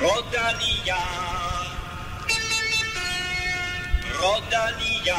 Rodania. 0.00 0.96
Rodania. 4.20 5.16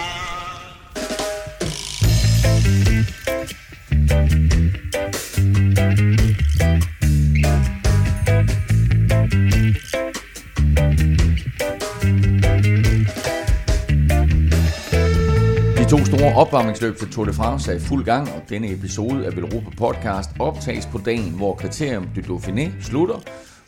De 15.78 15.90
to 15.90 16.06
store 16.06 16.36
opvarmningsløb 16.36 16.98
til 16.98 17.12
Tour 17.12 17.26
de 17.26 17.34
France 17.34 17.72
er 17.72 17.76
i 17.76 17.80
fuld 17.80 18.06
gang, 18.06 18.28
og 18.28 18.42
denne 18.50 18.72
episode 18.72 19.26
af 19.26 19.36
Velropa 19.36 19.70
Podcast 19.78 20.30
optages 20.40 20.86
på 20.86 20.98
dagen, 21.06 21.32
hvor 21.32 21.56
kriterium 21.56 22.08
du 22.16 22.36
Dauphiné 22.36 22.84
slutter, 22.84 23.20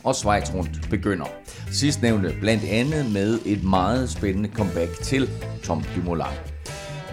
og 0.04 0.16
Schweiz 0.16 0.54
rundt 0.54 0.90
begynder. 0.90 1.26
Sidstnævnte 1.72 2.36
blandt 2.42 2.64
andet 2.64 3.12
med 3.12 3.40
et 3.46 3.64
meget 3.64 4.10
spændende 4.10 4.50
comeback 4.56 5.02
til 5.02 5.30
Tom 5.64 5.84
Dumoulin. 5.96 6.26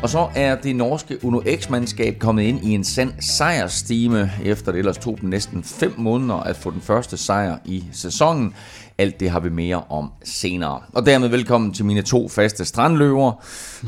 Og 0.02 0.08
så 0.08 0.28
er 0.34 0.56
det 0.56 0.76
norske 0.76 1.24
Uno 1.24 1.40
X-mandskab 1.56 2.18
kommet 2.18 2.42
ind 2.42 2.64
i 2.64 2.70
en 2.70 2.84
sand 2.84 3.12
sejrstime, 3.20 4.32
efter 4.44 4.72
det 4.72 4.78
ellers 4.78 4.98
tog 4.98 5.18
dem 5.20 5.28
næsten 5.28 5.64
5 5.64 5.94
måneder 5.98 6.34
at 6.34 6.56
få 6.56 6.70
den 6.70 6.80
første 6.80 7.16
sejr 7.16 7.58
i 7.64 7.84
sæsonen. 7.92 8.54
Alt 8.98 9.20
det 9.20 9.30
har 9.30 9.40
vi 9.40 9.48
mere 9.48 9.82
om 9.88 10.10
senere. 10.24 10.80
Og 10.92 11.06
dermed 11.06 11.28
velkommen 11.28 11.72
til 11.72 11.84
mine 11.84 12.02
to 12.02 12.28
faste 12.28 12.64
strandløver. 12.64 13.32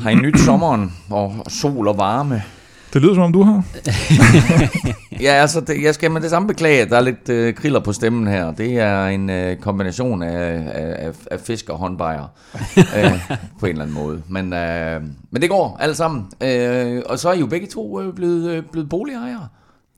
Har 0.01 0.09
I 0.09 0.15
nyt 0.15 0.39
sommeren 0.39 0.93
og 1.09 1.45
sol 1.49 1.87
og 1.87 1.97
varme? 1.97 2.43
Det 2.93 3.01
lyder 3.01 3.13
som 3.13 3.23
om 3.23 3.33
du 3.33 3.43
har. 3.43 3.63
Ja, 5.21 5.31
altså, 5.31 5.61
det, 5.61 5.83
jeg 5.83 5.93
skal 5.93 6.11
med 6.11 6.21
det 6.21 6.29
samme 6.29 6.47
beklage, 6.47 6.81
at 6.81 6.89
der 6.89 6.97
er 6.97 7.01
lidt 7.01 7.29
øh, 7.29 7.53
kriller 7.53 7.79
på 7.79 7.93
stemmen 7.93 8.27
her. 8.27 8.51
Det 8.53 8.79
er 8.79 9.05
en 9.07 9.29
øh, 9.29 9.57
kombination 9.57 10.23
af, 10.23 10.63
af, 10.73 11.11
af, 11.31 11.39
fisk 11.39 11.69
og 11.69 11.77
håndbejer, 11.77 12.23
øh, 12.77 13.11
på 13.59 13.65
en 13.65 13.69
eller 13.71 13.81
anden 13.83 13.95
måde. 13.95 14.21
Men, 14.27 14.53
øh, 14.53 15.01
men 15.31 15.41
det 15.41 15.49
går 15.49 15.77
alle 15.79 15.95
sammen. 15.95 16.25
Øh, 16.43 17.01
og 17.05 17.19
så 17.19 17.29
er 17.29 17.33
I 17.33 17.39
jo 17.39 17.45
begge 17.45 17.67
to 17.67 18.01
øh, 18.01 18.13
blevet, 18.13 18.49
øh, 18.51 18.63
blevet 18.71 18.89
boligejere. 18.89 19.47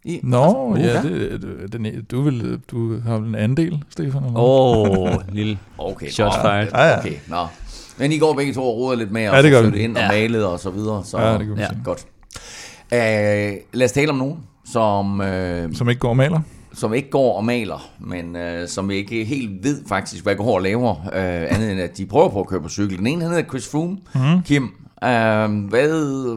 I, 0.03 0.19
Nå, 0.23 0.75
altså, 0.75 0.91
ja, 0.91 1.01
det, 1.15 1.41
det, 1.41 1.73
den, 1.73 1.87
du, 2.11 2.21
vil, 2.21 2.59
du 2.71 2.99
har 3.07 3.17
vel 3.17 3.29
en 3.29 3.35
andel, 3.35 3.83
Stefan? 3.89 4.23
Eller? 4.23 4.39
Åh, 4.39 4.89
oh, 4.89 5.09
lille 5.37 5.57
Okay, 5.77 6.09
shots 6.09 6.35
fired. 6.35 6.67
Ja, 6.73 6.83
ja. 6.83 6.99
Okay, 6.99 7.13
nå. 7.27 7.45
Men 7.97 8.11
I 8.11 8.17
går 8.17 8.33
begge 8.33 8.53
to 8.53 8.63
og 8.63 8.77
roder 8.77 8.97
lidt 8.97 9.11
med 9.11 9.21
Ja, 9.21 9.37
at 9.37 9.43
det 9.43 9.51
vi. 9.51 9.57
flyttet 9.57 9.79
ind 9.79 9.95
og 9.97 10.01
Ja. 10.03 10.07
malet 10.07 10.45
og 10.45 10.59
så 10.59 10.69
videre. 10.69 11.03
Så, 11.05 11.19
Ja, 11.19 11.37
det 11.37 11.47
kan 11.47 11.57
Ja. 11.57 11.67
Godt. 11.83 12.05
Øh, 12.93 13.53
lad 13.73 13.85
os 13.85 13.91
tale 13.91 14.09
om 14.09 14.15
nogen, 14.17 14.37
som, 14.65 15.21
øh, 15.21 15.73
Som 15.73 15.89
ikke 15.89 15.99
går 15.99 16.09
og 16.09 16.17
maler? 16.17 16.39
som 16.73 16.93
ikke 16.93 17.09
går 17.09 17.37
og 17.37 17.45
maler, 17.45 17.89
men 17.99 18.35
øh, 18.35 18.67
som 18.67 18.91
ikke 18.91 19.23
helt 19.25 19.63
ved 19.63 19.81
faktisk, 19.87 20.23
hvad 20.23 20.35
går 20.35 20.55
og 20.55 20.61
laver, 20.61 20.91
øh, 21.05 21.55
andet 21.55 21.71
end 21.71 21.81
at 21.81 21.97
de 21.97 22.05
prøver 22.05 22.29
på 22.29 22.39
at 22.39 22.47
køre 22.47 22.61
på 22.61 22.69
cykel. 22.69 22.97
Den 22.97 23.07
ene, 23.07 23.21
han 23.21 23.29
hedder 23.31 23.49
Chris 23.49 23.67
Froome. 23.71 23.97
Mm. 24.15 24.41
Kim, 24.45 24.69
øh, 25.05 25.69
hvad, 25.69 25.87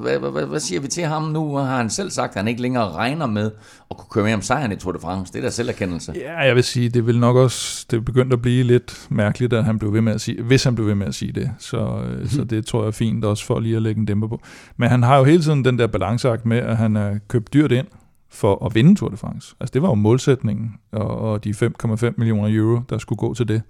hvad, 0.01 0.19
hvad, 0.19 0.31
hvad, 0.31 0.47
hvad 0.47 0.61
siger 0.61 0.81
vi 0.81 0.89
til 0.89 1.05
ham 1.05 1.23
nu? 1.23 1.57
Har 1.57 1.77
han 1.77 1.91
selv 1.91 2.11
sagt, 2.11 2.31
at 2.31 2.37
han 2.37 2.49
ikke 2.49 2.63
længere 2.63 2.93
regner 2.93 3.27
med 3.27 3.51
at 3.91 3.97
kunne 3.97 4.09
køre 4.11 4.25
med 4.25 4.35
om 4.35 4.43
sejren 4.43 4.73
i 4.73 4.77
Tour 4.77 4.93
de 4.93 4.99
France? 4.99 5.33
Det 5.33 5.39
er 5.39 5.43
da 5.43 5.51
selverkendelse. 5.51 6.13
Ja, 6.17 6.39
jeg 6.39 6.55
vil 6.55 6.65
sige, 6.65 6.89
det 6.89 7.07
vil 7.07 7.19
nok 7.19 7.37
også, 7.37 7.87
det 7.91 7.97
er 7.97 8.01
begyndt 8.01 8.33
at 8.33 8.43
blive 8.43 8.65
lidt 8.65 9.07
mærkeligt, 9.11 9.53
at 9.53 9.65
han 9.65 9.79
blev 9.79 9.93
ved 9.93 10.01
med 10.01 10.13
at 10.13 10.21
sige, 10.21 10.43
hvis 10.43 10.65
han 10.65 10.75
blev 10.75 10.87
ved 10.87 10.95
med 10.95 11.07
at 11.07 11.15
sige 11.15 11.33
det. 11.33 11.51
Så, 11.59 12.03
øh, 12.09 12.29
så 12.29 12.45
det 12.45 12.67
tror 12.67 12.81
jeg 12.81 12.87
er 12.87 12.93
fint 12.93 13.25
også 13.25 13.45
for 13.45 13.61
lige 13.61 13.77
at 13.77 13.83
lægge 13.83 13.99
en 13.99 14.07
dæmper 14.07 14.29
på. 14.29 14.41
Men 14.77 14.89
han 14.89 15.03
har 15.03 15.19
jo 15.19 15.25
hele 15.25 15.43
tiden 15.43 15.65
den 15.65 15.79
der 15.79 15.87
balanceakt 15.87 16.47
med, 16.47 16.59
at 16.59 16.77
han 16.77 16.97
er 16.97 17.19
købt 17.29 17.53
dyrt 17.53 17.73
ind 17.73 17.87
for 18.31 18.67
at 18.67 18.75
vinde 18.75 18.95
Tour 18.95 19.11
de 19.11 19.17
France. 19.17 19.55
Altså 19.61 19.73
det 19.73 19.83
var 19.83 19.89
jo 19.89 19.95
målsætningen, 19.95 20.75
og, 20.93 21.19
og 21.19 21.45
de 21.45 21.51
5,5 21.51 22.13
millioner 22.17 22.57
euro, 22.57 22.81
der 22.91 22.99
skulle 22.99 23.19
gå 23.19 23.35
til 23.35 23.49
det. 23.49 23.63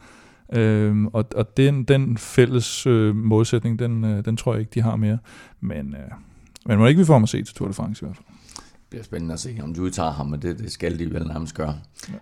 Øhm, 0.53 1.07
og 1.07 1.25
og 1.35 1.57
den, 1.57 1.85
den 1.85 2.19
fælles 2.19 2.87
øh, 2.87 3.17
målsætning, 3.17 3.79
den, 3.79 4.05
øh, 4.05 4.25
den 4.25 4.37
tror 4.37 4.53
jeg 4.53 4.61
ikke, 4.61 4.71
de 4.75 4.83
har 4.83 4.97
mere. 4.97 5.19
Men, 5.61 5.95
øh, 5.95 6.11
men 6.67 6.79
må 6.79 6.87
ikke 6.87 6.99
vi 6.99 7.05
får 7.05 7.13
ham 7.13 7.23
at 7.23 7.29
se 7.29 7.43
til 7.43 7.55
Tour 7.55 7.69
de 7.69 7.75
France 7.75 8.05
i 8.05 8.07
hvert 8.07 8.17
fald. 8.17 8.27
Det 8.57 8.91
bliver 8.91 9.05
spændende 9.05 9.35
at 9.35 9.41
se, 9.41 9.59
om 9.63 9.75
de 9.75 9.83
udtager 9.83 10.11
ham, 10.11 10.27
men 10.27 10.43
det, 10.43 10.59
det 10.59 10.73
skal 10.73 10.99
de 10.99 11.15
vel 11.15 11.27
nærmest 11.27 11.55
gøre. 11.55 11.75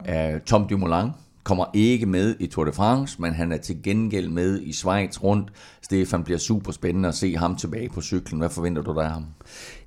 Ja. 0.07 0.35
Uh, 0.35 0.41
Tom 0.41 0.69
Dumoulin 0.69 1.11
kommer 1.45 1.65
ikke 1.75 2.07
med 2.07 2.37
i 2.41 2.47
Tour 2.47 2.65
de 2.65 2.73
France, 2.73 3.23
men 3.23 3.33
han 3.33 3.53
er 3.53 3.57
til 3.57 3.83
gengæld 3.83 4.29
med 4.29 4.61
i 4.63 4.73
Schweiz 4.73 5.23
rundt. 5.23 5.53
Stefan 5.83 6.25
bliver 6.25 6.39
super 6.39 6.73
spændende 6.73 7.09
at 7.09 7.15
se 7.15 7.37
ham 7.37 7.57
tilbage 7.57 7.89
på 7.89 8.01
cyklen. 8.01 8.41
Hvad 8.41 8.51
forventer 8.51 8.83
du 8.83 8.95
der 8.95 9.03
af 9.03 9.11
ham? 9.11 9.25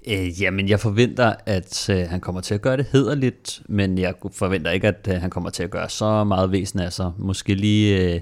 Øh, 0.07 0.41
jamen, 0.41 0.69
jeg 0.69 0.79
forventer, 0.79 1.33
at 1.45 1.89
øh, 1.89 2.09
han 2.09 2.19
kommer 2.19 2.41
til 2.41 2.53
at 2.53 2.61
gøre 2.61 2.77
det 2.77 2.85
hederligt, 2.91 3.61
men 3.69 3.97
jeg 3.97 4.13
forventer 4.31 4.71
ikke, 4.71 4.87
at 4.87 5.07
øh, 5.11 5.21
han 5.21 5.29
kommer 5.29 5.49
til 5.49 5.63
at 5.63 5.69
gøre 5.69 5.89
så 5.89 6.23
meget 6.23 6.51
væsen 6.51 6.79
af 6.79 6.93
sig. 6.93 7.11
Måske 7.17 7.55
lige... 7.55 8.13
Øh, 8.13 8.21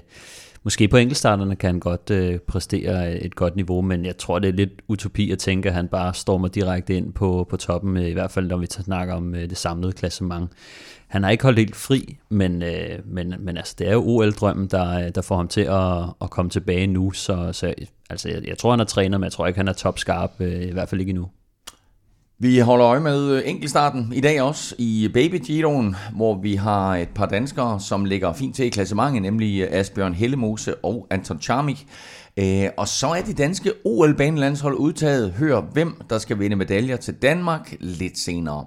Måske 0.62 0.88
på 0.88 0.96
enkeltstarterne 0.96 1.56
kan 1.56 1.68
han 1.68 1.80
godt 1.80 2.10
øh, 2.10 2.38
præstere 2.38 3.12
et 3.12 3.34
godt 3.34 3.56
niveau, 3.56 3.82
men 3.82 4.04
jeg 4.04 4.16
tror, 4.16 4.38
det 4.38 4.48
er 4.48 4.52
lidt 4.52 4.70
utopi 4.88 5.30
at 5.30 5.38
tænke, 5.38 5.68
at 5.68 5.74
han 5.74 5.88
bare 5.88 6.14
stormer 6.14 6.48
direkte 6.48 6.94
ind 6.94 7.12
på, 7.12 7.46
på 7.50 7.56
toppen, 7.56 7.96
øh, 7.96 8.06
i 8.06 8.12
hvert 8.12 8.30
fald 8.30 8.46
når 8.46 8.56
vi 8.56 8.66
snakker 8.66 9.14
om 9.14 9.34
øh, 9.34 9.50
det 9.50 9.56
samlede 9.56 9.92
klassement. 9.92 10.50
Han 11.06 11.22
har 11.22 11.30
ikke 11.30 11.42
holdt 11.42 11.58
helt 11.58 11.76
fri, 11.76 12.18
men, 12.28 12.62
øh, 12.62 12.98
men, 13.04 13.34
men 13.38 13.56
altså, 13.56 13.74
det 13.78 13.88
er 13.88 13.92
jo 13.92 14.02
OL-drømmen, 14.06 14.66
der, 14.66 15.06
øh, 15.06 15.14
der 15.14 15.22
får 15.22 15.36
ham 15.36 15.48
til 15.48 15.60
at, 15.60 16.02
at 16.22 16.30
komme 16.30 16.50
tilbage 16.50 16.86
nu, 16.86 17.10
så, 17.10 17.52
så 17.52 17.74
altså, 18.10 18.28
jeg, 18.28 18.48
jeg 18.48 18.58
tror, 18.58 18.70
han 18.70 18.80
er 18.80 18.84
træner, 18.84 19.18
men 19.18 19.24
jeg 19.24 19.32
tror 19.32 19.46
ikke, 19.46 19.58
han 19.58 19.68
er 19.68 19.72
topskarp, 19.72 20.30
øh, 20.40 20.62
i 20.62 20.72
hvert 20.72 20.88
fald 20.88 21.00
ikke 21.00 21.10
endnu. 21.10 21.28
Vi 22.40 22.58
holder 22.58 22.86
øje 22.86 23.00
med 23.00 23.42
enkelstarten 23.44 23.48
enkeltstarten 23.50 24.12
i 24.12 24.20
dag 24.20 24.42
også 24.42 24.74
i 24.78 25.10
Baby 25.14 25.40
Giroen, 25.44 25.96
hvor 26.16 26.40
vi 26.40 26.54
har 26.54 26.96
et 26.96 27.08
par 27.08 27.26
danskere, 27.26 27.80
som 27.80 28.04
ligger 28.04 28.32
fint 28.32 28.56
til 28.56 28.64
i 28.64 28.68
klassementet, 28.68 29.22
nemlig 29.22 29.60
øh, 29.60 29.68
Asbjørn 29.70 30.14
Hellemose 30.14 30.84
og 30.84 31.06
Anton 31.10 31.40
Charmik. 31.40 31.86
Øh, 32.36 32.68
og 32.76 32.88
så 32.88 33.06
er 33.06 33.22
de 33.22 33.34
danske 33.34 33.72
OL-banelandshold 33.84 34.74
udtaget. 34.74 35.32
Hør, 35.32 35.60
hvem 35.60 36.02
der 36.10 36.18
skal 36.18 36.38
vinde 36.38 36.56
medaljer 36.56 36.96
til 36.96 37.14
Danmark 37.14 37.74
lidt 37.80 38.18
senere. 38.18 38.64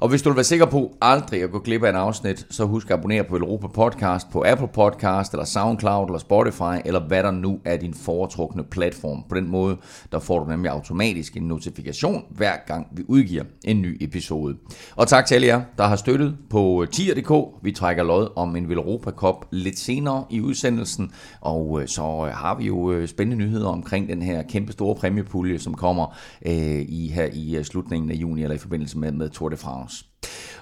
Og 0.00 0.08
hvis 0.08 0.22
du 0.22 0.28
vil 0.30 0.36
være 0.36 0.44
sikker 0.44 0.66
på 0.66 0.96
aldrig 1.00 1.42
at 1.42 1.50
gå 1.50 1.58
glip 1.58 1.82
af 1.82 1.90
en 1.90 1.96
afsnit, 1.96 2.46
så 2.50 2.64
husk 2.64 2.90
at 2.90 2.98
abonnere 2.98 3.24
på 3.24 3.36
Europa 3.36 3.66
Podcast 3.66 4.30
på 4.30 4.44
Apple 4.46 4.68
Podcast, 4.68 5.32
eller 5.32 5.44
SoundCloud, 5.44 6.06
eller 6.06 6.18
Spotify, 6.18 6.80
eller 6.84 7.00
hvad 7.00 7.22
der 7.22 7.30
nu 7.30 7.60
er 7.64 7.76
din 7.76 7.94
foretrukne 7.94 8.64
platform. 8.64 9.24
På 9.28 9.34
den 9.34 9.48
måde, 9.48 9.76
der 10.12 10.18
får 10.18 10.38
du 10.38 10.50
nemlig 10.50 10.70
automatisk 10.70 11.36
en 11.36 11.42
notifikation, 11.42 12.24
hver 12.30 12.52
gang 12.66 12.86
vi 12.92 13.02
udgiver 13.08 13.44
en 13.64 13.82
ny 13.82 13.96
episode. 14.00 14.56
Og 14.96 15.08
tak 15.08 15.26
til 15.26 15.34
alle 15.34 15.46
jer, 15.46 15.62
der 15.78 15.84
har 15.84 15.96
støttet 15.96 16.36
på 16.50 16.86
tier.dk. 16.92 17.62
Vi 17.62 17.72
trækker 17.72 18.02
lod 18.02 18.28
om 18.36 18.56
en 18.56 18.72
Europa 18.72 19.10
Cup 19.10 19.46
lidt 19.50 19.78
senere 19.78 20.24
i 20.30 20.40
udsendelsen, 20.40 21.10
og 21.40 21.82
øh, 21.82 21.88
så 21.88 22.02
øh, 22.02 22.32
har 22.32 22.58
vi 22.58 22.66
jo 22.66 22.92
øh, 22.92 23.08
spændende 23.08 23.44
nyheder 23.44 23.68
omkring 23.68 24.08
den 24.08 24.22
her 24.22 24.42
kæmpe 24.42 24.72
store 24.72 24.94
præmiepulje, 24.94 25.58
som 25.58 25.74
kommer 25.74 26.16
øh, 26.46 26.80
i 26.88 27.10
her 27.14 27.28
i 27.32 27.64
slutningen 27.64 28.10
af 28.10 28.14
juni, 28.14 28.42
eller 28.42 28.54
i 28.54 28.58
forbindelse 28.58 28.98
med, 28.98 29.12
med 29.12 29.30
Tour 29.30 29.48
de 29.48 29.56
France. 29.56 29.89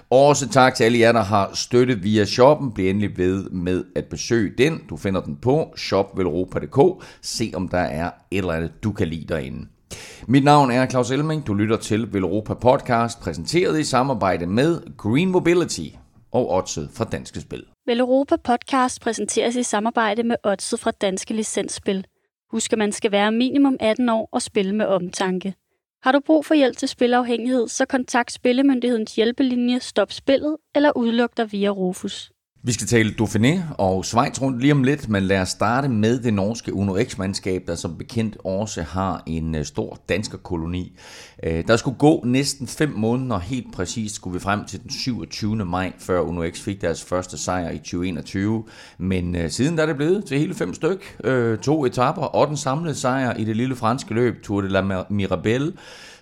Også 0.09 0.49
tak 0.49 0.75
til 0.75 0.83
alle 0.83 0.99
jer, 0.99 1.11
der 1.11 1.23
har 1.23 1.51
støttet 1.53 2.03
via 2.03 2.25
shoppen. 2.25 2.71
Bliv 2.71 2.89
endelig 2.89 3.17
ved 3.17 3.49
med 3.49 3.83
at 3.95 4.05
besøge 4.05 4.53
den. 4.57 4.81
Du 4.89 4.97
finder 4.97 5.21
den 5.21 5.35
på 5.35 5.73
shopvelropa.dk. 5.77 7.05
Se 7.21 7.51
om 7.55 7.67
der 7.67 7.77
er 7.77 8.11
et 8.31 8.37
eller 8.37 8.53
andet, 8.53 8.83
du 8.83 8.91
kan 8.91 9.07
lide 9.07 9.25
derinde. 9.33 9.67
Mit 10.27 10.43
navn 10.43 10.71
er 10.71 10.87
Claus 10.87 11.11
Elming. 11.11 11.47
Du 11.47 11.53
lytter 11.53 11.77
til 11.77 12.13
Velropa 12.13 12.53
Podcast, 12.53 13.19
præsenteret 13.19 13.79
i 13.79 13.83
samarbejde 13.83 14.45
med 14.45 14.97
Green 14.97 15.29
Mobility 15.29 15.87
og 16.31 16.51
Odset 16.51 16.89
fra 16.93 17.05
Danske 17.05 17.41
Spil. 17.41 17.63
Veleuropa 17.85 18.35
Podcast 18.43 19.01
præsenteres 19.01 19.55
i 19.55 19.63
samarbejde 19.63 20.23
med 20.23 20.35
Odset 20.43 20.79
fra 20.79 20.91
Danske 20.91 21.33
Licensspil. 21.33 22.05
Husk, 22.51 22.73
at 22.73 22.79
man 22.79 22.91
skal 22.91 23.11
være 23.11 23.31
minimum 23.31 23.77
18 23.79 24.09
år 24.09 24.29
og 24.31 24.41
spille 24.41 24.75
med 24.75 24.85
omtanke. 24.85 25.53
Har 26.03 26.11
du 26.11 26.19
brug 26.19 26.45
for 26.45 26.53
hjælp 26.53 26.77
til 26.77 26.87
spilafhængighed, 26.87 27.67
så 27.67 27.85
kontakt 27.85 28.31
Spillemyndighedens 28.31 29.15
hjælpelinje 29.15 29.79
Stop 29.79 30.11
Spillet 30.11 30.57
eller 30.75 30.97
udluk 30.97 31.37
dig 31.37 31.51
via 31.51 31.69
Rufus. 31.69 32.31
Vi 32.63 32.71
skal 32.71 32.87
tale 32.87 33.15
Dauphiné 33.21 33.73
og 33.77 34.05
Schweiz 34.05 34.41
rundt 34.41 34.61
lige 34.61 34.71
om 34.71 34.83
lidt, 34.83 35.09
men 35.09 35.23
lad 35.23 35.41
os 35.41 35.49
starte 35.49 35.89
med 35.89 36.19
det 36.19 36.33
norske 36.33 36.73
Uno 36.73 36.97
X-mandskab, 37.03 37.63
der 37.67 37.75
som 37.75 37.97
bekendt 37.97 38.37
også 38.43 38.81
har 38.81 39.23
en 39.25 39.55
øh, 39.55 39.65
stor 39.65 39.99
dansk 40.09 40.43
koloni. 40.43 40.97
Øh, 41.43 41.63
der 41.67 41.77
skulle 41.77 41.97
gå 41.97 42.23
næsten 42.25 42.67
fem 42.67 42.89
måneder, 42.89 43.39
helt 43.39 43.73
præcist 43.73 44.15
skulle 44.15 44.33
vi 44.33 44.39
frem 44.39 44.65
til 44.65 44.81
den 44.81 44.89
27. 44.89 45.55
maj, 45.55 45.93
før 45.99 46.21
Uno 46.21 46.49
X 46.49 46.59
fik 46.59 46.81
deres 46.81 47.03
første 47.03 47.37
sejr 47.37 47.69
i 47.69 47.77
2021. 47.77 48.63
Men 48.97 49.35
øh, 49.35 49.49
siden 49.49 49.77
der 49.77 49.83
er 49.83 49.87
det 49.87 49.95
blevet 49.95 50.25
til 50.25 50.39
hele 50.39 50.55
fem 50.55 50.73
styk, 50.73 51.21
to 51.61 51.85
etapper 51.85 52.21
og 52.23 52.47
den 52.47 52.57
samlede 52.57 52.95
sejr 52.95 53.33
i 53.33 53.43
det 53.43 53.55
lille 53.55 53.75
franske 53.75 54.13
løb, 54.13 54.43
Tour 54.43 54.61
de 54.61 54.69
la 54.69 55.03
Mirabelle, 55.09 55.73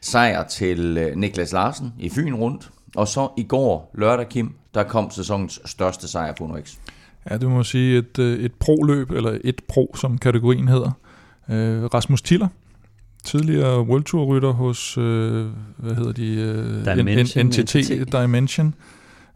sejr 0.02 0.48
til 0.48 1.12
Niklas 1.16 1.52
Larsen 1.52 1.94
i 2.00 2.10
Fyn 2.10 2.34
rundt, 2.34 2.70
og 2.96 3.08
så 3.08 3.30
i 3.38 3.44
går, 3.44 3.92
lørdag 3.94 4.30
Kim, 4.30 4.56
der 4.78 4.84
kom 4.84 5.12
sæsonens 5.12 5.62
største 5.66 6.08
sejr 6.08 6.34
på 6.34 6.44
Uno 6.44 6.60
X. 6.64 6.76
Ja, 7.30 7.38
det 7.38 7.50
må 7.50 7.64
sige 7.64 7.98
et, 7.98 8.20
øh, 8.20 8.40
et 8.40 8.54
pro-løb, 8.54 9.12
eller 9.12 9.38
et 9.44 9.62
pro, 9.68 9.96
som 9.96 10.18
kategorien 10.18 10.68
hedder. 10.68 10.92
Øh, 11.50 11.84
Rasmus 11.84 12.22
Tiller, 12.22 12.48
tidligere 13.24 13.82
World 13.82 14.04
Tour 14.04 14.26
rytter 14.26 14.52
hos, 14.52 14.98
øh, 14.98 15.46
hvad 15.78 15.96
hedder 15.96 16.12
de? 16.12 16.36
Øh, 16.36 16.98
Dimension, 16.98 17.46
NTT 17.46 17.76
NTT. 17.76 18.12
Dimension. 18.12 18.76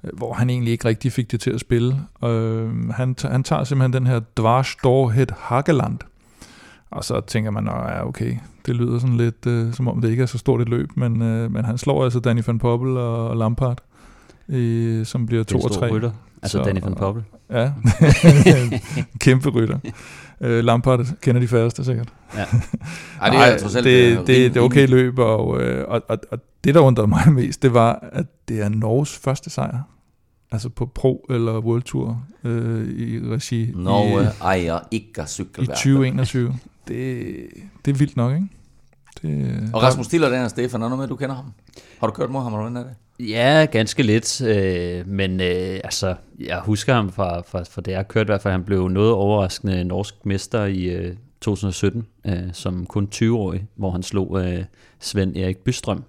øh, 0.04 0.10
hvor 0.18 0.34
han 0.34 0.50
egentlig 0.50 0.72
ikke 0.72 0.88
rigtig 0.88 1.12
fik 1.12 1.32
det 1.32 1.40
til 1.40 1.52
at 1.52 1.60
spille. 1.60 1.96
Øh, 2.26 2.90
han, 2.90 3.16
han 3.22 3.44
tager 3.44 3.64
simpelthen 3.64 3.94
den 3.94 4.08
her 4.08 4.20
Dvarstorhet 4.38 5.32
Hageland, 5.38 6.00
og 6.92 7.04
så 7.04 7.22
tænker 7.28 7.52
man, 7.52 7.66
ja 7.66 8.08
okay, 8.08 8.36
det 8.66 8.76
lyder 8.76 9.00
sådan 9.00 9.18
lidt, 9.18 9.46
øh, 9.48 9.74
som 9.74 9.88
om 9.88 10.02
det 10.02 10.10
ikke 10.10 10.24
er 10.24 10.28
så 10.28 10.38
stort 10.38 10.62
et 10.62 10.70
løb, 10.70 10.90
men, 10.96 11.22
øh, 11.22 11.52
men 11.52 11.66
han 11.66 11.78
slår 11.78 12.04
altså 12.04 12.20
Danny 12.20 12.42
van 12.48 12.60
Poppel 12.60 12.98
og, 12.98 13.30
og 13.30 13.38
Lampard, 13.38 13.82
øh, 14.52 15.06
som 15.06 15.26
bliver 15.26 15.44
2 15.44 15.60
og 15.60 15.72
3. 15.72 15.92
Rytter. 15.92 16.12
Altså 16.42 16.58
så, 16.58 16.64
Danny 16.64 16.82
van 16.82 16.94
Poppel. 16.94 17.24
Ja, 17.50 17.72
kæmpe 19.20 19.50
rytter. 19.50 19.80
Øh, 20.42 20.64
Lampard 20.64 21.06
kender 21.22 21.42
de 21.42 21.48
færreste 21.48 21.84
sikkert. 21.84 22.14
Ja. 22.36 22.40
Ej, 23.22 23.30
det, 23.30 23.54
er, 23.54 23.58
trods 23.58 23.76
alt, 23.76 23.86
det, 23.86 24.18
det, 24.18 24.28
det 24.28 24.58
er 24.58 24.62
okay 24.62 24.88
løb, 24.88 25.20
og, 25.20 25.62
øh, 25.62 25.86
og, 25.88 26.02
og, 26.08 26.18
og 26.32 26.40
det, 26.64 26.76
der 26.76 26.82
undrede 26.82 27.08
mig 27.08 27.34
mest, 27.34 27.62
det 27.62 27.74
var, 27.74 28.10
at 28.12 28.26
det 28.48 28.62
er 28.62 28.70
Norges 28.70 29.18
første 29.18 29.50
sejr. 29.50 29.82
Altså 30.52 30.70
på 30.70 30.86
Pro 30.86 31.26
eller 31.30 31.60
World 31.60 31.82
Tour 31.82 32.24
øh, 32.44 32.88
i 32.90 33.20
regi. 33.20 33.72
Norge 33.76 34.24
i, 34.24 34.28
ejer 34.42 34.80
ikke 34.92 35.24
cykelværk. 35.28 35.78
I 35.78 35.80
2021. 35.80 36.56
Det, 36.88 37.28
det 37.86 37.94
er 37.94 37.98
vildt 37.98 38.18
nok, 38.18 38.34
ikke? 38.34 38.48
Det, 39.22 39.70
og 39.74 39.84
Rasmus 39.84 40.06
Stiller, 40.06 40.30
den 40.30 40.38
er 40.38 40.48
Stefan, 40.48 40.82
er 40.82 40.90
noget 40.90 41.00
med, 41.00 41.08
du 41.08 41.16
kender 41.16 41.36
ham? 41.36 41.46
Har 42.00 42.08
du 42.08 42.14
kørt 42.14 42.30
mod 42.30 42.42
ham, 42.42 42.54
eller 42.54 42.70
hvordan 42.70 42.78
er 42.78 42.90
det? 42.90 42.96
Ja, 43.30 43.66
ganske 43.72 44.04
lidt, 44.04 44.42
øh, 44.42 45.08
men 45.08 45.42
øh, 45.42 45.80
altså, 45.84 46.16
jeg 46.40 46.60
husker 46.60 46.94
ham 46.94 47.12
fra, 47.12 47.42
fra, 47.42 47.64
fra 47.64 47.82
det, 47.82 47.92
jeg 47.92 48.08
kørte 48.08 48.26
i 48.26 48.32
hvert 48.32 48.42
fald. 48.42 48.52
Han 48.52 48.64
blev 48.64 48.88
noget 48.88 49.12
overraskende 49.12 49.84
norsk 49.84 50.26
mester 50.26 50.66
i 50.66 50.84
øh, 50.84 51.16
2017, 51.42 52.08
øh, 52.26 52.34
som 52.54 52.86
kun 52.86 53.10
20-årig, 53.16 53.68
hvor 53.76 53.92
han 53.92 54.04
slog 54.04 54.46
øh, 54.46 54.64
Svend 55.00 55.38
Erik 55.38 55.58
Bystrøm. 55.58 56.04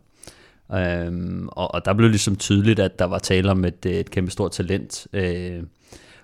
Øhm, 0.75 1.49
og, 1.49 1.75
og 1.75 1.85
der 1.85 1.95
blev 1.95 2.09
ligesom 2.09 2.37
tydeligt, 2.37 2.79
at 2.79 2.99
der 2.99 3.05
var 3.05 3.19
tale 3.19 3.51
om 3.51 3.65
et, 3.65 3.87
øh, 3.87 3.93
et 3.93 4.11
kæmpe 4.11 4.31
stort 4.31 4.51
talent. 4.53 5.07
Øh, 5.13 5.63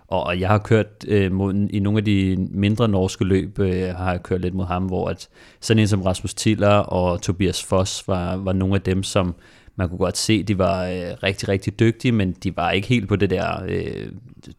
og, 0.09 0.23
og 0.23 0.41
jeg 0.41 0.49
har 0.49 0.59
kørt 0.59 1.05
øh, 1.09 1.33
mod, 1.33 1.55
i 1.71 1.79
nogle 1.81 1.99
af 1.99 2.05
de 2.05 2.37
mindre 2.51 2.89
norske 2.89 3.25
løb, 3.25 3.59
øh, 3.59 3.95
har 3.95 4.11
jeg 4.11 4.23
kørt 4.23 4.41
lidt 4.41 4.55
mod 4.55 4.65
ham, 4.65 4.87
hvor 4.87 5.09
at 5.09 5.29
sådan 5.61 5.81
en 5.81 5.89
som 5.89 6.03
Rasmus 6.03 6.35
Tiller 6.35 6.69
og 6.69 7.23
Tobias 7.23 7.65
Foss 7.65 8.09
var, 8.09 8.37
var 8.37 8.53
nogle 8.53 8.75
af 8.75 8.83
dem, 8.83 9.03
som 9.03 9.35
man 9.79 9.89
kunne 9.89 9.99
godt 9.99 10.17
se, 10.17 10.43
de 10.43 10.59
var 10.59 10.85
øh, 10.85 11.23
rigtig, 11.23 11.49
rigtig 11.49 11.81
dygtige, 11.81 12.13
men 12.13 12.33
de 12.33 12.57
var 12.57 12.71
ikke 12.71 12.89
helt 12.89 13.09
på 13.09 13.17
det 13.17 13.31
der 13.31 13.63
øh, 13.69 14.09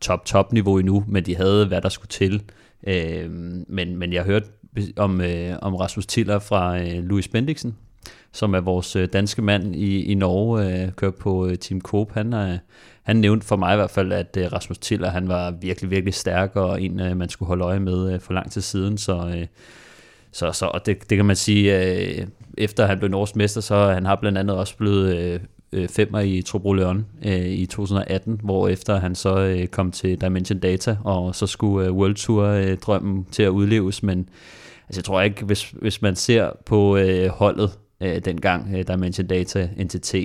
top-top-niveau 0.01 0.77
endnu, 0.77 1.04
men 1.07 1.25
de 1.25 1.36
havde, 1.36 1.66
hvad 1.66 1.81
der 1.81 1.89
skulle 1.89 2.10
til. 2.10 2.44
Øh, 2.88 3.30
men, 3.68 3.98
men 3.98 4.13
jeg 4.13 4.24
hørte 4.24 4.48
om, 4.95 5.21
øh, 5.21 5.56
om 5.62 5.75
Rasmus 5.75 6.06
Tiller 6.06 6.39
fra 6.39 6.80
øh, 6.80 7.04
Louis 7.04 7.27
Bendiksen, 7.27 7.75
som 8.31 8.54
er 8.54 8.60
vores 8.60 8.95
øh, 8.95 9.07
danske 9.13 9.42
mand 9.42 9.75
i, 9.75 10.04
i 10.04 10.13
Norge, 10.13 10.83
øh, 10.83 10.92
kører 10.92 11.12
på 11.12 11.48
øh, 11.48 11.57
Team 11.57 11.81
Coop. 11.81 12.12
Han, 12.12 12.33
øh, 12.33 12.57
han 13.04 13.16
nævnte 13.16 13.48
for 13.48 13.56
mig 13.56 13.74
i 13.74 13.77
hvert 13.77 13.92
fald, 13.92 14.12
at 14.12 14.38
øh, 14.38 14.54
Rasmus 14.54 14.77
Tiller 14.77 15.10
han 15.10 15.27
var 15.27 15.51
virkelig, 15.51 15.92
virkelig 15.92 16.13
stærk, 16.13 16.56
og 16.56 16.81
en, 16.81 17.00
øh, 17.00 17.18
man 17.18 17.30
skulle 17.30 17.48
holde 17.48 17.63
øje 17.63 17.80
med 17.80 18.13
øh, 18.13 18.19
for 18.19 18.33
lang 18.33 18.51
tid 18.51 18.62
siden, 18.62 18.98
så... 18.98 19.33
Øh, 19.36 19.45
så, 20.31 20.51
så 20.51 20.66
og 20.66 20.86
det, 20.86 21.10
det 21.10 21.16
kan 21.16 21.25
man 21.25 21.36
sige, 21.36 21.80
øh, 21.80 22.27
efter 22.57 22.86
han 22.86 23.00
blev 23.00 23.10
norsk 23.10 23.36
mester, 23.36 23.62
så 23.62 23.92
han 23.92 24.06
har 24.06 24.16
blandt 24.16 24.38
andet 24.38 24.57
også 24.57 24.78
blevet 24.78 25.18
øh, 25.18 25.40
øh 25.72 25.88
femmer 25.88 26.19
i 26.19 26.42
Trobro 26.42 26.74
Leon 26.74 27.06
øh, 27.25 27.46
i 27.46 27.66
2018, 27.66 28.40
hvor 28.44 28.68
efter 28.68 29.00
han 29.00 29.16
så 29.16 29.40
øh, 29.40 29.68
kom 29.68 29.92
til 29.92 30.22
Dimension 30.22 30.60
Data, 30.60 30.98
og 31.04 31.36
så 31.36 31.48
skulle 31.48 31.88
øh, 31.88 31.94
World 31.94 32.16
Tour 32.16 32.44
øh, 32.46 32.78
drømmen 32.78 33.25
til 33.31 33.44
at 33.44 33.50
udleves, 33.50 34.04
men 34.04 34.30
altså, 34.88 35.00
jeg 35.00 35.04
tror 35.04 35.22
ikke, 35.22 35.46
hvis, 35.46 35.74
hvis 35.81 36.01
man 36.01 36.16
ser 36.16 36.50
på 36.66 36.98
øh, 36.98 37.30
holdet 37.30 37.72
øh, 38.01 38.25
dengang, 38.25 38.75
øh, 38.75 38.88
Dimension 38.88 39.28
Data 39.28 39.69
NTT, 39.84 40.16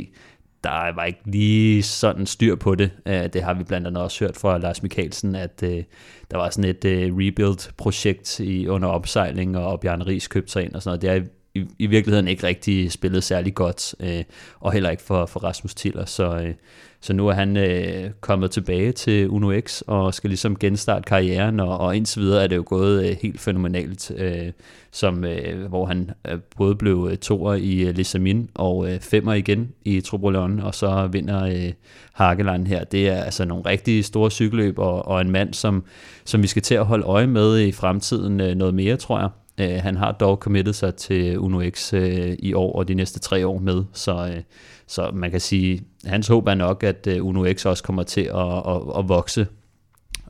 der 0.65 0.95
var 0.95 1.05
ikke 1.05 1.21
lige 1.25 1.83
sådan 1.83 2.27
styr 2.27 2.55
på 2.55 2.75
det. 2.75 2.91
Øh, 3.07 3.33
det 3.33 3.43
har 3.43 3.55
vi 3.55 3.65
blandt 3.65 3.87
andet 3.87 4.03
også 4.03 4.25
hørt 4.25 4.37
fra 4.37 4.59
Lars 4.59 4.83
Mikkelsen, 4.83 5.35
at 5.35 5.63
øh, 5.63 5.83
der 6.31 6.37
var 6.37 6.51
sådan 6.51 6.71
et 6.71 6.85
øh, 6.85 7.13
rebuild-projekt 7.17 8.41
i, 8.41 8.69
under 8.69 8.89
opsejling, 8.89 9.57
og 9.59 9.81
Bjarne 9.81 10.07
Ries 10.07 10.29
købte 10.29 10.53
sig 10.53 10.65
ind 10.65 10.75
og 10.75 10.83
sådan 10.83 10.91
noget. 10.91 11.03
Det 11.03 11.11
er 11.11 11.31
i, 11.55 11.67
i 11.79 11.87
virkeligheden 11.87 12.29
ikke 12.29 12.47
rigtig 12.47 12.93
spillet 12.93 13.25
særlig 13.25 13.55
godt, 13.55 13.95
øh, 14.01 14.25
og 14.61 14.73
heller 14.73 14.91
ikke 14.91 15.03
for, 15.03 15.27
for 15.27 15.41
Rasmus 15.41 15.75
Tiller. 15.75 16.05
Så, 16.05 16.37
øh, 16.37 16.55
så 17.01 17.13
nu 17.13 17.29
er 17.29 17.33
han 17.33 17.57
øh, 17.57 18.11
kommet 18.21 18.51
tilbage 18.51 18.93
til 18.93 19.29
Uno 19.29 19.61
X 19.61 19.81
og 19.87 20.15
skal 20.15 20.31
ligesom 20.31 20.59
genstarte 20.59 21.03
karrieren, 21.03 21.61
og, 21.61 21.79
og 21.79 21.97
indtil 21.97 22.23
videre 22.23 22.43
er 22.43 22.47
det 22.47 22.57
jo 22.57 22.65
gået 22.67 23.09
øh, 23.09 23.17
helt 23.23 23.41
fænomenalt, 23.41 24.11
øh, 24.17 24.53
som, 24.91 25.25
øh, 25.25 25.67
hvor 25.69 25.87
han 25.87 26.11
øh, 26.29 26.39
både 26.57 26.75
blev 26.75 27.09
øh, 27.11 27.17
toer 27.17 27.55
i 27.55 27.81
øh, 27.81 27.95
Lissamin 27.95 28.51
og 28.55 28.93
øh, 28.93 29.01
femmer 29.01 29.33
igen 29.35 29.73
i 29.85 30.01
Trobolon, 30.01 30.61
og 30.61 30.75
så 30.75 31.09
vinder 31.13 31.45
øh, 31.45 31.73
Hageland 32.13 32.67
her. 32.67 32.85
Det 32.85 33.09
er 33.09 33.23
altså 33.23 33.45
nogle 33.45 33.67
rigtig 33.67 34.05
store 34.05 34.31
cykelløb, 34.31 34.79
og, 34.79 35.09
og 35.09 35.21
en 35.21 35.31
mand, 35.31 35.55
som, 35.55 35.85
som 36.25 36.43
vi 36.43 36.47
skal 36.47 36.63
til 36.63 36.75
at 36.75 36.87
holde 36.87 37.05
øje 37.05 37.27
med 37.27 37.61
i 37.61 37.73
fremtiden 37.73 38.41
øh, 38.41 38.55
noget 38.55 38.75
mere, 38.75 38.97
tror 38.97 39.21
jeg. 39.21 39.29
Øh, 39.61 39.79
han 39.83 39.97
har 39.97 40.13
dog 40.13 40.37
committet 40.37 40.75
sig 40.75 40.95
til 40.95 41.39
Uno 41.39 41.71
X 41.71 41.95
øh, 41.95 42.37
i 42.39 42.55
år 42.55 42.73
og 42.73 42.89
de 42.89 42.95
næste 42.95 43.21
tre 43.21 43.47
år 43.47 43.59
med, 43.59 43.85
så, 43.93 44.33
øh, 44.37 44.43
så 44.87 45.11
man 45.15 45.31
kan 45.31 45.41
sige, 45.41 45.85
hans 46.05 46.29
håb 46.29 46.47
er 46.47 46.55
nok, 46.55 46.83
at 46.83 47.07
øh, 47.07 47.27
Uno 47.27 47.53
X 47.53 47.67
også 47.67 47.83
kommer 47.83 48.03
til 48.03 48.21
at, 48.21 48.69
at, 48.69 48.83
at 48.99 49.09
vokse 49.09 49.47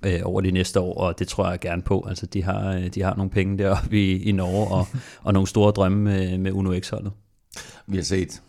øh, 0.02 0.20
over 0.24 0.40
de 0.40 0.50
næste 0.50 0.80
år, 0.80 0.94
og 0.94 1.18
det 1.18 1.28
tror 1.28 1.50
jeg 1.50 1.60
gerne 1.60 1.82
på. 1.82 2.06
Altså, 2.08 2.26
de 2.26 2.42
har, 2.42 2.74
øh, 2.74 2.86
de 2.86 3.02
har 3.02 3.16
nogle 3.16 3.30
penge 3.30 3.58
deroppe 3.58 4.02
i, 4.02 4.22
i 4.22 4.32
Norge, 4.32 4.68
og, 4.68 4.86
og 5.22 5.32
nogle 5.32 5.46
store 5.46 5.72
drømme 5.72 5.98
med, 5.98 6.38
med 6.38 6.52
Uno 6.52 6.80
X-holdet. 6.80 7.12
Vi 7.86 7.96
har 7.96 8.04
set 8.04 8.42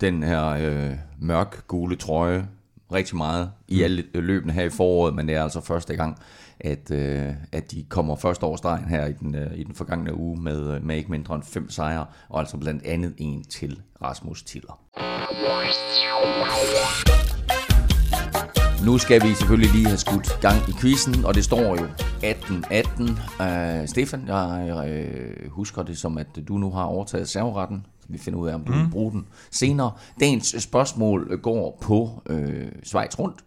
den 0.00 0.22
her 0.22 0.48
øh, 0.48 0.96
mørk 1.18 1.68
gule 1.68 1.96
trøje 1.96 2.48
rigtig 2.92 3.16
meget 3.16 3.50
i 3.68 3.76
mm. 3.76 3.84
alle 3.84 4.04
løbene 4.14 4.52
her 4.52 4.64
i 4.64 4.70
foråret, 4.70 5.14
men 5.14 5.28
det 5.28 5.36
er 5.36 5.42
altså 5.42 5.60
første 5.60 5.96
gang, 5.96 6.18
at, 6.60 6.90
øh, 6.90 7.32
at 7.52 7.70
de 7.70 7.84
kommer 7.88 8.16
først 8.16 8.42
over 8.42 8.56
stregen 8.56 8.84
her 8.84 9.06
i 9.06 9.12
den, 9.12 9.34
øh, 9.34 9.58
i 9.58 9.64
den 9.64 9.74
forgangne 9.74 10.14
uge 10.14 10.40
med, 10.40 10.74
øh, 10.74 10.84
med 10.84 10.96
ikke 10.96 11.10
mindre 11.10 11.34
end 11.34 11.42
fem 11.42 11.70
sejre, 11.70 12.06
og 12.28 12.40
altså 12.40 12.56
blandt 12.56 12.86
andet 12.86 13.14
en 13.18 13.44
til 13.44 13.80
Rasmus 14.02 14.42
Tiller. 14.42 14.78
Nu 18.84 18.98
skal 18.98 19.22
vi 19.22 19.34
selvfølgelig 19.34 19.72
lige 19.74 19.86
have 19.86 19.98
skudt 19.98 20.40
gang 20.40 20.68
i 20.68 20.72
quizzen, 20.80 21.24
og 21.24 21.34
det 21.34 21.44
står 21.44 21.76
jo 21.76 21.86
18-18. 22.22 23.02
Uh, 23.02 23.88
Stefan, 23.88 24.28
jeg 24.28 24.74
uh, 25.46 25.52
husker 25.52 25.82
det 25.82 25.98
som, 25.98 26.18
at 26.18 26.26
du 26.48 26.58
nu 26.58 26.70
har 26.70 26.84
overtaget 26.84 27.28
serveretten. 27.28 27.86
Vi 28.08 28.18
finder 28.18 28.40
ud 28.40 28.48
af, 28.48 28.54
om 28.54 28.64
du 28.64 28.72
mm. 28.72 28.78
vil 28.78 28.90
bruge 28.90 29.12
den 29.12 29.26
senere. 29.50 29.92
Dagens 30.20 30.54
spørgsmål 30.58 31.40
går 31.42 31.78
på 31.80 32.22
uh, 32.30 32.36
Schweiz 32.82 33.18
rundt. 33.18 33.44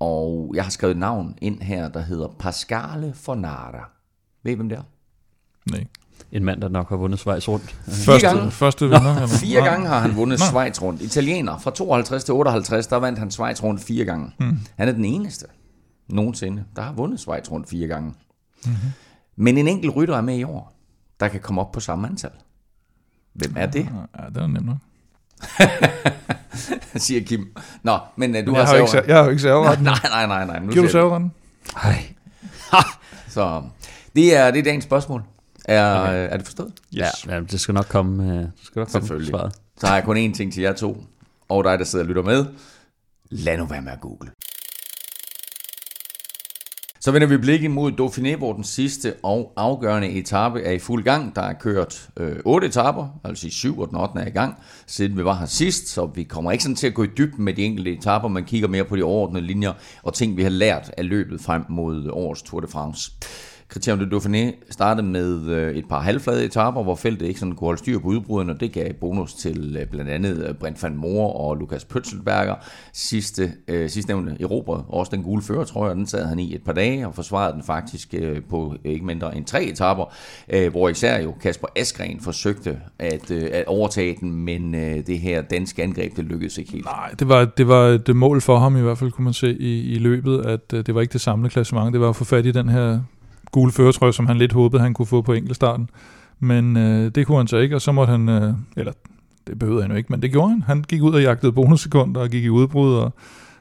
Og 0.00 0.52
jeg 0.54 0.64
har 0.64 0.70
skrevet 0.70 0.94
et 0.94 0.98
navn 0.98 1.34
ind 1.40 1.60
her, 1.60 1.88
der 1.88 2.00
hedder 2.00 2.28
Pascale 2.38 3.12
Fornara. 3.14 3.90
Ved 4.42 4.52
I, 4.52 4.54
hvem 4.54 4.68
det 4.68 4.78
er? 4.78 4.82
Nej. 5.70 5.86
En 6.32 6.44
mand, 6.44 6.60
der 6.60 6.68
nok 6.68 6.88
har 6.88 6.96
vundet 6.96 7.20
Schweiz 7.20 7.48
rundt. 7.48 7.70
Første, 7.86 8.28
gange. 8.28 8.50
første 8.50 8.84
vinder. 8.84 9.20
Nå, 9.20 9.26
fire 9.26 9.60
Nå. 9.60 9.66
gange 9.66 9.88
har 9.88 10.00
han 10.00 10.16
vundet 10.16 10.38
Nå. 10.38 10.44
Schweiz 10.44 10.82
rundt. 10.82 11.02
Italiener 11.02 11.58
fra 11.58 11.70
52 11.70 12.24
til 12.24 12.34
58, 12.34 12.86
der 12.86 12.96
vandt 12.96 13.18
han 13.18 13.30
Schweiz 13.30 13.62
rundt 13.62 13.80
fire 13.80 14.04
gange. 14.04 14.30
Hmm. 14.38 14.58
Han 14.76 14.88
er 14.88 14.92
den 14.92 15.04
eneste 15.04 15.46
nogensinde, 16.08 16.64
der 16.76 16.82
har 16.82 16.92
vundet 16.92 17.20
Schweiz 17.20 17.50
rundt 17.50 17.68
fire 17.68 17.86
gange. 17.86 18.14
Mm-hmm. 18.64 18.90
Men 19.36 19.58
en 19.58 19.68
enkelt 19.68 19.96
rytter 19.96 20.16
er 20.16 20.20
med 20.20 20.36
i 20.36 20.44
år, 20.44 20.78
der 21.20 21.28
kan 21.28 21.40
komme 21.40 21.60
op 21.60 21.72
på 21.72 21.80
samme 21.80 22.08
antal. 22.08 22.30
Hvem 23.34 23.54
er 23.56 23.66
det? 23.66 23.88
Ja, 24.18 24.28
det 24.28 24.36
er 24.36 24.46
nemt 24.46 24.66
nok. 24.66 24.76
siger 26.96 27.24
Kim. 27.24 27.56
Nå, 27.82 27.98
men 28.16 28.36
uh, 28.36 28.46
du 28.46 28.54
jeg 28.54 28.66
har, 28.66 28.76
har 28.76 28.96
ikke, 28.96 29.02
Jeg 29.06 29.16
har 29.16 29.24
jo 29.24 29.30
ikke 29.30 29.42
serveretten. 29.42 29.84
Nej, 29.92 29.98
nej, 30.04 30.26
nej. 30.26 30.46
nej. 30.46 30.58
Nu 30.58 30.72
Giver 30.72 30.84
du 30.84 30.90
serveretten? 30.90 31.32
Nej. 31.74 32.14
Så 33.28 33.62
det 34.16 34.36
er, 34.36 34.50
det 34.50 34.58
er 34.58 34.62
dagens 34.62 34.84
spørgsmål. 34.84 35.22
Er, 35.64 36.00
okay. 36.00 36.28
er 36.30 36.36
det 36.36 36.46
forstået? 36.46 36.72
Yes. 36.94 37.26
Ja, 37.26 37.34
ja, 37.34 37.40
det 37.40 37.60
skal 37.60 37.74
nok 37.74 37.86
komme, 37.88 38.22
uh, 38.22 38.38
det 38.38 38.50
skal 38.62 38.80
nok 38.80 38.88
komme 38.88 39.06
Selvfølgelig. 39.06 39.30
svaret. 39.30 39.52
Så 39.80 39.86
har 39.86 39.94
jeg 39.94 40.04
kun 40.04 40.16
én 40.16 40.34
ting 40.36 40.52
til 40.52 40.62
jer 40.62 40.72
to, 40.72 41.04
og 41.48 41.64
dig, 41.64 41.78
der 41.78 41.84
sidder 41.84 42.04
og 42.04 42.08
lytter 42.08 42.22
med. 42.22 42.46
Lad 43.30 43.58
nu 43.58 43.64
være 43.66 43.82
med 43.82 43.92
at 43.92 44.00
google. 44.00 44.30
Så 47.04 47.12
vender 47.12 47.28
vi 47.28 47.36
blikket 47.36 47.70
mod 47.70 47.92
Dauphiné, 47.92 48.36
hvor 48.36 48.52
den 48.52 48.64
sidste 48.64 49.14
og 49.22 49.52
afgørende 49.56 50.08
etape 50.08 50.62
er 50.62 50.72
i 50.72 50.78
fuld 50.78 51.04
gang. 51.04 51.36
Der 51.36 51.42
er 51.42 51.52
kørt 51.52 52.08
øh, 52.16 52.36
8 52.44 52.66
etaper, 52.66 53.20
altså 53.24 53.46
i 53.46 53.50
7 53.50 53.78
og 53.78 53.88
den 53.88 53.96
8. 53.96 54.20
er 54.20 54.26
i 54.26 54.30
gang, 54.30 54.54
siden 54.86 55.16
vi 55.16 55.24
var 55.24 55.34
her 55.34 55.46
sidst, 55.46 55.88
så 55.88 56.06
vi 56.14 56.22
kommer 56.22 56.52
ikke 56.52 56.64
sådan 56.64 56.76
til 56.76 56.86
at 56.86 56.94
gå 56.94 57.02
i 57.02 57.06
dybden 57.06 57.44
med 57.44 57.54
de 57.54 57.62
enkelte 57.62 57.92
etaper, 57.92 58.28
man 58.28 58.44
kigger 58.44 58.68
mere 58.68 58.84
på 58.84 58.96
de 58.96 59.02
overordnede 59.02 59.46
linjer 59.46 59.72
og 60.02 60.14
ting, 60.14 60.36
vi 60.36 60.42
har 60.42 60.50
lært 60.50 60.90
af 60.96 61.08
løbet 61.08 61.40
frem 61.40 61.64
mod 61.68 62.08
årets 62.12 62.42
Tour 62.42 62.60
de 62.60 62.66
France. 62.66 63.12
Criterium 63.72 63.98
de 63.98 64.16
Dauphiné 64.16 64.52
startede 64.70 65.06
med 65.06 65.48
øh, 65.48 65.74
et 65.74 65.88
par 65.88 66.00
halvflade 66.00 66.44
etaper, 66.44 66.82
hvor 66.82 66.94
feltet 66.94 67.26
ikke 67.26 67.40
sådan 67.40 67.54
kunne 67.54 67.66
holde 67.66 67.78
styr 67.78 67.98
på 67.98 68.08
udbruden, 68.08 68.50
og 68.50 68.60
det 68.60 68.72
gav 68.72 68.92
bonus 68.92 69.34
til 69.34 69.76
øh, 69.80 69.86
blandt 69.86 70.10
andet 70.10 70.46
øh, 70.48 70.54
Brent 70.54 70.82
van 70.82 70.96
Moor 70.96 71.32
og 71.32 71.56
Lukas 71.56 71.84
Pøtselberger. 71.84 72.54
Sidste, 72.92 73.52
øh, 73.68 73.90
sidste 73.90 74.12
nævnte 74.12 74.36
Europa, 74.40 74.72
også 74.88 75.10
den 75.14 75.22
gule 75.22 75.42
fører, 75.42 75.64
tror 75.64 75.86
jeg, 75.86 75.96
den 75.96 76.06
sad 76.06 76.26
han 76.26 76.38
i 76.38 76.54
et 76.54 76.62
par 76.64 76.72
dage 76.72 77.06
og 77.06 77.14
forsvarede 77.14 77.54
den 77.54 77.62
faktisk 77.62 78.14
øh, 78.14 78.42
på 78.50 78.74
ikke 78.84 79.06
mindre 79.06 79.36
end 79.36 79.44
tre 79.44 79.64
etaper, 79.64 80.14
øh, 80.48 80.70
hvor 80.70 80.88
især 80.88 81.22
jo 81.22 81.34
Kasper 81.40 81.68
Askren 81.76 82.20
forsøgte 82.20 82.78
at, 82.98 83.30
øh, 83.30 83.48
at 83.52 83.66
overtage 83.66 84.16
den, 84.20 84.32
men 84.32 84.74
øh, 84.74 85.06
det 85.06 85.18
her 85.18 85.42
danske 85.42 85.82
angreb, 85.82 86.16
det 86.16 86.24
lykkedes 86.24 86.58
ikke 86.58 86.72
helt. 86.72 86.84
Nej, 86.84 87.10
det 87.18 87.28
var, 87.28 87.44
det 87.44 87.68
var 87.68 87.86
et 87.86 88.16
mål 88.16 88.40
for 88.40 88.58
ham 88.58 88.76
i 88.76 88.80
hvert 88.80 88.98
fald, 88.98 89.10
kunne 89.10 89.24
man 89.24 89.32
se 89.32 89.56
i, 89.58 89.94
i 89.94 89.98
løbet, 89.98 90.46
at 90.46 90.72
øh, 90.74 90.86
det 90.86 90.94
var 90.94 91.00
ikke 91.00 91.12
det 91.12 91.20
samlede 91.20 91.50
klassement, 91.50 91.92
det 91.92 92.00
var 92.00 92.08
at 92.08 92.16
få 92.16 92.24
fat 92.24 92.46
i 92.46 92.52
den 92.52 92.68
her 92.68 93.00
gule 93.52 93.72
føretrøje, 93.72 94.12
som 94.12 94.26
han 94.26 94.38
lidt 94.38 94.52
håbede, 94.52 94.82
han 94.82 94.94
kunne 94.94 95.06
få 95.06 95.22
på 95.22 95.32
enkeltstarten. 95.32 95.90
Men 96.40 96.76
øh, 96.76 97.10
det 97.14 97.26
kunne 97.26 97.38
han 97.38 97.46
så 97.46 97.56
ikke, 97.56 97.74
og 97.74 97.82
så 97.82 97.92
måtte 97.92 98.10
han, 98.10 98.28
øh, 98.28 98.54
eller 98.76 98.92
det 99.46 99.58
behøvede 99.58 99.82
han 99.82 99.90
jo 99.90 99.96
ikke, 99.96 100.12
men 100.12 100.22
det 100.22 100.30
gjorde 100.30 100.50
han. 100.50 100.62
Han 100.62 100.82
gik 100.82 101.02
ud 101.02 101.14
og 101.14 101.22
jagtede 101.22 101.52
bonussekunder 101.52 102.20
og 102.20 102.28
gik 102.28 102.44
i 102.44 102.48
udbrud 102.48 102.94
og, 102.94 103.12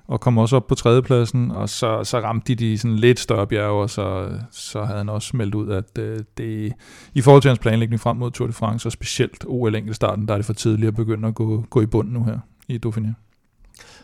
og 0.08 0.20
kom 0.20 0.38
også 0.38 0.56
op 0.56 0.68
på 0.68 0.76
tredjepladsen, 0.76 1.52
og 1.52 1.70
så, 1.70 2.04
så 2.04 2.20
ramte 2.20 2.56
de 2.56 2.66
de 2.66 2.78
sådan 2.78 2.98
lidt 2.98 3.20
større 3.20 3.48
bjerge, 3.48 3.82
og 3.82 3.90
så, 3.90 4.30
så 4.52 4.84
havde 4.84 4.98
han 4.98 5.10
også 5.10 5.38
meldt 5.38 5.56
ud, 5.56 5.70
at 5.70 5.98
øh, 6.00 6.20
det 6.38 6.74
i 7.14 7.22
forhold 7.22 7.42
til 7.42 7.50
hans 7.50 7.60
planlægning 7.60 8.00
frem 8.00 8.18
mod 8.18 8.32
Tour 8.32 8.48
de 8.48 8.54
France, 8.54 8.88
og 8.88 8.92
specielt 8.92 9.46
OL 9.48 9.76
enkeltstarten, 9.76 10.28
der 10.28 10.34
er 10.34 10.38
det 10.38 10.46
for 10.46 10.54
tidligt 10.54 10.88
at 10.88 10.96
begynde 10.96 11.28
at 11.28 11.36
gå, 11.36 11.66
gå 11.70 11.82
i 11.82 11.86
bund 11.86 12.10
nu 12.12 12.24
her 12.24 12.40
i 12.68 12.80
Dauphiné. 12.86 13.31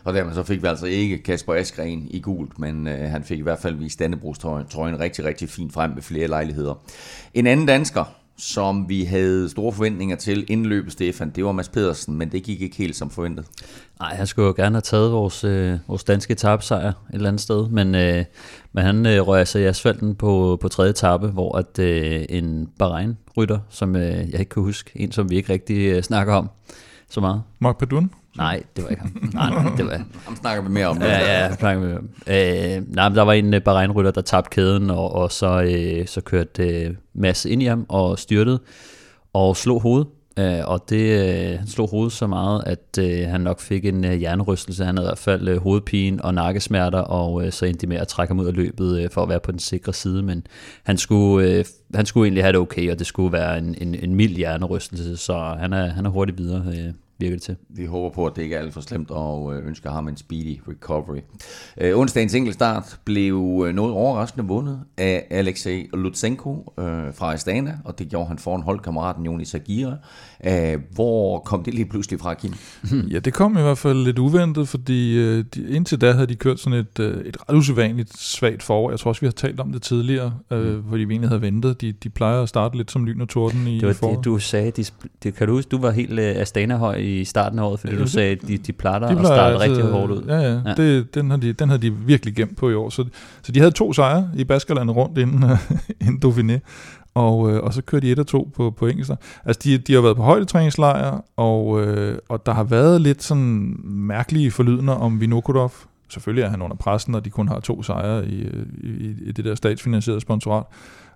Og 0.04 0.14
dermed 0.14 0.34
så 0.34 0.42
fik 0.42 0.62
vi 0.62 0.66
altså 0.66 0.86
ikke 0.86 1.18
Kasper 1.22 1.54
Askren 1.54 2.06
i 2.10 2.20
gult, 2.20 2.58
men 2.58 2.88
øh, 2.88 3.10
han 3.10 3.24
fik 3.24 3.38
i 3.38 3.42
hvert 3.42 3.58
fald 3.58 3.74
vist 3.74 3.98
Dannebrogstrøjen 3.98 5.00
rigtig, 5.00 5.24
rigtig 5.24 5.48
fint 5.48 5.72
frem 5.72 5.94
ved 5.94 6.02
flere 6.02 6.28
lejligheder. 6.28 6.74
En 7.34 7.46
anden 7.46 7.66
dansker, 7.66 8.04
som 8.38 8.88
vi 8.88 9.04
havde 9.04 9.48
store 9.48 9.72
forventninger 9.72 10.16
til 10.16 10.46
inden 10.48 10.66
løbet, 10.66 10.92
Stefan, 10.92 11.30
det 11.30 11.44
var 11.44 11.52
Mads 11.52 11.68
Pedersen, 11.68 12.14
men 12.14 12.32
det 12.32 12.42
gik 12.42 12.62
ikke 12.62 12.76
helt 12.76 12.96
som 12.96 13.10
forventet. 13.10 13.46
Nej, 14.00 14.14
han 14.14 14.26
skulle 14.26 14.46
jo 14.46 14.54
gerne 14.56 14.74
have 14.74 14.80
taget 14.80 15.12
vores, 15.12 15.44
øh, 15.44 15.78
vores 15.88 16.04
danske 16.04 16.32
etappesejr 16.32 16.88
et 16.88 16.94
eller 17.12 17.28
andet 17.28 17.42
sted, 17.42 17.68
men, 17.68 17.94
øh, 17.94 18.24
men 18.72 18.84
han 18.84 19.06
øh, 19.06 19.20
røg 19.20 19.48
sig 19.48 19.62
i 19.62 19.64
asfalten 19.64 20.14
på, 20.14 20.58
på 20.60 20.68
tredje 20.68 20.90
etape, 20.90 21.28
hvor 21.28 21.58
at, 21.58 21.78
øh, 21.78 22.24
en 22.28 22.68
Bahrein-rytter, 22.78 23.58
som 23.68 23.96
øh, 23.96 24.30
jeg 24.30 24.40
ikke 24.40 24.50
kan 24.50 24.62
huske, 24.62 24.90
en 24.94 25.12
som 25.12 25.30
vi 25.30 25.36
ikke 25.36 25.52
rigtig 25.52 25.78
øh, 25.78 26.02
snakker 26.02 26.34
om 26.34 26.50
så 27.10 27.20
meget. 27.20 27.42
Mark 27.58 27.78
Padun? 27.78 28.10
Nej, 28.38 28.62
det 28.76 28.84
var 28.84 28.90
ikke 28.90 29.02
ham. 29.02 29.30
Nej, 29.34 29.50
nej, 29.50 29.72
det 29.76 29.86
var... 29.86 29.92
Ham 30.26 30.36
snakker 30.36 30.62
vi 30.62 30.68
mere 30.68 30.86
om. 30.86 31.02
Ja, 31.02 31.18
ja, 31.18 31.44
ja 31.44 31.54
snakker 31.56 31.86
vi 31.86 31.92
om. 31.92 32.08
Øh, 32.26 32.94
nej, 32.94 33.08
men 33.08 33.16
der 33.16 33.22
var 33.22 33.32
en 33.32 33.54
uh, 33.54 33.60
Bahrein-rytter, 33.60 34.10
der 34.10 34.20
tabte 34.20 34.50
kæden, 34.50 34.90
og, 34.90 35.12
og 35.12 35.32
så, 35.32 35.62
øh, 35.62 36.06
så 36.06 36.20
kørte 36.20 36.68
øh, 36.68 36.94
Mads 37.14 37.44
ind 37.44 37.62
i 37.62 37.66
ham 37.66 37.86
og 37.88 38.18
styrtede 38.18 38.60
og 39.32 39.56
slog 39.56 39.82
hovedet. 39.82 40.06
Øh, 40.38 40.60
og 40.64 40.84
det, 40.88 41.28
øh, 41.52 41.58
han 41.58 41.66
slog 41.66 41.90
hovedet 41.90 42.12
så 42.12 42.26
meget, 42.26 42.62
at 42.66 42.98
øh, 43.00 43.28
han 43.28 43.40
nok 43.40 43.60
fik 43.60 43.84
en 43.84 44.04
øh, 44.04 44.12
hjernerystelse. 44.12 44.84
Han 44.84 44.96
havde 44.96 45.06
i 45.06 45.08
hvert 45.08 45.18
fald 45.18 45.48
øh, 45.48 45.62
hovedpine 45.62 46.24
og 46.24 46.34
nakkesmerter, 46.34 46.98
og 46.98 47.46
øh, 47.46 47.52
så 47.52 47.66
endte 47.66 47.80
de 47.80 47.86
med 47.86 47.96
at 47.96 48.08
trække 48.08 48.30
ham 48.30 48.40
ud 48.40 48.46
af 48.46 48.54
løbet 48.54 49.02
øh, 49.02 49.10
for 49.10 49.22
at 49.22 49.28
være 49.28 49.40
på 49.40 49.50
den 49.50 49.58
sikre 49.58 49.92
side. 49.92 50.22
Men 50.22 50.46
han 50.82 50.98
skulle, 50.98 51.48
øh, 51.48 51.64
han 51.94 52.06
skulle 52.06 52.26
egentlig 52.26 52.44
have 52.44 52.52
det 52.52 52.60
okay, 52.60 52.90
og 52.90 52.98
det 52.98 53.06
skulle 53.06 53.32
være 53.32 53.58
en, 53.58 53.74
en, 53.80 53.94
en 53.94 54.14
mild 54.14 54.36
hjernerystelse, 54.36 55.16
så 55.16 55.56
han 55.58 55.72
er, 55.72 55.86
han 55.86 56.06
er 56.06 56.10
hurtigt 56.10 56.38
videre. 56.38 56.64
Øh 56.66 56.92
virker 57.18 57.36
det 57.36 57.42
til. 57.42 57.56
Vi 57.68 57.84
håber 57.84 58.14
på, 58.14 58.26
at 58.26 58.36
det 58.36 58.42
ikke 58.42 58.54
er 58.54 58.60
alt 58.60 58.72
for 58.74 58.80
slemt, 58.80 59.10
og 59.10 59.54
øh, 59.56 59.66
ønsker 59.66 59.90
ham 59.90 60.08
en 60.08 60.16
speedy 60.16 60.60
recovery. 60.68 61.18
Øh, 61.80 61.98
onsdagens 61.98 62.34
enkeltstart 62.34 62.98
blev 63.04 63.64
øh, 63.66 63.74
noget 63.74 63.92
overraskende 63.92 64.46
vundet 64.48 64.80
af 64.96 65.26
Alexei 65.30 65.88
Lutsenko 65.94 66.72
øh, 66.78 66.84
fra 67.14 67.32
Astana, 67.34 67.78
og 67.84 67.98
det 67.98 68.08
gjorde 68.08 68.28
han 68.28 68.38
foran 68.38 68.62
holdkammeraten 68.62 69.24
Joni 69.24 69.44
Sagira. 69.44 69.96
Øh, 70.46 70.78
hvor 70.94 71.38
kom 71.38 71.62
det 71.62 71.74
lige 71.74 71.86
pludselig 71.86 72.20
fra, 72.20 72.34
Kim? 72.34 72.52
Ja, 73.12 73.18
det 73.18 73.34
kom 73.34 73.58
i 73.58 73.60
hvert 73.60 73.78
fald 73.78 74.04
lidt 74.04 74.18
uventet, 74.18 74.68
fordi 74.68 75.18
øh, 75.18 75.44
de, 75.54 75.68
indtil 75.68 76.00
da 76.00 76.12
havde 76.12 76.26
de 76.26 76.34
kørt 76.34 76.60
sådan 76.60 76.78
et, 76.78 76.98
øh, 77.00 77.24
et 77.26 77.36
ret 77.48 77.56
usædvanligt 77.56 78.18
svagt 78.18 78.62
forår. 78.62 78.90
Jeg 78.90 78.98
tror 78.98 79.08
også, 79.08 79.20
vi 79.20 79.26
har 79.26 79.32
talt 79.32 79.60
om 79.60 79.72
det 79.72 79.82
tidligere, 79.82 80.34
øh, 80.50 80.76
mm. 80.76 80.84
fordi 80.88 81.04
vi 81.04 81.12
egentlig 81.12 81.30
havde 81.30 81.42
ventet. 81.42 81.80
De, 81.80 81.92
de 81.92 82.08
plejer 82.10 82.42
at 82.42 82.48
starte 82.48 82.76
lidt 82.76 82.90
som 82.90 83.04
lyn 83.04 83.20
og 83.20 83.28
torden 83.28 83.66
i 83.66 83.78
Det 83.78 83.86
var 83.88 83.92
foråret. 83.92 84.16
det, 84.16 84.24
du 84.24 84.38
sagde. 84.38 84.70
De, 84.70 84.84
det, 85.22 85.34
kan 85.34 85.46
du 85.46 85.52
huske, 85.54 85.68
du 85.68 85.78
var 85.78 85.90
helt 85.90 86.18
øh, 86.20 86.36
Astana-høj 86.36 87.07
i 87.08 87.24
starten 87.24 87.58
af 87.58 87.62
året, 87.62 87.80
fordi 87.80 87.92
Ja, 87.92 87.98
du 87.98 88.02
det- 88.04 88.12
sagde, 88.12 88.32
at 88.32 88.48
de, 88.48 88.58
de 88.58 88.72
plejer 88.72 89.00
at 89.00 89.26
starte 89.26 89.54
altid- 89.56 89.60
rigtig 89.76 89.84
hårdt 89.92 90.12
ud. 90.12 90.22
Ja, 90.28 90.36
ja. 90.40 90.60
Ja. 90.66 90.74
Det, 90.74 91.14
den, 91.14 91.30
har 91.30 91.36
de, 91.36 91.52
den 91.52 91.68
havde 91.68 91.82
de 91.82 91.92
virkelig 91.92 92.34
gemt 92.36 92.56
på 92.56 92.70
i 92.70 92.74
år. 92.74 92.90
Så, 92.90 93.04
så 93.42 93.52
de 93.52 93.58
havde 93.58 93.70
to 93.72 93.92
sejre 93.92 94.30
i 94.36 94.44
Baskerlandet 94.44 94.96
rundt 94.96 95.18
inden, 95.18 95.44
inden 96.00 96.20
Dauphiné. 96.24 96.58
Og, 97.14 97.50
øh, 97.52 97.62
og 97.62 97.74
så 97.74 97.82
kørte 97.82 98.06
de 98.06 98.12
et 98.12 98.18
og 98.18 98.26
to 98.26 98.50
på, 98.56 98.70
på 98.70 98.86
engelsk. 98.86 99.10
Altså, 99.44 99.60
de, 99.64 99.78
de 99.78 99.94
har 99.94 100.00
været 100.00 100.16
på 100.16 100.22
højdetræningslejr, 100.22 101.24
og, 101.36 101.80
øh, 101.86 102.18
og 102.28 102.46
der 102.46 102.52
har 102.52 102.64
været 102.64 103.00
lidt 103.00 103.22
sådan 103.22 103.76
mærkelige 103.84 104.50
forlydender 104.50 104.94
om 104.94 105.20
Vinokurov. 105.20 105.72
Selvfølgelig 106.10 106.42
er 106.42 106.48
han 106.50 106.62
under 106.62 106.76
pressen, 106.76 107.14
og 107.14 107.24
de 107.24 107.30
kun 107.30 107.48
har 107.48 107.60
to 107.60 107.82
sejre 107.82 108.26
i, 108.26 108.40
øh, 108.42 108.66
i, 108.82 109.14
i 109.28 109.32
det 109.32 109.44
der 109.44 109.54
statsfinansierede 109.54 110.20
sponsorat. 110.20 110.64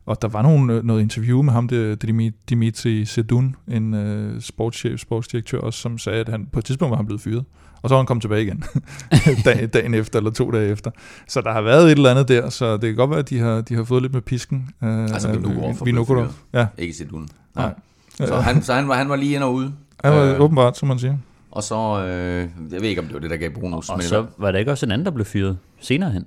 Og 0.07 0.23
der 0.23 0.29
var 0.29 0.43
nogle, 0.43 0.73
øh, 0.75 0.85
noget 0.85 1.01
interview 1.01 1.43
med 1.43 1.53
ham, 1.53 1.69
det, 1.69 2.05
Dimi- 2.05 2.45
Dimitri 2.49 3.05
Sedun, 3.05 3.57
en 3.69 3.95
øh, 3.95 4.41
sportschef, 4.41 5.01
sportsdirektør 5.01 5.59
også, 5.59 5.79
som 5.81 5.99
sagde, 5.99 6.21
at 6.21 6.29
han 6.29 6.47
på 6.53 6.59
et 6.59 6.65
tidspunkt 6.65 6.91
var 6.91 6.97
han 6.97 7.07
blevet 7.07 7.21
fyret. 7.21 7.45
Og 7.83 7.89
så 7.89 7.95
var 7.95 8.01
han 8.01 8.07
kommet 8.07 8.23
tilbage 8.23 8.43
igen, 8.43 8.65
dag, 9.45 9.69
dagen 9.73 9.95
efter 9.95 10.19
eller 10.19 10.31
to 10.31 10.51
dage 10.51 10.69
efter. 10.71 10.91
Så 11.29 11.41
der 11.41 11.53
har 11.53 11.61
været 11.63 11.85
et 11.85 11.91
eller 11.91 12.11
andet 12.11 12.29
der, 12.29 12.51
så 12.51 12.73
det 12.73 12.81
kan 12.83 12.95
godt 12.95 13.11
være, 13.11 13.19
at 13.19 13.31
de 13.31 13.39
har, 13.39 13.61
de 13.61 13.75
har 13.75 13.85
fået 13.85 14.03
lidt 14.03 14.13
med 14.13 14.21
pisken. 14.23 14.69
Øh, 14.83 15.03
Altså, 15.03 15.33
Vinokurov 15.33 15.75
for 15.75 15.85
Vinokurov. 15.85 16.27
Ja, 16.53 16.67
Ikke 16.79 16.95
set 16.95 17.11
uden. 17.13 17.29
Nej. 17.57 17.75
Så, 18.15 18.37
han, 18.37 18.63
så 18.63 18.75
han, 18.75 18.89
var, 18.89 18.95
han 18.95 19.09
var 19.09 19.17
lige 19.17 19.35
ind 19.35 19.43
og 19.43 19.55
ude. 19.55 19.73
han 20.05 20.13
var 20.13 20.23
Øh, 20.23 20.35
øh. 20.35 20.41
åbenbart, 20.41 20.79
som 20.79 20.89
man 20.89 20.99
siger. 20.99 21.17
Og 21.51 21.63
så, 21.63 22.05
øh, 22.07 22.49
jeg 22.73 22.81
ved 22.81 22.89
ikke, 22.89 23.01
om 23.01 23.07
det 23.07 23.15
var 23.15 23.21
det, 23.21 23.31
der 23.31 23.37
gav 23.37 23.51
bonus. 23.51 23.89
Og 23.89 23.97
men 23.99 24.03
så 24.07 24.27
var 24.39 24.53
der 24.53 24.59
ikke 24.59 24.71
også 24.71 24.87
en 24.87 24.93
anden, 24.93 25.05
der 25.05 25.11
blev 25.13 25.25
fyret 25.27 25.59
senere 25.81 26.11
hen. 26.11 26.25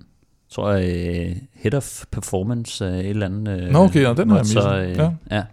Tror 0.52 0.72
jeg, 0.72 1.28
uh, 1.32 1.38
Head 1.54 1.74
of 1.74 2.04
Performance, 2.12 2.86
uh, 2.86 2.92
et 2.92 3.06
eller 3.10 3.26
andet. 3.26 3.64
Uh, 3.68 3.70
Nå, 3.74 3.80
okay, 3.80 4.02
ja, 4.02 4.14
den 4.14 4.30
har 4.30 4.38
jeg 4.38 4.46
så, 4.46 4.84
misset. 4.84 4.92
uh, 4.92 4.98
Ja. 5.32 5.36
ja. 5.38 5.44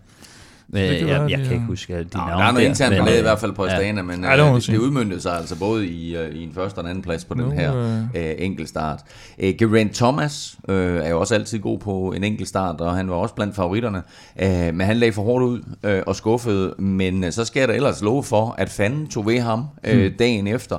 Men, 0.74 0.82
det 0.90 0.98
kan 0.98 1.08
jeg, 1.08 1.20
være, 1.20 1.30
jeg 1.30 1.38
de 1.38 1.44
kan 1.44 1.52
ikke 1.52 1.66
huske 1.66 1.94
alle 1.94 2.08
de 2.12 2.16
Nå, 2.18 2.24
navne 2.24 2.42
der 2.42 2.48
er 2.48 2.52
noget 2.52 2.66
internt 2.66 2.90
men, 2.92 2.98
ballade 2.98 3.16
i 3.16 3.18
øh, 3.18 3.24
hvert 3.24 3.38
fald 3.38 3.52
på 3.52 3.64
ja. 3.66 3.72
Astana, 3.72 4.02
men 4.02 4.24
Ja, 4.24 4.30
det 4.30 4.38
man 4.38 4.48
øh, 4.48 4.54
det, 4.60 4.66
det 4.66 4.78
udmyndtede 4.78 5.20
sig 5.20 5.36
altså 5.36 5.58
både 5.58 5.86
i, 5.86 6.16
øh, 6.16 6.34
i 6.34 6.42
en 6.42 6.52
første 6.54 6.78
og 6.78 6.84
en 6.84 6.90
anden 6.90 7.02
plads 7.02 7.24
på 7.24 7.34
den 7.34 7.42
Nu, 7.42 7.50
her 7.50 7.76
øh, 7.76 8.00
øh, 8.30 8.34
enkeltstart. 8.38 9.00
Øh, 9.38 9.54
Geraint 9.58 9.94
Thomas 9.94 10.56
øh, 10.68 10.96
er 11.04 11.08
jo 11.08 11.20
også 11.20 11.34
altid 11.34 11.58
god 11.58 11.78
på 11.78 12.12
en 12.16 12.24
enkeltstart, 12.24 12.80
og 12.80 12.96
han 12.96 13.10
var 13.10 13.16
også 13.16 13.34
blandt 13.34 13.56
favoritterne. 13.56 14.02
Øh, 14.42 14.74
men 14.74 14.80
han 14.80 14.96
lagde 14.96 15.12
for 15.12 15.22
hårdt 15.22 15.44
ud 15.44 15.60
øh, 15.82 16.02
og 16.06 16.16
skuffede, 16.16 16.74
men 16.78 17.24
øh, 17.24 17.32
så 17.32 17.44
skal 17.44 17.60
jeg 17.60 17.68
da 17.68 17.74
ellers 17.74 18.02
love 18.02 18.24
for, 18.24 18.54
at 18.58 18.68
fanden 18.70 19.06
tog 19.08 19.26
ved 19.26 19.40
ham 19.40 19.64
øh, 19.84 20.06
Hmm. 20.08 20.16
dagen 20.18 20.46
efter. 20.46 20.76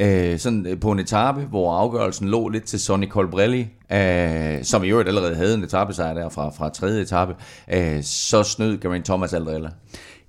Øh, 0.00 0.38
sådan 0.38 0.66
øh, 0.66 0.80
på 0.80 0.92
en 0.92 0.98
etape, 0.98 1.40
hvor 1.40 1.72
afgørelsen 1.72 2.28
lå 2.28 2.48
lidt 2.48 2.64
til 2.64 2.80
Sonny 2.80 3.08
Colbrelli, 3.08 3.66
øh, 3.92 4.64
som 4.64 4.84
i 4.84 4.88
øvrigt 4.88 5.08
allerede 5.08 5.34
havde 5.34 5.54
en 5.54 5.64
etappesejr 5.64 6.14
der 6.14 6.28
fra, 6.28 6.50
fra 6.50 6.68
tredje 6.68 7.02
etape, 7.02 7.34
øh, 7.72 8.02
så 8.02 8.42
snød 8.42 8.78
Geraint 8.78 9.04
Thomas 9.04 9.32
Aldrella. 9.32 9.68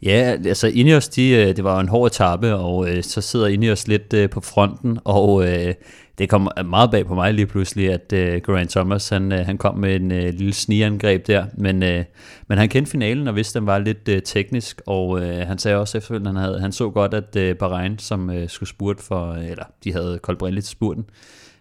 Ja, 0.03 0.38
altså 0.45 0.67
Ineos, 0.67 1.09
de, 1.09 1.29
øh, 1.29 1.55
det 1.55 1.63
var 1.63 1.79
en 1.79 1.88
hård 1.88 2.07
etape, 2.07 2.55
og 2.55 2.89
øh, 2.89 3.03
så 3.03 3.21
sidder 3.21 3.47
Ineos 3.47 3.88
lidt 3.88 4.13
øh, 4.13 4.29
på 4.29 4.41
fronten, 4.41 5.00
og 5.03 5.47
øh, 5.47 5.74
det 6.17 6.29
kom 6.29 6.50
meget 6.65 6.91
bag 6.91 7.05
på 7.05 7.15
mig 7.15 7.33
lige 7.33 7.45
pludselig, 7.45 7.91
at 7.93 8.13
øh, 8.13 8.41
Geraint 8.45 8.71
Thomas, 8.71 9.09
han, 9.09 9.31
øh, 9.31 9.39
han 9.45 9.57
kom 9.57 9.77
med 9.77 9.95
en 9.95 10.12
øh, 10.12 10.33
lille 10.33 10.53
snigangreb 10.53 11.27
der, 11.27 11.45
men, 11.57 11.83
øh, 11.83 12.03
men 12.47 12.57
han 12.57 12.69
kendte 12.69 12.91
finalen 12.91 13.27
og 13.27 13.36
vidste, 13.36 13.57
at 13.57 13.62
den 13.62 13.67
var 13.67 13.79
lidt 13.79 14.07
øh, 14.09 14.21
teknisk, 14.21 14.81
og 14.86 15.21
øh, 15.21 15.47
han 15.47 15.57
sagde 15.57 15.77
også 15.77 15.97
efterfølgende, 15.97 16.31
han, 16.31 16.41
havde, 16.41 16.59
han 16.59 16.71
så 16.71 16.89
godt, 16.89 17.13
at 17.13 17.36
øh, 17.36 17.55
Bahrain, 17.55 18.00
som 18.00 18.29
øh, 18.29 18.50
skulle 18.50 18.69
spurte 18.69 19.03
for, 19.03 19.31
øh, 19.31 19.50
eller 19.50 19.65
de 19.83 19.93
havde 19.93 20.19
Colbrelli 20.24 20.62
til 20.62 20.71
spurten, 20.71 21.05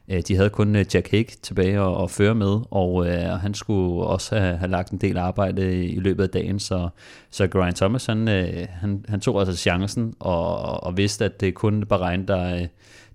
Øh, 0.08 0.22
De 0.28 0.36
havde 0.36 0.50
kun 0.50 0.76
øh, 0.76 0.84
Jack 0.94 1.10
Hick 1.10 1.42
tilbage 1.42 1.80
at, 1.80 2.02
at 2.02 2.10
føre 2.10 2.34
med, 2.34 2.60
og 2.70 3.06
øh, 3.06 3.40
han 3.40 3.54
skulle 3.54 4.06
også 4.06 4.38
have, 4.38 4.56
have 4.56 4.70
lagt 4.70 4.90
en 4.90 4.98
del 4.98 5.18
arbejde 5.18 5.86
i 5.86 5.98
løbet 5.98 6.22
af 6.22 6.30
dagen, 6.30 6.58
så, 6.58 6.88
så 7.30 7.46
Geraint 7.46 7.76
Thomas, 7.76 8.06
han, 8.06 8.28
øh, 8.28 8.66
han, 8.70 9.04
han 9.08 9.20
tog 9.20 9.38
altså 9.38 9.56
chancen, 9.56 10.14
og, 10.18 10.84
og 10.84 10.96
vidste, 10.96 11.24
at 11.24 11.40
det 11.40 11.54
kun 11.54 11.86
Bahrain, 11.88 12.28
der 12.28 12.54
øh, 12.54 12.66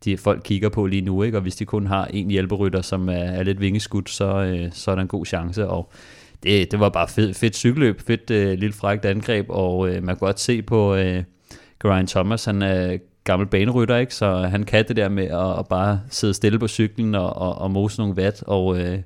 de 0.05 0.17
folk 0.17 0.41
kigger 0.43 0.69
på 0.69 0.85
lige 0.85 1.01
nu, 1.01 1.23
ikke? 1.23 1.37
og 1.37 1.41
hvis 1.41 1.55
de 1.55 1.65
kun 1.65 1.87
har 1.87 2.05
en 2.05 2.29
hjælperytter, 2.29 2.81
som 2.81 3.09
er, 3.09 3.13
er 3.13 3.43
lidt 3.43 3.61
vingeskudt, 3.61 4.09
så, 4.09 4.25
øh, 4.25 4.69
så 4.71 4.91
er 4.91 4.95
der 4.95 5.01
en 5.01 5.07
god 5.07 5.25
chance, 5.25 5.67
og 5.67 5.91
det, 6.43 6.71
det 6.71 6.79
var 6.79 6.89
bare 6.89 7.07
fed, 7.07 7.33
fedt 7.33 7.55
cykelløb, 7.55 8.01
fedt 8.07 8.31
øh, 8.31 8.57
lille 8.57 8.73
frækt 8.73 9.05
angreb, 9.05 9.45
og 9.49 9.89
øh, 9.89 10.03
man 10.03 10.15
kan 10.15 10.27
godt 10.27 10.39
se 10.39 10.61
på 10.61 10.95
øh, 10.95 11.23
Geraint 11.83 12.09
Thomas, 12.09 12.45
han 12.45 12.61
er 12.61 12.97
gammel 13.23 13.47
banerytter, 13.47 13.97
ikke? 13.97 14.15
så 14.15 14.35
han 14.35 14.63
kan 14.63 14.85
det 14.87 14.95
der 14.95 15.09
med 15.09 15.23
at, 15.23 15.59
at 15.59 15.67
bare 15.67 16.01
sidde 16.09 16.33
stille 16.33 16.59
på 16.59 16.67
cyklen 16.67 17.15
og, 17.15 17.35
og, 17.35 17.55
og 17.55 17.71
mose 17.71 17.99
nogle 17.99 18.15
vat, 18.15 18.43
og, 18.47 18.79
øh, 18.79 18.99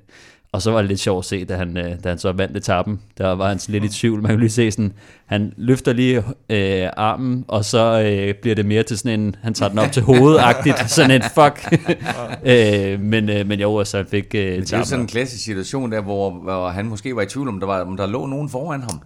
og 0.56 0.62
så 0.62 0.70
var 0.70 0.80
det 0.80 0.88
lidt 0.88 1.00
sjovt 1.00 1.24
at 1.24 1.28
se, 1.28 1.44
da 1.44 1.56
han, 1.56 1.76
øh, 1.76 1.92
da 2.04 2.08
han 2.08 2.18
så 2.18 2.32
vandt 2.32 2.56
etappen. 2.56 3.00
Der 3.18 3.32
var 3.32 3.48
han 3.48 3.58
lidt 3.68 3.84
i 3.84 3.88
tvivl. 3.88 4.22
Man 4.22 4.30
kan 4.30 4.40
lige 4.40 4.50
se 4.50 4.70
sådan, 4.70 4.92
han 5.26 5.52
løfter 5.56 5.92
lige 5.92 6.24
øh, 6.48 6.88
armen, 6.96 7.44
og 7.48 7.64
så 7.64 8.02
øh, 8.02 8.34
bliver 8.42 8.54
det 8.54 8.66
mere 8.66 8.82
til 8.82 8.98
sådan 8.98 9.20
en, 9.20 9.36
han 9.42 9.54
tager 9.54 9.70
den 9.70 9.78
op 9.78 9.92
til 9.92 10.02
hovedet-agtigt, 10.02 10.90
sådan 10.96 11.10
en 11.10 11.22
fuck. 11.22 11.80
øh, 12.52 13.00
men, 13.00 13.28
øh, 13.30 13.46
men 13.46 13.60
jo, 13.60 13.84
så 13.84 13.96
han 13.96 14.06
fik 14.06 14.34
øh, 14.34 14.40
Det 14.40 14.72
er 14.72 14.78
jo 14.78 14.84
sådan 14.84 15.00
en 15.00 15.08
klassisk 15.08 15.44
situation 15.44 15.92
der, 15.92 16.00
hvor, 16.00 16.30
hvor 16.30 16.68
han 16.68 16.86
måske 16.86 17.16
var 17.16 17.22
i 17.22 17.26
tvivl 17.26 17.48
om, 17.48 17.60
der, 17.60 17.66
var, 17.66 17.80
om 17.80 17.96
der 17.96 18.06
lå 18.06 18.26
nogen 18.26 18.48
foran 18.48 18.80
ham. 18.80 19.00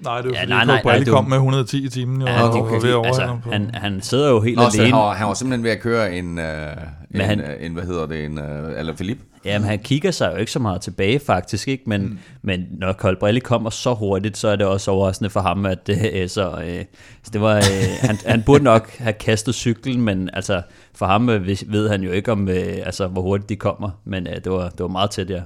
Nej, 0.00 0.16
det 0.16 0.24
er 0.26 0.28
jo 0.30 0.34
Ja, 0.34 0.40
fordi, 0.40 0.50
nej, 0.52 0.64
nej, 0.64 0.82
nej, 0.84 0.98
det 0.98 1.08
kom 1.08 1.24
med 1.24 1.36
110 1.36 1.84
i 1.84 1.88
timen, 1.88 2.20
jo, 2.20 2.26
Ja, 2.26 2.42
og 2.42 2.54
okay. 2.62 2.86
ved 2.86 3.02
altså, 3.06 3.36
han, 3.52 3.70
han 3.74 4.02
sidder 4.02 4.30
jo 4.30 4.40
helt 4.40 4.56
Nå, 4.56 4.62
så 4.70 4.76
han 4.76 4.80
alene. 4.80 4.96
var, 4.96 5.12
han 5.14 5.26
var 5.28 5.34
simpelthen 5.34 5.64
ved 5.64 5.70
at 5.70 5.80
køre 5.80 6.14
en, 6.16 6.38
øh, 6.38 6.76
en, 7.14 7.20
han- 7.20 7.40
øh, 7.40 7.46
en 7.60 7.72
hvad 7.72 7.84
hedder 7.84 8.06
det, 8.06 8.24
en, 8.24 8.38
øh, 8.38 8.78
eller 8.78 8.94
Philip. 8.94 9.18
Jamen, 9.44 9.68
han 9.68 9.78
kigger 9.78 10.10
sig 10.10 10.30
jo 10.32 10.36
ikke 10.36 10.52
så 10.52 10.58
meget 10.58 10.80
tilbage 10.80 11.18
faktisk, 11.26 11.68
ikke? 11.68 11.82
Men, 11.86 12.02
mm. 12.02 12.18
men 12.42 12.66
når 12.70 12.92
Colbrelli 12.92 13.40
kommer 13.40 13.70
så 13.70 13.94
hurtigt, 13.94 14.36
så 14.36 14.48
er 14.48 14.56
det 14.56 14.66
også 14.66 14.90
overraskende 14.90 15.30
for 15.30 15.40
ham, 15.40 15.66
at 15.66 15.88
øh, 15.88 16.28
så, 16.36 16.50
øh, 16.66 16.84
så 17.22 17.30
det 17.32 17.40
var, 17.40 17.56
øh, 17.56 17.62
han, 18.00 18.18
han 18.26 18.42
burde 18.42 18.64
nok 18.64 18.96
have 18.98 19.12
kastet 19.12 19.54
cyklen, 19.54 20.00
men 20.02 20.30
altså 20.32 20.62
for 20.94 21.06
ham 21.06 21.28
øh, 21.28 21.46
ved- 21.46 21.70
ved 21.70 21.88
han 21.88 22.02
jo 22.02 22.10
ikke 22.12 22.32
om, 22.32 22.48
øh, 22.48 22.76
altså, 22.86 23.06
hvor 23.06 23.22
hurtigt 23.22 23.48
de 23.48 23.56
kommer, 23.56 23.90
men 24.04 24.26
øh, 24.26 24.34
det, 24.34 24.52
var, 24.52 24.68
det 24.68 24.80
var 24.80 24.88
meget 24.88 25.10
tæt, 25.10 25.30
ja. 25.30 25.40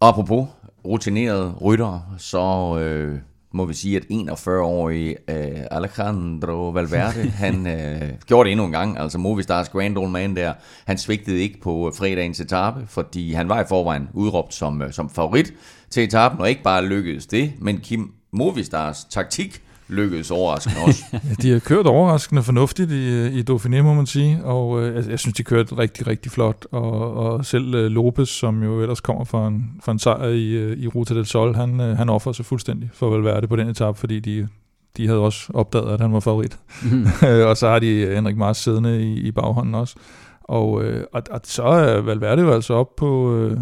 Apropos 0.00 0.46
rutinerede 0.88 1.54
rytter, 1.60 2.14
så 2.18 2.76
øh, 2.78 3.18
må 3.52 3.64
vi 3.64 3.74
sige, 3.74 3.96
at 3.96 4.02
41-årige 4.10 5.16
øh, 5.30 5.60
Alejandro 5.70 6.68
Valverde, 6.68 7.30
han 7.44 7.66
øh, 7.66 8.12
gjorde 8.26 8.46
det 8.46 8.52
endnu 8.52 8.66
en 8.66 8.72
gang, 8.72 8.98
altså 8.98 9.18
Movistars 9.18 9.68
Grand 9.68 9.98
Old 9.98 10.10
Man 10.10 10.36
der, 10.36 10.52
han 10.86 10.98
svigtede 10.98 11.38
ikke 11.38 11.60
på 11.60 11.92
fredagens 11.96 12.40
etape, 12.40 12.86
fordi 12.86 13.32
han 13.32 13.48
var 13.48 13.60
i 13.60 13.64
forvejen 13.68 14.08
udråbt 14.14 14.54
som, 14.54 14.82
øh, 14.82 14.92
som 14.92 15.10
favorit 15.10 15.54
til 15.90 16.02
etappen, 16.02 16.40
og 16.40 16.48
ikke 16.48 16.62
bare 16.62 16.86
lykkedes 16.86 17.26
det, 17.26 17.52
men 17.58 17.78
Kim 17.78 18.12
Movistars 18.32 19.04
taktik 19.04 19.62
lykkedes 19.88 20.30
overraskende 20.30 20.76
også. 20.86 21.04
De 21.42 21.50
har 21.50 21.58
kørt 21.58 21.86
overraskende 21.86 22.42
fornuftigt 22.42 22.90
i, 22.90 23.26
i 23.26 23.44
Dauphiné, 23.50 23.82
må 23.82 23.94
man 23.94 24.06
sige, 24.06 24.44
og 24.44 24.82
øh, 24.82 24.96
altså, 24.96 25.10
jeg 25.10 25.18
synes, 25.18 25.36
de 25.36 25.42
kørte 25.42 25.78
rigtig, 25.78 26.06
rigtig 26.06 26.32
flot, 26.32 26.66
og, 26.72 27.14
og 27.14 27.44
selv 27.44 27.74
øh, 27.74 27.90
Lopez, 27.90 28.28
som 28.28 28.62
jo 28.62 28.80
ellers 28.80 29.00
kommer 29.00 29.24
fra 29.24 29.48
en, 29.48 29.80
fra 29.84 29.92
en 29.92 29.98
sejr 29.98 30.24
i, 30.24 30.50
øh, 30.50 30.78
i 30.78 30.88
Ruta 30.88 31.14
del 31.14 31.26
Sol, 31.26 31.54
han, 31.54 31.80
øh, 31.80 31.96
han 31.96 32.08
offer 32.08 32.32
sig 32.32 32.44
fuldstændig 32.44 32.90
for 32.94 33.10
Valverde 33.10 33.48
på 33.48 33.56
den 33.56 33.68
etape, 33.68 33.98
fordi 33.98 34.20
de, 34.20 34.48
de 34.96 35.06
havde 35.06 35.20
også 35.20 35.52
opdaget, 35.54 35.92
at 35.92 36.00
han 36.00 36.12
var 36.12 36.20
favorit. 36.20 36.58
og 37.48 37.56
så 37.56 37.68
har 37.68 37.78
de 37.78 38.14
Henrik 38.14 38.36
Mars 38.36 38.56
siddende 38.58 39.02
i, 39.02 39.14
i 39.14 39.32
baghånden 39.32 39.74
også. 39.74 39.94
Og, 40.42 40.84
øh, 40.84 41.04
og, 41.12 41.22
og 41.30 41.40
så 41.44 41.62
er 41.62 42.00
Valverde 42.00 42.42
jo 42.42 42.52
altså 42.52 42.74
op 42.74 42.96
på, 42.96 43.36
øh, 43.36 43.58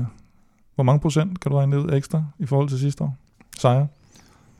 hvor 0.75 0.85
mange 0.85 1.01
procent 1.01 1.41
kan 1.41 1.51
du 1.51 1.57
regne 1.57 1.81
ud 1.81 1.93
ekstra 1.93 2.25
i 2.39 2.47
forhold 2.47 2.69
til 2.69 2.79
sidste 2.79 3.05
år? 3.05 3.17
Sejre? 3.59 3.87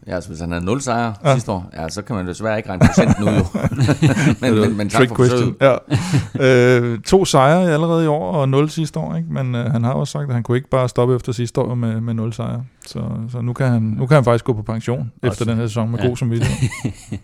Ja, 0.09 0.15
altså 0.15 0.31
hvis 0.31 0.41
han 0.41 0.53
havde 0.53 0.65
0 0.65 0.81
sejre 0.81 1.15
Ja. 1.25 1.33
sidste 1.35 1.53
år, 1.53 1.71
ja, 1.77 1.89
så 1.89 2.03
kan 2.03 2.17
man 2.17 2.27
desværre 2.27 2.57
ikke 2.57 2.69
regne 2.69 2.87
procenten 2.87 3.25
ud 3.25 3.29
jo. 3.29 3.45
men, 4.51 4.61
men, 4.61 4.77
men 4.77 4.89
tak 4.89 4.99
Trick 4.99 5.09
for 5.09 5.17
forsøget. 5.17 5.55
Ja. 5.61 6.81
øh, 6.81 6.99
to 7.01 7.25
sejre 7.25 7.73
allerede 7.73 8.05
i 8.05 8.07
år, 8.07 8.33
og 8.33 8.49
0 8.49 8.71
sidste 8.71 8.99
år, 8.99 9.17
ikke? 9.17 9.33
men 9.33 9.55
øh, 9.55 9.73
han 9.73 9.85
har 9.85 9.93
også 9.93 10.11
sagt, 10.13 10.29
at 10.29 10.35
han 10.35 10.43
kunne 10.43 10.57
ikke 10.57 10.71
bare 10.71 10.89
stoppe 10.89 11.17
efter 11.17 11.33
sidste 11.33 11.61
år 11.61 11.75
med, 11.75 12.01
med 12.01 12.15
0 12.15 12.33
sejre. 12.33 12.65
Så, 12.87 13.03
så 13.33 13.41
nu, 13.41 13.53
kan 13.53 13.67
han, 13.69 13.83
nu 13.83 14.07
kan 14.07 14.15
han 14.15 14.25
faktisk 14.25 14.45
gå 14.45 14.53
på 14.53 14.63
pension 14.63 14.99
Også- 15.23 15.33
efter 15.33 15.45
den 15.45 15.57
her 15.57 15.67
sæson 15.67 15.91
med 15.91 15.99
ja. 15.99 16.07
god 16.09 16.17
samvittighed. 16.17 16.69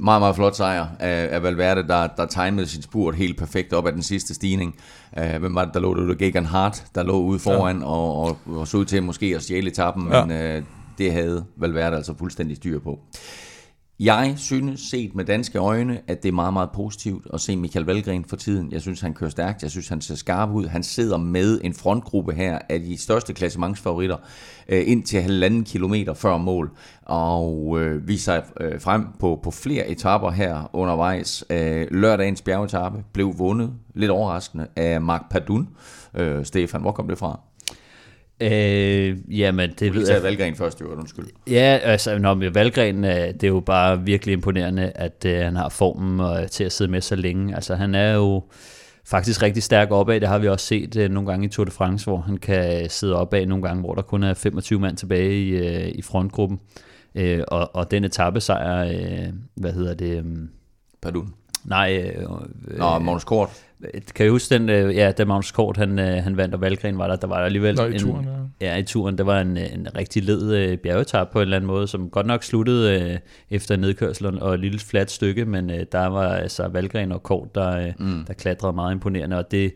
Meget, 0.00 0.20
meget 0.22 0.36
flot 0.36 0.56
sejr 0.56 0.86
af, 0.98 1.28
af 1.30 1.42
Valverde, 1.42 1.82
der, 1.88 2.06
der 2.06 2.26
timede 2.26 2.66
sin 2.66 2.82
spurt 2.82 3.14
helt 3.14 3.38
perfekt 3.38 3.72
op 3.72 3.86
af 3.86 3.92
den 3.92 4.02
sidste 4.02 4.34
stigning. 4.34 4.74
Uh, 5.20 5.40
hvem 5.40 5.54
var 5.54 5.64
det, 5.64 5.74
der 5.74 5.80
lå? 5.80 5.94
Det 6.00 6.08
var 6.08 6.14
Gegan 6.14 6.46
Hart, 6.46 6.84
der 6.94 7.02
lå 7.02 7.20
ude 7.20 7.38
foran 7.38 7.78
ja. 7.78 7.84
og, 7.86 8.16
og, 8.24 8.36
og 8.46 8.68
så 8.68 8.76
ud 8.76 8.84
til 8.84 9.02
måske 9.02 9.32
at 9.36 9.42
stjæle 9.42 9.70
etappen, 9.70 10.08
Ja. 10.12 10.24
men 10.24 10.56
uh, 10.58 10.62
det 11.00 11.12
havde 11.12 11.44
Valverde 11.56 11.96
altså 11.96 12.14
fuldstændig 12.18 12.56
styr 12.56 12.78
på. 12.78 12.98
Jeg 14.00 14.34
synes, 14.36 14.80
set 14.80 15.14
med 15.14 15.24
danske 15.24 15.58
øjne, 15.58 16.00
at 16.06 16.22
det 16.22 16.28
er 16.28 16.32
meget, 16.32 16.52
meget 16.52 16.70
positivt 16.74 17.26
at 17.34 17.40
se 17.40 17.56
Michael 17.56 17.86
Valgren 17.86 18.24
for 18.24 18.36
tiden. 18.36 18.72
Jeg 18.72 18.80
synes, 18.80 19.00
han 19.00 19.14
kører 19.14 19.30
stærkt. 19.30 19.62
Jeg 19.62 19.70
synes, 19.70 19.88
han 19.88 20.00
ser 20.00 20.14
skarp 20.14 20.50
ud. 20.50 20.66
Han 20.66 20.82
sidder 20.82 21.16
med 21.16 21.60
en 21.64 21.74
frontgruppe 21.74 22.32
her 22.32 22.58
af 22.68 22.80
de 22.80 23.02
største 23.02 23.32
klassementsfavoritter 23.32 24.16
øh, 24.68 24.82
ind 24.86 25.02
til 25.02 25.22
halvanden 25.22 25.64
kilometer 25.64 26.14
før 26.14 26.36
mål. 26.36 26.70
Og 27.02 27.80
øh, 27.80 28.08
viser 28.08 28.40
øh, 28.60 28.80
frem 28.80 29.06
på, 29.18 29.40
på 29.42 29.50
flere 29.50 29.88
etapper 29.88 30.30
her 30.30 30.70
undervejs. 30.72 31.44
Øh, 31.50 31.86
lørdagens 31.90 32.42
bjergetappe 32.42 33.04
blev 33.12 33.38
vundet, 33.38 33.72
lidt 33.94 34.10
overraskende, 34.10 34.66
af 34.76 35.00
Mark 35.00 35.30
Padun. 35.30 35.68
Øh, 36.14 36.44
Stefan, 36.44 36.80
hvor 36.80 36.92
kom 36.92 37.08
det 37.08 37.18
fra? 37.18 37.40
Øh, 38.40 39.38
jamen, 39.40 39.70
det 39.78 39.94
ved 39.94 40.10
jeg. 40.10 40.22
Valgren 40.22 40.54
først, 40.54 40.80
jo, 40.80 40.86
undskyld. 40.86 41.26
Ja, 41.50 41.78
altså, 41.82 42.18
når 42.18 42.34
med 42.34 42.50
Valgren, 42.50 43.04
øh, 43.04 43.10
det 43.10 43.44
er 43.44 43.48
jo 43.48 43.60
bare 43.60 44.00
virkelig 44.04 44.32
imponerende, 44.32 44.92
at 44.94 45.24
øh, 45.26 45.38
han 45.38 45.56
har 45.56 45.68
formen 45.68 46.20
og, 46.20 46.50
til 46.50 46.64
at 46.64 46.72
sidde 46.72 46.90
med 46.90 47.00
så 47.00 47.16
længe. 47.16 47.54
Altså, 47.54 47.74
han 47.74 47.94
er 47.94 48.14
jo 48.14 48.42
faktisk 49.04 49.42
rigtig 49.42 49.62
stærk 49.62 49.90
opad. 49.90 50.20
Det 50.20 50.28
har 50.28 50.38
vi 50.38 50.48
også 50.48 50.66
set 50.66 50.96
øh, 50.96 51.10
nogle 51.10 51.30
gange 51.30 51.46
i 51.46 51.48
Tour 51.48 51.64
de 51.64 51.70
France, 51.70 52.06
hvor 52.06 52.18
han 52.18 52.36
kan 52.36 52.90
sidde 52.90 53.16
opad 53.16 53.46
nogle 53.46 53.64
gange, 53.64 53.80
hvor 53.80 53.94
der 53.94 54.02
kun 54.02 54.22
er 54.22 54.34
25 54.34 54.80
mand 54.80 54.96
tilbage 54.96 55.42
i, 55.42 55.50
øh, 55.50 55.88
i 55.94 56.02
frontgruppen. 56.02 56.60
Øh, 57.14 57.44
og, 57.48 57.76
og 57.76 57.90
den 57.90 58.04
etappesejr, 58.04 58.84
øh, 58.84 59.32
hvad 59.54 59.72
hedder 59.72 59.94
det? 59.94 60.18
Øh, 60.18 60.24
Padun. 61.02 61.34
nej, 61.64 62.12
øh, 62.16 62.28
Nå, 62.78 62.98
Magnus 62.98 63.24
Kort. 63.24 63.50
Kan 64.14 64.24
jeg 64.24 64.30
huske 64.30 64.54
den, 64.54 64.68
øh, 64.68 64.94
ja, 64.94 65.12
da 65.12 65.24
Magnus 65.24 65.52
Kort 65.52 65.76
han, 65.76 65.98
øh, 65.98 66.22
han 66.22 66.36
vandt, 66.36 66.54
og 66.54 66.60
Valgren 66.60 66.98
var 66.98 67.06
der, 67.06 67.16
der 67.16 67.26
var 67.26 67.38
der 67.38 67.44
alligevel 67.44 67.74
Nå, 67.74 67.84
i 67.84 67.92
en, 67.92 67.98
turen, 67.98 68.28
ja. 68.60 68.66
Ja, 68.66 68.76
i 68.76 68.82
turen, 68.82 69.18
der 69.18 69.24
var 69.24 69.40
en, 69.40 69.56
en 69.56 69.88
rigtig 69.96 70.24
led 70.24 70.54
øh, 70.54 70.78
bjergetap 70.78 71.30
på 71.30 71.38
en 71.38 71.42
eller 71.42 71.56
anden 71.56 71.66
måde, 71.66 71.88
som 71.88 72.10
godt 72.10 72.26
nok 72.26 72.42
sluttede 72.42 73.00
øh, 73.00 73.18
efter 73.50 73.74
en 73.74 73.80
nedkørsel 73.80 74.42
og, 74.42 74.54
et 74.54 74.60
lille 74.60 74.78
fladt 74.78 75.10
stykke, 75.10 75.44
men 75.44 75.70
øh, 75.70 75.86
der 75.92 76.06
var 76.06 76.32
altså 76.34 76.68
Valgren 76.68 77.12
og 77.12 77.22
Kort, 77.22 77.54
der, 77.54 77.76
øh, 77.76 77.92
mm. 77.98 78.24
der 78.26 78.34
klatrede 78.34 78.72
meget 78.72 78.92
imponerende, 78.92 79.38
og 79.38 79.50
det, 79.50 79.72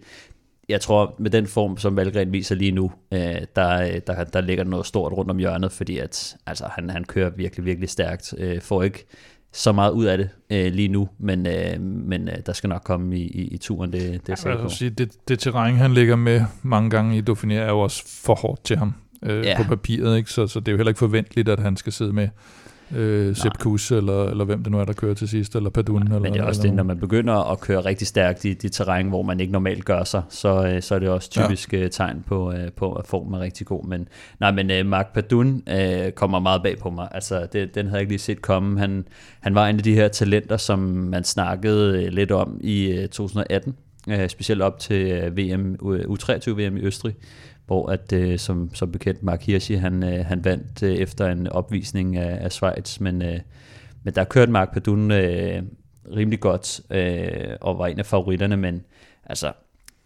jeg 0.69 0.81
tror, 0.81 1.15
med 1.19 1.31
den 1.31 1.47
form, 1.47 1.77
som 1.77 1.97
Valgren 1.97 2.33
viser 2.33 2.55
lige 2.55 2.73
nu, 2.73 2.93
øh, 3.13 3.43
der, 3.57 3.83
øh, 3.83 4.01
der, 4.07 4.25
der 4.25 4.41
ligger 4.41 4.65
noget 4.65 4.87
stort 4.87 5.13
rundt 5.13 5.31
om 5.31 5.39
hjørnet, 5.39 5.73
fordi 5.73 5.99
at, 5.99 6.37
altså, 6.47 6.65
han, 6.71 6.91
han 6.91 7.05
kører 7.05 7.31
virkelig, 7.31 7.65
virkelig 7.65 7.89
stærkt. 7.89 8.35
Øh, 8.39 8.61
får 8.61 8.83
ikke 8.83 9.07
så 9.55 9.73
meget 9.73 9.91
ud 9.91 10.05
af 10.05 10.19
det 10.19 10.29
øh, 10.51 10.73
lige 10.73 10.89
nu, 10.89 11.09
men, 11.19 11.47
øh, 11.47 11.81
men 11.81 12.29
øh, 12.29 12.35
der 12.47 12.53
skal 12.53 12.69
nok 12.69 12.83
komme 12.85 13.19
i, 13.19 13.23
i, 13.23 13.49
i 13.49 13.57
turen, 13.59 13.93
det, 13.93 14.01
det 14.27 14.45
er 14.45 14.51
jeg 14.51 14.59
på. 14.59 14.69
sige, 14.69 14.91
det, 14.91 15.29
det 15.29 15.39
terræn, 15.39 15.75
han 15.77 15.95
ligger 15.95 16.17
med 16.17 16.45
mange 16.63 16.91
gange 16.91 17.19
i 17.19 17.23
Dauphiné, 17.31 17.53
er 17.53 17.69
jo 17.71 17.81
også 17.81 18.03
for 18.25 18.35
hårdt 18.35 18.65
til 18.65 18.77
ham 18.77 18.95
øh, 19.23 19.45
Ja. 19.45 19.57
på 19.57 19.69
papiret, 19.69 20.17
ikke? 20.17 20.31
Så, 20.31 20.47
så 20.47 20.61
det 20.61 20.69
er 20.69 20.73
jo 20.73 20.77
heller 20.79 20.91
ikke 20.91 20.99
forventeligt, 20.99 21.49
at 21.49 21.59
han 21.61 21.77
skal 21.77 21.93
sidde 21.93 22.13
med 22.13 22.29
øh, 22.95 23.37
Sepp 23.37 23.59
Kuss, 23.59 23.93
eller, 23.93 24.25
eller 24.25 24.45
hvem 24.45 24.63
det 24.63 24.73
nu 24.73 24.79
er, 24.79 24.85
der 24.85 24.93
kører 24.93 25.15
til 25.15 25.29
sidst, 25.29 25.57
eller 25.57 25.71
Padun. 25.71 26.03
Eller, 26.03 26.19
Men 26.19 26.33
det 26.33 26.41
er 26.41 26.45
også 26.45 26.61
eller 26.61 26.71
det, 26.71 26.77
når 26.77 26.83
man 26.83 26.99
begynder 26.99 27.53
at 27.53 27.61
køre 27.61 27.81
rigtig 27.81 28.07
stærkt 28.07 28.45
i 28.45 28.55
de 28.55 28.69
terræn, 28.69 29.09
hvor 29.09 29.23
man 29.23 29.41
ikke 29.41 29.53
normalt 29.53 29.85
gør 29.85 30.05
sig, 30.05 30.23
så, 30.29 30.67
øh, 30.67 30.83
så 30.83 30.95
er 30.95 30.99
det 30.99 31.09
også 31.09 31.31
typisk 31.31 31.73
ja. 31.73 31.89
tegn 31.89 32.25
på, 32.27 32.53
øh, 32.53 32.73
på, 32.73 32.93
at 32.93 33.07
formen 33.07 33.35
er 33.35 33.41
rigtig 33.41 33.67
god. 33.67 33.85
Men, 33.85 34.09
nej, 34.41 34.51
men 34.51 34.71
øh, 34.71 34.87
Mark 34.87 35.15
Padun 35.15 35.63
øh, 35.69 36.13
kommer 36.13 36.39
meget 36.39 36.63
bag 36.63 36.79
på 36.79 36.91
mig. 36.91 37.09
Altså, 37.11 37.47
det, 37.53 37.75
den 37.75 37.87
havde 37.87 37.97
jeg 37.97 38.01
ikke 38.01 38.13
lige 38.13 38.19
set 38.19 38.43
komme. 38.43 38.79
Han, 38.79 39.05
han 39.41 39.55
var 39.55 39.69
en 39.69 39.77
af 39.77 39.83
de 39.83 39.95
her 39.95 40.09
talenter, 40.09 40.57
som 40.57 40.79
man 40.79 41.25
snakkede 41.25 42.05
øh, 42.05 42.13
lidt 42.13 42.31
om 42.31 42.59
i 42.61 42.87
øh, 42.87 43.09
2018, 43.09 43.75
øh, 44.09 44.29
specielt 44.29 44.63
op 44.63 44.79
til 44.79 45.07
øh, 45.07 45.37
VM, 45.37 45.77
U23-VM 45.83 46.77
i 46.77 46.81
Østrig, 46.81 47.15
hvor 47.67 47.91
at, 47.91 48.13
øh, 48.13 48.39
som, 48.39 48.75
som 48.75 48.93
bekendt 48.93 49.23
Mark 49.23 49.43
Hirschi, 49.43 49.75
han, 49.75 50.03
øh, 50.03 50.27
han 50.27 50.45
vandt 50.45 50.83
øh, 50.83 50.95
efter 50.95 51.33
en 51.33 51.47
opvisning 51.47 52.17
af, 52.17 52.45
af 52.45 52.53
Schweiz, 52.53 53.01
men, 53.01 53.23
øh, 53.23 53.41
men 54.03 54.15
der 54.15 54.25
kørte 54.25 54.53
Mark 54.53 54.73
Padun 54.73 55.11
øh, 55.11 55.63
rimelig 56.17 56.41
godt 56.41 56.81
øh, 56.91 57.57
og 57.61 57.79
var 57.79 57.87
en 57.87 57.99
af 57.99 58.07
favoritterne, 58.07 58.57
men 58.57 58.85
altså, 59.27 59.53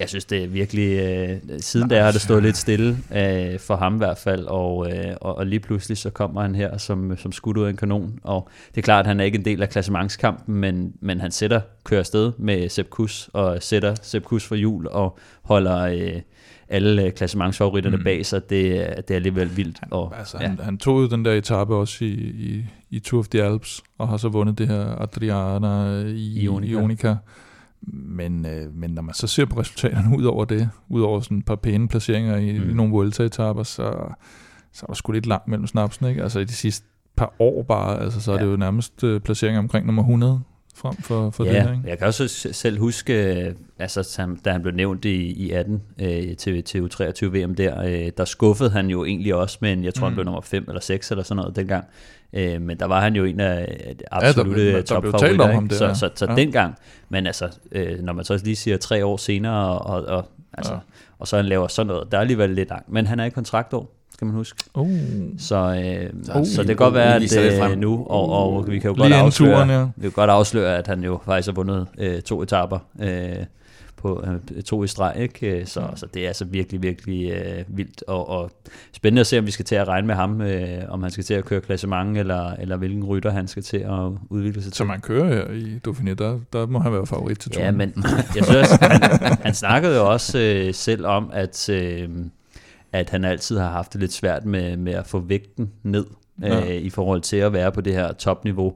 jeg 0.01 0.09
synes 0.09 0.25
det 0.25 0.45
er 0.45 0.49
virkelig, 0.49 0.99
øh, 0.99 1.37
siden 1.61 1.89
da 1.89 2.03
har 2.03 2.13
det 2.13 2.21
stået 2.21 2.43
lidt 2.43 2.57
stille 2.57 2.97
øh, 3.17 3.59
for 3.59 3.77
ham 3.77 3.95
i 3.95 3.99
hvert 3.99 4.19
fald, 4.19 4.45
og, 4.45 4.91
øh, 4.93 5.15
og, 5.21 5.37
og 5.39 5.47
lige 5.47 5.61
pludselig 5.61 5.99
så 5.99 6.11
kommer 6.11 6.43
han 6.43 6.55
her 6.55 6.77
som, 6.79 7.17
som 7.17 7.33
skudt 7.33 7.57
ud 7.57 7.65
af 7.65 7.71
en 7.71 7.77
kanon, 7.77 8.19
og 8.23 8.49
det 8.75 8.79
er 8.81 8.83
klart, 8.83 9.01
at 9.01 9.07
han 9.07 9.21
er 9.21 9.25
ikke 9.25 9.39
en 9.39 9.45
del 9.45 9.63
af 9.63 9.69
klassementskampen, 9.69 10.55
men, 10.55 10.93
men 11.01 11.21
han 11.21 11.31
sætter, 11.31 11.61
kører 11.85 12.01
afsted 12.01 12.33
med 12.39 12.69
Sepp 12.69 12.89
Kuss, 12.91 13.31
og 13.33 13.63
sætter 13.63 13.95
Sepp 14.03 14.25
Kuss 14.25 14.47
for 14.47 14.55
jul, 14.55 14.87
og 14.91 15.19
holder 15.43 15.79
øh, 15.83 16.21
alle 16.69 17.05
øh, 17.05 17.13
klassementsfavoritterne 17.13 17.97
mm. 17.97 18.05
bag 18.05 18.27
sig, 18.27 18.51
det, 18.51 18.89
er- 18.89 19.01
det 19.01 19.11
er 19.11 19.15
alligevel 19.17 19.57
vildt. 19.57 19.79
Og, 19.91 20.15
Altså, 20.19 20.39
han, 20.39 20.59
han 20.63 20.79
tog 20.79 21.03
jo 21.03 21.07
den 21.09 21.25
der 21.25 21.33
etape 21.33 21.75
også 21.75 22.05
i, 22.05 22.09
i, 22.19 22.65
i 22.91 22.99
Tour 22.99 23.19
of 23.21 23.29
the 23.29 23.43
Alps, 23.43 23.83
og 23.99 24.09
har 24.09 24.17
så 24.17 24.29
vundet 24.29 24.59
det 24.59 24.69
her 24.69 25.03
Adriana 25.03 26.01
i 26.09 26.41
Ionica. 26.41 26.73
Ionica. 26.73 27.15
Men, 27.93 28.47
øh, 28.47 28.75
men 28.75 28.91
når 28.91 29.03
man 29.03 29.15
så 29.15 29.27
ser 29.27 29.45
på 29.45 29.61
resultaterne 29.61 30.19
ud 30.19 30.25
over 30.25 30.45
det, 30.45 30.71
ud 30.89 31.03
over 31.03 31.21
sådan 31.21 31.39
et 31.39 31.45
par 31.45 31.57
pæne 31.57 31.89
placeringer 31.89 32.37
i, 32.37 32.59
Mm. 32.59 32.65
nogle 32.77 32.93
Vuelta-etapper, 32.93 33.63
så, 33.63 33.93
så 34.73 34.83
er 34.83 34.87
der 34.87 34.95
sgu 34.95 35.13
lidt 35.13 35.27
langt 35.27 35.49
mellem 35.49 35.67
snapsen, 35.67 36.07
ikke? 36.07 36.23
Altså 36.23 36.39
i 36.41 36.45
de 36.45 36.53
sidste 36.53 36.87
par 37.17 37.35
år 37.39 37.63
bare, 37.63 38.01
altså 38.01 38.21
så 38.21 38.33
er 38.33 38.37
Ja. 38.39 38.45
det 38.45 38.51
jo 38.51 38.57
nærmest 38.57 39.05
øh, 39.05 39.21
placeringer 39.21 39.59
omkring 39.59 39.87
nummer 39.87 40.03
100 40.03 40.41
frem 40.75 40.95
for, 40.97 41.31
for 41.31 41.45
ja, 41.45 41.53
det 41.55 41.63
her. 41.63 41.73
Ikke? 41.73 41.89
jeg 41.89 41.99
kan 41.99 42.07
også 42.07 42.49
selv 42.53 42.81
huske, 42.81 43.45
øh, 43.47 43.55
altså, 43.79 44.27
da 44.45 44.53
han 44.53 44.63
blev 44.63 44.75
nævnt 44.75 45.05
i, 45.05 45.33
i 45.33 45.51
18 45.51 45.83
øh, 46.03 46.37
til, 46.37 46.63
til 46.65 46.81
U23 46.81 47.27
VM 47.27 47.55
der, 47.55 47.83
øh, 47.85 48.11
der 48.17 48.25
skuffede 48.25 48.71
han 48.71 48.87
jo 48.91 49.05
egentlig 49.05 49.35
også, 49.35 49.59
men 49.61 49.85
jeg 49.85 49.95
tror, 49.95 50.07
mm. 50.07 50.11
han 50.11 50.15
blev 50.15 50.25
nummer 50.25 50.41
5 50.41 50.65
eller 50.69 50.81
6 50.81 51.11
eller 51.11 51.25
sådan 51.25 51.37
noget 51.37 51.57
dengang. 51.57 51.85
Øh, 52.33 52.63
men 52.63 52.81
der 52.81 52.87
var 52.87 53.01
han 53.01 53.17
jo 53.17 53.25
en 53.25 53.41
af 53.41 53.97
de 53.99 54.05
absolute 54.11 54.63
ja, 54.63 54.77
der, 54.77 54.83
der 54.83 55.01
blev 55.01 55.13
talt 55.13 55.41
om 55.41 55.51
ham 55.51 55.69
der, 55.69 55.77
så, 55.77 55.95
så, 55.95 56.11
så 56.15 56.27
ja. 56.29 56.35
dengang, 56.35 56.75
men 57.09 57.27
altså, 57.27 57.49
øh, 57.73 57.99
når 58.03 58.13
man 58.13 58.25
så 58.25 58.41
lige 58.45 58.57
siger 58.57 58.77
tre 58.77 59.05
år 59.05 59.17
senere, 59.17 59.79
og, 59.79 60.05
og, 60.05 60.29
altså, 60.53 60.73
ja. 60.73 60.79
og 61.19 61.29
så 61.29 61.37
han 61.37 61.45
laver 61.45 61.69
sådan 61.69 61.87
noget, 61.87 62.13
der 62.13 62.17
er 62.17 62.21
alligevel 62.21 62.51
lidt 62.51 62.69
langt, 62.69 62.93
men 62.93 63.07
han 63.07 63.21
er 63.21 63.25
i 63.25 63.31
kontraktår 63.31 63.95
skal 64.19 64.27
man 64.27 64.35
huske. 64.35 64.65
Uh. 64.75 64.91
Så, 65.39 65.57
øh, 65.57 66.41
uh. 66.41 66.47
så 66.47 66.61
det 66.61 66.67
kan 66.67 66.77
godt 66.77 66.95
være, 66.95 67.15
at 67.15 67.71
øh, 67.71 67.79
nu, 67.79 68.07
og, 68.07 68.31
og 68.31 68.71
vi 68.71 68.79
kan 68.79 68.91
jo 68.91 69.03
godt 69.03 69.13
afsløre, 69.13 69.73
ja. 69.73 69.87
vi 69.97 70.03
kan 70.03 70.11
godt 70.11 70.31
afsløre, 70.31 70.77
at 70.77 70.87
han 70.87 71.05
jo 71.05 71.21
faktisk 71.25 71.49
har 71.49 71.53
vundet 71.53 71.87
øh, 71.99 72.23
to 72.23 72.43
etaper 72.43 72.79
øh, 73.01 73.45
på 73.99 74.25
øh, 74.57 74.63
to 74.63 74.85
i 74.85 74.87
streg, 74.87 75.15
ikke? 75.19 75.67
Så, 75.67 75.81
mm. 75.81 75.97
så 75.97 76.07
det 76.15 76.23
er 76.23 76.27
altså 76.27 76.45
virkelig, 76.45 76.83
virkelig 76.83 77.31
øh, 77.31 77.65
vildt 77.69 78.05
og, 78.07 78.29
og 78.29 78.51
spændende 78.93 79.21
at 79.21 79.27
se, 79.27 79.39
om 79.39 79.47
vi 79.47 79.51
skal 79.51 79.65
til 79.65 79.75
at 79.75 79.89
regne 79.89 80.07
med 80.07 80.15
ham, 80.15 80.41
øh, 80.41 80.83
om 80.89 81.03
han 81.03 81.11
skal 81.11 81.25
til 81.25 81.35
at 81.35 81.45
køre 81.45 81.61
klassement, 81.61 82.19
eller, 82.19 82.51
eller 82.53 82.77
hvilken 82.77 83.05
rytter 83.05 83.31
han 83.31 83.49
skal 83.49 83.63
til 83.63 83.77
at 83.77 84.13
udvikle 84.31 84.63
sig 84.63 84.73
til. 84.73 84.77
Så 84.77 84.85
man 84.85 85.01
kører 85.01 85.27
her 85.27 85.51
i 85.51 85.81
Dauphiné, 85.89 86.15
der, 86.15 86.41
der 86.53 86.67
må 86.67 86.79
han 86.79 86.93
være 86.93 87.07
favorit 87.07 87.39
til 87.39 87.51
turen. 87.51 87.65
Ja, 87.65 87.71
men 87.71 88.05
jeg 88.37 88.45
synes, 88.45 88.71
han, 88.71 89.03
han 89.43 89.55
snakkede 89.55 89.97
jo 89.97 90.11
også 90.11 90.39
øh, 90.39 90.75
selv 90.75 91.07
om, 91.07 91.31
at... 91.33 91.69
Øh, 91.69 92.09
at 92.93 93.11
han 93.11 93.25
altid 93.25 93.59
har 93.59 93.71
haft 93.71 93.93
det 93.93 94.01
lidt 94.01 94.13
svært 94.13 94.45
med, 94.45 94.77
med 94.77 94.93
at 94.93 95.07
få 95.07 95.19
vægten 95.19 95.71
ned 95.83 96.07
ja. 96.43 96.61
øh, 96.61 96.83
i 96.83 96.91
forhold 96.91 97.21
til 97.21 97.37
at 97.37 97.53
være 97.53 97.73
på 97.73 97.81
det 97.81 97.93
her 97.93 98.13
topniveau. 98.13 98.75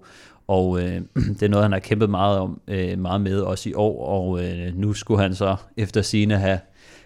Og 0.49 0.83
øh, 0.83 1.01
det 1.39 1.43
er 1.43 1.49
noget, 1.49 1.65
han 1.65 1.73
har 1.73 1.79
kæmpet 1.79 2.11
meget, 2.11 2.39
om, 2.39 2.61
øh, 2.69 2.99
meget 2.99 3.21
med 3.21 3.41
også 3.41 3.69
i 3.69 3.75
år, 3.75 4.07
og 4.07 4.45
øh, 4.45 4.75
nu 4.75 4.93
skulle 4.93 5.23
han 5.23 5.35
så 5.35 5.57
efter 5.77 6.03
sine 6.03 6.39
have 6.39 6.59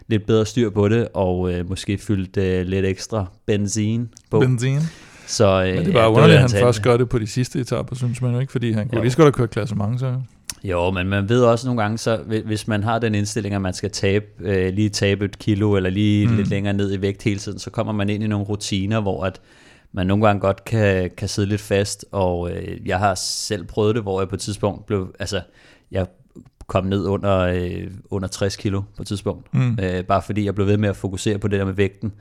lidt 0.08 0.26
bedre 0.26 0.46
styr 0.46 0.70
på 0.70 0.88
det, 0.88 1.08
og 1.14 1.52
øh, 1.52 1.68
måske 1.68 1.98
fyldt 1.98 2.36
øh, 2.36 2.66
lidt 2.66 2.86
ekstra 2.86 3.26
benzin 3.46 4.08
på. 4.30 4.40
Benzin? 4.40 4.80
Så, 5.26 5.64
øh, 5.64 5.74
Men 5.74 5.84
det 5.84 5.92
bare 5.92 6.02
ja, 6.02 6.10
underligt, 6.10 6.34
at 6.34 6.52
han 6.52 6.60
først 6.60 6.82
gør 6.82 6.96
det 6.96 7.08
på 7.08 7.18
de 7.18 7.26
sidste 7.26 7.60
etaper, 7.60 7.96
synes 7.96 8.22
man 8.22 8.32
jo 8.32 8.40
ikke, 8.40 8.52
fordi 8.52 8.72
han 8.72 8.88
kunne 8.88 8.98
jo. 8.98 9.02
lige 9.02 9.10
så 9.10 9.16
godt 9.16 9.26
have 9.26 9.32
kørt 9.32 9.50
klassement, 9.50 10.00
så... 10.00 10.14
Jo, 10.64 10.90
men 10.90 11.08
man 11.08 11.28
ved 11.28 11.42
også 11.42 11.66
nogle 11.66 11.82
gange, 11.82 11.98
så 11.98 12.20
hvis 12.44 12.68
man 12.68 12.82
har 12.82 12.98
den 12.98 13.14
indstilling, 13.14 13.54
at 13.54 13.60
man 13.60 13.74
skal 13.74 13.90
tabe, 13.90 14.26
øh, 14.40 14.74
lige 14.74 14.88
tabe 14.88 15.24
et 15.24 15.38
kilo, 15.38 15.76
eller 15.76 15.90
lige 15.90 16.28
mm. 16.28 16.36
lidt 16.36 16.48
længere 16.48 16.74
ned 16.74 16.92
i 16.94 17.00
vægt 17.00 17.22
hele 17.22 17.38
tiden, 17.38 17.58
så 17.58 17.70
kommer 17.70 17.92
man 17.92 18.08
ind 18.08 18.22
i 18.24 18.26
nogle 18.26 18.44
rutiner, 18.44 19.00
hvor 19.00 19.24
at 19.24 19.40
man 19.96 20.06
nogle 20.06 20.26
gange 20.26 20.40
godt 20.40 20.64
kan, 20.64 21.10
kan 21.16 21.28
sidde 21.28 21.48
lidt 21.48 21.60
fast, 21.60 22.04
og 22.12 22.50
øh, 22.50 22.86
jeg 22.86 22.98
har 22.98 23.14
selv 23.14 23.64
prøvet 23.64 23.94
det, 23.94 24.02
hvor 24.02 24.20
jeg 24.20 24.28
på 24.28 24.34
et 24.34 24.40
tidspunkt 24.40 24.86
blev, 24.86 25.14
altså, 25.18 25.40
jeg 25.90 26.06
kom 26.66 26.84
ned 26.84 27.06
under, 27.06 27.38
øh, 27.38 27.90
under 28.10 28.28
60 28.28 28.56
kilo 28.56 28.82
på 28.96 29.02
et 29.02 29.06
tidspunkt, 29.06 29.54
mm. 29.54 29.78
øh, 29.82 30.04
bare 30.04 30.22
fordi 30.22 30.44
jeg 30.44 30.54
blev 30.54 30.66
ved 30.66 30.76
med 30.76 30.88
at 30.88 30.96
fokusere 30.96 31.38
på 31.38 31.48
det 31.48 31.58
der 31.58 31.64
med 31.64 31.72
vægten, 31.72 32.12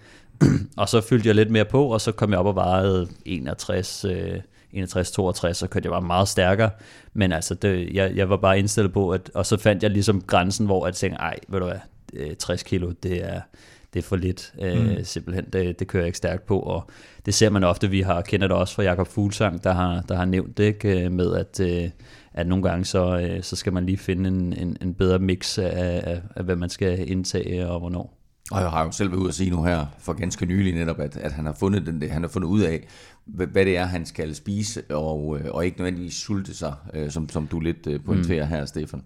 og 0.77 0.89
så 0.89 1.01
fyldte 1.01 1.27
jeg 1.27 1.35
lidt 1.35 1.51
mere 1.51 1.65
på, 1.65 1.87
og 1.87 2.01
så 2.01 2.11
kom 2.11 2.31
jeg 2.31 2.39
op 2.39 2.45
og 2.45 2.55
vejede 2.55 3.07
61, 3.25 4.05
øh, 4.05 4.39
61-62, 4.73 5.53
så 5.53 5.67
kørte 5.71 5.85
jeg 5.85 5.91
bare 5.91 6.01
meget 6.01 6.27
stærkere. 6.27 6.69
Men 7.13 7.31
altså, 7.31 7.53
det, 7.53 7.93
jeg, 7.93 8.15
jeg 8.15 8.29
var 8.29 8.37
bare 8.37 8.59
indstillet 8.59 8.93
på, 8.93 9.09
at, 9.09 9.31
og 9.33 9.45
så 9.45 9.57
fandt 9.57 9.83
jeg 9.83 9.91
ligesom 9.91 10.21
grænsen, 10.21 10.65
hvor 10.65 10.87
jeg 10.87 10.95
tænkte, 10.95 11.19
ej, 11.19 11.35
ved 11.47 11.59
du 11.59 11.65
hvad, 11.65 12.35
60 12.35 12.61
øh, 12.61 12.65
kilo, 12.65 12.91
det 13.03 13.23
er, 13.23 13.41
det 13.95 14.03
er 14.03 14.07
for 14.07 14.15
lidt. 14.15 14.53
Øh, 14.61 14.77
mm. 14.77 14.89
Øh, 14.89 15.05
simpelthen, 15.05 15.45
det, 15.53 15.79
det 15.79 15.87
kører 15.87 16.03
jeg 16.03 16.07
ikke 16.07 16.17
stærkt 16.17 16.45
på, 16.45 16.59
og 16.59 16.89
det 17.25 17.33
ser 17.33 17.49
man 17.49 17.63
ofte, 17.63 17.89
vi 17.89 18.01
har 18.01 18.21
kender 18.21 18.47
det 18.47 18.57
også 18.57 18.75
fra 18.75 18.83
Jakob 18.83 19.07
Fuglsang, 19.07 19.63
der 19.63 19.73
har, 19.73 20.01
der 20.01 20.15
har 20.15 20.25
nævnt 20.25 20.57
det, 20.57 20.63
ikke? 20.63 21.09
med 21.09 21.35
at, 21.35 21.59
øh, 21.59 21.89
at 22.33 22.47
nogle 22.47 22.69
gange 22.69 22.85
så, 22.85 23.37
så 23.41 23.55
skal 23.55 23.73
man 23.73 23.85
lige 23.85 23.97
finde 23.97 24.29
en, 24.29 24.53
en, 24.53 24.77
en 24.81 24.93
bedre 24.93 25.19
mix 25.19 25.57
af, 25.57 26.01
af, 26.05 26.21
af, 26.35 26.43
hvad 26.43 26.55
man 26.55 26.69
skal 26.69 27.11
indtage 27.11 27.67
og 27.67 27.79
hvornår. 27.79 28.17
Og 28.51 28.61
jeg 28.61 28.69
har 28.69 28.85
jo 28.85 28.91
selv 28.91 29.11
været 29.11 29.19
ude 29.19 29.27
at 29.27 29.35
sige 29.35 29.49
nu 29.49 29.63
her 29.63 29.85
for 29.99 30.13
ganske 30.13 30.45
nylig 30.45 30.73
netop, 30.73 30.99
at, 30.99 31.17
at 31.17 31.31
han, 31.31 31.45
har 31.45 31.53
fundet 31.53 31.85
den, 31.85 32.09
han 32.09 32.21
har 32.21 32.29
fundet 32.29 32.47
ud 32.47 32.61
af, 32.61 32.87
hvad 33.25 33.65
det 33.65 33.77
er, 33.77 33.85
han 33.85 34.05
skal 34.05 34.35
spise, 34.35 34.83
og, 34.89 35.39
øh, 35.39 35.45
og 35.51 35.65
ikke 35.65 35.77
nødvendigvis 35.77 36.13
sulte 36.13 36.53
sig, 36.53 36.73
øh, 36.93 37.11
som, 37.11 37.29
som 37.29 37.47
du 37.47 37.59
lidt 37.59 37.87
øh, 37.87 38.03
pointerer 38.03 38.45
mm. 38.45 38.49
her, 38.49 38.65
Stefan. 38.65 39.03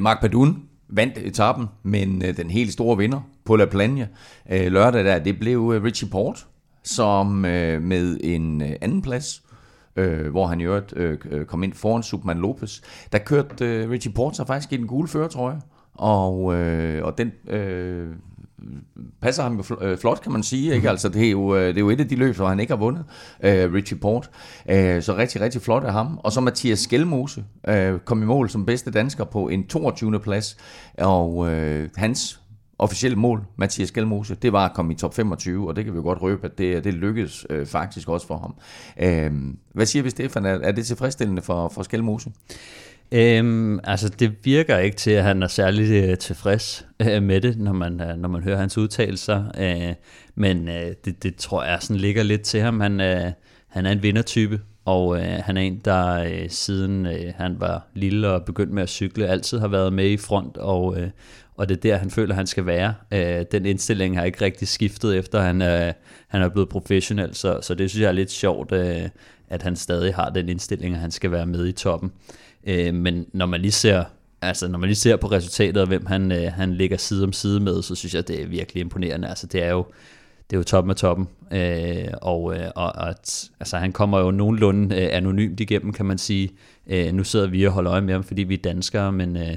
Mark 0.00 0.20
Padun 0.20 0.62
vandt 0.92 1.18
etappen, 1.18 1.66
men 1.82 2.22
øh, 2.24 2.36
den 2.36 2.50
helt 2.50 2.72
store 2.72 2.96
vinder 2.96 3.20
på 3.44 3.56
La 3.56 3.64
Plagne 3.64 4.08
øh, 4.50 4.72
lørdag 4.72 5.04
der, 5.04 5.18
det 5.18 5.38
blev 5.38 5.72
øh, 5.74 5.84
Richie 5.84 6.08
Port, 6.08 6.46
som 6.84 7.26
med 7.26 8.18
en 8.20 8.60
anden 8.60 9.02
plads, 9.02 9.42
hvor 10.30 10.46
han 10.46 10.60
i 10.60 10.64
øvrigt 10.64 10.94
kom 11.46 11.62
ind 11.62 11.72
foran 11.72 12.02
Superman 12.02 12.38
Lopez, 12.38 12.80
der 13.12 13.18
kørte 13.18 13.90
Richie 13.90 14.12
Port 14.12 14.36
sig 14.36 14.46
faktisk 14.46 14.72
i 14.72 14.76
den 14.76 14.86
gule 14.86 15.08
føretrøje, 15.08 15.60
og, 15.94 16.54
øh, 16.54 17.04
og 17.04 17.18
den 17.18 17.32
øh, 17.48 18.08
passer 19.20 19.42
ham 19.42 19.56
jo 19.56 19.76
øh, 19.80 19.98
flot, 19.98 20.20
kan 20.20 20.32
man 20.32 20.42
sige. 20.42 20.64
Ikke? 20.64 20.78
Mhm. 20.78 20.88
Altså, 20.88 21.08
det, 21.08 21.26
er 21.26 21.30
jo, 21.30 21.56
øh, 21.56 21.68
det 21.68 21.76
er 21.76 21.80
jo 21.80 21.90
et 21.90 22.00
af 22.00 22.08
de 22.08 22.16
løb, 22.16 22.36
hvor 22.36 22.48
han 22.48 22.60
ikke 22.60 22.72
har 22.72 22.78
vundet, 22.78 23.04
øh, 23.44 23.72
Richie 23.72 23.98
Port. 23.98 24.30
Øh, 24.70 25.02
så 25.02 25.16
rigtig, 25.16 25.40
rigtig 25.40 25.62
flot 25.62 25.84
af 25.84 25.92
ham. 25.92 26.20
Og 26.24 26.32
så 26.32 26.40
Mathias 26.40 26.78
Skelmose 26.78 27.44
øh, 27.68 27.98
kom 27.98 28.22
i 28.22 28.26
mål 28.26 28.50
som 28.50 28.66
bedste 28.66 28.90
dansker 28.90 29.24
på 29.24 29.48
en 29.48 29.66
22. 29.66 30.20
plads. 30.20 30.56
Og 30.98 31.52
øh, 31.52 31.88
hans 31.96 32.40
officielle 32.78 33.18
mål, 33.18 33.44
Mathias 33.56 33.88
Skelmose, 33.88 34.34
det 34.34 34.52
var 34.52 34.64
at 34.68 34.74
komme 34.74 34.92
i 34.92 34.96
top 34.96 35.14
25, 35.14 35.68
og 35.68 35.76
det 35.76 35.84
kan 35.84 35.92
vi 35.92 35.96
jo 35.96 36.02
godt 36.02 36.22
røbe, 36.22 36.46
at 36.46 36.58
det, 36.58 36.84
det 36.84 36.94
lykkedes 36.94 37.46
øh, 37.50 37.66
faktisk 37.66 38.08
også 38.08 38.26
for 38.26 38.38
ham. 38.38 38.54
Øh, 39.00 39.54
hvad 39.74 39.86
siger 39.86 40.02
vi, 40.02 40.10
Stefan? 40.10 40.46
Er, 40.46 40.58
er 40.58 40.72
det 40.72 40.86
tilfredsstillende 40.86 41.42
for, 41.42 41.68
for 41.68 41.82
Skelmose? 41.82 42.30
Øhm, 43.14 43.80
altså 43.84 44.08
det 44.08 44.34
virker 44.44 44.78
ikke 44.78 44.96
til, 44.96 45.10
at 45.10 45.24
han 45.24 45.42
er 45.42 45.46
særlig 45.46 46.04
øh, 46.04 46.18
tilfreds 46.18 46.86
øh, 47.00 47.22
med 47.22 47.40
det, 47.40 47.58
når 47.58 47.72
man, 47.72 48.00
øh, 48.00 48.16
når 48.16 48.28
man 48.28 48.42
hører 48.42 48.56
hans 48.56 48.78
udtalelser. 48.78 49.44
Øh, 49.58 49.94
men 50.34 50.68
øh, 50.68 50.92
det, 51.04 51.22
det 51.22 51.36
tror 51.36 51.64
jeg 51.64 51.78
sådan 51.80 51.96
ligger 51.96 52.22
lidt 52.22 52.42
til 52.42 52.60
ham. 52.60 52.80
Han, 52.80 53.00
øh, 53.00 53.32
han 53.68 53.86
er 53.86 53.90
en 53.90 54.02
vindertype, 54.02 54.60
og 54.84 55.18
øh, 55.18 55.38
han 55.44 55.56
er 55.56 55.60
en, 55.60 55.80
der 55.84 56.22
øh, 56.22 56.50
siden 56.50 57.06
øh, 57.06 57.32
han 57.36 57.60
var 57.60 57.86
lille 57.94 58.28
og 58.28 58.44
begyndte 58.44 58.74
med 58.74 58.82
at 58.82 58.88
cykle, 58.88 59.28
altid 59.28 59.58
har 59.58 59.68
været 59.68 59.92
med 59.92 60.10
i 60.10 60.16
front, 60.16 60.56
og, 60.56 61.00
øh, 61.00 61.10
og 61.56 61.68
det 61.68 61.76
er 61.76 61.80
der, 61.80 61.96
han 61.96 62.10
føler, 62.10 62.34
han 62.34 62.46
skal 62.46 62.66
være. 62.66 62.94
Øh, 63.12 63.44
den 63.52 63.66
indstilling 63.66 64.18
har 64.18 64.24
ikke 64.24 64.44
rigtig 64.44 64.68
skiftet, 64.68 65.18
efter 65.18 65.40
han, 65.40 65.62
øh, 65.62 65.92
han 66.28 66.42
er 66.42 66.48
blevet 66.48 66.68
professionel, 66.68 67.34
så, 67.34 67.58
så 67.62 67.74
det 67.74 67.90
synes 67.90 68.02
jeg 68.02 68.08
er 68.08 68.12
lidt 68.12 68.30
sjovt, 68.30 68.72
øh, 68.72 69.08
at 69.48 69.62
han 69.62 69.76
stadig 69.76 70.14
har 70.14 70.30
den 70.30 70.48
indstilling, 70.48 70.94
at 70.94 71.00
han 71.00 71.10
skal 71.10 71.30
være 71.30 71.46
med 71.46 71.66
i 71.66 71.72
toppen. 71.72 72.12
Øh, 72.66 72.94
men 72.94 73.26
når 73.32 73.46
man 73.46 73.60
lige 73.60 73.72
ser 73.72 74.04
altså 74.42 74.68
når 74.68 74.78
man 74.78 74.88
lige 74.88 74.96
ser 74.96 75.16
på 75.16 75.26
resultatet 75.26 75.76
og 75.76 75.88
hvem 75.88 76.06
han, 76.06 76.32
øh, 76.32 76.52
han 76.52 76.74
ligger 76.74 76.96
side 76.96 77.24
om 77.24 77.32
side 77.32 77.60
med, 77.60 77.82
så 77.82 77.94
synes 77.94 78.14
jeg, 78.14 78.28
det 78.28 78.42
er 78.42 78.46
virkelig 78.46 78.80
imponerende. 78.80 79.28
Altså 79.28 79.46
det 79.46 79.62
er 79.62 79.70
jo, 79.70 79.86
det 80.50 80.56
er 80.56 80.60
jo 80.60 80.64
toppen 80.64 80.90
af 80.90 80.96
toppen. 80.96 81.28
Øh, 81.50 82.08
og, 82.22 82.56
øh, 82.56 82.70
og, 82.74 83.08
at, 83.08 83.50
altså, 83.60 83.76
han 83.76 83.92
kommer 83.92 84.18
jo 84.18 84.30
nogenlunde 84.30 84.96
øh, 84.96 85.08
anonymt 85.12 85.60
igennem, 85.60 85.92
kan 85.92 86.06
man 86.06 86.18
sige. 86.18 86.50
Øh, 86.86 87.12
nu 87.12 87.24
sidder 87.24 87.46
vi 87.46 87.66
og 87.66 87.72
holder 87.72 87.92
øje 87.92 88.00
med 88.00 88.14
ham, 88.14 88.24
fordi 88.24 88.42
vi 88.42 88.54
er 88.54 88.58
danskere, 88.58 89.12
men, 89.12 89.36
øh, 89.36 89.56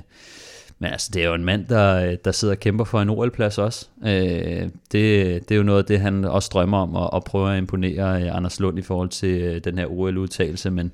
men 0.80 0.92
altså, 0.92 1.12
det 1.14 1.24
er 1.24 1.28
jo 1.28 1.34
en 1.34 1.46
mand, 1.46 1.66
der, 1.66 2.10
øh, 2.10 2.18
der 2.26 2.32
sidder 2.32 2.54
og 2.54 2.60
kæmper 2.60 2.84
for 2.84 3.02
en 3.02 3.10
OL-plads 3.10 3.58
også. 3.58 3.88
Øh, 4.06 4.70
det, 4.92 5.50
det 5.50 5.52
er 5.52 5.56
jo 5.56 5.64
noget 5.64 5.80
af 5.80 5.86
det, 5.86 6.00
han 6.00 6.26
også 6.26 6.50
drømmer 6.54 6.78
om, 6.78 6.96
at, 6.96 7.10
at 7.14 7.24
prøve 7.24 7.52
at 7.52 7.58
imponere 7.58 8.24
øh, 8.24 8.36
Anders 8.36 8.60
Lund 8.60 8.80
i 8.80 8.82
forhold 8.82 9.10
til 9.10 9.42
øh, 9.42 9.62
den 9.64 9.78
her 9.78 9.86
OL-udtalelse, 9.86 10.72
men 10.72 10.92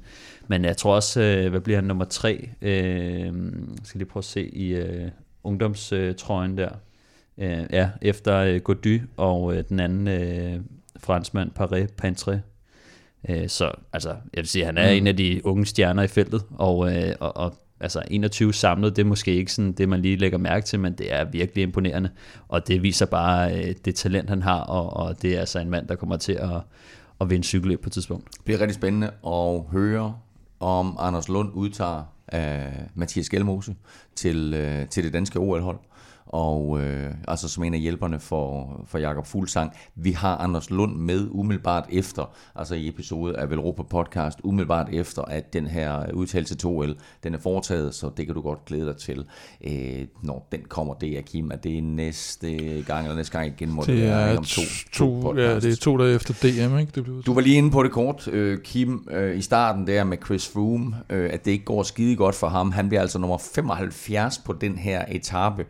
men 0.51 0.65
jeg 0.65 0.77
tror 0.77 0.95
også, 0.95 1.21
øh, 1.21 1.49
hvad 1.49 1.61
bliver 1.61 1.77
han 1.77 1.83
nummer 1.83 2.05
tre? 2.05 2.49
Øh, 2.61 3.33
skal 3.83 3.97
lige 3.97 4.09
prøve 4.09 4.21
at 4.21 4.25
se 4.25 4.49
i 4.49 4.73
øh, 4.73 5.09
ungdomstrøjen 5.43 6.57
der. 6.57 6.69
Øh, 7.37 7.65
ja, 7.71 7.89
efter 8.01 8.37
øh, 8.37 8.61
Gody 8.61 9.01
og 9.17 9.55
øh, 9.55 9.63
den 9.69 9.79
anden 9.79 10.07
øh, 10.07 10.59
franskmand, 10.99 11.51
Paré 11.59 12.05
Pantré. 12.05 12.37
Øh, 13.29 13.49
så 13.49 13.71
altså, 13.93 14.09
jeg 14.09 14.37
vil 14.41 14.47
sige, 14.47 14.65
han 14.65 14.77
er 14.77 14.91
mm. 14.91 14.97
en 14.97 15.07
af 15.07 15.17
de 15.17 15.41
unge 15.43 15.65
stjerner 15.65 16.03
i 16.03 16.07
feltet, 16.07 16.43
og, 16.51 16.95
øh, 16.95 17.15
og, 17.19 17.37
og 17.37 17.55
altså 17.79 18.01
21 18.07 18.53
samlet, 18.53 18.95
det 18.95 19.01
er 19.01 19.07
måske 19.07 19.33
ikke 19.33 19.53
sådan 19.53 19.71
det, 19.71 19.89
man 19.89 20.01
lige 20.01 20.17
lægger 20.17 20.37
mærke 20.37 20.65
til, 20.65 20.79
men 20.79 20.93
det 20.93 21.13
er 21.13 21.23
virkelig 21.23 21.61
imponerende, 21.61 22.09
og 22.47 22.67
det 22.67 22.83
viser 22.83 23.05
bare 23.05 23.57
øh, 23.57 23.75
det 23.85 23.95
talent, 23.95 24.29
han 24.29 24.41
har, 24.41 24.59
og, 24.59 24.93
og 24.93 25.21
det 25.21 25.35
er 25.35 25.39
altså 25.39 25.59
en 25.59 25.69
mand, 25.69 25.87
der 25.87 25.95
kommer 25.95 26.17
til 26.17 26.33
at, 26.33 26.61
at 27.21 27.29
vinde 27.29 27.43
cykelløb 27.43 27.81
på 27.81 27.89
et 27.89 27.93
tidspunkt. 27.93 28.33
Det 28.33 28.45
bliver 28.45 28.59
rigtig 28.59 28.75
spændende 28.75 29.11
at 29.27 29.61
høre 29.71 30.15
om 30.62 30.95
Anders 31.00 31.30
Lund 31.30 31.52
udtager 31.54 32.04
øh, 32.34 32.88
Mathias 32.95 33.30
Gjelmose 33.30 33.76
til, 34.15 34.54
øh, 34.54 34.88
til 34.88 35.04
det 35.04 35.13
danske 35.13 35.39
OL-hold 35.39 35.80
og 36.32 36.82
øh, 36.82 37.12
altså 37.28 37.48
som 37.48 37.63
en 37.63 37.74
af 37.74 37.80
hjælperne 37.80 38.20
for, 38.20 38.82
for 38.88 38.98
Jakob 38.98 39.28
Fuglsang. 39.28 39.72
Vi 39.96 40.12
har 40.12 40.38
Anders 40.38 40.70
Lund 40.70 40.96
med 40.96 41.28
umiddelbart 41.32 41.86
efter, 41.91 42.36
altså 42.56 42.76
i 42.76 42.88
episode 42.88 43.38
af 43.38 43.50
Velropa 43.50 43.84
Podcast, 43.84 44.39
umiddelbart 44.44 44.89
efter, 44.94 45.22
at 45.22 45.54
den 45.54 45.67
her 45.67 46.12
udtalelse 46.13 46.56
2L, 46.65 46.94
den 47.24 47.34
er 47.34 47.39
foretaget, 47.39 47.96
så 47.96 48.10
det 48.17 48.26
kan 48.26 48.36
du 48.36 48.41
godt 48.41 48.65
glæde 48.65 48.86
dig 48.86 48.98
til, 48.98 49.26
øh, 49.63 50.06
når 50.24 50.48
den 50.52 50.62
kommer. 50.70 50.94
Det 50.94 51.17
er 51.17 51.22
Kim, 51.22 51.52
at 51.52 51.63
det 51.63 51.78
er 51.78 51.82
næste 51.82 52.82
gang, 52.88 53.06
eller 53.06 53.15
næste 53.15 53.38
gang 53.38 53.48
igen, 53.48 53.72
må 53.72 53.82
det, 53.82 53.88
Det 53.88 54.02
være 54.02 54.32
er 54.32 54.38
om 54.38 54.44
to, 54.44 54.62
to, 54.91 55.22
to 55.22 55.38
ja, 55.38 55.56
det 55.56 55.72
er 55.72 55.76
to 55.76 55.98
dage 55.98 56.15
efter 56.15 56.34
DM, 56.34 56.78
ikke? 56.78 56.91
Det 56.96 57.04
blev 57.04 57.24
du 57.24 57.34
var 57.34 57.41
lige 57.41 57.58
inde 57.58 57.72
på 57.72 57.84
det 57.84 57.91
kort, 57.91 58.28
øh, 58.28 58.60
Kim, 58.63 59.08
øh, 59.12 59.38
i 59.38 59.41
starten 59.41 59.88
der 59.88 60.04
med 60.04 60.17
Chris 60.26 60.48
Froome, 60.48 60.96
øh, 61.10 61.30
at 61.34 61.46
det 61.46 61.52
ikke 61.52 61.65
går 61.65 61.84
skide 61.84 62.15
godt 62.15 62.36
for 62.36 62.48
ham. 62.48 62.72
Han 62.72 62.88
bliver 62.88 63.02
altså 63.02 63.20
nummer 63.20 63.38
75 63.38 64.38
på 64.38 64.54
den 64.54 64.78
her 64.78 65.06
etape. 65.10 65.65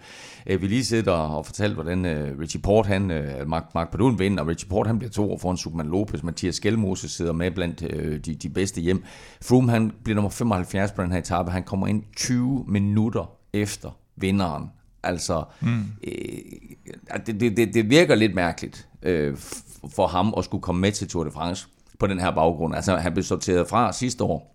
Øh, 0.51 0.61
vi 0.61 0.67
lige 0.67 0.85
sidder 0.85 1.11
og 1.11 1.45
fortalt, 1.45 1.73
hvordan 1.73 2.05
øh, 2.05 2.39
Richie 2.39 2.61
Port, 2.61 2.85
han, 2.85 3.11
øh, 3.11 3.47
Mark, 3.47 3.63
Mark 3.75 3.91
Padun 3.91 4.19
vinder, 4.19 4.43
og 4.43 4.49
Richie 4.49 4.69
Port, 4.69 4.87
han 4.87 4.99
bliver 4.99 5.11
to 5.11 5.31
år 5.31 5.37
foran 5.37 5.57
Superman 5.57 5.87
Lopez. 5.87 6.23
Mathias 6.23 6.55
Skelmose 6.55 7.09
sidder 7.09 7.33
med 7.33 7.51
blandt 7.51 7.83
øh, 7.89 8.19
de, 8.19 8.35
de 8.35 8.49
bedste 8.49 8.81
hjem. 8.81 9.03
Froome, 9.41 9.71
han 9.71 9.91
bliver 10.03 10.15
nummer 10.15 10.29
75 10.29 10.91
på 10.91 11.03
den 11.03 11.11
her 11.11 11.19
etape. 11.19 11.51
Han 11.51 11.63
kommer 11.63 11.87
ind 11.87 12.03
20 12.15 12.65
minutter 12.67 13.31
efter 13.53 13.89
vinderen. 14.15 14.69
Altså, 15.03 15.43
mm. 15.61 15.85
øh, 16.03 16.13
det, 17.25 17.57
det, 17.57 17.73
det, 17.73 17.89
virker 17.89 18.15
lidt 18.15 18.35
mærkeligt 18.35 18.87
øh, 19.03 19.37
for 19.95 20.07
ham 20.07 20.33
at 20.37 20.45
skulle 20.45 20.61
komme 20.61 20.81
med 20.81 20.91
til 20.91 21.07
Tour 21.07 21.23
de 21.23 21.31
France 21.31 21.67
på 21.99 22.07
den 22.07 22.19
her 22.19 22.31
baggrund. 22.31 22.75
Altså, 22.75 22.95
han 22.95 23.13
blev 23.13 23.23
sorteret 23.23 23.67
fra 23.67 23.93
sidste 23.93 24.23
år 24.23 24.51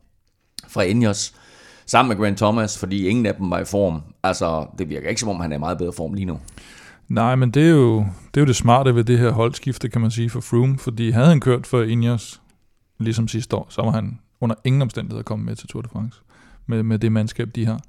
fra 0.69 0.83
Ineos, 0.83 1.35
sammen 1.87 2.09
med 2.09 2.25
Grant 2.25 2.39
Thomas, 2.39 2.79
fordi 2.79 3.07
ingen 3.09 3.27
af 3.27 3.35
dem 3.35 3.51
var 3.51 3.59
i 3.59 3.65
form. 3.65 4.03
Altså, 4.23 4.67
det 4.79 4.89
virker 4.89 5.09
ikke 5.09 5.21
som 5.21 5.29
om, 5.29 5.41
han 5.41 5.53
er 5.53 5.57
i 5.57 5.59
meget 5.61 5.79
bedre 5.79 5.93
form 5.97 6.15
lige 6.15 6.25
nu. 6.27 6.39
Nej, 7.09 7.35
men 7.35 7.51
det 7.51 7.67
er, 7.67 7.71
jo, 7.71 7.97
det 7.99 8.37
er 8.37 8.41
jo 8.41 8.47
det 8.47 8.57
smarte 8.57 8.95
ved 8.95 9.05
det 9.05 9.19
her 9.19 9.31
holdskifte, 9.31 9.89
kan 9.89 10.01
man 10.01 10.11
sige, 10.11 10.31
for 10.31 10.41
Froome, 10.41 10.79
fordi 10.79 11.11
havde 11.11 11.27
han 11.27 11.41
kørt 11.41 11.67
for 11.67 11.83
Ineos, 11.83 12.41
ligesom 12.99 13.29
sidste 13.29 13.57
år, 13.57 13.67
så 13.71 13.83
var 13.83 13.91
han 13.91 14.19
under 14.41 14.55
ingen 14.65 14.83
omstændigheder 14.83 15.23
kommet 15.23 15.47
med 15.47 15.57
til 15.57 15.69
Tour 15.69 15.83
de 15.83 15.89
France, 15.93 16.21
med, 16.67 16.83
med 16.83 16.99
det 16.99 17.13
mandskab, 17.13 17.49
de 17.55 17.67
har. 17.67 17.81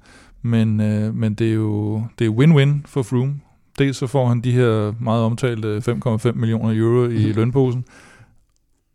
Men, 0.42 0.80
øh, 0.80 1.14
men 1.14 1.34
det 1.34 1.48
er 1.50 1.54
jo 1.54 2.02
det 2.18 2.26
er 2.26 2.30
win-win 2.30 2.82
for 2.86 3.02
Froome. 3.02 3.40
Dels 3.78 3.96
så 3.96 4.06
får 4.06 4.28
han 4.28 4.40
de 4.40 4.52
her 4.52 4.92
meget 5.00 5.22
omtalte 5.22 5.82
5,5 6.28 6.32
millioner 6.32 6.72
euro 6.78 7.04
i 7.08 7.26
Mhm. 7.26 7.36
lønposen, 7.36 7.84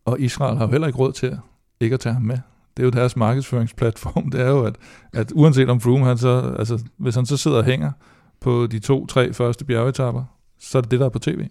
og 0.05 0.19
Israel 0.21 0.57
har 0.57 0.65
jo 0.65 0.71
heller 0.71 0.87
ikke 0.87 0.99
råd 0.99 1.11
til 1.13 1.37
ikke 1.79 1.93
at 1.93 1.99
tage 1.99 2.13
ham 2.13 2.21
med. 2.21 2.37
Det 2.77 2.83
er 2.83 2.85
jo 2.85 2.89
deres 2.91 3.15
markedsføringsplatform. 3.15 4.31
Det 4.31 4.41
er 4.41 4.49
jo, 4.49 4.63
at, 4.65 4.75
at 5.13 5.31
uanset 5.35 5.69
om 5.69 5.79
Froome, 5.81 6.05
han 6.05 6.17
så, 6.17 6.55
altså, 6.59 6.83
hvis 6.97 7.15
han 7.15 7.25
så 7.25 7.37
sidder 7.37 7.57
og 7.57 7.63
hænger 7.63 7.91
på 8.41 8.67
de 8.67 8.79
to-tre 8.79 9.33
første 9.33 9.65
bjergetapper, 9.65 10.23
så 10.59 10.77
er 10.77 10.81
det 10.81 10.91
det, 10.91 10.99
der 10.99 11.05
er 11.05 11.09
på 11.09 11.19
tv. 11.19 11.47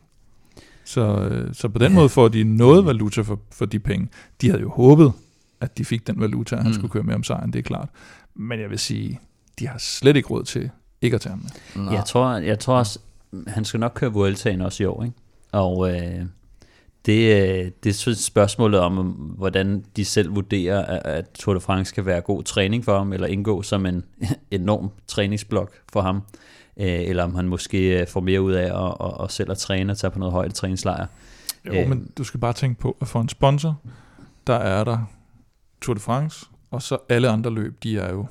Så, 0.84 1.00
øh, 1.30 1.54
så 1.54 1.68
på 1.68 1.78
den 1.78 1.92
Ja. 1.92 1.98
måde 1.98 2.08
får 2.08 2.28
de 2.28 2.44
noget 2.44 2.86
valuta 2.86 3.20
for, 3.22 3.40
for 3.52 3.64
de 3.66 3.78
penge. 3.78 4.08
De 4.40 4.48
havde 4.48 4.60
jo 4.62 4.70
håbet, 4.70 5.12
at 5.60 5.78
de 5.78 5.84
fik 5.84 6.06
den 6.06 6.20
valuta, 6.20 6.56
at 6.56 6.62
han 6.62 6.70
Mm. 6.70 6.74
skulle 6.74 6.90
køre 6.90 7.02
med 7.02 7.14
om 7.14 7.22
sejren, 7.22 7.52
det 7.52 7.58
er 7.58 7.62
klart. 7.62 7.88
Men 8.34 8.60
jeg 8.60 8.70
vil 8.70 8.78
sige, 8.78 9.20
de 9.58 9.66
har 9.68 9.78
slet 9.78 10.16
ikke 10.16 10.28
råd 10.28 10.42
til 10.44 10.70
ikke 11.00 11.14
at 11.14 11.20
tage 11.20 11.30
ham 11.30 11.46
med. 11.74 11.92
Jeg 11.92 12.04
tror, 12.04 12.36
jeg 12.36 12.58
tror 12.58 12.76
også, 12.78 12.98
han 13.46 13.64
skal 13.64 13.80
nok 13.80 13.92
køre 13.94 14.12
Vueltaen 14.12 14.60
også 14.60 14.82
i 14.82 14.86
år, 14.86 15.02
ikke? 15.04 15.16
Og 15.52 15.94
øh, 15.94 16.24
det, 17.06 17.42
øh, 17.42 17.70
det 17.84 18.06
er 18.06 18.14
spørgsmålet 18.14 18.80
om, 18.80 18.96
hvordan 19.38 19.84
de 19.96 20.04
selv 20.04 20.34
vurderer, 20.34 20.84
at, 20.84 21.30
Tour 21.34 21.54
de 21.54 21.60
France 21.60 21.88
skal 21.88 22.06
være 22.06 22.20
god 22.20 22.42
træning 22.42 22.84
for 22.84 22.98
ham, 22.98 23.12
eller 23.12 23.26
indgå 23.26 23.62
som 23.62 23.86
en 23.86 24.04
enorm 24.50 24.90
træningsblok 25.06 25.72
for 25.92 26.00
ham, 26.00 26.16
øh, 26.76 26.86
eller 26.86 27.24
om 27.24 27.34
han 27.34 27.48
måske 27.48 28.00
øh, 28.00 28.06
får 28.08 28.20
mere 28.20 28.42
ud 28.42 28.52
af 28.52 28.86
at, 28.86 28.94
at, 29.00 29.24
at 29.24 29.32
selv 29.32 29.50
at 29.50 29.58
træne 29.58 29.92
og 29.92 29.98
tage 29.98 30.10
på 30.10 30.18
noget 30.18 30.32
højde 30.32 30.52
træningslejr. 30.52 31.06
Jo, 31.66 31.72
Øh. 31.72 31.88
men 31.88 32.10
du 32.18 32.24
skal 32.24 32.40
bare 32.40 32.52
tænke 32.52 32.80
på, 32.80 32.96
at 33.00 33.08
for 33.08 33.20
en 33.20 33.28
sponsor, 33.28 33.80
der 34.46 34.54
er 34.54 34.84
der 34.84 34.98
Tour 35.82 35.94
de 35.94 36.00
France, 36.00 36.46
og 36.70 36.82
så 36.82 36.98
alle 37.08 37.28
andre 37.28 37.50
løb, 37.50 37.82
de 37.82 37.98
er 37.98 38.12
jo 38.12 38.26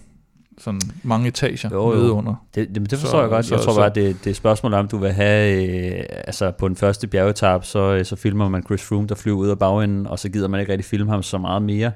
sådan 0.61 0.81
mange 1.03 1.27
etager 1.27 1.69
Jo, 1.73 1.89
jo. 1.91 1.95
nede 1.99 2.11
under. 2.11 2.45
Det, 2.55 2.67
det, 2.75 2.81
det 2.81 2.91
Så- 2.91 2.97
forstår 2.97 3.19
jeg 3.21 3.29
godt. 3.29 3.51
Jeg 3.51 3.59
så- 3.59 3.65
tror 3.65 3.73
så- 3.73 3.79
bare, 3.79 3.89
det, 3.89 3.95
det 4.19 4.25
er 4.27 4.29
et 4.29 4.35
spørgsmål 4.35 4.73
om, 4.73 4.87
du 4.87 4.97
vil 4.97 5.11
have, 5.11 5.63
øh, 5.99 6.03
altså 6.27 6.51
på 6.51 6.67
den 6.67 6.75
første 6.75 7.07
bjergetap, 7.07 7.65
så, 7.65 7.79
øh, 7.93 8.05
så 8.05 8.15
filmer 8.15 8.49
man 8.49 8.63
Chris 8.63 8.81
Froome, 8.83 9.07
der 9.07 9.15
flyver 9.15 9.37
ud 9.37 9.47
af 9.49 9.59
bagenden, 9.59 10.07
og 10.07 10.19
så 10.19 10.29
gider 10.29 10.47
man 10.47 10.59
ikke 10.59 10.71
rigtig 10.71 10.85
filme 10.85 11.11
ham 11.11 11.23
så 11.23 11.37
meget 11.37 11.61
mere. 11.61 11.91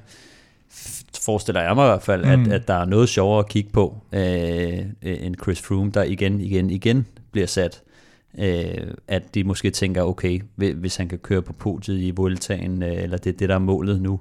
Forestiller 1.21 1.61
jeg 1.61 1.75
mig 1.75 1.85
i 1.85 1.89
hvert 1.89 2.01
fald, 2.01 2.25
mm. 2.37 2.45
At, 2.45 2.51
at 2.51 2.67
der 2.67 2.73
er 2.73 2.85
noget 2.85 3.09
sjovere 3.09 3.39
at 3.39 3.49
kigge 3.49 3.69
på, 3.73 3.97
øh, 4.13 4.79
end 5.03 5.35
Chris 5.41 5.61
Froome, 5.61 5.91
der 5.93 6.03
igen, 6.03 6.41
igen, 6.41 6.69
igen 6.69 7.05
bliver 7.31 7.47
sat. 7.47 7.81
Øh, 8.39 8.67
at 9.07 9.35
de 9.35 9.43
måske 9.43 9.69
tænker, 9.71 10.03
okay, 10.03 10.39
hvi- 10.55 10.73
hvis 10.73 10.95
han 10.95 11.07
kan 11.07 11.17
køre 11.17 11.41
på 11.41 11.53
podiet 11.53 11.99
i 11.99 12.11
Vueltaen, 12.11 12.83
øh, 12.83 13.03
eller 13.03 13.17
det 13.17 13.33
er 13.33 13.37
det, 13.37 13.49
der 13.49 13.55
er 13.55 13.59
målet 13.59 14.01
nu. 14.01 14.19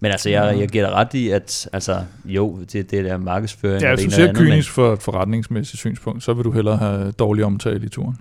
Men 0.00 0.10
altså, 0.10 0.30
jeg, 0.30 0.58
jeg 0.58 0.68
giver 0.68 0.86
dig 0.86 0.94
ret 0.94 1.14
i, 1.14 1.28
at 1.28 1.68
altså, 1.72 2.04
jo, 2.24 2.58
det, 2.72 2.90
det 2.90 3.10
er 3.10 3.16
markedsføring. 3.16 3.82
Ja, 3.82 3.94
hvis 3.94 4.00
det 4.00 4.10
du 4.10 4.16
ser 4.16 4.32
kynisk 4.32 4.70
for 4.70 4.92
et 4.92 5.02
forretningsmæssigt 5.02 5.78
synspunkt, 5.78 6.22
så 6.22 6.34
vil 6.34 6.44
du 6.44 6.50
hellere 6.50 6.76
have 6.76 7.12
dårlig 7.12 7.44
omtale 7.44 7.86
i 7.86 7.88
turen. 7.88 8.16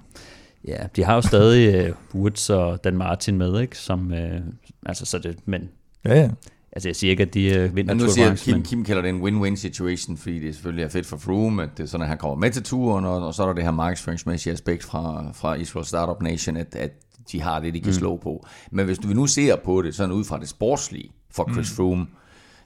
Ja, 0.67 0.77
de 0.95 1.03
har 1.03 1.15
jo 1.15 1.21
stadig 1.21 1.89
uh, 1.89 2.21
Woods 2.21 2.49
og 2.49 2.83
Dan 2.83 2.97
Martin 2.97 3.37
med, 3.37 3.61
ikke? 3.61 3.77
Som, 3.77 4.11
uh, 4.11 4.39
altså, 4.85 5.05
så 5.05 5.19
det, 5.19 5.35
men 5.45 5.69
Ja, 6.05 6.19
ja. 6.19 6.29
altså, 6.71 6.89
jeg 6.89 6.95
siger 6.95 7.11
ikke, 7.11 7.23
at 7.23 7.33
de 7.33 7.65
uh, 7.65 7.75
vinder 7.75 7.93
Men 7.93 8.03
nu 8.03 8.09
siger 8.09 8.27
France, 8.27 8.45
Kim, 8.45 8.53
men 8.53 8.63
Kim 8.63 8.85
kalder 8.85 9.01
det 9.01 9.09
en 9.09 9.21
win-win 9.21 9.55
situation, 9.55 10.17
fordi 10.17 10.39
det 10.39 10.53
selvfølgelig 10.53 10.83
er 10.83 10.89
fedt 10.89 11.05
for 11.05 11.17
Froome, 11.17 11.63
at 11.63 11.69
det 11.77 11.83
er 11.83 11.87
sådan, 11.87 12.01
at 12.01 12.07
han 12.07 12.17
kommer 12.17 12.35
med 12.35 12.51
til 12.51 12.63
turen, 12.63 13.05
og, 13.05 13.27
og 13.27 13.33
så 13.33 13.43
er 13.43 13.47
der 13.47 13.53
det 13.53 13.63
her 13.63 13.71
markedsføringsmæssige 13.71 14.53
aspekt 14.53 14.83
fra, 14.83 15.31
fra 15.33 15.53
Israel 15.53 15.85
Startup 15.85 16.21
Nation, 16.21 16.57
at, 16.57 16.75
at 16.75 16.91
de 17.31 17.41
har 17.41 17.59
det, 17.59 17.73
de 17.73 17.79
kan 17.79 17.89
mm. 17.89 17.93
slå 17.93 18.17
på. 18.17 18.45
Men 18.71 18.85
hvis 18.85 18.97
du 18.97 19.07
nu 19.07 19.27
ser 19.27 19.55
på 19.55 19.81
det 19.81 19.95
sådan 19.95 20.11
ud 20.11 20.23
fra 20.23 20.39
det 20.39 20.49
sportslige 20.49 21.11
for 21.35 21.49
Chris 21.53 21.71
mm. 21.71 21.75
Froome, 21.75 22.07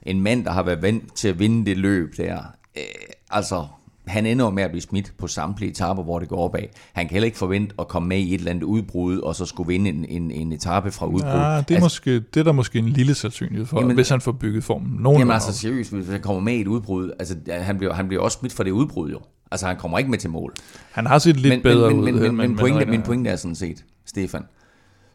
en 0.02 0.20
mand, 0.20 0.44
der 0.44 0.50
har 0.50 0.62
været 0.62 0.82
vant 0.82 1.14
til 1.14 1.28
at 1.28 1.38
vinde 1.38 1.66
det 1.66 1.76
løb 1.76 2.16
der, 2.16 2.38
øh, 2.76 2.82
altså 3.30 3.66
han 4.08 4.26
ender 4.26 4.44
jo 4.44 4.50
med 4.50 4.62
at 4.62 4.70
blive 4.70 4.82
smidt 4.82 5.12
på 5.18 5.26
samtlige 5.26 5.70
etaper, 5.70 6.02
hvor 6.02 6.18
det 6.18 6.28
går 6.28 6.36
opad. 6.36 6.62
Han 6.92 7.06
kan 7.06 7.12
heller 7.12 7.26
ikke 7.26 7.38
forvente 7.38 7.74
at 7.78 7.88
komme 7.88 8.08
med 8.08 8.18
i 8.18 8.34
et 8.34 8.38
eller 8.38 8.50
andet 8.50 8.62
udbrud, 8.62 9.18
og 9.18 9.34
så 9.34 9.44
skulle 9.44 9.66
vinde 9.66 9.90
en, 9.90 10.04
en, 10.04 10.30
en 10.30 10.52
etape 10.52 10.90
fra 10.90 11.06
udbrud. 11.06 11.30
ja 11.30 11.62
det, 11.68 11.76
er 11.76 11.80
måske, 11.80 12.14
det 12.14 12.36
er 12.36 12.44
der 12.44 12.52
måske 12.52 12.78
en 12.78 12.88
lille 12.88 13.14
sandsynlighed 13.14 13.66
for, 13.66 13.80
Jamen- 13.80 13.94
hvis 13.94 14.08
han 14.08 14.20
får 14.20 14.32
bygget 14.32 14.64
formen. 14.64 14.96
Nogen 15.00 15.18
Jamen 15.18 15.34
altså 15.34 15.52
seriøst, 15.52 15.92
hvis 15.92 16.08
han 16.08 16.20
kommer 16.20 16.40
med 16.40 16.54
i 16.54 16.60
et 16.60 16.66
udbrud, 16.66 17.10
altså 17.18 17.36
han 17.50 17.78
bliver, 17.78 17.94
han 17.94 18.08
bliver 18.08 18.22
også 18.22 18.38
smidt 18.38 18.52
for 18.52 18.62
det 18.62 18.70
udbrud 18.70 19.10
jo. 19.10 19.20
Altså 19.50 19.66
han 19.66 19.76
kommer 19.76 19.98
ikke 19.98 20.10
med 20.10 20.18
til 20.18 20.30
mål. 20.30 20.52
han 20.90 21.06
har 21.06 21.18
set 21.18 21.36
lidt 21.36 21.52
men, 21.52 21.62
bedre 21.62 21.90
men, 21.90 21.98
ud. 21.98 22.04
men, 22.04 22.14
her, 22.14 22.22
men, 22.22 22.36
men, 22.36 22.56
pointe, 22.56 22.78
men, 22.78 22.90
min 22.90 23.02
pointe 23.02 23.30
er 23.30 23.36
sådan 23.36 23.54
set, 23.54 23.84
Stefan, 24.06 24.42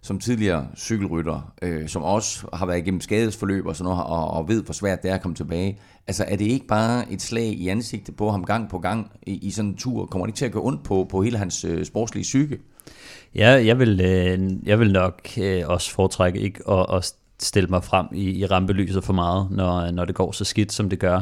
som 0.04 0.20
tidligere 0.20 0.68
cykelrytter, 0.78 1.54
øh, 1.62 1.88
som 1.88 2.04
også 2.04 2.48
har 2.54 2.66
været 2.66 2.78
igennem 2.78 3.02
skadesforløb 3.02 3.66
og 3.66 3.76
sådan 3.76 3.89
noget, 3.89 4.04
og, 4.06 4.32
og 4.32 4.48
ved, 4.48 4.63
hvor 4.63 4.74
svært 4.74 5.04
det 5.04 5.12
er 5.12 5.16
at 5.16 5.22
komme 5.22 5.36
tilbage. 5.36 5.80
Altså 6.08 6.26
er 6.28 6.36
det 6.36 6.46
ikke 6.46 6.68
bare 6.68 7.12
et 7.12 7.22
slag 7.22 7.48
i 7.48 7.68
ansigtet 7.68 8.16
på 8.16 8.32
ham 8.32 8.46
gang 8.46 8.70
på 8.70 8.80
gang 8.80 9.12
i, 9.28 9.48
i 9.48 9.52
sådan 9.52 9.70
en 9.70 9.78
tur? 9.78 10.06
Kommer 10.06 10.26
det 10.26 10.30
ikke 10.30 10.38
til 10.38 10.46
at 10.46 10.52
gå 10.52 10.66
ondt 10.66 10.84
på, 10.84 11.08
på 11.12 11.22
hele 11.22 11.38
hans 11.38 11.66
øh, 11.66 11.86
sportslige 11.86 12.24
psyke? 12.24 12.60
ja, 13.36 13.66
jeg, 13.66 13.80
vil, 13.80 14.02
øh, 14.02 14.68
jeg 14.68 14.80
vil 14.80 14.92
nok 14.92 15.30
øh, 15.42 15.63
også 15.68 15.92
foretrække 15.92 16.39
ikke 16.39 16.70
at, 16.70 16.86
at 16.96 17.13
stille 17.39 17.70
mig 17.70 17.84
frem 17.84 18.08
i, 18.13 18.39
i 18.39 18.46
rampelyset 18.46 19.04
for 19.04 19.13
meget, 19.13 19.48
når, 19.52 19.92
når 19.92 20.06
det 20.06 20.16
går 20.16 20.32
så 20.32 20.44
skidt, 20.44 20.72
som 20.72 20.89
det 20.89 21.00
gør. 21.00 21.22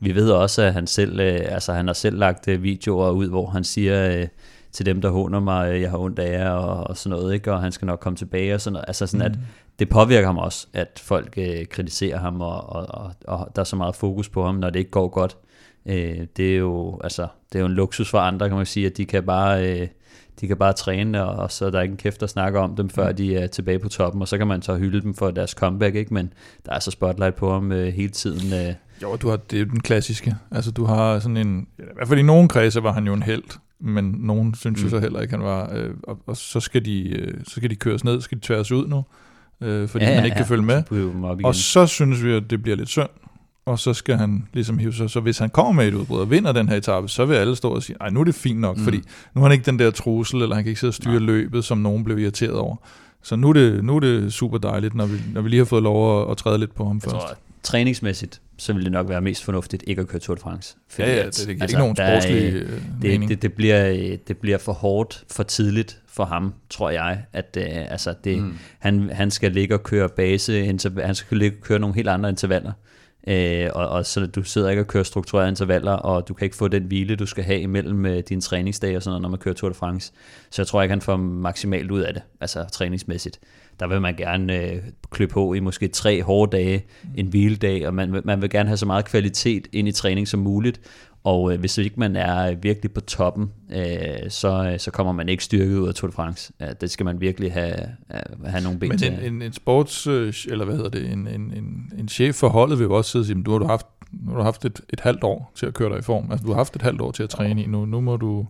Vi 0.00 0.14
ved 0.14 0.30
også, 0.30 0.62
at 0.62 0.72
han 0.72 0.86
selv, 0.86 1.20
øh, 1.20 1.40
altså 1.48 1.72
han 1.72 1.86
har 1.86 1.94
selv 1.94 2.18
lagt 2.18 2.48
øh, 2.48 2.62
videoer 2.62 3.10
ud, 3.10 3.28
hvor 3.28 3.46
han 3.46 3.64
siger 3.64 4.18
øh, 4.18 4.26
til 4.72 4.86
dem, 4.86 5.00
der 5.00 5.10
håner 5.10 5.40
mig, 5.40 5.72
øh, 5.72 5.80
jeg 5.80 5.90
har 5.90 5.98
ondt 5.98 6.18
af 6.18 6.38
jer 6.38 6.50
og, 6.50 6.86
og 6.86 6.96
sådan 6.96 7.18
noget, 7.18 7.34
ikke? 7.34 7.52
og 7.52 7.60
han 7.60 7.72
skal 7.72 7.86
nok 7.86 8.00
komme 8.00 8.16
tilbage 8.16 8.54
og 8.54 8.60
sådan 8.60 8.72
noget. 8.72 8.84
Altså 8.88 9.06
sådan, 9.06 9.32
mm. 9.32 9.32
at 9.32 9.38
det 9.78 9.88
påvirker 9.88 10.26
ham 10.26 10.38
også, 10.38 10.66
at 10.72 11.02
folk 11.04 11.34
øh, 11.36 11.66
kritiserer 11.66 12.18
ham, 12.18 12.40
og, 12.40 12.68
og, 12.68 12.86
og, 12.88 13.12
og 13.26 13.48
der 13.56 13.62
er 13.62 13.64
så 13.64 13.76
meget 13.76 13.96
fokus 13.96 14.28
på 14.28 14.44
ham, 14.44 14.54
når 14.54 14.70
det 14.70 14.78
ikke 14.78 14.90
går 14.90 15.08
godt. 15.08 15.36
Øh, 15.86 16.26
det 16.36 16.52
er 16.52 16.56
jo 16.56 17.00
altså, 17.04 17.26
det 17.52 17.58
er 17.58 17.60
jo 17.60 17.66
en 17.66 17.72
luksus 17.72 18.10
for 18.10 18.18
andre, 18.18 18.48
kan 18.48 18.56
man 18.56 18.66
sige, 18.66 18.86
at 18.86 18.96
de 18.96 19.04
kan 19.04 19.22
bare... 19.22 19.80
Øh, 19.80 19.88
de 20.40 20.48
kan 20.48 20.56
bare 20.56 20.72
træne, 20.72 21.26
og, 21.26 21.50
så 21.50 21.66
er 21.66 21.70
der 21.70 21.80
ikke 21.80 21.92
en 21.92 21.96
kæft, 21.96 22.20
der 22.20 22.26
snakker 22.26 22.60
om 22.60 22.76
dem, 22.76 22.90
før 22.90 23.12
de 23.12 23.36
er 23.36 23.46
tilbage 23.46 23.78
på 23.78 23.88
toppen, 23.88 24.22
og 24.22 24.28
så 24.28 24.38
kan 24.38 24.46
man 24.46 24.62
så 24.62 24.76
hylde 24.76 25.00
dem 25.00 25.14
for 25.14 25.30
deres 25.30 25.50
comeback, 25.50 25.94
ikke? 25.94 26.14
men 26.14 26.32
der 26.66 26.72
er 26.72 26.78
så 26.78 26.90
spotlight 26.90 27.34
på 27.34 27.52
ham 27.52 27.72
øh, 27.72 27.94
hele 27.94 28.10
tiden. 28.10 28.68
Øh. 28.68 28.74
Jo, 29.02 29.16
du 29.16 29.28
har, 29.28 29.36
det 29.36 29.56
er 29.56 29.60
jo 29.60 29.66
den 29.66 29.80
klassiske. 29.80 30.34
Altså, 30.50 30.70
du 30.70 30.84
har 30.84 31.18
sådan 31.18 31.36
en... 31.36 31.66
I 31.78 31.82
hvert 31.94 32.08
fald 32.08 32.20
i 32.20 32.22
nogle 32.22 32.48
kredse 32.48 32.82
var 32.82 32.92
han 32.92 33.06
jo 33.06 33.12
en 33.12 33.22
held, 33.22 33.44
men 33.82 34.14
nogen 34.18 34.54
synes 34.54 34.78
mm. 34.80 34.84
jo 34.84 34.90
så 34.90 34.98
heller 34.98 35.20
ikke, 35.20 35.34
han 35.34 35.44
var... 35.44 35.70
Øh, 35.74 35.90
og, 36.02 36.18
og 36.26 36.36
så, 36.36 36.60
skal 36.60 36.84
de, 36.84 37.08
øh, 37.08 37.34
så 37.44 37.50
skal 37.50 37.70
de 37.70 37.76
køres 37.76 38.04
ned, 38.04 38.20
skal 38.20 38.38
de 38.38 38.46
tværes 38.46 38.72
ud 38.72 38.86
nu, 38.86 39.04
øh, 39.60 39.88
fordi 39.88 40.04
ja, 40.04 40.10
ja, 40.10 40.16
man 40.16 40.24
ikke 40.24 40.34
ja. 40.34 40.38
kan 40.38 40.46
følge 40.46 40.62
med. 40.62 40.82
Så. 41.42 41.46
Og 41.46 41.54
så 41.54 41.86
synes 41.86 42.24
vi, 42.24 42.32
at 42.32 42.50
det 42.50 42.62
bliver 42.62 42.76
lidt 42.76 42.88
synd, 42.88 43.08
og 43.66 43.78
så 43.78 43.92
skal 43.94 44.16
han 44.16 44.48
ligesom 44.52 44.78
hive 44.78 44.92
sig. 44.92 45.10
Så 45.10 45.20
hvis 45.20 45.38
han 45.38 45.50
kommer 45.50 45.72
med 45.72 45.88
et 45.88 45.94
udbrud 45.94 46.20
og 46.20 46.30
vinder 46.30 46.52
den 46.52 46.68
her 46.68 46.76
etape, 46.76 47.08
så 47.08 47.24
vil 47.24 47.34
alle 47.34 47.56
stå 47.56 47.68
og 47.68 47.82
sige, 47.82 47.96
nej, 48.00 48.10
nu 48.10 48.20
er 48.20 48.24
det 48.24 48.34
fint 48.34 48.60
nok, 48.60 48.76
mm. 48.76 48.84
fordi 48.84 49.00
nu 49.34 49.40
har 49.40 49.48
han 49.48 49.52
ikke 49.52 49.66
den 49.66 49.78
der 49.78 49.90
trussel, 49.90 50.42
eller 50.42 50.54
han 50.54 50.64
kan 50.64 50.68
ikke 50.68 50.80
sidde 50.80 50.90
og 50.90 50.94
styre 50.94 51.14
Nej. 51.14 51.22
løbet, 51.22 51.64
som 51.64 51.78
nogen 51.78 52.04
blev 52.04 52.18
irriteret 52.18 52.54
over. 52.54 52.76
Så 53.22 53.36
nu 53.36 53.48
er 53.48 53.52
det, 53.52 53.84
nu 53.84 53.96
er 53.96 54.00
det 54.00 54.32
super 54.32 54.58
dejligt, 54.58 54.94
når 54.94 55.06
vi, 55.06 55.18
når 55.32 55.40
vi 55.40 55.48
lige 55.48 55.58
har 55.58 55.64
fået 55.64 55.82
lov 55.82 56.22
at, 56.22 56.30
at 56.30 56.36
træde 56.36 56.58
lidt 56.58 56.74
på 56.74 56.84
ham 56.84 56.96
Jeg 56.96 57.02
først. 57.02 57.26
tror, 57.26 57.36
træningsmæssigt, 57.62 58.40
så 58.62 58.72
vil 58.72 58.84
det 58.84 58.92
nok 58.92 59.08
være 59.08 59.20
mest 59.20 59.44
fornuftigt 59.44 59.84
ikke 59.86 60.00
at 60.00 60.08
køre 60.08 60.20
Tour 60.20 60.34
de 60.34 60.40
France. 60.40 60.76
Fordi 60.88 61.08
ja, 61.08 61.16
ja, 61.16 61.26
det, 61.26 61.34
det 61.36 61.46
giver 61.46 61.62
altså, 61.62 61.76
ikke 61.76 61.78
nogen 61.78 61.96
sportslig 61.96 62.48
er, 62.48 62.62
øh, 62.62 62.82
det, 63.02 63.28
det, 63.28 63.42
det, 63.42 63.52
bliver, 63.52 64.16
det 64.28 64.38
bliver 64.38 64.58
for 64.58 64.72
hårdt, 64.72 65.24
for 65.30 65.42
tidligt 65.42 65.98
for 66.08 66.24
ham, 66.24 66.54
tror 66.70 66.90
jeg, 66.90 67.24
at 67.32 67.58
uh, 67.60 67.92
altså 67.92 68.14
det, 68.24 68.38
mm. 68.38 68.54
han, 68.78 69.10
han 69.10 69.30
skal 69.30 69.52
ligge 69.52 69.74
og 69.74 69.82
køre 69.82 70.08
base, 70.08 70.64
han 71.04 71.14
skal 71.14 71.36
ligge 71.38 71.56
og 71.56 71.62
køre 71.62 71.78
nogle 71.78 71.94
helt 71.94 72.08
andre 72.08 72.28
intervaller. 72.28 72.72
Øh, 73.26 73.68
og, 73.74 73.88
og 73.88 74.06
så 74.06 74.26
du 74.26 74.42
sidder 74.42 74.70
ikke 74.70 74.82
og 74.82 74.86
kører 74.86 75.04
strukturerede 75.04 75.48
intervaller, 75.48 75.92
og 75.92 76.28
du 76.28 76.34
kan 76.34 76.44
ikke 76.44 76.56
få 76.56 76.68
den 76.68 76.82
hvile, 76.82 77.16
du 77.16 77.26
skal 77.26 77.44
have 77.44 77.60
imellem 77.60 78.06
øh, 78.06 78.22
dine 78.28 78.40
træningsdage 78.40 78.96
og 78.96 79.02
sådan 79.02 79.10
noget, 79.10 79.22
når 79.22 79.28
man 79.28 79.38
kører 79.38 79.54
Tour 79.54 79.68
de 79.68 79.74
France. 79.74 80.12
Så 80.50 80.62
jeg 80.62 80.66
tror 80.66 80.82
ikke, 80.82 80.92
han 80.92 81.00
får 81.00 81.16
maksimalt 81.16 81.90
ud 81.90 82.00
af 82.00 82.14
det, 82.14 82.22
altså 82.40 82.64
træningsmæssigt. 82.72 83.38
Der 83.80 83.86
vil 83.86 84.00
man 84.00 84.16
gerne 84.16 84.58
øh, 84.58 84.82
klø 85.10 85.26
på 85.26 85.54
i 85.54 85.60
måske 85.60 85.88
tre 85.88 86.22
hårde 86.22 86.56
dage, 86.56 86.84
en 87.14 87.26
hviledag, 87.26 87.86
og 87.86 87.94
man, 87.94 88.22
man 88.24 88.42
vil 88.42 88.50
gerne 88.50 88.68
have 88.68 88.76
så 88.76 88.86
meget 88.86 89.04
kvalitet 89.04 89.68
ind 89.72 89.88
i 89.88 89.92
træning 89.92 90.28
som 90.28 90.40
muligt, 90.40 90.80
og 91.24 91.52
øh, 91.52 91.60
hvis 91.60 91.78
ikke 91.78 92.00
man 92.00 92.16
er 92.16 92.54
virkelig 92.54 92.92
på 92.92 93.00
toppen, 93.00 93.50
øh, 93.70 94.30
så, 94.30 94.70
øh, 94.72 94.78
så 94.78 94.90
kommer 94.90 95.12
man 95.12 95.28
ikke 95.28 95.44
styrket 95.44 95.78
ud 95.78 95.88
af 95.88 95.94
Tour 95.94 96.10
de 96.10 96.14
France. 96.14 96.52
Ja, 96.60 96.72
det 96.72 96.90
skal 96.90 97.04
man 97.04 97.20
virkelig 97.20 97.52
have, 97.52 97.76
have 98.44 98.62
nogle 98.62 98.78
ben 98.78 98.88
Men 98.88 99.04
en, 99.04 99.34
en, 99.34 99.42
en 99.42 99.52
sports, 99.52 100.06
øh, 100.06 100.34
eller 100.48 100.64
hvad 100.64 100.74
hedder 100.74 100.90
det, 100.90 101.12
en, 101.12 101.28
en, 101.28 101.52
en, 101.56 101.92
en 101.98 102.08
chef 102.08 102.34
for 102.34 102.48
holdet 102.48 102.78
vil 102.78 102.84
jo 102.84 102.96
også 102.96 103.10
sidde 103.10 103.22
og 103.22 103.26
sige, 103.26 103.42
du 103.42 103.52
har 103.52 103.58
du 103.58 103.66
haft, 103.66 103.86
nu 104.12 104.30
har 104.30 104.38
du 104.38 104.44
haft 104.44 104.64
et, 104.64 104.80
et 104.90 105.00
halvt 105.00 105.24
år 105.24 105.52
til 105.54 105.66
at 105.66 105.74
køre 105.74 105.90
dig 105.90 105.98
i 105.98 106.02
form. 106.02 106.30
Altså 106.30 106.44
du 106.44 106.50
har 106.50 106.56
haft 106.56 106.76
et 106.76 106.82
halvt 106.82 107.00
år 107.00 107.10
til 107.10 107.22
at 107.22 107.30
træne 107.30 107.62
i 107.62 107.66
nu. 107.66 107.84
Nu 107.84 108.00
må 108.00 108.16
du, 108.16 108.46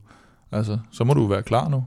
altså, 0.53 0.79
så 0.93 1.05
må 1.05 1.15
du 1.15 1.27
være 1.27 1.43
klar 1.43 1.69
nu. 1.69 1.85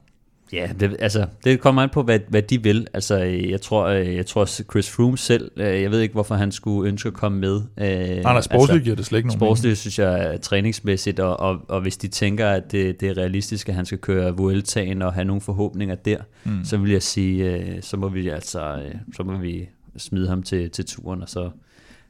Ja, 0.55 0.69
det, 0.79 0.95
altså, 0.99 1.25
det 1.43 1.59
kommer 1.59 1.81
an 1.81 1.89
på, 1.89 2.03
hvad, 2.03 2.19
hvad 2.27 2.41
de 2.41 2.63
vil. 2.63 2.87
Altså, 2.93 3.17
jeg 3.17 3.61
tror, 3.61 3.85
øh, 3.85 4.15
jeg 4.15 4.25
tror 4.25 4.45
Chris 4.45 4.89
Froome 4.89 5.17
selv, 5.17 5.51
øh, 5.57 5.81
jeg 5.81 5.91
ved 5.91 5.99
ikke, 5.99 6.13
hvorfor 6.13 6.35
han 6.35 6.51
skulle 6.51 6.89
ønske 6.89 7.07
at 7.07 7.13
komme 7.13 7.39
med. 7.39 7.61
Øh, 7.77 7.87
nej, 7.87 8.21
nej, 8.21 8.41
sportsligt 8.41 8.71
altså, 8.71 8.83
giver 8.83 8.95
det 8.95 9.05
slet 9.05 9.19
ikke 9.19 9.27
nogen 9.27 9.39
Sportsligt 9.39 9.77
synes 9.77 9.99
jeg 9.99 10.33
er 10.33 10.37
træningsmæssigt, 10.37 11.19
og, 11.19 11.39
og, 11.39 11.59
og 11.67 11.81
hvis 11.81 11.97
de 11.97 12.07
tænker, 12.07 12.49
at 12.49 12.71
det, 12.71 13.01
det 13.01 13.09
er 13.09 13.17
realistisk, 13.17 13.69
at 13.69 13.75
han 13.75 13.85
skal 13.85 13.97
køre 13.97 14.37
Vueltaen 14.37 15.01
og 15.01 15.13
have 15.13 15.25
nogle 15.25 15.41
forhåbninger 15.41 15.95
der, 15.95 16.17
mm. 16.43 16.65
så 16.65 16.77
vil 16.77 16.91
jeg 16.91 17.03
sige, 17.03 17.77
så 17.81 17.97
må 17.97 18.09
vi 18.09 18.29
altså, 18.29 18.81
så 19.15 19.23
må 19.23 19.37
vi 19.37 19.69
smide 19.97 20.27
ham 20.27 20.43
til, 20.43 20.69
til 20.69 20.85
turen, 20.85 21.21
og 21.21 21.29
så 21.29 21.49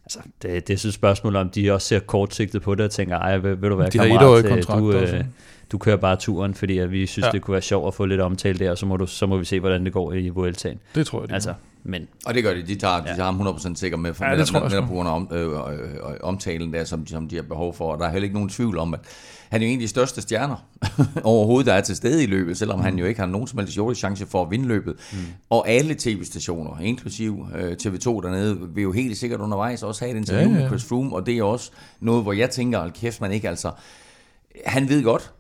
Altså, 0.06 0.20
det, 0.42 0.68
det 0.68 0.86
er 0.86 0.88
et 0.88 0.94
spørgsmål 0.94 1.36
om, 1.36 1.50
de 1.50 1.72
også 1.72 1.88
ser 1.88 2.00
kortsigtet 2.00 2.62
på 2.62 2.76
det 2.76 2.86
og 2.86 2.92
tænker, 2.92 3.18
ej, 3.18 3.38
vil, 3.38 3.62
vil 3.62 3.70
du 3.70 3.76
være 3.76 3.90
de 3.90 3.98
kammerat, 3.98 4.68
du, 4.68 4.92
øh, 4.92 5.24
du 5.72 5.78
kører 5.78 5.98
bare 5.98 6.16
turen, 6.16 6.54
fordi 6.54 6.78
at 6.78 6.92
vi 6.92 7.06
synes, 7.06 7.26
ja. 7.26 7.32
det 7.32 7.42
kunne 7.42 7.52
være 7.52 7.62
sjovt 7.62 7.88
at 7.88 7.94
få 7.94 8.06
lidt 8.06 8.22
omtale 8.22 8.60
der, 8.60 8.72
og 8.72 8.78
så 8.78 8.86
må, 8.86 8.98
du, 8.98 9.08
så 9.08 9.26
må 9.26 9.38
vi 9.38 9.46
se, 9.46 9.60
hvordan 9.60 9.86
det 9.86 9.94
går 9.94 10.14
i 10.14 10.30
Vueltaen. 10.30 10.80
Det 10.96 11.08
tror 11.08 11.20
jeg, 11.22 11.28
det 11.28 11.34
altså, 11.34 11.54
men, 11.88 12.08
Og 12.26 12.34
det 12.34 12.44
gør 12.44 12.54
de. 12.54 12.64
De 12.64 12.76
tager, 12.76 12.96
ja. 12.96 13.02
de 13.02 13.08
tager 13.18 13.24
ham 13.24 13.48
100% 13.48 13.76
sikker 13.76 13.98
med, 13.98 14.14
for 14.14 14.26
ja, 14.26 14.38
det 14.38 14.54
med, 14.54 14.62
med, 14.62 14.70
med 14.70 14.82
på 14.82 14.94
grund 14.94 15.10
af 15.10 15.14
om, 15.14 15.30
øh, 15.32 15.48
øh, 15.48 15.80
øh, 15.82 16.00
omtalen 16.24 16.74
der, 16.74 16.84
som, 16.84 17.08
som 17.08 17.28
de 17.28 17.36
har 17.36 17.44
behov 17.44 17.74
for. 17.74 17.92
Og 17.92 18.00
der 18.00 18.06
er 18.06 18.12
heller 18.12 18.24
ikke 18.24 18.34
nogen 18.34 18.50
tvivl 18.50 18.78
om, 18.78 18.94
at 18.94 19.00
han 19.50 19.62
er 19.62 19.66
jo 19.66 19.72
en 19.72 19.78
af 19.80 19.82
de 19.82 19.88
største 19.88 20.22
stjerner 20.22 20.66
overhovedet, 21.24 21.66
der 21.66 21.74
er 21.74 21.82
til 21.82 21.96
stede 21.96 22.24
i 22.24 22.26
løbet, 22.26 22.58
selvom 22.58 22.80
mm. 22.80 22.86
han 22.86 23.00
jo 23.00 23.06
ikke 23.06 23.20
har 23.20 23.28
nogen 23.28 23.48
som 23.48 23.60
helst 23.60 24.00
chance 24.00 24.26
for 24.26 24.42
at 24.42 24.52
vinde 24.52 24.68
løbet. 24.68 24.96
Mm. 25.14 25.18
Og 25.50 25.70
alle 25.70 25.96
tv-stationer, 26.00 26.80
inklusiv 26.80 27.48
øh, 27.56 27.72
TV2 27.72 28.10
dernede, 28.10 28.58
vil 28.76 28.82
jo 28.82 28.92
helt 28.92 29.18
sikkert 29.18 29.40
undervejs 29.40 29.84
også 29.84 30.06
have 30.06 30.12
et 30.12 30.18
interview 30.18 30.50
ja, 30.50 30.56
ja. 30.56 30.62
med 30.62 30.70
Chris 30.70 30.86
Froome, 30.86 31.16
og 31.16 31.26
det 31.26 31.38
er 31.38 31.44
også 31.44 31.72
noget, 32.00 32.24
hvor 32.24 32.34
jeg 32.34 32.50
tænker, 32.50 32.80
at 32.80 32.94
kæft, 32.94 33.22
man 33.22 33.32
ikke 33.32 33.50
altså... 33.50 33.72
Han 34.66 34.90
ved 34.90 35.04
godt, 35.04 35.32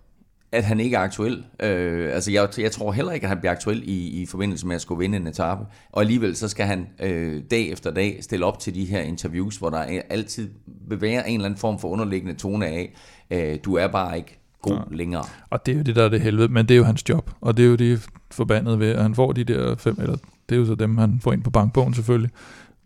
at 0.55 0.63
han 0.63 0.79
ikke 0.79 0.95
er 0.95 0.99
aktuel. 0.99 1.43
Øh, 1.59 2.13
altså 2.13 2.31
jeg, 2.31 2.49
jeg 2.57 2.71
tror 2.71 2.91
heller 2.91 3.11
ikke, 3.11 3.23
at 3.23 3.29
han 3.29 3.37
bliver 3.39 3.51
aktuel 3.51 3.83
i, 3.85 4.21
i 4.21 4.25
forbindelse 4.25 4.67
med 4.67 4.75
at 4.75 4.81
skulle 4.81 4.99
vinde 4.99 5.17
en 5.17 5.27
etape. 5.27 5.65
Og 5.91 6.01
alligevel 6.01 6.35
så 6.35 6.47
skal 6.47 6.65
han 6.65 6.87
øh, 6.99 7.41
dag 7.51 7.71
efter 7.71 7.91
dag 7.91 8.17
stille 8.21 8.45
op 8.45 8.59
til 8.59 8.75
de 8.75 8.85
her 8.85 8.99
interviews, 8.99 9.57
hvor 9.57 9.69
der 9.69 10.01
altid 10.09 10.49
være 10.87 11.29
en 11.29 11.35
eller 11.35 11.45
anden 11.45 11.59
form 11.59 11.79
for 11.79 11.87
underliggende 11.87 12.33
tone 12.33 12.65
af, 12.67 12.93
øh, 13.31 13.57
du 13.65 13.75
er 13.75 13.87
bare 13.87 14.17
ikke 14.17 14.39
god 14.61 14.73
ja. 14.73 14.95
længere. 14.95 15.23
Og 15.49 15.65
det 15.65 15.71
er 15.71 15.77
jo 15.77 15.83
det, 15.83 15.95
der 15.95 16.03
er 16.03 16.09
det 16.09 16.21
helvede, 16.21 16.47
men 16.47 16.67
det 16.67 16.73
er 16.73 16.77
jo 16.77 16.83
hans 16.83 17.09
job, 17.09 17.31
og 17.41 17.57
det 17.57 17.65
er 17.65 17.69
jo 17.69 17.75
det 17.75 18.07
forbandede 18.31 18.79
ved, 18.79 18.91
at 18.91 19.01
han 19.01 19.15
får 19.15 19.31
de 19.31 19.43
der 19.43 19.75
fem, 19.75 19.95
eller 19.99 20.17
det 20.49 20.55
er 20.55 20.59
jo 20.59 20.65
så 20.65 20.75
dem, 20.75 20.97
han 20.97 21.19
får 21.23 21.33
ind 21.33 21.43
på 21.43 21.49
bankbogen 21.49 21.93
selvfølgelig, 21.93 22.31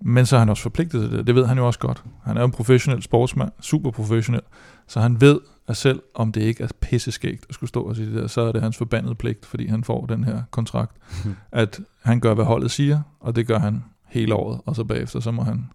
men 0.01 0.25
så 0.25 0.35
er 0.35 0.39
han 0.39 0.49
også 0.49 0.63
forpligtet 0.63 1.09
til 1.09 1.17
det. 1.17 1.27
Det 1.27 1.35
ved 1.35 1.45
han 1.45 1.57
jo 1.57 1.67
også 1.67 1.79
godt. 1.79 2.03
Han 2.23 2.37
er 2.37 2.43
en 2.43 2.51
professionel 2.51 3.03
sportsmand, 3.03 3.51
super 3.61 3.91
professionel, 3.91 4.41
så 4.87 4.99
han 4.99 5.21
ved, 5.21 5.39
at 5.69 5.77
selv 5.77 6.01
om 6.13 6.31
det 6.31 6.41
ikke 6.41 6.63
er 6.63 6.67
pisseskægt 6.81 7.45
at 7.49 7.55
skulle 7.55 7.67
stå 7.67 7.81
og 7.81 7.95
sige 7.95 8.05
det 8.05 8.15
der, 8.15 8.27
så 8.27 8.41
er 8.41 8.51
det 8.51 8.61
hans 8.61 8.77
forbandede 8.77 9.15
pligt, 9.15 9.45
fordi 9.45 9.67
han 9.67 9.83
får 9.83 10.05
den 10.05 10.23
her 10.23 10.43
kontrakt, 10.51 10.97
mm. 11.25 11.35
at 11.51 11.79
han 12.03 12.19
gør, 12.19 12.33
hvad 12.33 12.45
holdet 12.45 12.71
siger, 12.71 13.01
og 13.19 13.35
det 13.35 13.47
gør 13.47 13.59
han 13.59 13.83
hele 14.05 14.35
året, 14.35 14.61
og 14.65 14.75
så 14.75 14.83
bagefter, 14.83 15.19
så 15.19 15.31
må 15.31 15.43
han 15.43 15.69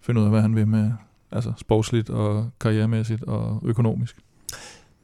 finde 0.00 0.20
ud 0.20 0.24
af, 0.24 0.30
hvad 0.30 0.40
han 0.40 0.56
vil 0.56 0.68
med 0.68 0.92
altså 1.32 1.52
sportsligt 1.56 2.10
og 2.10 2.50
karrieremæssigt 2.60 3.22
og 3.22 3.60
økonomisk. 3.64 4.16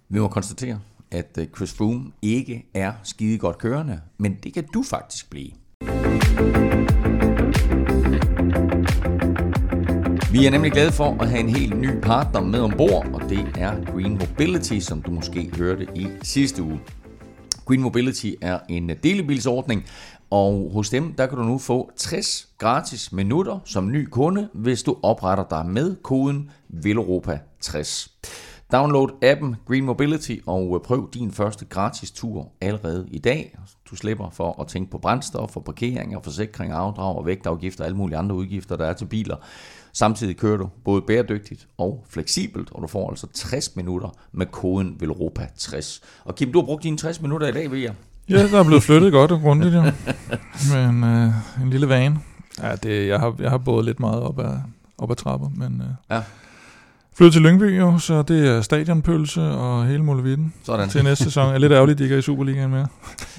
Vi 0.08 0.18
må 0.18 0.28
konstatere, 0.28 0.80
at 1.10 1.38
øh, 1.38 1.46
Chris 1.56 1.74
Froome 1.74 2.12
ikke 2.22 2.66
er 2.74 2.92
skide 3.02 3.38
godt 3.38 3.58
kørende, 3.58 4.00
men 4.18 4.34
det 4.34 4.54
kan 4.54 4.64
du 4.74 4.82
faktisk 4.82 5.30
blive. 5.30 5.50
Vi 10.32 10.46
er 10.46 10.50
nemlig 10.50 10.72
glade 10.72 10.92
for 10.92 11.16
at 11.20 11.28
have 11.28 11.40
en 11.40 11.48
helt 11.48 11.80
ny 11.80 12.00
partner 12.02 12.40
med 12.40 12.60
ombord, 12.60 13.06
og 13.14 13.20
det 13.28 13.46
er 13.58 13.92
Green 13.92 14.12
Mobility, 14.18 14.78
som 14.78 15.02
du 15.02 15.10
måske 15.10 15.50
hørte 15.56 15.86
i 15.94 16.06
sidste 16.22 16.62
uge. 16.62 16.80
Green 17.66 17.82
Mobility 17.82 18.30
er 18.40 18.58
en 18.68 18.90
delebilsordning, 19.02 19.84
og 20.30 20.70
hos 20.72 20.90
dem 20.90 21.12
der 21.12 21.26
kan 21.26 21.38
du 21.38 21.44
nu 21.44 21.58
få 21.58 21.90
60 21.96 22.48
gratis 22.58 23.12
minutter 23.12 23.58
som 23.64 23.92
ny 23.92 24.04
kunde, 24.04 24.48
hvis 24.54 24.82
du 24.82 24.96
opretter 25.02 25.44
dig 25.50 25.66
med 25.66 25.96
koden 26.02 26.50
VELOROPA60. 26.86 28.08
Download 28.72 29.08
appen 29.22 29.56
Green 29.66 29.84
Mobility 29.84 30.36
og 30.46 30.82
prøv 30.84 31.10
din 31.14 31.32
første 31.32 31.64
gratis 31.64 32.10
tur 32.10 32.52
allerede 32.60 33.06
i 33.10 33.18
dag. 33.18 33.58
Du 33.90 33.96
slipper 33.96 34.30
for 34.30 34.60
at 34.60 34.66
tænke 34.66 34.90
på 34.90 34.98
brændstof, 34.98 35.56
og 35.56 35.64
parkering, 35.64 36.16
og 36.16 36.24
forsikring, 36.24 36.72
afdrag 36.72 37.16
og 37.16 37.26
vægtafgifter 37.26 37.84
og 37.84 37.86
alle 37.86 37.96
mulige 37.96 38.18
andre 38.18 38.36
udgifter, 38.36 38.76
der 38.76 38.86
er 38.86 38.92
til 38.92 39.06
biler. 39.06 39.36
Samtidig 39.92 40.36
kører 40.36 40.56
du 40.56 40.68
både 40.84 41.02
bæredygtigt 41.02 41.68
og 41.78 42.04
fleksibelt, 42.10 42.68
og 42.72 42.82
du 42.82 42.86
får 42.86 43.10
altså 43.10 43.26
60 43.34 43.76
minutter 43.76 44.08
med 44.32 44.46
koden 44.46 44.96
VELOROPA60. 45.02 46.00
Og 46.24 46.34
Kim, 46.34 46.52
du 46.52 46.60
har 46.60 46.66
brugt 46.66 46.82
dine 46.82 46.96
60 46.96 47.20
minutter 47.20 47.46
i 47.46 47.52
dag, 47.52 47.70
ved 47.70 47.78
jeg. 47.78 47.94
Ja, 48.28 48.48
der 48.48 48.58
er 48.58 48.64
blevet 48.64 48.82
flyttet 48.88 49.12
godt 49.12 49.32
og 49.32 49.40
grundigt, 49.40 49.74
ja. 49.74 49.92
Men 50.72 51.04
øh, 51.04 51.30
en 51.62 51.70
lille 51.70 51.88
vane. 51.88 52.18
Ja, 52.62 52.76
det, 52.76 53.08
jeg, 53.08 53.20
har, 53.20 53.34
jeg 53.38 53.50
har 53.50 53.58
både 53.58 53.84
lidt 53.84 54.00
meget 54.00 54.22
op 54.22 54.38
ad, 54.38 54.56
op 54.98 55.10
ad 55.10 55.16
trapper, 55.16 55.48
men... 55.56 55.82
Øh, 55.82 56.16
ja. 56.16 56.22
Flyttet 57.18 57.32
til 57.32 57.42
Lyngby 57.42 57.78
jo, 57.78 57.98
så 57.98 58.22
det 58.22 58.48
er 58.48 58.60
stadionpølse 58.60 59.42
og 59.42 59.86
hele 59.86 60.02
muligheden 60.04 60.54
Sådan. 60.62 60.88
til 60.88 61.04
næste 61.04 61.24
sæson. 61.24 61.54
Er 61.54 61.58
lidt 61.58 61.72
ærgerligt, 61.72 61.94
at 61.94 61.98
de 61.98 62.04
ikke 62.04 62.14
er 62.14 62.18
i 62.18 62.22
Superligaen 62.22 62.70
mere. 62.70 62.86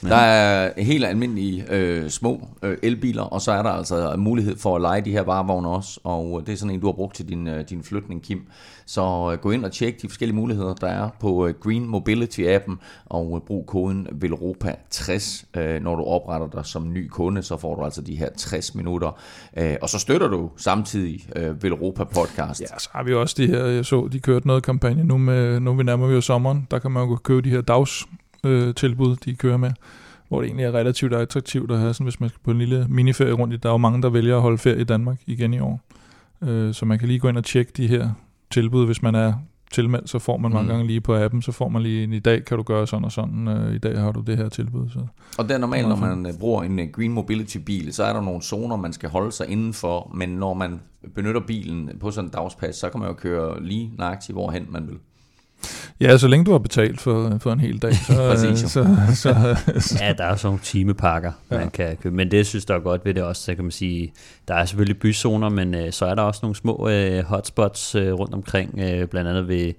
Der 0.02 0.16
er 0.16 0.84
helt 0.84 1.06
almindelige 1.06 1.66
øh, 1.70 2.10
små 2.10 2.48
øh, 2.64 2.78
elbiler, 2.84 3.24
og 3.24 3.42
så 3.42 3.52
er 3.52 3.64
der 3.64 3.70
altså 3.70 4.16
mulighed 4.18 4.58
for 4.58 4.76
at 4.76 4.82
lege 4.82 5.02
de 5.02 5.12
her 5.12 5.22
varevogne 5.24 5.70
også, 5.70 6.00
og 6.04 6.44
det 6.46 6.54
er 6.54 6.58
sådan 6.58 6.74
en, 6.74 6.80
du 6.80 6.88
har 6.88 6.94
brugt 6.94 7.16
til 7.16 7.30
din, 7.30 7.48
øh, 7.48 7.64
din 7.70 7.84
flytning, 7.84 8.22
Kim. 8.22 8.42
Så 8.90 9.32
øh, 9.32 9.40
gå 9.40 9.52
ind 9.52 9.66
og 9.66 9.72
tjek 9.72 10.02
de 10.02 10.10
forskellige 10.10 10.36
muligheder, 10.36 10.74
der 10.74 10.88
er 10.88 11.10
på 11.20 11.48
øh, 11.48 11.54
Green 11.54 11.96
Mobility-appen, 11.96 12.76
og 13.06 13.36
øh, 13.36 13.48
brug 13.48 13.66
koden 13.66 14.08
VELROPA60, 14.08 15.46
når 15.80 15.96
du 15.96 16.04
opretter 16.04 16.48
dig 16.48 16.66
som 16.66 16.94
ny 16.94 17.08
kunde, 17.08 17.44
så 17.44 17.58
får 17.58 17.76
du 17.76 17.84
altså 17.84 18.02
de 18.02 18.16
her 18.16 18.30
60 18.38 18.76
minutter. 18.76 19.20
Og 19.82 19.90
så 19.90 20.00
støtter 20.00 20.28
du 20.28 20.52
samtidig 20.58 21.26
VELROPA 21.62 22.04
Podcast. 22.04 22.62
Ja, 22.62 22.80
så 22.80 22.90
har 22.94 23.04
vi 23.04 23.14
også 23.14 23.36
de 23.38 23.48
her, 23.48 23.66
jeg 23.66 23.86
så, 23.86 24.10
de 24.12 24.20
kørte 24.20 24.48
noget 24.48 24.64
kampagne 24.64 25.04
nu, 25.04 25.18
med, 25.18 25.60
nu 25.60 25.74
vi 25.74 25.84
nærmer 25.84 26.08
vi 26.08 26.14
jo 26.14 26.22
sommeren, 26.22 26.68
der 26.72 26.80
kan 26.80 26.92
man 26.92 27.10
jo 27.10 27.16
købe 27.16 27.42
de 27.42 27.50
her 27.50 27.62
dags 27.62 28.06
øh, 28.44 28.74
tilbud, 28.76 29.16
de 29.16 29.36
kører 29.36 29.58
med, 29.58 29.72
hvor 30.28 30.42
det 30.42 30.48
egentlig 30.48 30.66
er 30.66 30.72
relativt 30.72 31.14
attraktivt 31.14 31.72
at 31.72 31.80
have, 31.80 31.94
sådan, 31.94 32.06
hvis 32.06 32.20
man 32.20 32.30
skal 32.30 32.40
på 32.44 32.52
en 32.52 32.58
lille 32.58 32.86
miniferie 32.90 33.34
rundt 33.34 33.54
i. 33.54 33.58
Der 33.58 33.70
er 33.70 33.74
jo 33.74 33.78
mange, 33.78 34.02
der 34.02 34.10
vælger 34.10 34.36
at 34.36 34.42
holde 34.42 34.58
ferie 34.58 34.82
i 34.82 34.84
Danmark 34.84 35.18
igen 35.26 35.54
i 35.54 35.60
år. 35.60 35.82
Øh, 36.42 36.74
så 36.74 36.86
man 36.86 37.00
kan 37.00 37.08
lige 37.08 37.20
gå 37.20 37.28
ind 37.28 37.38
og 37.38 37.44
tjekke 37.44 37.72
de 37.78 37.88
her 37.88 38.10
tilbud, 38.52 38.86
hvis 38.86 39.02
man 39.02 39.16
er 39.16 39.34
tilmeldt, 39.72 40.10
så 40.10 40.20
får 40.20 40.38
man 40.38 40.52
mange 40.52 40.64
mm. 40.64 40.70
gange 40.70 40.88
lige 40.88 41.02
på 41.02 41.16
appen, 41.16 41.42
så 41.42 41.52
får 41.52 41.70
man 41.70 41.82
lige, 41.82 42.04
en, 42.04 42.14
i 42.14 42.20
dag 42.20 42.46
kan 42.46 42.58
du 42.58 42.64
gøre 42.64 42.88
sådan 42.88 43.06
og 43.06 43.12
sådan, 43.12 43.48
øh, 43.48 43.76
i 43.76 43.78
dag 43.78 44.00
har 44.00 44.12
du 44.12 44.22
det 44.22 44.38
her 44.38 44.50
tilbud. 44.50 44.90
Så. 44.90 45.00
Og 45.38 45.50
det 45.50 45.52
er 45.52 45.58
normalt, 45.58 45.88
når 45.88 45.96
man 45.96 46.26
øh, 46.26 46.34
bruger 46.40 46.64
en 46.64 46.80
øh, 46.80 46.88
Green 46.92 47.12
Mobility 47.12 47.58
bil, 47.58 47.94
så 47.94 48.04
er 48.04 48.14
der 48.14 48.22
nogle 48.22 48.42
zoner, 48.42 48.76
man 48.76 48.94
skal 48.94 49.10
holde 49.10 49.32
sig 49.32 49.48
indenfor, 49.48 50.12
men 50.16 50.30
når 50.30 50.54
man 50.54 50.82
benytter 51.16 51.42
bilen 51.42 51.92
på 52.00 52.12
sådan 52.12 52.28
en 52.28 52.32
dagspas, 52.32 52.76
så 52.76 52.90
kan 52.90 53.00
man 53.00 53.10
jo 53.10 53.16
køre 53.16 53.64
lige 53.64 53.92
nøjagtigt, 53.98 54.36
hvorhen 54.36 54.66
man 54.70 54.88
vil. 54.88 54.98
Ja, 56.02 56.18
så 56.18 56.28
længe 56.28 56.46
du 56.46 56.52
har 56.52 56.60
betalt 56.60 57.02
for, 57.02 57.38
for 57.40 57.54
en 57.54 57.60
hel 57.60 57.78
dag. 57.78 57.96
Så, 57.96 58.14
Præcis, 58.32 58.60
så, 58.60 58.68
så, 58.70 59.56
så, 59.80 59.98
ja, 60.02 60.14
der 60.14 60.24
er 60.24 60.36
sådan 60.36 60.48
nogle 60.48 60.60
timepakker, 60.64 61.32
ja. 61.52 61.58
man 61.58 61.70
kan 61.70 61.98
købe. 61.98 62.16
Men 62.16 62.32
det 62.32 62.48
synes 62.48 62.66
jeg 62.70 62.76
er 62.76 62.80
godt 62.80 63.06
ved 63.06 63.14
det 63.14 63.24
også, 63.24 63.44
så 63.44 63.56
kan 63.56 63.64
man 63.64 63.72
sige, 63.72 64.14
der 64.48 64.54
er 64.54 64.66
selvfølgelig 64.66 65.00
byzoner, 65.00 65.50
men 65.50 65.76
uh, 65.76 65.92
så 65.92 66.06
er 66.06 66.16
der 66.16 66.22
også 66.22 66.40
nogle 66.44 66.56
små 66.56 66.76
uh, 66.76 67.20
hotspots 67.26 67.96
uh, 67.96 68.02
rundt 68.02 68.34
omkring, 68.34 68.74
uh, 68.74 69.10
blandt 69.10 69.30
andet 69.30 69.48
ved, 69.48 69.74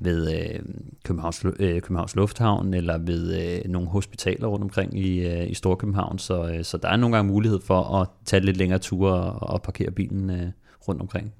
ved 0.00 0.28
uh, 0.28 0.64
Københavns, 1.04 1.44
uh, 1.44 1.52
Københavns 1.58 2.16
Lufthavn, 2.16 2.74
eller 2.74 2.98
ved 2.98 3.62
uh, 3.64 3.70
nogle 3.70 3.88
hospitaler 3.88 4.46
rundt 4.46 4.64
omkring 4.64 4.98
i, 4.98 5.26
uh, 5.26 5.50
i 5.50 5.54
Storkøbenhavn. 5.54 6.18
Så, 6.18 6.42
uh, 6.42 6.62
så 6.62 6.76
der 6.76 6.88
er 6.88 6.96
nogle 6.96 7.16
gange 7.16 7.32
mulighed 7.32 7.60
for 7.66 8.00
at 8.00 8.08
tage 8.24 8.40
lidt 8.44 8.56
længere 8.56 8.78
ture 8.78 9.12
og, 9.12 9.50
og 9.50 9.62
parkere 9.62 9.90
bilen 9.90 10.30
uh, 10.30 10.36
rundt 10.88 11.00
omkring. 11.00 11.32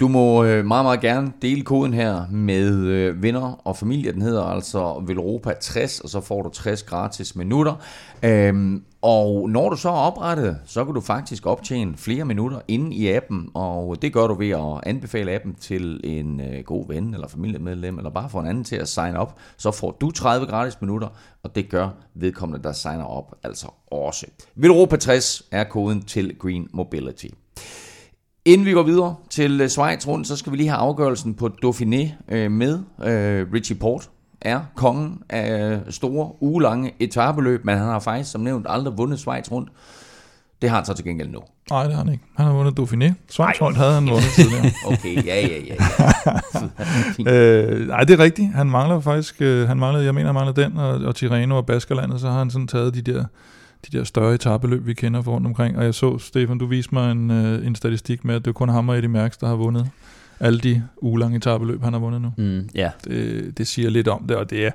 Du 0.00 0.08
må 0.08 0.44
øh, 0.44 0.64
meget, 0.64 0.84
meget 0.84 1.00
gerne 1.00 1.32
dele 1.42 1.62
koden 1.62 1.94
her 1.94 2.26
med 2.30 2.74
øh, 2.76 3.22
venner 3.22 3.60
og 3.64 3.76
familie. 3.76 4.12
Den 4.12 4.22
hedder 4.22 4.42
altså 4.42 5.02
Velropa 5.06 5.54
60, 5.60 6.00
og 6.00 6.08
så 6.08 6.20
får 6.20 6.42
du 6.42 6.48
60 6.48 6.82
gratis 6.82 7.36
minutter. 7.36 7.74
Øhm, 8.22 8.84
og 9.02 9.50
når 9.50 9.70
du 9.70 9.76
så 9.76 9.88
er 9.88 9.92
oprettet, 9.92 10.58
så 10.64 10.84
kan 10.84 10.94
du 10.94 11.00
faktisk 11.00 11.46
optjene 11.46 11.96
flere 11.96 12.24
minutter 12.24 12.60
inde 12.68 12.96
i 12.96 13.08
appen, 13.08 13.48
og 13.54 14.02
det 14.02 14.12
gør 14.12 14.26
du 14.26 14.34
ved 14.34 14.50
at 14.50 14.80
anbefale 14.82 15.32
appen 15.32 15.54
til 15.54 16.00
en 16.04 16.40
øh, 16.40 16.64
god 16.64 16.88
ven 16.88 17.14
eller 17.14 17.28
familiemedlem, 17.28 17.96
eller 17.98 18.10
bare 18.10 18.30
få 18.30 18.38
en 18.38 18.46
anden 18.46 18.64
til 18.64 18.76
at 18.76 18.88
sign 18.88 19.16
op. 19.16 19.38
Så 19.56 19.70
får 19.70 19.96
du 20.00 20.10
30 20.10 20.46
gratis 20.46 20.80
minutter, 20.80 21.08
og 21.42 21.54
det 21.54 21.70
gør 21.70 21.88
vedkommende, 22.14 22.62
der 22.62 22.72
signer 22.72 23.04
op, 23.04 23.34
altså 23.42 23.66
også. 23.90 24.26
Velropa 24.54 24.96
60 24.96 25.42
er 25.50 25.64
koden 25.64 26.02
til 26.02 26.38
Green 26.38 26.68
Mobility. 26.72 27.28
Inden 28.46 28.66
vi 28.66 28.72
går 28.72 28.82
videre 28.82 29.14
til 29.30 29.60
øh, 29.60 29.68
Schweiz 29.68 30.06
rundt, 30.06 30.26
så 30.26 30.36
skal 30.36 30.52
vi 30.52 30.56
lige 30.56 30.68
have 30.68 30.78
afgørelsen 30.78 31.34
på 31.34 31.50
Dauphiné 31.64 32.12
øh, 32.28 32.50
med. 32.50 32.78
Øh, 33.04 33.46
Richie 33.52 33.76
Port 33.76 34.10
er 34.40 34.60
kongen 34.74 35.18
af 35.28 35.80
store, 35.90 36.30
ugelange 36.40 36.92
etabeløb, 37.00 37.64
men 37.64 37.78
han 37.78 37.86
har 37.86 37.98
faktisk, 37.98 38.30
som 38.30 38.40
nævnt, 38.40 38.66
aldrig 38.68 38.98
vundet 38.98 39.18
Schweiz 39.18 39.52
rundt. 39.52 39.70
Det 40.62 40.70
har 40.70 40.76
han 40.76 40.84
så 40.84 40.94
til 40.94 41.04
gengæld 41.04 41.28
nu. 41.28 41.40
Nej, 41.70 41.84
det 41.84 41.94
har 41.94 42.04
han 42.04 42.12
ikke. 42.12 42.24
Han 42.36 42.46
har 42.46 42.52
vundet 42.52 42.78
Dauphiné. 42.80 43.12
Schweiz 43.28 43.60
rundt 43.62 43.78
havde 43.78 43.94
han 43.94 44.06
vundet 44.06 44.30
tidligere. 44.34 44.70
Okay, 44.92 45.26
ja, 45.26 45.46
ja, 45.46 45.58
ja. 45.68 45.74
ja. 47.26 47.32
øh, 47.32 47.88
nej, 47.88 48.04
det 48.04 48.20
er 48.20 48.24
rigtigt. 48.24 48.52
Han 48.54 48.66
mangler 48.70 49.00
faktisk, 49.00 49.36
øh, 49.40 49.68
han 49.68 49.76
mangler, 49.78 50.00
jeg 50.00 50.14
mener, 50.14 50.26
han 50.26 50.34
mangler 50.34 50.52
den, 50.52 50.76
og, 50.76 50.88
og 50.88 51.14
Tirreno 51.14 51.56
og 51.56 51.66
Baskerlandet, 51.66 52.20
så 52.20 52.30
har 52.30 52.38
han 52.38 52.50
sådan 52.50 52.66
taget 52.66 52.94
de 52.94 53.02
der 53.02 53.24
de 53.92 53.98
der 53.98 54.04
større 54.04 54.34
etabeløb, 54.34 54.86
vi 54.86 54.94
kender 54.94 55.22
for 55.22 55.32
rundt 55.32 55.46
omkring. 55.46 55.78
Og 55.78 55.84
jeg 55.84 55.94
så, 55.94 56.18
Stefan, 56.18 56.58
du 56.58 56.66
viste 56.66 56.94
mig 56.94 57.12
en, 57.12 57.30
øh, 57.30 57.66
en 57.66 57.74
statistik 57.74 58.24
med, 58.24 58.34
at 58.34 58.44
det 58.44 58.48
er 58.48 58.52
kun 58.52 58.68
ham 58.68 58.88
og 58.88 58.96
Eddie 58.96 59.08
Mærks, 59.08 59.36
der 59.36 59.46
har 59.46 59.54
vundet 59.54 59.90
alle 60.40 60.58
de 60.58 60.82
ugelange 60.96 61.36
etabeløb, 61.36 61.82
han 61.82 61.92
har 61.92 62.00
vundet 62.00 62.22
nu. 62.22 62.32
Mm, 62.36 62.68
ja. 62.74 62.90
Det, 63.04 63.58
det 63.58 63.66
siger 63.66 63.90
lidt 63.90 64.08
om 64.08 64.24
det, 64.28 64.36
og 64.36 64.50
det 64.50 64.66
er... 64.66 64.70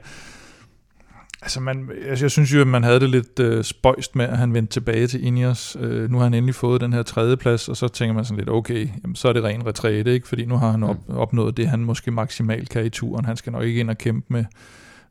Altså, 1.41 1.59
man, 1.59 1.89
altså 2.07 2.25
jeg 2.25 2.31
synes 2.31 2.53
jo, 2.53 2.61
at 2.61 2.67
man 2.67 2.83
havde 2.83 2.99
det 2.99 3.09
lidt 3.09 3.39
øh, 3.39 3.63
spøjst 3.63 4.15
med, 4.15 4.25
at 4.25 4.37
han 4.37 4.53
vendte 4.53 4.73
tilbage 4.73 5.07
til 5.07 5.25
Ineos. 5.25 5.77
Øh, 5.79 6.11
nu 6.11 6.17
har 6.17 6.23
han 6.23 6.33
endelig 6.33 6.55
fået 6.55 6.81
den 6.81 6.93
her 6.93 7.03
tredje 7.03 7.37
plads, 7.37 7.69
og 7.69 7.77
så 7.77 7.87
tænker 7.87 8.13
man 8.13 8.25
sådan 8.25 8.37
lidt, 8.37 8.49
okay, 8.49 8.89
jamen, 9.03 9.15
så 9.15 9.27
er 9.27 9.33
det 9.33 9.43
ren 9.43 9.65
retræte, 9.65 10.13
ikke? 10.13 10.27
fordi 10.27 10.45
nu 10.45 10.57
har 10.57 10.71
han 10.71 10.83
op, 10.83 10.97
opnået 11.09 11.57
det, 11.57 11.67
han 11.67 11.79
måske 11.79 12.11
maksimalt 12.11 12.69
kan 12.69 12.85
i 12.85 12.89
turen. 12.89 13.25
Han 13.25 13.37
skal 13.37 13.51
nok 13.51 13.63
ikke 13.63 13.79
ind 13.79 13.89
og 13.89 13.97
kæmpe 13.97 14.25
med, 14.29 14.45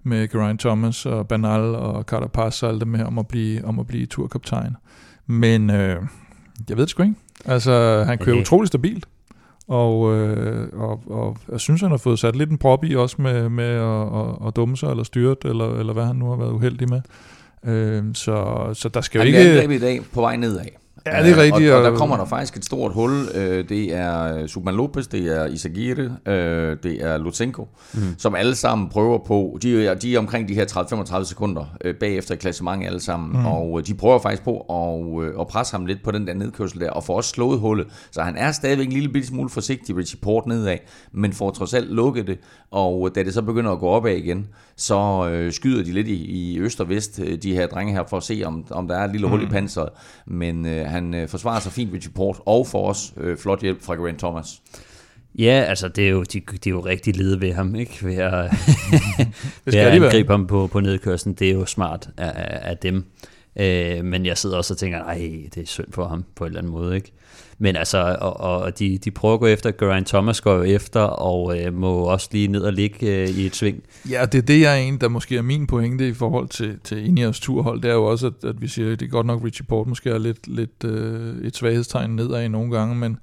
med 0.02 0.28
Geraint 0.28 0.60
Thomas 0.60 1.06
og 1.06 1.28
Banal 1.28 1.60
og 1.60 2.02
Carapaz 2.02 2.62
og 2.62 2.68
alt 2.68 2.80
det 2.80 2.88
med 2.88 3.04
om 3.04 3.18
at 3.18 3.28
blive, 3.28 3.64
om 3.64 3.78
at 3.78 3.86
blive 3.86 4.06
turkaptajn. 4.06 4.76
Men 5.26 5.70
øh, 5.70 5.96
jeg 6.68 6.76
ved 6.76 6.82
det 6.82 6.90
sgu 6.90 7.02
ikke. 7.02 7.14
Altså, 7.44 8.04
han 8.06 8.18
kører 8.18 8.36
okay. 8.36 8.42
utrolig 8.42 8.68
stabilt. 8.68 9.06
Og, 9.68 10.16
øh, 10.16 10.68
og, 10.72 11.02
og 11.06 11.36
jeg 11.52 11.60
synes, 11.60 11.80
han 11.80 11.90
har 11.90 11.98
fået 11.98 12.18
sat 12.18 12.36
lidt 12.36 12.50
en 12.50 12.58
prop 12.58 12.84
i 12.84 12.96
også 12.96 13.16
med, 13.22 13.48
med 13.48 13.64
at, 13.64 14.20
at, 14.20 14.48
at 14.48 14.56
dumme 14.56 14.76
sig 14.76 14.90
eller 14.90 15.04
styrt, 15.04 15.44
eller, 15.44 15.78
eller 15.78 15.92
hvad 15.92 16.04
han 16.04 16.16
nu 16.16 16.28
har 16.28 16.36
været 16.36 16.52
uheldig 16.52 16.88
med. 16.90 17.00
Øh, 17.64 18.04
så, 18.14 18.66
så 18.74 18.88
der 18.88 19.00
skal 19.00 19.20
han 19.20 19.30
jo 19.30 19.38
ikke... 19.38 19.60
Han 19.60 19.70
i 19.70 19.78
dag 19.78 20.00
på 20.12 20.20
vej 20.20 20.36
nedad. 20.36 20.66
Ja, 21.06 21.22
det 21.22 21.32
er 21.32 21.42
rigtigt. 21.42 21.72
Og, 21.72 21.78
og 21.78 21.84
der 21.84 21.96
kommer 21.96 22.16
der 22.16 22.24
faktisk 22.24 22.56
et 22.56 22.64
stort 22.64 22.92
hul. 22.92 23.28
Øh, 23.34 23.68
det 23.68 23.94
er 23.94 24.46
Subman 24.46 24.74
Lopez, 24.74 25.06
det 25.06 25.36
er 25.36 25.46
Isagire, 25.46 26.16
øh, 26.26 26.76
det 26.82 27.04
er 27.04 27.18
Lutsenko, 27.18 27.68
mm. 27.94 28.00
som 28.18 28.34
alle 28.34 28.54
sammen 28.54 28.88
prøver 28.88 29.18
på, 29.26 29.58
de 29.62 29.86
er, 29.86 29.94
de 29.94 30.14
er 30.14 30.18
omkring 30.18 30.48
de 30.48 30.54
her 30.54 30.64
30-35 30.66 31.24
sekunder 31.24 31.64
øh, 31.84 31.94
bagefter 31.94 32.34
i 32.34 32.38
klassement 32.38 32.86
alle 32.86 33.00
sammen, 33.00 33.40
mm. 33.40 33.46
og 33.46 33.86
de 33.86 33.94
prøver 33.94 34.18
faktisk 34.18 34.42
på 34.42 34.60
at, 34.60 35.40
at 35.40 35.46
presse 35.46 35.74
ham 35.74 35.86
lidt 35.86 36.04
på 36.04 36.10
den 36.10 36.26
der 36.26 36.34
nedkørsel 36.34 36.80
der, 36.80 36.90
og 36.90 37.04
får 37.04 37.16
også 37.16 37.30
slået 37.30 37.60
hullet. 37.60 37.86
Så 38.10 38.22
han 38.22 38.36
er 38.36 38.52
stadigvæk 38.52 38.86
en 38.86 38.92
lille 38.92 39.08
bitte 39.08 39.28
smule 39.28 39.50
forsigtig, 39.50 39.96
Richie 39.96 40.18
Port 40.22 40.46
nedad, 40.46 40.78
men 41.12 41.32
får 41.32 41.50
trods 41.50 41.74
alt 41.74 41.90
lukket 41.90 42.26
det, 42.26 42.38
og 42.70 43.10
da 43.14 43.22
det 43.22 43.34
så 43.34 43.42
begynder 43.42 43.72
at 43.72 43.78
gå 43.78 43.88
opad 43.88 44.16
igen, 44.16 44.46
så 44.76 45.28
øh, 45.32 45.52
skyder 45.52 45.84
de 45.84 45.92
lidt 45.92 46.08
i, 46.08 46.24
i 46.24 46.60
øst 46.60 46.80
og 46.80 46.88
vest, 46.88 47.20
de 47.42 47.54
her 47.54 47.66
drenge 47.66 47.92
her, 47.92 48.04
for 48.10 48.16
at 48.16 48.22
se, 48.22 48.42
om, 48.44 48.64
om 48.70 48.88
der 48.88 48.96
er 48.96 49.04
et 49.04 49.12
lille 49.12 49.26
mm. 49.26 49.30
hul 49.30 49.42
i 49.42 49.46
panseret. 49.46 49.88
Men 50.26 50.66
øh, 50.66 50.89
han 50.90 51.14
øh, 51.14 51.28
forsvarer 51.28 51.60
sig 51.60 51.72
fint 51.72 51.92
ved 51.92 52.00
support, 52.00 52.36
og 52.46 52.66
får 52.66 52.88
også 52.88 53.12
øh, 53.16 53.36
flot 53.36 53.62
hjælp 53.62 53.82
fra 53.82 53.94
Grant 53.94 54.18
Thomas. 54.18 54.62
Ja, 55.38 55.64
altså 55.68 55.88
det 55.88 56.06
er 56.06 56.10
jo, 56.10 56.22
de, 56.22 56.40
de 56.40 56.70
er 56.70 56.74
jo 56.74 56.80
rigtig 56.80 57.16
lede 57.16 57.40
ved 57.40 57.52
ham, 57.52 57.74
ikke? 57.74 57.98
Ved 58.02 58.16
at, 58.16 58.32
ved 59.64 59.74
at 59.74 60.02
angribe 60.02 60.32
ham 60.32 60.46
på, 60.46 60.66
på 60.66 60.80
nedkørslen. 60.80 61.34
Det 61.34 61.48
er 61.48 61.54
jo 61.54 61.66
smart 61.66 62.10
af, 62.16 62.58
af 62.70 62.78
dem. 62.78 63.04
Øh, 63.56 64.04
men 64.04 64.26
jeg 64.26 64.38
sidder 64.38 64.56
også 64.56 64.74
og 64.74 64.78
tænker, 64.78 64.98
nej, 64.98 65.48
det 65.54 65.62
er 65.62 65.66
synd 65.66 65.92
for 65.92 66.08
ham 66.08 66.24
på 66.34 66.44
en 66.44 66.48
eller 66.48 66.60
anden 66.60 66.72
måde, 66.72 66.96
ikke? 66.96 67.12
Men 67.62 67.76
altså, 67.76 68.16
og, 68.20 68.40
og 68.40 68.78
de, 68.78 68.98
de 68.98 69.10
prøver 69.10 69.34
at 69.34 69.40
gå 69.40 69.46
efter, 69.46 69.70
Geraint 69.70 70.08
Thomas 70.08 70.40
går 70.40 70.54
jo 70.54 70.62
efter, 70.62 71.00
og 71.00 71.60
øh, 71.60 71.74
må 71.74 71.92
også 71.94 72.28
lige 72.32 72.48
ned 72.48 72.62
og 72.62 72.72
ligge 72.72 73.06
øh, 73.06 73.28
i 73.28 73.46
et 73.46 73.56
sving. 73.56 73.82
Ja, 74.10 74.24
det 74.24 74.38
er 74.38 74.42
det, 74.42 74.60
jeg 74.60 74.72
er 74.72 74.82
en, 74.82 74.98
der 74.98 75.08
måske 75.08 75.36
er 75.36 75.42
min 75.42 75.66
pointe 75.66 76.08
i 76.08 76.12
forhold 76.12 76.48
til, 76.48 76.78
til 76.84 77.06
Ineos 77.06 77.40
turhold, 77.40 77.82
det 77.82 77.90
er 77.90 77.94
jo 77.94 78.04
også, 78.04 78.26
at, 78.26 78.44
at 78.44 78.60
vi 78.62 78.68
siger, 78.68 78.92
at 78.92 79.00
det 79.00 79.06
er 79.06 79.10
godt 79.10 79.26
nok, 79.26 79.44
Richie 79.44 79.66
Port 79.66 79.86
måske 79.86 80.10
er 80.10 80.18
lidt, 80.18 80.48
lidt 80.48 80.84
øh, 80.84 81.36
et 81.44 81.56
svaghedstegn 81.56 82.10
nedad 82.10 82.44
i 82.44 82.48
nogle 82.48 82.70
gange, 82.70 82.94
men, 82.94 83.18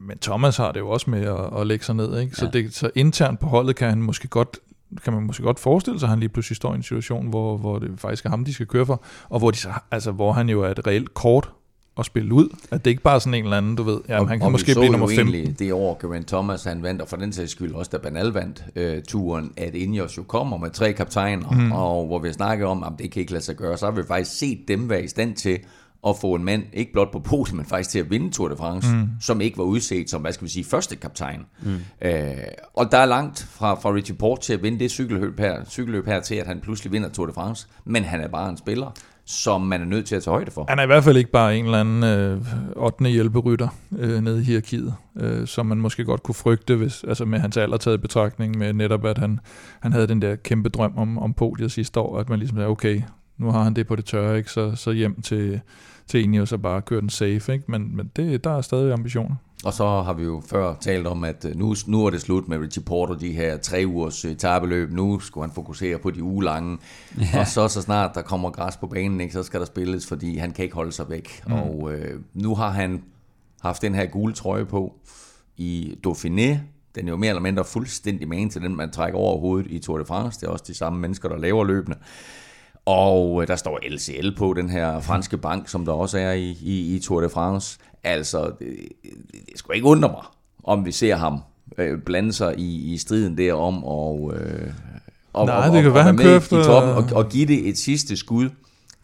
men 0.00 0.18
Thomas 0.18 0.56
har 0.56 0.72
det 0.72 0.80
jo 0.80 0.88
også 0.88 1.10
med 1.10 1.22
at, 1.22 1.60
at 1.60 1.66
lægge 1.66 1.84
sig 1.84 1.94
ned, 1.94 2.20
ikke? 2.20 2.36
Så, 2.36 2.44
ja. 2.44 2.50
det, 2.50 2.74
så 2.74 2.90
internt 2.94 3.40
på 3.40 3.46
holdet 3.46 3.76
kan 3.76 3.88
han 3.88 4.02
måske 4.02 4.28
godt 4.28 4.58
kan 5.04 5.12
man 5.12 5.22
måske 5.22 5.42
godt 5.42 5.60
forestille 5.60 6.00
sig, 6.00 6.06
at 6.06 6.10
han 6.10 6.20
lige 6.20 6.28
pludselig 6.28 6.56
står 6.56 6.72
i 6.72 6.76
en 6.76 6.82
situation, 6.82 7.26
hvor, 7.28 7.56
hvor 7.56 7.78
det 7.78 7.90
faktisk 7.96 8.24
er 8.24 8.30
ham, 8.30 8.44
de 8.44 8.54
skal 8.54 8.66
køre 8.66 8.86
for, 8.86 9.02
og 9.28 9.38
hvor, 9.38 9.50
de 9.50 9.56
så, 9.56 9.68
altså, 9.90 10.12
hvor 10.12 10.32
han 10.32 10.48
jo 10.48 10.62
er 10.62 10.68
et 10.68 10.86
reelt 10.86 11.14
kort 11.14 11.50
at 11.98 12.06
spille 12.06 12.34
ud. 12.34 12.56
At 12.70 12.84
det 12.84 12.90
ikke 12.90 13.02
bare 13.02 13.14
er 13.14 13.18
sådan 13.18 13.34
en 13.34 13.44
eller 13.44 13.56
anden, 13.56 13.76
du 13.76 13.82
ved, 13.82 14.00
ja, 14.08 14.20
og, 14.20 14.28
han 14.28 14.40
kan 14.40 14.52
måske 14.52 14.74
blive 14.74 14.88
nummer 14.88 15.08
5. 15.16 15.54
det 15.58 15.72
år, 15.72 15.98
Geraint 16.02 16.28
Thomas 16.28 16.64
han 16.64 16.82
vandt, 16.82 17.02
og 17.02 17.08
for 17.08 17.16
den 17.16 17.32
sags 17.32 17.50
skyld 17.50 17.74
også, 17.74 17.90
da 17.90 17.98
Banal 17.98 18.26
vandt 18.26 18.64
øh, 18.76 19.02
turen, 19.08 19.52
at 19.56 19.74
Ineos 19.74 20.16
jo 20.16 20.22
kommer 20.22 20.56
med 20.56 20.70
tre 20.70 20.92
kaptajner, 20.92 21.50
mm. 21.50 21.72
og 21.72 22.06
hvor 22.06 22.18
vi 22.18 22.32
snakker 22.32 22.66
om, 22.66 22.84
at 22.84 22.92
det 22.98 23.10
kan 23.10 23.20
ikke 23.20 23.32
lade 23.32 23.44
sig 23.44 23.56
gøre, 23.56 23.78
så 23.78 23.86
har 23.86 23.92
vi 23.92 24.02
faktisk 24.08 24.38
set 24.38 24.58
dem 24.68 24.90
være 24.90 25.04
i 25.04 25.08
stand 25.08 25.36
til 25.36 25.58
at 26.06 26.16
få 26.20 26.34
en 26.34 26.44
mand, 26.44 26.62
ikke 26.72 26.92
blot 26.92 27.12
på 27.12 27.20
podium, 27.20 27.56
men 27.56 27.66
faktisk 27.66 27.90
til 27.90 27.98
at 27.98 28.10
vinde 28.10 28.30
Tour 28.30 28.48
de 28.48 28.56
France, 28.56 28.88
mm. 28.94 29.08
som 29.20 29.40
ikke 29.40 29.58
var 29.58 29.64
udset 29.64 30.10
som, 30.10 30.20
hvad 30.20 30.32
skal 30.32 30.44
vi 30.44 30.50
sige, 30.50 30.64
første 30.64 30.96
kaptajn. 30.96 31.40
Mm. 31.62 31.76
Øh, 32.02 32.34
og 32.74 32.92
der 32.92 32.98
er 32.98 33.06
langt 33.06 33.48
fra, 33.50 33.74
fra 33.74 33.92
Richie 33.92 34.16
Port 34.16 34.40
til 34.40 34.52
at 34.52 34.62
vinde 34.62 34.78
det 34.78 34.90
cykelløb 34.90 35.40
her, 35.40 35.64
cykelløb 35.64 36.06
her 36.06 36.20
til, 36.20 36.34
at 36.34 36.46
han 36.46 36.60
pludselig 36.60 36.92
vinder 36.92 37.08
Tour 37.08 37.26
de 37.26 37.32
France, 37.32 37.66
men 37.84 38.04
han 38.04 38.20
er 38.20 38.28
bare 38.28 38.50
en 38.50 38.56
spiller, 38.56 38.90
som 39.26 39.60
man 39.60 39.80
er 39.80 39.84
nødt 39.84 40.06
til 40.06 40.16
at 40.16 40.22
tage 40.22 40.32
højde 40.32 40.50
for. 40.50 40.66
Han 40.68 40.78
er 40.78 40.82
i 40.82 40.86
hvert 40.86 41.04
fald 41.04 41.16
ikke 41.16 41.30
bare 41.30 41.56
en 41.56 41.64
eller 41.64 41.80
anden 41.80 42.04
øh, 42.04 42.40
8. 42.76 43.04
hjælperytter 43.04 43.68
øh, 43.98 44.20
nede 44.20 44.40
i 44.40 44.44
hierarkiet, 44.44 44.94
øh, 45.20 45.46
som 45.46 45.66
man 45.66 45.78
måske 45.78 46.04
godt 46.04 46.22
kunne 46.22 46.34
frygte, 46.34 46.76
hvis, 46.76 47.04
altså 47.08 47.24
med 47.24 47.38
hans 47.38 47.56
alder 47.56 47.76
taget 47.76 47.98
i 47.98 48.00
betragtning, 48.00 48.58
med 48.58 48.72
netop 48.72 49.04
at 49.04 49.18
han, 49.18 49.40
han 49.80 49.92
havde 49.92 50.06
den 50.06 50.22
der 50.22 50.36
kæmpe 50.36 50.68
drøm 50.68 50.92
om, 50.96 51.18
om 51.18 51.34
podiet 51.34 51.72
sidste 51.72 52.00
år, 52.00 52.18
at 52.18 52.28
man 52.28 52.38
ligesom 52.38 52.58
sagde, 52.58 52.68
okay, 52.68 53.02
nu 53.38 53.50
har 53.50 53.62
han 53.62 53.74
det 53.74 53.86
på 53.86 53.96
det 53.96 54.04
tørre, 54.04 54.38
ikke? 54.38 54.50
Så, 54.50 54.76
så 54.76 54.92
hjem 54.92 55.22
til, 55.22 55.60
til 56.06 56.22
Ineos 56.22 56.52
og 56.52 56.62
bare 56.62 56.82
køre 56.82 57.00
den 57.00 57.10
safe, 57.10 57.52
ikke? 57.52 57.64
men, 57.68 57.96
men 57.96 58.10
det, 58.16 58.44
der 58.44 58.56
er 58.56 58.60
stadig 58.60 58.92
ambitioner. 58.92 59.36
Og 59.64 59.72
så 59.72 60.02
har 60.02 60.12
vi 60.12 60.22
jo 60.22 60.42
før 60.46 60.74
talt 60.80 61.06
om, 61.06 61.24
at 61.24 61.44
øh, 61.44 61.56
nu, 61.56 61.74
nu 61.86 62.06
er 62.06 62.10
det 62.10 62.20
slut 62.20 62.48
med 62.48 62.58
Richie 62.58 62.82
Porter, 62.82 63.14
de 63.14 63.32
her 63.32 63.56
tre 63.56 63.84
ugers 63.86 64.24
etabeløb. 64.24 64.92
Nu 64.92 65.20
skulle 65.20 65.46
han 65.46 65.54
fokusere 65.54 65.98
på 65.98 66.10
de 66.10 66.22
ugelange. 66.22 66.78
Ja. 67.20 67.40
Og 67.40 67.46
så 67.46 67.68
så 67.68 67.82
snart 67.82 68.14
der 68.14 68.22
kommer 68.22 68.50
græs 68.50 68.76
på 68.76 68.86
banen, 68.86 69.20
ikke, 69.20 69.32
så 69.32 69.42
skal 69.42 69.60
der 69.60 69.66
spilles, 69.66 70.06
fordi 70.06 70.36
han 70.36 70.52
kan 70.52 70.64
ikke 70.64 70.74
holde 70.74 70.92
sig 70.92 71.10
væk. 71.10 71.42
Mm. 71.46 71.52
Og 71.52 71.92
øh, 71.92 72.20
nu 72.34 72.54
har 72.54 72.70
han 72.70 73.02
haft 73.60 73.82
den 73.82 73.94
her 73.94 74.06
gule 74.06 74.34
trøje 74.34 74.64
på 74.64 74.94
i 75.56 75.98
Dauphiné. 76.06 76.58
Den 76.94 77.06
er 77.06 77.10
jo 77.10 77.16
mere 77.16 77.28
eller 77.28 77.42
mindre 77.42 77.64
fuldstændig 77.64 78.28
man 78.28 78.50
til 78.50 78.62
den, 78.62 78.76
man 78.76 78.90
trækker 78.90 79.18
over 79.18 79.40
hovedet 79.40 79.70
i 79.70 79.78
Tour 79.78 79.98
de 79.98 80.04
France. 80.04 80.40
Det 80.40 80.46
er 80.46 80.50
også 80.50 80.64
de 80.68 80.74
samme 80.74 80.98
mennesker, 80.98 81.28
der 81.28 81.38
laver 81.38 81.64
løbende. 81.64 81.98
Og 82.86 83.42
øh, 83.42 83.48
der 83.48 83.56
står 83.56 83.78
LCL 83.88 84.30
på, 84.36 84.52
den 84.52 84.70
her 84.70 85.00
franske 85.00 85.38
bank, 85.38 85.68
som 85.68 85.84
der 85.84 85.92
også 85.92 86.18
er 86.18 86.32
i, 86.32 86.50
i, 86.50 86.96
i 86.96 86.98
Tour 86.98 87.20
de 87.20 87.28
France. 87.28 87.78
Altså, 88.04 88.52
det, 88.58 88.68
det 89.32 89.58
skulle 89.58 89.76
ikke 89.76 89.88
undre 89.88 90.08
mig, 90.08 90.24
om 90.64 90.84
vi 90.84 90.92
ser 90.92 91.16
ham 91.16 91.40
øh, 91.78 91.98
blande 91.98 92.32
sig 92.32 92.58
i, 92.58 92.94
i 92.94 92.98
striden 92.98 93.38
derom, 93.38 93.84
og, 93.84 94.32
øh, 94.36 94.70
og, 95.32 95.46
Nej, 95.46 95.56
og, 95.56 95.74
det 95.74 95.82
kan 95.82 95.90
og, 95.90 95.94
være, 95.94 96.04
han 96.04 96.16
med 96.16 96.36
i 96.36 96.64
toppen, 96.64 96.92
og, 96.92 97.04
og 97.12 97.28
give 97.28 97.46
det 97.46 97.68
et 97.68 97.78
sidste 97.78 98.16
skud 98.16 98.50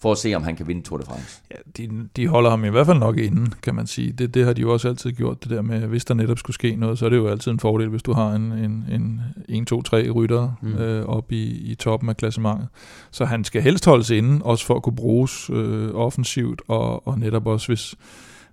for 0.00 0.12
at 0.12 0.18
se, 0.18 0.34
om 0.34 0.42
han 0.42 0.56
kan 0.56 0.68
vinde 0.68 0.82
Tour 0.82 0.98
de 0.98 1.06
France. 1.06 1.40
Ja, 1.50 1.56
de, 1.76 2.08
de 2.16 2.28
holder 2.28 2.50
ham 2.50 2.64
i 2.64 2.68
hvert 2.68 2.86
fald 2.86 2.98
nok 2.98 3.18
inden, 3.18 3.54
kan 3.62 3.74
man 3.74 3.86
sige. 3.86 4.12
Det, 4.12 4.34
det 4.34 4.44
har 4.44 4.52
de 4.52 4.60
jo 4.60 4.72
også 4.72 4.88
altid 4.88 5.12
gjort, 5.12 5.42
det 5.44 5.50
der 5.50 5.62
med, 5.62 5.80
hvis 5.80 6.04
der 6.04 6.14
netop 6.14 6.38
skulle 6.38 6.54
ske 6.54 6.76
noget, 6.76 6.98
så 6.98 7.04
er 7.04 7.08
det 7.08 7.16
jo 7.16 7.28
altid 7.28 7.52
en 7.52 7.60
fordel, 7.60 7.88
hvis 7.88 8.02
du 8.02 8.12
har 8.12 8.32
en, 8.32 8.52
en, 8.52 8.84
en 8.88 9.20
1, 9.48 9.66
2, 9.66 9.82
3 9.82 10.10
rytter 10.10 10.50
mm. 10.62 10.74
øh, 10.74 11.06
op 11.06 11.32
i, 11.32 11.70
i 11.70 11.74
toppen 11.74 12.08
af 12.08 12.16
klassementet. 12.16 12.68
Så 13.10 13.24
han 13.24 13.44
skal 13.44 13.62
helst 13.62 13.84
holdes 13.84 14.10
inden, 14.10 14.42
også 14.44 14.66
for 14.66 14.74
at 14.74 14.82
kunne 14.82 14.96
bruges 14.96 15.50
øh, 15.52 15.94
offensivt, 15.94 16.62
og, 16.68 17.08
og 17.08 17.18
netop 17.18 17.46
også, 17.46 17.66
hvis, 17.66 17.94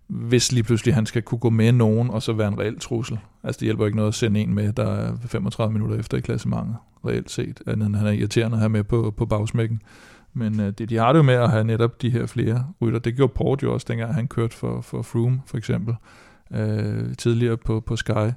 hvis 0.08 0.52
lige 0.52 0.64
pludselig 0.64 0.96
han 0.96 1.06
skal 1.06 1.22
kunne 1.22 1.40
gå 1.40 1.50
med 1.50 1.72
nogen, 1.72 2.10
og 2.10 2.24
så 2.24 2.34
være 2.34 2.48
en 2.48 2.60
reel 2.60 2.80
trussel. 2.80 3.20
Altså 3.44 3.60
det 3.60 3.66
hjælper 3.66 3.86
ikke 3.86 3.96
noget 3.96 4.08
at 4.08 4.16
sende 4.16 4.40
en 4.40 4.54
med, 4.54 4.74
der 4.74 4.92
er 4.92 5.16
35 5.26 5.74
minutter 5.74 6.00
efter 6.00 6.18
i 6.18 6.22
klassementet, 6.22 6.76
reelt 7.06 7.32
set, 7.32 7.62
andet 7.68 7.86
end 7.88 7.96
han 7.96 8.08
er 8.08 8.12
irriterende 8.12 8.56
at 8.56 8.60
have 8.60 8.70
med 8.70 8.84
på, 8.84 9.14
på 9.18 9.26
bagsmækken. 9.26 9.82
Men 10.34 10.60
øh, 10.60 10.74
det, 10.78 10.90
de 10.90 10.98
har 10.98 11.12
det 11.12 11.18
jo 11.18 11.24
med 11.24 11.34
at 11.34 11.50
have 11.52 11.64
netop 11.64 12.02
de 12.02 12.10
her 12.10 12.26
flere 12.26 12.66
rytter. 12.82 13.00
Det 13.00 13.16
gjorde 13.16 13.34
Port 13.36 13.64
jo 13.64 13.74
også, 13.74 13.86
dengang 13.90 14.14
han 14.14 14.28
kørte 14.28 14.56
for, 14.56 14.82
for 14.82 15.02
Froome, 15.02 15.42
for 15.46 15.58
eksempel. 15.58 15.96
øh, 16.54 17.16
tidligere 17.16 17.58
på, 17.58 17.80
på 17.80 17.96
Sky. 17.96 18.32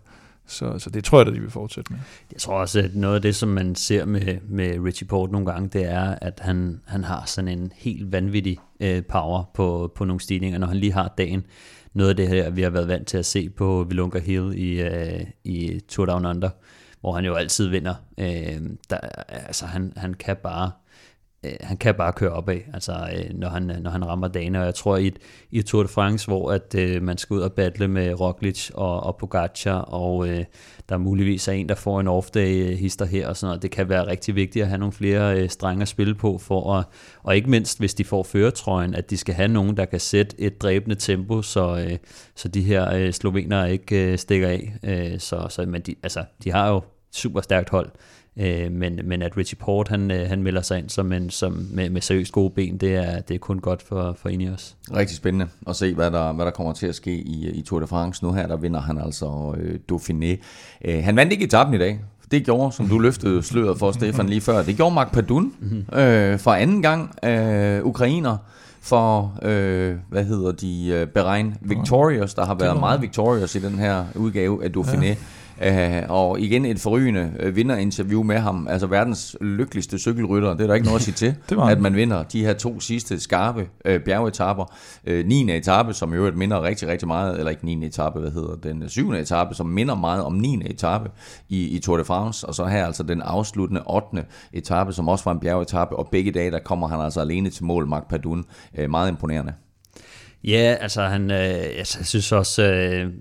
Så, 0.51 0.79
så 0.79 0.91
det 0.91 1.05
tror 1.05 1.19
jeg, 1.19 1.29
at 1.29 1.35
de 1.35 1.41
vil 1.41 1.51
fortsætte 1.51 1.93
med. 1.93 2.01
Jeg 2.33 2.41
tror 2.41 2.55
også, 2.55 2.79
at 2.81 2.95
noget 2.95 3.15
af 3.15 3.23
det, 3.23 3.37
som 3.37 3.49
man 3.49 3.75
ser 3.75 4.05
med, 4.05 4.39
med 4.49 4.79
Richie 4.85 5.07
Port 5.07 5.31
nogle 5.31 5.53
gange, 5.53 5.69
det 5.69 5.85
er, 5.85 6.15
at 6.21 6.41
han, 6.41 6.81
han 6.87 7.05
har 7.05 7.23
sådan 7.27 7.59
en 7.59 7.73
helt 7.77 8.13
vanvittig 8.13 8.59
øh, 8.81 9.03
power 9.05 9.51
på, 9.55 9.93
på 9.95 10.05
nogle 10.05 10.21
stigninger, 10.21 10.59
når 10.59 10.67
han 10.67 10.77
lige 10.77 10.93
har 10.93 11.15
dagen. 11.19 11.45
Noget 11.93 12.11
af 12.11 12.17
det 12.17 12.29
her, 12.29 12.51
vi 12.51 12.63
har 12.63 12.71
været 12.71 12.89
vant 12.89 13.09
til 13.09 13.19
at 13.19 13.27
se 13.27 13.51
på 13.51 13.87
Vilunga 13.89 14.19
Hill 14.19 14.53
i, 14.59 14.81
øh, 14.81 15.21
i 15.45 15.81
Tour 15.89 16.07
Down 16.07 16.27
Under, 16.27 16.51
hvor 17.01 17.13
han 17.13 17.25
jo 17.25 17.35
altid 17.35 17.69
vinder. 17.69 17.95
Øh, 18.19 18.61
der, 18.91 18.99
altså 19.29 19.67
han, 19.67 19.93
han 19.97 20.15
kan 20.15 20.37
bare 20.43 20.71
øh, 21.45 21.53
han 21.61 21.77
kan 21.77 21.95
bare 21.95 22.13
køre 22.13 22.31
opad, 22.31 22.61
altså, 22.75 22.93
øh, 22.93 23.35
når, 23.35 23.49
han, 23.49 23.63
når 23.63 23.91
han 23.91 24.07
rammer 24.07 24.29
dagen. 24.29 24.55
Og 24.55 24.65
jeg 24.65 24.75
tror, 24.75 24.97
i 24.97 25.07
et, 25.07 25.19
i 25.51 25.59
et 25.59 25.67
Tour 25.67 25.83
de 25.83 25.89
France, 25.89 26.27
hvor 26.27 26.53
at, 26.53 26.75
øh, 26.75 27.03
man 27.03 27.19
skal 27.19 27.35
ud 27.35 27.41
og 27.41 27.53
battle 27.53 27.89
med 27.89 28.21
Roglic 28.21 28.71
og, 28.75 29.03
og 29.03 29.17
Pogacar, 29.17 29.79
og 29.81 30.29
øh, 30.29 30.45
der 30.89 30.99
muligvis 30.99 31.49
er 31.49 31.53
en, 31.53 31.69
der 31.69 31.75
får 31.75 32.01
en 32.01 32.09
off-day-hister 32.09 33.05
øh, 33.05 33.11
her 33.11 33.29
og 33.29 33.37
sådan 33.37 33.49
noget, 33.49 33.63
det 33.63 33.71
kan 33.71 33.89
være 33.89 34.07
rigtig 34.07 34.35
vigtigt 34.35 34.63
at 34.63 34.69
have 34.69 34.79
nogle 34.79 34.93
flere 34.93 35.41
øh, 35.41 35.49
strenge 35.49 35.83
at 35.83 35.89
spille 35.89 36.15
på, 36.15 36.39
for 36.39 36.75
at, 36.75 36.85
og 37.23 37.37
ikke 37.37 37.51
mindst, 37.51 37.79
hvis 37.79 37.95
de 37.95 38.05
får 38.05 38.23
føretrøjen, 38.23 38.95
at 38.95 39.11
de 39.11 39.17
skal 39.17 39.35
have 39.35 39.49
nogen, 39.49 39.77
der 39.77 39.85
kan 39.85 40.01
sætte 40.01 40.41
et 40.41 40.63
dræbende 40.63 40.97
tempo, 40.97 41.43
så, 41.43 41.87
øh, 41.89 41.99
så 42.35 42.49
de 42.49 42.63
her 42.63 42.95
øh, 42.95 43.13
slovenere 43.13 43.73
ikke 43.73 44.13
øh, 44.13 44.19
stikker 44.19 44.49
af. 44.49 44.75
Øh, 44.83 45.19
så, 45.19 45.47
så, 45.51 45.67
men 45.67 45.83
de, 45.83 45.95
altså, 46.03 46.25
de 46.45 46.53
har 46.53 46.69
jo 46.69 46.83
super 47.13 47.41
stærkt 47.41 47.71
hold, 47.71 47.91
Øh, 48.37 48.73
men, 48.73 49.01
men 49.05 49.23
at 49.23 49.37
Richie 49.37 49.57
Port 49.57 49.89
han, 49.89 50.11
øh, 50.11 50.29
han 50.29 50.43
melder 50.43 50.63
sig 50.63 50.79
ind 50.79 50.89
som 50.89 51.13
en, 51.13 51.31
som 51.31 51.67
med, 51.71 51.91
med 51.91 52.01
seriøst 52.01 52.33
gode 52.33 52.51
ben, 52.51 52.77
det 52.77 52.95
er, 52.95 53.21
det 53.21 53.35
er 53.35 53.39
kun 53.39 53.59
godt 53.59 53.83
for, 53.83 54.17
for 54.19 54.29
Ineos. 54.29 54.77
Rigtig 54.95 55.17
spændende 55.17 55.49
at 55.67 55.77
se, 55.77 55.95
hvad 55.95 56.11
der, 56.11 56.33
hvad 56.33 56.45
der 56.45 56.51
kommer 56.51 56.73
til 56.73 56.87
at 56.87 56.95
ske 56.95 57.15
i, 57.15 57.51
i 57.51 57.63
Tour 57.63 57.81
de 57.81 57.87
France. 57.87 58.25
Nu 58.25 58.33
her, 58.33 58.47
der 58.47 58.57
vinder 58.57 58.81
han 58.81 58.99
altså 58.99 59.55
øh, 59.59 59.79
Dauphiné. 59.93 60.37
Øh, 60.85 61.05
han 61.05 61.17
vandt 61.17 61.33
ikke 61.33 61.45
etappen 61.45 61.75
i 61.75 61.79
dag. 61.79 62.01
Det 62.31 62.45
gjorde, 62.45 62.73
som 62.73 62.89
du 62.89 62.99
løftede 62.99 63.43
sløret 63.43 63.79
for, 63.79 63.93
Stefan, 63.93 64.29
lige 64.29 64.41
før. 64.41 64.63
Det 64.63 64.77
gjorde 64.77 64.95
Mark 64.95 65.13
Padun 65.13 65.55
mm-hmm. 65.61 65.99
øh, 65.99 66.39
for 66.39 66.51
anden 66.51 66.83
gang. 66.83 67.25
Øh, 67.25 67.85
ukrainer 67.85 68.37
for, 68.81 69.39
øh, 69.43 69.97
hvad 70.09 70.25
hedder 70.25 70.53
de, 70.53 70.89
øh, 70.89 71.07
Beregn 71.07 71.57
Victorious, 71.61 72.35
der 72.35 72.45
har 72.45 72.55
været 72.55 72.81
meget 72.81 73.03
victorious 73.03 73.55
i 73.55 73.59
den 73.59 73.79
her 73.79 74.05
udgave 74.15 74.65
af 74.65 74.69
Dauphiné. 74.77 75.05
Ja. 75.05 75.15
Uh, 75.67 76.11
og 76.11 76.41
igen 76.41 76.65
et 76.65 76.81
forrygende 76.81 77.33
uh, 77.47 77.57
vinderinterview 77.57 78.23
med 78.23 78.39
ham. 78.39 78.69
Altså 78.71 78.87
verdens 78.87 79.37
lykkeligste 79.41 79.99
cykelrytter. 79.99 80.55
Det 80.55 80.61
er 80.61 80.67
der 80.67 80.75
ikke 80.75 80.87
noget 80.87 80.99
at 80.99 81.05
sige 81.05 81.15
til, 81.15 81.35
at 81.71 81.81
man 81.81 81.95
vinder 81.97 82.23
de 82.23 82.45
her 82.45 82.53
to 82.53 82.81
sidste 82.81 83.21
skarpe 83.21 83.69
uh, 83.89 83.97
bjergetapper. 84.05 84.65
Uh, 85.11 85.27
9. 85.27 85.57
etape, 85.57 85.95
som 85.95 86.15
jo 86.15 86.33
minder 86.35 86.63
rigtig, 86.63 86.89
rigtig 86.89 87.09
meget, 87.09 87.39
eller 87.39 87.51
ikke 87.51 87.65
9. 87.65 87.87
etape, 87.87 88.21
hvad 88.21 88.31
hedder 88.31 88.57
den 88.57 88.89
7. 88.89 89.13
etape, 89.13 89.55
som 89.55 89.67
minder 89.67 89.95
meget 89.95 90.25
om 90.25 90.33
9. 90.33 90.63
etape 90.65 91.11
i, 91.49 91.69
i 91.69 91.79
Tour 91.79 91.97
de 91.97 92.05
France. 92.05 92.47
Og 92.47 92.55
så 92.55 92.65
her 92.65 92.87
altså 92.87 93.03
den 93.03 93.23
afsluttende 93.23 93.83
8. 93.87 94.25
etape, 94.53 94.93
som 94.93 95.09
også 95.09 95.25
var 95.25 95.33
en 95.33 95.41
bjergetape. 95.41 95.97
Og 95.97 96.09
begge 96.13 96.33
dage, 96.33 96.51
der 96.51 96.59
kommer 96.59 96.89
han 96.89 97.01
altså 97.01 97.21
alene 97.21 97.51
til 97.51 97.65
mål, 97.65 97.87
Mark 97.87 98.09
Padun. 98.09 98.45
Uh, 98.79 98.91
meget 98.91 99.09
imponerende. 99.09 99.53
Ja, 100.45 100.77
altså 100.81 101.03
han, 101.03 101.31
øh, 101.31 101.77
jeg 101.79 101.87
synes 101.87 102.33
også, 102.33 102.63
øh, 102.63 103.13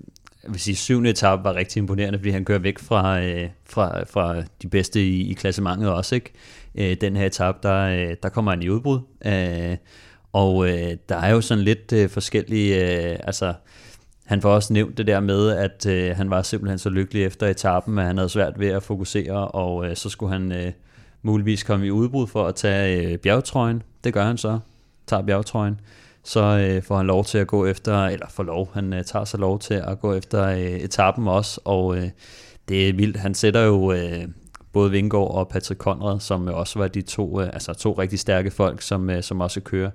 jeg 0.44 0.52
vil 0.52 0.60
sige, 0.60 0.76
syvende 0.76 1.10
etape 1.10 1.44
var 1.44 1.54
rigtig 1.54 1.80
imponerende, 1.80 2.18
fordi 2.18 2.30
han 2.30 2.44
kører 2.44 2.58
væk 2.58 2.78
fra, 2.78 3.20
øh, 3.20 3.48
fra, 3.64 4.04
fra 4.04 4.42
de 4.62 4.68
bedste 4.68 5.06
i, 5.06 5.30
i 5.30 5.32
klassementet 5.32 5.90
også. 5.90 6.14
Ikke? 6.14 6.32
Øh, 6.74 6.96
den 7.00 7.16
her 7.16 7.26
etape, 7.26 7.58
der, 7.62 7.82
øh, 7.82 8.16
der 8.22 8.28
kommer 8.28 8.50
han 8.50 8.62
i 8.62 8.68
udbrud. 8.68 9.00
Øh, 9.26 9.76
og 10.32 10.68
øh, 10.68 10.96
der 11.08 11.16
er 11.16 11.30
jo 11.30 11.40
sådan 11.40 11.64
lidt 11.64 11.92
øh, 11.92 12.08
forskellige... 12.08 13.00
Øh, 13.12 13.18
altså, 13.24 13.54
han 14.26 14.42
får 14.42 14.54
også 14.54 14.72
nævnt 14.72 14.98
det 14.98 15.06
der 15.06 15.20
med, 15.20 15.50
at 15.50 15.86
øh, 15.86 16.16
han 16.16 16.30
var 16.30 16.42
simpelthen 16.42 16.78
så 16.78 16.90
lykkelig 16.90 17.24
efter 17.24 17.46
etappen, 17.46 17.98
at 17.98 18.06
han 18.06 18.16
havde 18.16 18.28
svært 18.28 18.60
ved 18.60 18.68
at 18.68 18.82
fokusere, 18.82 19.48
og 19.48 19.86
øh, 19.86 19.96
så 19.96 20.08
skulle 20.08 20.32
han 20.32 20.52
øh, 20.52 20.72
muligvis 21.22 21.62
komme 21.62 21.86
i 21.86 21.90
udbrud 21.90 22.26
for 22.26 22.46
at 22.46 22.54
tage 22.54 23.12
øh, 23.12 23.18
bjergtrøjen. 23.18 23.82
Det 24.04 24.14
gør 24.14 24.24
han 24.24 24.38
så, 24.38 24.58
tager 25.06 25.22
bjergtrøjen 25.22 25.80
så 26.24 26.40
øh, 26.40 26.82
får 26.82 26.96
han 26.96 27.06
lov 27.06 27.24
til 27.24 27.38
at 27.38 27.46
gå 27.46 27.66
efter, 27.66 28.06
eller 28.06 28.26
får 28.28 28.42
lov, 28.42 28.70
han 28.74 28.92
øh, 28.92 29.04
tager 29.04 29.24
sig 29.24 29.40
lov 29.40 29.58
til 29.58 29.74
at 29.74 30.00
gå 30.00 30.14
efter 30.14 30.46
øh, 30.46 30.60
etappen 30.60 31.28
også, 31.28 31.60
og 31.64 31.96
øh, 31.96 32.10
det 32.68 32.88
er 32.88 32.92
vildt. 32.92 33.16
Han 33.16 33.34
sætter 33.34 33.60
jo 33.60 33.92
øh, 33.92 34.24
både 34.72 34.90
Vingård 34.90 35.34
og 35.34 35.48
Patrick 35.48 35.80
Conrad, 35.80 36.20
som 36.20 36.46
også 36.46 36.78
var 36.78 36.88
de 36.88 37.02
to, 37.02 37.40
øh, 37.40 37.46
altså 37.52 37.72
to 37.72 37.92
rigtig 37.92 38.18
stærke 38.18 38.50
folk, 38.50 38.82
som, 38.82 39.10
øh, 39.10 39.22
som 39.22 39.40
også 39.40 39.60
kører. 39.60 39.90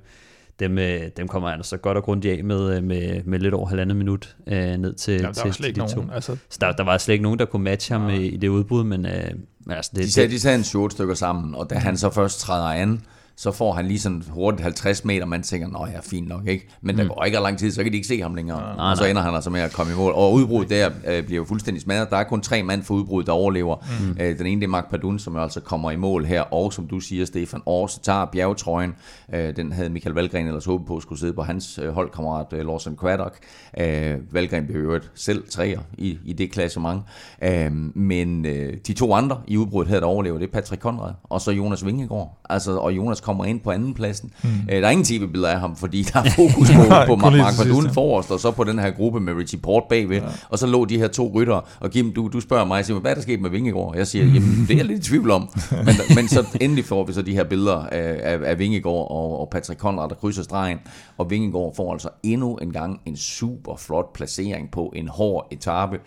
Dem, 0.60 0.78
øh, 0.78 1.02
dem 1.18 1.28
kommer 1.28 1.50
han 1.50 1.60
altså 1.60 1.78
godt 1.78 1.98
og 1.98 2.04
grundigt 2.04 2.38
af 2.38 2.44
med, 2.44 2.78
øh, 2.78 2.84
med, 2.84 3.24
med 3.24 3.40
lidt 3.40 3.54
over 3.54 3.68
halvandet 3.68 3.98
minut 3.98 4.36
øh, 4.48 4.78
ned 4.78 4.94
til, 4.94 5.14
ja, 5.14 5.28
der 5.28 5.32
til, 5.32 5.52
til 5.52 5.76
de 5.76 5.80
nogen, 5.80 5.96
to. 5.96 6.04
Altså... 6.14 6.38
Så 6.50 6.58
der, 6.62 6.72
der 6.72 6.84
var 6.84 6.98
slet 6.98 7.14
ikke 7.14 7.24
nogen, 7.24 7.40
der 7.40 7.46
kunne 7.46 7.64
matche 7.64 7.96
ham 7.96 8.10
ja. 8.10 8.16
i, 8.16 8.26
i 8.26 8.38
det 8.38 8.48
udbud, 8.48 8.84
men 8.84 9.06
øh, 9.06 9.32
altså 9.70 9.92
det, 9.96 10.04
de, 10.04 10.12
sagde, 10.12 10.30
de 10.30 10.40
sagde 10.40 10.58
en 10.58 10.64
short 10.64 10.92
stykker 10.92 11.16
sammen, 11.16 11.56
og 11.56 11.70
da 11.70 11.76
han 11.76 11.98
så 11.98 12.10
først 12.10 12.40
træder 12.40 12.66
an, 12.66 13.02
så 13.38 13.52
får 13.52 13.74
han 13.74 13.88
lige 13.88 14.00
sådan 14.00 14.24
hurtigt 14.30 14.62
50 14.62 15.06
meter, 15.06 15.26
man 15.26 15.44
tænker, 15.44 15.68
nå 15.68 15.88
ja, 15.94 16.00
fint 16.00 16.28
nok, 16.28 16.48
ikke? 16.48 16.68
Men 16.82 16.96
mm. 16.96 17.02
der 17.02 17.08
går 17.08 17.24
ikke 17.24 17.38
lang 17.40 17.58
tid, 17.58 17.72
så 17.72 17.84
kan 17.84 17.92
de 17.92 17.98
ikke 17.98 18.08
se 18.08 18.22
ham 18.22 18.36
længere. 18.36 18.76
Nej, 18.76 18.92
og 18.92 18.98
så 18.98 19.06
ender 19.06 19.22
han 19.22 19.36
altså 19.36 19.50
med 19.50 19.62
at 19.62 19.72
komme 19.72 19.94
i 19.94 19.96
mål. 19.96 20.14
Og 20.16 20.34
udbruddet 20.34 20.70
der 20.70 20.90
øh, 21.08 21.24
bliver 21.24 21.38
jo 21.38 21.46
fuldstændig 21.46 21.82
smadret. 21.82 22.10
Der 22.10 22.18
er 22.18 22.24
kun 22.24 22.42
tre 22.42 22.64
mand 22.64 22.84
for 22.84 22.94
udbruddet, 22.94 23.28
der 23.28 23.34
overlever. 23.34 23.76
Mm. 24.00 24.18
Øh, 24.20 24.38
den 24.38 24.48
ene, 24.48 24.62
det 24.62 24.68
er 24.68 24.72
Mark 24.72 24.90
Padun, 24.90 25.20
som 25.20 25.36
altså 25.36 25.60
kommer 25.60 25.92
i 25.92 25.96
mål 25.96 26.26
her, 26.26 26.42
og 26.42 26.74
som 26.74 26.88
du 26.88 27.00
siger, 27.00 27.26
Stefan, 27.26 27.62
også 27.66 28.02
tager 28.02 28.26
bjergetrøjen. 28.26 28.96
Øh, 29.34 29.56
den 29.56 29.72
havde 29.72 29.90
Michael 29.90 30.16
Valgren 30.16 30.48
ellers 30.48 30.66
håbet 30.66 30.88
på 30.88 31.00
skulle 31.00 31.20
sidde 31.20 31.34
på 31.34 31.44
hans 31.44 31.80
øh, 31.84 31.90
holdkammerat 31.90 32.54
øh, 32.54 32.66
Lawson 32.66 32.96
Craddock. 32.96 33.36
Øh, 33.80 34.16
Valgren 34.32 34.68
blev 34.68 34.82
jo 34.82 35.00
selv 35.16 35.44
træer 35.50 35.80
i, 35.98 36.18
i 36.26 36.34
det 36.34 36.52
klassement. 36.52 37.02
Øh, 37.44 37.72
men 37.96 38.46
øh, 38.46 38.74
de 38.88 38.94
to 38.94 39.14
andre 39.14 39.42
i 39.48 39.58
udbruddet 39.58 39.92
her, 39.92 40.00
der 40.00 40.08
overlever, 40.08 40.38
det 40.38 40.48
er 40.48 40.52
Patrick 40.52 40.82
Conrad, 40.82 41.14
og 41.24 41.42
så 41.42 41.52
Jonas 41.52 41.86
Vingegaard. 41.86 42.42
Altså, 42.50 42.78
og 42.78 42.92
Jonas 42.92 43.22
kommer 43.26 43.46
ind 43.46 43.60
på 43.60 43.72
anden 43.72 43.94
pladsen. 43.94 44.32
Mm. 44.44 44.50
Øh, 44.72 44.82
der 44.82 44.88
er 44.88 44.92
ingen 44.92 45.06
tv-billeder 45.06 45.50
af 45.50 45.60
ham, 45.60 45.76
fordi 45.76 46.02
der 46.02 46.20
er 46.20 46.30
fokus 46.42 46.72
på, 46.72 47.06
på 47.08 47.16
Mark 47.16 47.54
Verdun 47.60 47.90
forrest, 47.94 48.32
og 48.32 48.40
så 48.40 48.52
på 48.52 48.64
den 48.64 48.80
her 48.80 48.92
gruppe 48.92 49.20
med 49.20 49.34
Richie 49.34 49.60
Port 49.60 49.84
bagved. 49.90 50.22
Ja. 50.22 50.28
Og 50.50 50.60
så 50.60 50.68
lå 50.68 50.86
de 50.86 50.98
her 50.98 51.08
to 51.08 51.32
rytter, 51.36 51.62
og 51.80 51.92
Kim, 51.92 52.14
du, 52.14 52.30
du 52.34 52.40
spørger 52.40 52.66
mig, 52.66 52.86
siger, 52.86 53.00
hvad 53.00 53.12
er 53.12 53.16
der 53.16 53.22
sket 53.22 53.42
med 53.42 53.50
Vingegaard? 53.50 53.94
Jeg 53.98 54.08
siger, 54.08 54.26
jamen 54.26 54.66
det 54.68 54.74
er 54.74 54.78
jeg 54.78 54.86
lidt 54.86 55.08
i 55.08 55.10
tvivl 55.10 55.32
om. 55.32 55.50
Men, 55.86 55.96
men 56.16 56.28
så 56.28 56.46
endelig 56.62 56.86
får 56.86 57.06
vi 57.06 57.14
så 57.14 57.22
de 57.22 57.34
her 57.34 57.44
billeder 57.44 57.78
af, 57.78 58.20
af, 58.24 58.40
af 58.44 58.60
Vingegaard 58.60 59.08
og, 59.12 59.40
og 59.40 59.50
Patrick 59.52 59.80
Conrad, 59.80 60.10
der 60.10 60.16
krydser 60.16 60.44
stregen. 60.44 60.78
Og 61.18 61.30
Vingegaard 61.30 61.76
får 61.76 61.94
altså 61.94 62.10
endnu 62.24 62.56
en 62.56 62.72
gang 62.72 63.02
en 63.06 63.18
super 63.18 63.76
flot 63.76 64.14
placering 64.14 64.72
på 64.72 64.94
en 64.96 65.08
hård 65.08 65.48
etape. 65.52 66.00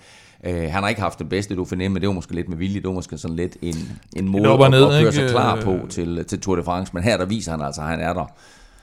Uh, 0.47 0.53
han 0.55 0.83
har 0.83 0.89
ikke 0.89 1.01
haft 1.01 1.19
det 1.19 1.29
bedste 1.29 1.57
du 1.57 1.63
Dauphiné, 1.63 1.89
men 1.89 1.95
det 1.95 2.07
var 2.07 2.13
måske 2.13 2.35
lidt 2.35 2.49
med 2.49 2.57
vilje. 2.57 2.81
Det 2.81 2.87
var 2.87 2.93
måske 2.93 3.19
sådan 3.19 3.37
lidt 3.37 3.57
en, 3.63 3.75
en 4.17 4.29
måde 4.29 4.65
at, 4.65 4.71
ned, 4.71 4.85
at 4.85 5.03
køre 5.03 5.13
sig 5.13 5.29
klar 5.29 5.61
på 5.61 5.79
til, 5.89 6.25
til 6.25 6.41
Tour 6.41 6.57
de 6.57 6.63
France. 6.63 6.91
Men 6.95 7.03
her 7.03 7.17
der 7.17 7.25
viser 7.25 7.51
han 7.51 7.61
altså, 7.61 7.81
at 7.81 7.89
han 7.89 8.01
er 8.01 8.13
der. 8.13 8.25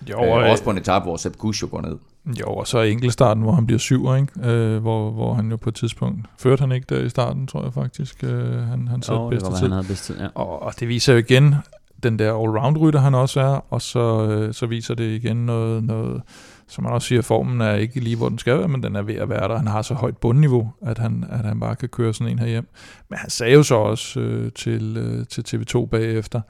Jo, 0.09 0.17
uh, 0.17 0.49
også 0.51 0.63
på 0.63 0.69
en 0.69 0.77
etape, 0.77 1.03
hvor 1.03 1.17
Sepp 1.17 1.37
Kusch 1.37 1.63
jo 1.63 1.67
går 1.71 1.81
ned. 1.81 1.97
Jo, 2.39 2.45
og 2.45 2.67
så 2.67 2.79
enkeltstarten, 2.79 3.43
hvor 3.43 3.51
han 3.51 3.65
bliver 3.65 3.79
syv, 3.79 4.15
ikke? 4.15 4.27
Uh, 4.35 4.81
hvor, 4.81 5.11
hvor 5.11 5.33
han 5.33 5.49
jo 5.49 5.57
på 5.57 5.69
et 5.69 5.75
tidspunkt 5.75 6.19
førte 6.37 6.59
han 6.59 6.71
ikke 6.71 6.95
der 6.95 7.01
i 7.01 7.09
starten, 7.09 7.47
tror 7.47 7.63
jeg 7.63 7.73
faktisk. 7.73 8.23
Uh, 8.23 8.29
han 8.29 8.87
han 8.87 9.01
satte 9.01 9.27
bedste 9.29 9.49
tid. 9.49 9.57
Han 9.57 9.71
havde 9.71 9.87
bedste, 9.87 10.13
ja. 10.19 10.27
og, 10.35 10.61
og 10.61 10.73
det 10.79 10.87
viser 10.87 11.13
jo 11.13 11.19
igen 11.19 11.55
den 12.03 12.19
der 12.19 12.33
allround-rytter, 12.33 12.99
han 12.99 13.15
også 13.15 13.39
er, 13.39 13.65
og 13.69 13.81
så, 13.81 14.45
uh, 14.47 14.53
så 14.53 14.65
viser 14.65 14.95
det 14.95 15.15
igen 15.15 15.45
noget, 15.45 15.83
noget 15.83 16.21
som 16.67 16.83
man 16.83 16.93
også 16.93 17.07
siger, 17.07 17.21
formen 17.21 17.61
er 17.61 17.73
ikke 17.73 17.99
lige, 17.99 18.15
hvor 18.15 18.29
den 18.29 18.37
skal 18.37 18.57
være, 18.57 18.67
men 18.67 18.83
den 18.83 18.95
er 18.95 19.01
ved 19.01 19.15
at 19.15 19.29
være 19.29 19.47
der. 19.47 19.57
Han 19.57 19.67
har 19.67 19.81
så 19.81 19.93
højt 19.93 20.17
bundniveau, 20.17 20.73
at 20.81 20.97
han, 20.97 21.25
at 21.29 21.45
han 21.45 21.59
bare 21.59 21.75
kan 21.75 21.89
køre 21.89 22.13
sådan 22.13 22.31
en 22.31 22.39
her 22.39 22.47
hjem. 22.47 22.67
Men 23.09 23.19
han 23.19 23.29
sagde 23.29 23.53
jo 23.53 23.63
så 23.63 23.75
også 23.75 24.19
øh, 24.19 24.51
til, 24.51 24.97
øh, 24.97 25.25
til 25.25 25.41
TV2 25.47 25.85
bagefter, 25.85 26.41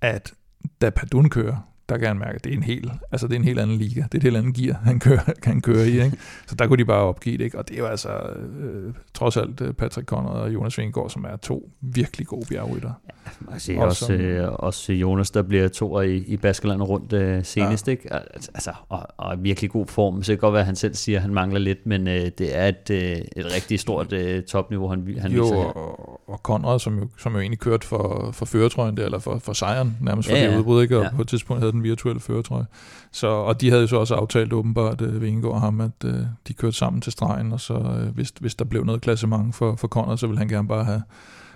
at 0.00 0.32
da 0.80 0.90
Padun 0.90 1.28
kører, 1.28 1.56
der 1.90 1.98
kan 1.98 2.08
han 2.08 2.18
mærke, 2.18 2.34
at 2.34 2.44
det 2.44 2.52
er 2.52 2.56
en 2.56 2.62
helt, 2.62 2.92
altså 3.12 3.26
det 3.26 3.34
er 3.34 3.38
en 3.38 3.44
helt 3.44 3.58
anden 3.58 3.76
liga. 3.76 4.00
Det 4.00 4.14
er 4.14 4.18
et 4.18 4.22
helt 4.22 4.36
andet 4.36 4.54
gear, 4.54 4.80
han 4.84 5.00
kører, 5.00 5.32
han 5.44 5.60
kører 5.60 5.84
i. 5.84 6.04
Ikke? 6.04 6.16
Så 6.46 6.54
der 6.54 6.66
kunne 6.66 6.78
de 6.78 6.84
bare 6.84 7.02
opgive 7.02 7.38
det. 7.38 7.44
Ikke? 7.44 7.58
Og 7.58 7.68
det 7.68 7.74
er 7.74 7.78
jo 7.78 7.86
altså 7.86 8.08
øh, 8.60 8.94
trods 9.14 9.36
alt 9.36 9.60
øh, 9.60 9.72
Patrick 9.72 10.08
Conrad 10.08 10.40
og 10.40 10.54
Jonas 10.54 10.78
Vingegaard, 10.78 11.10
som 11.10 11.24
er 11.24 11.36
to 11.36 11.70
virkelig 11.80 12.26
gode 12.26 12.46
bjergrytter. 12.48 12.92
Ja, 13.52 13.58
siger 13.58 13.82
også, 13.82 14.04
også, 14.04 14.12
øh, 14.12 14.52
også 14.52 14.92
Jonas, 14.92 15.30
der 15.30 15.42
bliver 15.42 15.68
to 15.68 16.00
i, 16.00 16.16
i 16.16 16.36
Baskerland 16.36 16.82
rundt 16.82 17.12
øh, 17.12 17.44
senest. 17.44 17.86
Ja. 17.86 17.92
Ikke? 17.92 18.14
Altså, 18.14 18.72
og, 18.88 19.06
og 19.16 19.44
virkelig 19.44 19.70
god 19.70 19.86
form. 19.86 20.22
Så 20.22 20.32
det 20.32 20.38
kan 20.38 20.46
godt 20.46 20.52
være, 20.52 20.60
at 20.60 20.66
han 20.66 20.76
selv 20.76 20.94
siger, 20.94 21.18
at 21.18 21.22
han 21.22 21.34
mangler 21.34 21.58
lidt, 21.58 21.86
men 21.86 22.08
øh, 22.08 22.30
det 22.38 22.56
er 22.58 22.68
et, 22.68 22.90
øh, 22.90 23.16
et 23.36 23.54
rigtig 23.54 23.80
stort 23.80 24.12
øh, 24.12 24.42
topniveau, 24.42 24.88
han, 24.88 25.16
han 25.20 25.32
jo, 25.32 25.42
viser 25.42 25.56
her. 25.56 25.64
Og, 25.64 26.20
og 26.28 26.38
Conrad, 26.38 26.78
som 26.78 26.98
jo, 26.98 27.08
som 27.18 27.32
jo 27.32 27.40
egentlig 27.40 27.58
kørte 27.58 27.86
for, 27.86 28.30
for 28.32 28.46
føretrøjen 28.46 28.96
der, 28.96 29.04
eller 29.04 29.18
for, 29.18 29.38
for 29.38 29.52
sejren 29.52 29.96
nærmest 30.00 30.28
for 30.28 30.36
ja, 30.36 30.50
det 30.50 30.58
udbrud, 30.58 30.82
ikke? 30.82 30.98
og 30.98 31.04
ja. 31.04 31.10
på 31.16 31.22
et 31.22 31.28
tidspunkt 31.28 31.60
havde 31.60 31.72
den 31.72 31.79
virtuelle 31.82 32.20
føretrøje. 32.20 32.66
Så, 33.12 33.26
og 33.26 33.60
de 33.60 33.70
havde 33.70 33.82
jo 33.82 33.86
så 33.86 33.96
også 33.96 34.14
aftalt 34.14 34.52
åbenbart, 34.52 35.00
øh, 35.00 35.22
Vingegaard 35.22 35.54
og 35.54 35.60
ham, 35.60 35.80
at 35.80 36.04
øh, 36.04 36.20
de 36.48 36.54
kørte 36.54 36.76
sammen 36.76 37.00
til 37.00 37.12
stregen, 37.12 37.52
og 37.52 37.60
så 37.60 37.74
øh, 37.74 38.14
hvis, 38.14 38.32
hvis 38.40 38.54
der 38.54 38.64
blev 38.64 38.84
noget 38.84 39.00
klassement 39.00 39.54
for, 39.54 39.76
for 39.76 39.88
Conrad, 39.88 40.16
så 40.16 40.26
ville 40.26 40.38
han 40.38 40.48
gerne 40.48 40.68
bare 40.68 40.84
have, 40.84 41.02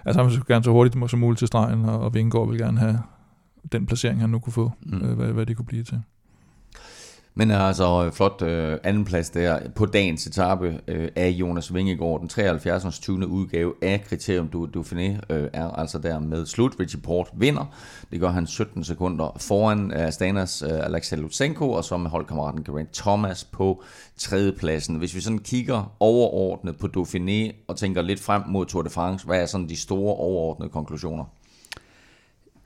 altså 0.05 0.23
han 0.23 0.31
ville 0.31 0.45
gerne 0.49 0.65
så 0.65 0.71
hurtigt 0.71 1.11
som 1.11 1.19
muligt 1.19 1.39
til 1.39 1.49
stregen, 1.49 1.85
og, 1.85 2.01
og 2.01 2.15
Vingegaard 2.15 2.49
ville 2.49 2.65
gerne 2.65 2.79
have 2.79 2.99
den 3.73 3.87
placering, 3.87 4.21
han 4.21 4.31
nu 4.31 4.39
kunne 4.39 4.53
få, 4.53 4.73
mm. 4.83 5.03
øh, 5.05 5.17
hvad, 5.17 5.33
hvad 5.33 5.47
det 5.47 5.57
kunne 5.57 5.67
blive 5.67 5.85
til. 5.85 6.03
Men 7.37 7.51
øh, 7.51 7.69
altså 7.69 8.05
øh, 8.05 8.13
flot 8.13 8.43
øh, 8.43 8.79
andenplads 8.83 9.31
der 9.31 9.61
på 9.77 9.87
dagens 9.87 10.27
etape 10.27 10.81
øh, 10.89 11.09
af 11.17 11.29
Jonas 11.29 11.75
Vingegaard. 11.75 12.21
Den 12.21 12.29
73. 12.29 12.99
20. 12.99 13.29
udgave 13.29 13.75
af 13.83 14.05
Kriterium 14.09 14.49
du 14.49 14.69
Dauphiné 14.77 15.21
øh, 15.31 15.49
er 15.53 15.71
altså 15.71 15.99
der 15.99 16.19
med 16.19 16.47
slut. 16.47 16.73
Richie 16.81 17.01
Port 17.01 17.29
vinder. 17.35 17.75
Det 18.11 18.21
gør 18.21 18.29
han 18.29 18.47
17 18.47 18.85
sekunder 18.85 19.37
foran 19.41 19.93
øh, 19.93 20.13
Stanas 20.13 20.63
øh, 20.63 20.87
Alexei 20.87 21.19
Lutsenko, 21.19 21.71
og 21.71 21.85
så 21.85 21.97
med 21.97 22.11
holdkammeraten 22.11 22.65
Geraint 22.65 22.93
Thomas 22.95 23.45
på 23.45 23.83
tredjepladsen. 24.17 24.97
Hvis 24.97 25.15
vi 25.15 25.21
sådan 25.21 25.39
kigger 25.39 25.95
overordnet 26.01 26.79
på 26.79 26.89
Dauphiné 26.97 27.65
og 27.69 27.77
tænker 27.77 28.03
lidt 28.03 28.21
frem 28.21 28.43
mod 28.47 28.67
Tour 28.67 28.83
de 28.83 28.91
France, 28.91 29.27
hvad 29.27 29.43
er 29.43 29.47
sådan 29.47 29.69
de 29.69 29.77
store 29.77 30.15
overordnede 30.15 30.71
konklusioner? 30.71 31.25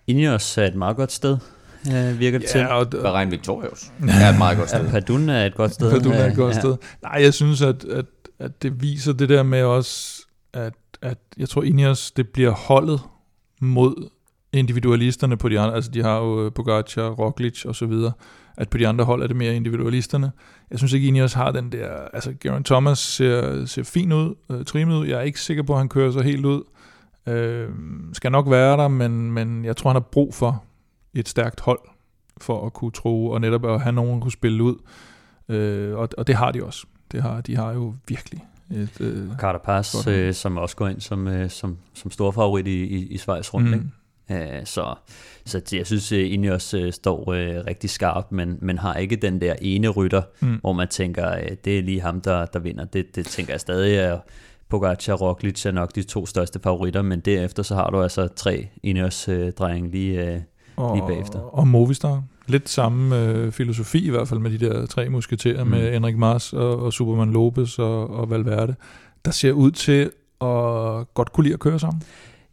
Ineos 0.06 0.58
er 0.58 0.64
et 0.64 0.74
meget 0.74 0.96
godt 0.96 1.12
sted, 1.12 1.38
øh, 1.86 2.18
virker 2.18 2.38
det 2.38 2.46
ja, 2.54 2.60
til. 2.60 2.68
Og 2.68 2.90
Bahrain 2.90 3.30
Victorious 3.30 3.92
er 4.22 4.32
et 4.32 4.38
meget 4.38 4.58
godt 4.58 4.68
sted. 4.68 4.84
Ja, 4.84 4.90
Padun 4.90 5.28
er 5.28 5.46
et 5.46 5.54
godt 5.54 5.74
sted. 5.74 5.90
Padun 5.90 6.12
er 6.12 6.30
et 6.30 6.36
godt 6.36 6.54
ja. 6.54 6.60
sted. 6.60 6.76
Nej, 7.02 7.22
jeg 7.22 7.34
synes, 7.34 7.62
at, 7.62 7.84
at, 7.84 8.04
at 8.38 8.62
det 8.62 8.82
viser 8.82 9.12
det 9.12 9.28
der 9.28 9.42
med 9.42 9.62
også, 9.62 10.22
at, 10.52 10.74
at 11.02 11.18
jeg 11.36 11.48
tror 11.48 11.62
Ineos, 11.62 12.10
det 12.10 12.28
bliver 12.28 12.50
holdet 12.50 13.00
mod 13.60 14.08
individualisterne 14.52 15.36
på 15.36 15.48
de 15.48 15.60
andre, 15.60 15.74
altså 15.74 15.90
de 15.90 16.02
har 16.02 16.18
jo 16.18 16.46
øh, 16.46 16.52
Pogacar, 16.52 17.10
Roglic 17.10 17.64
og 17.64 17.74
så 17.74 17.86
videre, 17.86 18.12
at 18.56 18.68
på 18.68 18.78
de 18.78 18.88
andre 18.88 19.04
hold 19.04 19.22
er 19.22 19.26
det 19.26 19.36
mere 19.36 19.56
individualisterne. 19.56 20.32
Jeg 20.70 20.78
synes 20.78 20.92
ikke, 20.92 21.08
Ineos 21.08 21.32
har 21.32 21.50
den 21.50 21.72
der, 21.72 21.90
altså 22.12 22.34
Geraint 22.40 22.66
Thomas 22.66 22.98
ser, 22.98 23.66
ser 23.66 23.82
fin 23.82 24.12
ud, 24.12 24.34
øh, 24.50 24.64
trimmet 24.64 24.96
ud, 24.96 25.06
jeg 25.06 25.18
er 25.18 25.22
ikke 25.22 25.40
sikker 25.40 25.62
på, 25.62 25.72
at 25.72 25.78
han 25.78 25.88
kører 25.88 26.12
sig 26.12 26.22
helt 26.22 26.46
ud, 26.46 26.62
øh, 27.26 27.68
skal 28.12 28.32
nok 28.32 28.50
være 28.50 28.76
der, 28.76 28.88
men, 28.88 29.32
men 29.32 29.64
jeg 29.64 29.76
tror, 29.76 29.90
han 29.90 29.94
har 29.94 30.08
brug 30.12 30.34
for 30.34 30.64
et 31.14 31.28
stærkt 31.28 31.60
hold, 31.60 31.80
for 32.40 32.66
at 32.66 32.72
kunne 32.72 32.90
tro, 32.90 33.26
og 33.26 33.40
netop 33.40 33.64
at 33.64 33.80
have 33.80 33.92
nogen, 33.92 34.14
der 34.14 34.20
kunne 34.20 34.32
spille 34.32 34.62
ud, 34.62 34.76
øh, 35.48 35.96
og, 35.96 36.08
og 36.18 36.26
det 36.26 36.34
har 36.34 36.52
de 36.52 36.64
også. 36.64 36.86
Det 37.12 37.22
har, 37.22 37.40
de 37.40 37.56
har 37.56 37.72
jo 37.72 37.94
virkelig 38.08 38.44
et... 38.70 39.00
Øh, 39.00 39.36
Carter 39.38 40.04
øh, 40.08 40.34
som 40.34 40.56
også 40.56 40.76
går 40.76 40.88
ind 40.88 41.00
som, 41.00 41.28
øh, 41.28 41.50
som, 41.50 41.78
som 41.94 42.10
stor 42.10 42.30
favorit 42.30 42.66
i, 42.66 42.84
i, 42.84 43.06
i 43.06 43.18
Schweiz 43.18 43.54
rundt, 43.54 43.68
mm. 43.68 43.74
ikke? 43.74 43.86
Uh, 44.30 44.64
så, 44.64 44.94
så 45.46 45.62
jeg 45.72 45.86
synes 45.86 46.12
uh, 46.12 46.18
egentlig 46.18 46.52
også 46.52 46.78
uh, 46.86 46.92
står 46.92 47.20
uh, 47.20 47.66
rigtig 47.66 47.90
skarpt, 47.90 48.32
men, 48.32 48.58
men 48.60 48.78
har 48.78 48.94
ikke 48.94 49.16
den 49.16 49.40
der 49.40 49.54
ene 49.60 49.88
rytter, 49.88 50.22
mm. 50.40 50.56
hvor 50.60 50.72
man 50.72 50.88
tænker, 50.88 51.36
uh, 51.36 51.56
det 51.64 51.78
er 51.78 51.82
lige 51.82 52.00
ham, 52.00 52.20
der, 52.20 52.46
der 52.46 52.58
vinder. 52.58 52.84
Det, 52.84 53.16
det 53.16 53.26
tænker 53.26 53.52
jeg 53.52 53.60
stadig, 53.60 54.12
uh, 54.14 54.20
Pogacar 54.68 55.12
og 55.12 55.20
Roglic 55.20 55.66
er 55.66 55.70
nok 55.70 55.94
de 55.94 56.02
to 56.02 56.26
største 56.26 56.60
favoritter, 56.62 57.02
men 57.02 57.20
derefter 57.20 57.62
så 57.62 57.74
har 57.74 57.90
du 57.90 58.02
altså 58.02 58.28
tre 58.28 58.68
Ineos-drenge 58.82 59.90
lige, 59.90 60.34
uh, 60.34 60.40
og, 60.78 60.96
lige 60.96 61.06
bagefter. 61.06 61.38
Og 61.38 61.68
Movistar. 61.68 62.22
Lidt 62.46 62.68
samme 62.68 63.44
uh, 63.46 63.52
filosofi 63.52 64.06
i 64.06 64.10
hvert 64.10 64.28
fald 64.28 64.40
med 64.40 64.50
de 64.50 64.58
der 64.58 64.86
tre 64.86 65.08
musketerer 65.08 65.64
mm. 65.64 65.70
med 65.70 65.96
Enrik 65.96 66.16
Mars 66.16 66.52
og, 66.52 66.82
og 66.82 66.92
Superman 66.92 67.32
Lopez 67.32 67.78
og, 67.78 68.10
og 68.10 68.30
Valverde, 68.30 68.74
der 69.24 69.30
ser 69.30 69.52
ud 69.52 69.70
til 69.70 70.10
at 70.40 71.14
godt 71.14 71.32
kunne 71.32 71.44
lide 71.44 71.54
at 71.54 71.60
køre 71.60 71.78
sammen. 71.78 72.02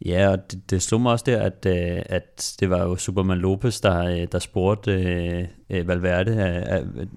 Ja, 0.04 0.28
og 0.28 0.52
det, 0.52 0.70
det 0.70 0.82
slog 0.82 1.00
mig 1.00 1.12
også 1.12 1.24
der, 1.28 1.42
at, 1.42 1.66
øh, 1.66 2.02
at 2.06 2.56
det 2.60 2.70
var 2.70 2.82
jo 2.82 2.96
Superman 2.96 3.38
Lopez, 3.38 3.80
der, 3.80 4.06
øh, 4.06 4.26
der 4.32 4.38
spurgte 4.38 5.48
øh, 5.70 5.88
Valverde, 5.88 6.62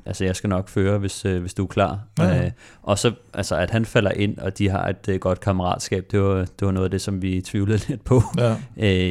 altså 0.05 0.25
jeg 0.25 0.35
skal 0.35 0.49
nok 0.49 0.69
føre, 0.69 0.97
hvis, 0.97 1.21
hvis 1.21 1.53
du 1.53 1.63
er 1.63 1.67
klar. 1.67 1.99
Ja, 2.19 2.27
ja. 2.27 2.51
og 2.83 2.99
så 2.99 3.11
altså, 3.33 3.55
at 3.55 3.69
han 3.69 3.85
falder 3.85 4.11
ind, 4.11 4.37
og 4.37 4.57
de 4.57 4.69
har 4.69 4.87
et 4.87 5.19
godt 5.21 5.39
kammeratskab, 5.39 6.05
det 6.11 6.21
var, 6.21 6.35
det 6.35 6.65
var 6.65 6.71
noget 6.71 6.85
af 6.85 6.91
det, 6.91 7.01
som 7.01 7.21
vi 7.21 7.41
tvivlede 7.41 7.79
lidt 7.87 8.03
på, 8.03 8.23
ja. 8.37 8.55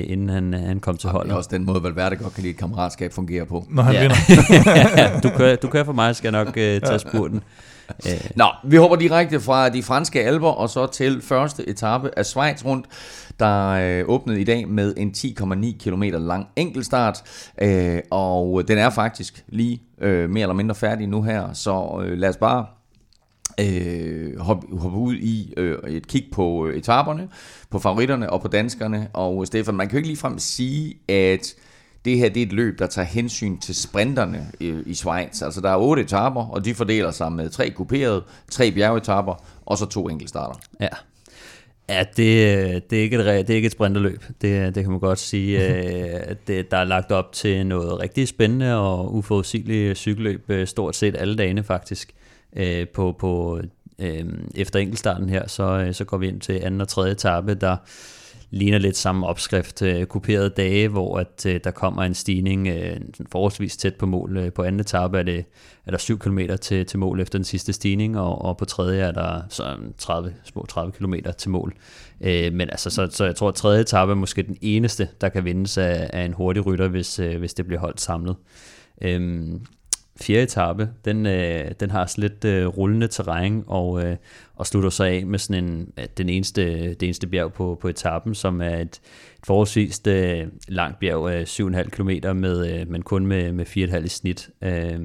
inden 0.03 0.28
han, 0.28 0.55
han 0.55 0.80
kom 0.80 0.97
til 0.97 1.11
holdet. 1.11 1.28
Det 1.28 1.32
er 1.32 1.36
også 1.36 1.51
den 1.53 1.64
måde, 1.64 1.82
Valverde 1.82 2.16
godt 2.16 2.34
kan 2.34 2.43
lide, 2.43 2.53
et 2.53 2.59
kammeratskab 2.59 3.12
fungerer 3.12 3.45
på. 3.45 3.66
Når 3.70 3.82
han 3.82 3.95
ja. 3.95 4.01
vinder. 4.01 4.16
ja, 4.97 5.20
du, 5.22 5.28
kører, 5.36 5.57
du 5.57 5.68
kører 5.68 5.84
for 5.84 5.93
mig, 5.93 6.16
skal 6.16 6.34
jeg 6.34 6.45
nok 6.45 6.49
uh, 6.49 6.55
tage 6.55 6.99
spurten. 6.99 7.43
Nå, 8.36 8.45
vi 8.64 8.76
hopper 8.76 8.97
direkte 8.97 9.41
fra 9.41 9.68
de 9.68 9.82
franske 9.82 10.24
alber 10.24 10.51
og 10.51 10.70
så 10.70 10.86
til 10.86 11.22
første 11.22 11.68
etape 11.68 12.11
af 12.16 12.26
Schweiz 12.26 12.64
rundt 12.64 12.86
der 13.41 13.68
øh, 13.68 14.05
åbnede 14.09 14.41
i 14.41 14.45
dag 14.45 14.68
med 14.68 14.95
en 14.97 15.14
10,9 15.16 15.84
km 15.84 16.03
lang 16.03 16.47
enkeltstart, 16.57 17.22
øh, 17.62 17.99
og 18.11 18.68
den 18.68 18.78
er 18.78 18.91
faktisk 18.91 19.28
lige 19.49 19.83
øh, 20.01 20.31
mere 20.31 20.43
eller 20.43 20.55
mindre 20.55 20.74
færdig 20.74 21.07
nu 21.07 21.22
her, 21.22 21.53
så 21.53 22.03
øh, 22.05 22.18
lad 22.18 22.29
os 22.29 22.37
bare 22.37 22.66
øh, 23.61 24.39
hoppe, 24.39 24.76
hoppe 24.76 24.99
ud 24.99 25.14
i 25.14 25.55
øh, 25.57 25.79
et 25.89 26.07
kig 26.07 26.29
på 26.33 26.66
øh, 26.66 26.76
etaperne, 26.76 27.29
på 27.70 27.79
favoritterne 27.79 28.31
og 28.31 28.41
på 28.41 28.49
danskerne, 28.49 29.09
og 29.12 29.43
øh, 29.43 29.47
Stefan, 29.47 29.74
man 29.74 29.89
kan 29.89 29.95
jo 29.95 29.99
ikke 29.99 30.09
ligefrem 30.09 30.39
sige, 30.39 30.95
at 31.09 31.55
det 32.05 32.18
her 32.18 32.29
det 32.29 32.43
er 32.43 32.47
et 32.47 32.53
løb, 32.53 32.79
der 32.79 32.87
tager 32.87 33.07
hensyn 33.07 33.59
til 33.59 33.74
sprinterne 33.74 34.47
i, 34.61 34.83
i 34.87 34.95
Schweiz. 34.95 35.43
Altså 35.43 35.61
der 35.61 35.70
er 35.70 35.76
otte 35.76 36.03
etaper, 36.03 36.45
og 36.45 36.64
de 36.64 36.74
fordeler 36.74 37.11
sig 37.11 37.33
med 37.33 37.51
tre 37.51 37.70
kuperede, 37.70 38.24
tre 38.51 38.72
bjergetapper 38.72 39.35
og 39.66 39.79
så 39.79 39.87
to 39.87 40.09
enkeltstarter. 40.09 40.61
Ja, 40.81 40.89
Ja, 41.89 42.05
det, 42.16 42.91
det, 42.91 42.99
er 42.99 43.03
ikke 43.03 43.16
et, 43.16 43.24
det 43.24 43.51
er 43.51 43.57
ikke 43.57 43.66
et 43.66 43.72
sprinterløb, 43.72 44.24
det, 44.41 44.74
det 44.74 44.82
kan 44.84 44.91
man 44.91 45.01
godt 45.01 45.18
sige. 45.18 45.59
Øh, 45.68 46.34
det, 46.47 46.70
der 46.70 46.76
er 46.76 46.84
lagt 46.84 47.12
op 47.12 47.32
til 47.32 47.66
noget 47.66 48.01
rigtig 48.01 48.28
spændende 48.28 48.76
og 48.76 49.14
uforudsigeligt 49.14 49.99
cykelløb 49.99 50.51
øh, 50.51 50.66
stort 50.66 50.97
set 50.97 51.16
alle 51.18 51.36
dagene 51.36 51.62
faktisk. 51.62 52.14
Øh, 52.57 52.89
på, 52.89 53.16
på, 53.18 53.61
efter 54.55 54.78
enkeltstarten 54.78 55.28
her, 55.28 55.49
så, 55.49 55.89
så 55.93 56.05
går 56.05 56.16
vi 56.16 56.28
ind 56.28 56.41
til 56.41 56.53
anden 56.53 56.80
og 56.80 56.89
tredje 56.89 57.12
etape, 57.12 57.55
der 57.55 57.76
ligner 58.51 58.78
lidt 58.78 58.96
samme 58.96 59.26
opskrift, 59.26 59.82
øh, 59.82 60.07
kuperede 60.07 60.51
dage, 60.51 60.88
hvor 60.88 61.18
at, 61.18 61.46
øh, 61.46 61.61
der 61.64 61.70
kommer 61.70 62.03
en 62.03 62.14
stigning 62.14 62.68
øh, 62.68 63.01
forholdsvis 63.32 63.76
tæt 63.76 63.94
på 63.94 64.07
mål. 64.07 64.36
Øh, 64.36 64.53
på 64.53 64.62
anden 64.62 64.80
etape 64.80 65.18
er, 65.18 65.22
det, 65.22 65.44
er 65.86 65.90
der 65.90 65.99
7 65.99 66.18
km 66.18 66.38
til, 66.61 66.86
til 66.86 66.99
mål 66.99 67.20
efter 67.20 67.38
den 67.38 67.44
sidste 67.44 67.72
stigning, 67.72 68.18
og, 68.18 68.42
og 68.42 68.57
på 68.57 68.64
tredje 68.64 69.01
er 69.01 69.12
der 69.12 69.42
så 69.49 69.76
30, 69.99 70.34
små 70.44 70.66
30 70.66 70.92
km 70.92 71.14
til 71.38 71.51
mål. 71.51 71.74
Øh, 72.20 72.53
men 72.53 72.70
altså, 72.70 72.90
så, 72.90 73.09
så 73.11 73.24
jeg 73.24 73.36
tror, 73.36 73.49
at 73.49 73.55
tredje 73.55 73.80
etape 73.80 74.12
er 74.12 74.16
måske 74.16 74.42
den 74.42 74.57
eneste, 74.61 75.09
der 75.20 75.28
kan 75.28 75.44
vindes 75.44 75.78
af, 75.78 76.11
af 76.12 76.24
en 76.24 76.32
hurtig 76.32 76.66
rytter, 76.66 76.88
hvis, 76.88 77.18
øh, 77.18 77.38
hvis 77.38 77.55
det 77.55 77.66
bliver 77.66 77.80
holdt 77.80 78.01
samlet. 78.01 78.36
Øhm, 79.03 79.66
fjerde 80.20 80.42
etape, 80.42 80.90
den, 81.04 81.26
øh, 81.26 81.70
den 81.80 81.90
har 81.90 82.14
lidt 82.18 82.44
øh, 82.44 82.66
rullende 82.66 83.08
terræn, 83.08 83.64
og, 83.66 84.04
øh, 84.04 84.16
og 84.54 84.66
slutter 84.66 84.90
så 84.90 85.04
af 85.04 85.26
med 85.26 85.38
sådan 85.38 85.64
en, 85.64 85.92
den 86.16 86.28
eneste, 86.28 86.94
det 86.94 87.02
eneste 87.02 87.26
bjerg 87.26 87.52
på, 87.52 87.78
på 87.80 87.88
etappen, 87.88 88.34
som 88.34 88.60
er 88.60 88.76
et, 88.76 88.80
et 88.80 89.00
forholdsvis 89.46 90.02
øh, 90.08 90.46
langt 90.68 90.98
bjerg 90.98 91.30
af 91.30 91.44
7,5 91.60 91.90
km, 91.90 92.36
med, 92.36 92.80
øh, 92.80 92.90
men 92.90 93.02
kun 93.02 93.26
med, 93.26 93.52
med 93.52 93.66
4,5 93.66 93.96
i 93.96 94.08
snit. 94.08 94.50
Øh, 94.62 95.00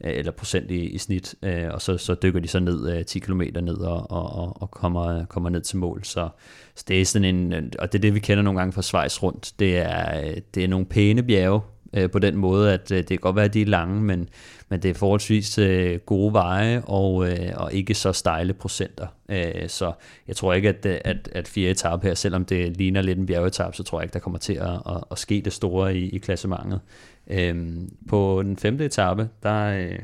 eller 0.00 0.32
procent 0.32 0.70
i, 0.70 0.88
i 0.88 0.98
snit, 0.98 1.34
øh, 1.42 1.68
og 1.70 1.82
så, 1.82 1.96
så 1.96 2.14
dykker 2.22 2.40
de 2.40 2.48
så 2.48 2.60
ned 2.60 2.96
øh, 2.96 3.04
10 3.04 3.18
km 3.18 3.42
ned 3.62 3.76
og, 3.76 4.10
og, 4.10 4.62
og 4.62 4.70
kommer, 4.70 5.24
kommer 5.24 5.50
ned 5.50 5.60
til 5.60 5.78
mål. 5.78 6.04
Så, 6.04 6.28
så 6.74 6.84
det 6.88 7.00
er 7.00 7.04
sådan 7.04 7.36
en, 7.36 7.52
og 7.78 7.92
det 7.92 7.98
er 7.98 8.02
det, 8.02 8.14
vi 8.14 8.20
kender 8.20 8.42
nogle 8.42 8.58
gange 8.60 8.72
fra 8.72 8.82
Schweiz 8.82 9.22
rundt. 9.22 9.52
Det 9.58 9.76
er, 9.78 10.20
øh, 10.20 10.36
det 10.54 10.64
er 10.64 10.68
nogle 10.68 10.86
pæne 10.86 11.22
bjerge, 11.22 11.60
øh, 11.94 12.10
på 12.10 12.18
den 12.18 12.36
måde, 12.36 12.72
at 12.72 12.90
øh, 12.90 12.98
det 12.98 13.08
kan 13.08 13.18
godt 13.18 13.36
være, 13.36 13.44
at 13.44 13.54
de 13.54 13.62
er 13.62 13.66
lange, 13.66 14.02
men, 14.02 14.28
men 14.68 14.82
det 14.82 14.90
er 14.90 14.94
forholdsvis 14.94 15.58
øh, 15.58 15.98
gode 15.98 16.32
veje 16.32 16.82
og, 16.86 17.28
øh, 17.28 17.52
og 17.56 17.72
ikke 17.72 17.94
så 17.94 18.12
stejle 18.12 18.52
procenter. 18.52 19.06
Øh, 19.28 19.68
så 19.68 19.92
jeg 20.28 20.36
tror 20.36 20.52
ikke, 20.52 20.68
at, 20.68 20.86
at, 20.86 21.28
at 21.32 21.48
fire 21.48 21.70
etape 21.70 22.06
her, 22.06 22.14
selvom 22.14 22.44
det 22.44 22.76
ligner 22.76 23.02
lidt 23.02 23.18
en 23.18 23.26
bjergetap, 23.26 23.74
så 23.74 23.82
tror 23.82 24.00
jeg 24.00 24.04
ikke, 24.04 24.14
der 24.14 24.18
kommer 24.18 24.38
til 24.38 24.54
at, 24.54 24.70
at, 24.70 25.04
at 25.10 25.18
ske 25.18 25.42
det 25.44 25.52
store 25.52 25.96
i, 25.96 26.08
i 26.08 26.18
klassementet. 26.18 26.80
Øhm, 27.30 27.90
på 28.08 28.42
den 28.44 28.56
femte 28.56 28.84
etape, 28.84 29.28
der... 29.42 29.64
Øh, 29.64 29.98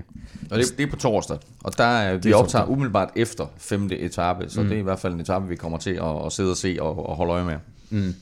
og 0.51 0.59
det, 0.59 0.75
det 0.79 0.87
er 0.87 0.91
på 0.91 0.97
torsdag, 0.97 1.39
og 1.65 1.79
der 1.79 1.85
er, 1.85 2.17
vi 2.17 2.33
optager 2.33 2.67
umiddelbart 2.67 3.11
efter 3.17 3.47
femte 3.57 3.99
etape, 3.99 4.49
så 4.49 4.63
mm. 4.63 4.69
det 4.69 4.75
er 4.75 4.79
i 4.79 4.83
hvert 4.83 4.99
fald 4.99 5.15
en 5.15 5.21
etape, 5.21 5.49
vi 5.49 5.57
kommer 5.57 5.79
til 5.79 5.91
at, 5.91 6.27
at 6.27 6.33
sidde 6.33 6.51
og 6.51 6.57
se 6.57 6.77
og, 6.81 7.09
og 7.09 7.17
holde 7.17 7.33
øje 7.33 7.45
med. 7.45 7.57
Mm. 7.91 8.15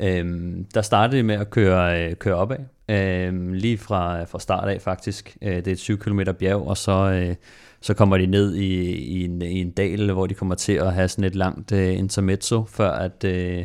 Øhm, 0.00 0.66
der 0.74 0.82
startede 0.82 1.18
de 1.18 1.22
med 1.22 1.34
at 1.34 1.50
køre, 1.50 2.04
øh, 2.04 2.16
køre 2.16 2.34
opad, 2.34 2.58
øh, 2.88 3.52
lige 3.52 3.78
fra, 3.78 4.24
fra 4.24 4.40
start 4.40 4.68
af 4.68 4.82
faktisk. 4.82 5.36
Øh, 5.42 5.56
det 5.56 5.68
er 5.68 5.72
et 5.72 5.78
7 5.78 5.98
km 5.98 6.20
bjerg, 6.38 6.68
og 6.68 6.76
så, 6.76 6.92
øh, 6.92 7.34
så 7.80 7.94
kommer 7.94 8.18
de 8.18 8.26
ned 8.26 8.54
i, 8.54 8.92
i, 8.92 9.24
en, 9.24 9.42
i 9.42 9.60
en 9.60 9.70
dal, 9.70 10.12
hvor 10.12 10.26
de 10.26 10.34
kommer 10.34 10.54
til 10.54 10.72
at 10.72 10.94
have 10.94 11.08
sådan 11.08 11.24
et 11.24 11.34
langt 11.34 11.72
øh, 11.72 11.98
intermezzo, 11.98 12.64
før 12.64 12.90
at... 12.90 13.24
Øh, 13.24 13.64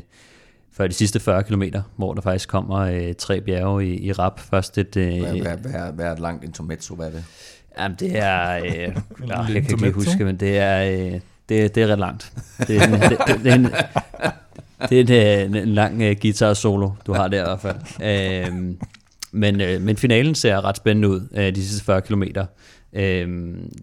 før 0.75 0.87
de 0.87 0.93
sidste 0.93 1.19
40 1.19 1.43
km, 1.43 1.63
hvor 1.95 2.13
der 2.13 2.21
faktisk 2.21 2.49
kommer 2.49 2.77
øh, 2.77 3.13
tre 3.17 3.41
bjerge 3.41 3.85
i, 3.85 4.07
i 4.07 4.11
rap. 4.11 4.39
Først 4.39 4.77
et... 4.77 4.97
Øh, 4.97 5.19
hvad, 5.19 5.31
hvad, 5.31 5.57
hvad, 5.57 5.93
hvad 5.93 6.05
er 6.05 6.11
et 6.11 6.19
langt 6.19 6.43
intermezzo? 6.43 6.95
Hvad 6.95 7.07
er 7.07 7.11
det? 7.11 7.23
Jamen, 7.79 7.97
det 7.99 8.17
er... 8.17 8.55
Øh, 8.55 8.95
nej, 9.27 9.53
jeg 9.53 9.63
kan 9.63 9.85
ikke 9.85 9.91
huske, 9.91 10.25
men 10.25 10.37
det 10.37 10.57
er, 10.57 10.91
øh, 10.91 11.19
det, 11.49 11.75
det 11.75 11.77
er 11.83 11.87
ret 11.87 11.99
langt. 11.99 12.33
Det 12.67 12.77
er, 12.77 13.09
det, 13.09 13.19
det, 13.27 13.43
det 13.43 13.51
er 13.51 13.55
en, 13.55 13.67
det 14.89 15.09
er 15.11 15.45
en, 15.45 15.55
en 15.55 15.73
lang 15.73 15.93
uh, 15.93 16.15
guitar 16.21 16.53
solo, 16.53 16.89
du 17.05 17.13
har 17.13 17.27
der 17.27 17.41
i 17.41 17.43
hvert 17.43 17.59
fald. 17.59 18.51
Uh, 18.51 18.75
men, 19.33 19.61
uh, 19.61 19.81
men 19.81 19.97
finalen 19.97 20.35
ser 20.35 20.65
ret 20.65 20.77
spændende 20.77 21.09
ud, 21.09 21.21
uh, 21.31 21.37
de 21.37 21.67
sidste 21.67 21.85
40 21.85 22.01
km. 22.01 22.23
Uh, 22.23 23.01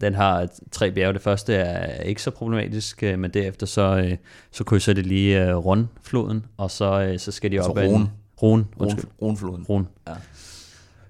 den 0.01 0.15
har 0.15 0.47
tre 0.71 0.91
bjerge. 0.91 1.13
Det 1.13 1.21
første 1.21 1.53
er 1.53 2.03
ikke 2.03 2.21
så 2.21 2.31
problematisk, 2.31 3.03
uh, 3.13 3.19
men 3.19 3.31
derefter 3.31 3.65
så, 3.65 4.07
uh, 4.11 4.17
så 4.51 4.63
krydser 4.63 4.93
det 4.93 5.05
lige 5.05 5.55
uh, 5.55 5.65
Rundfloden, 5.65 6.45
og 6.57 6.71
så, 6.71 7.09
uh, 7.11 7.19
så 7.19 7.31
skal 7.31 7.51
de 7.51 7.55
altså 7.55 7.71
op 7.71 7.77
ad 7.77 7.85
en... 7.85 8.09
Rune, 8.41 8.65
undskyld. 8.77 9.05
Rundfloden. 9.21 9.65
Rune. 9.69 9.85
Ja. 10.07 10.13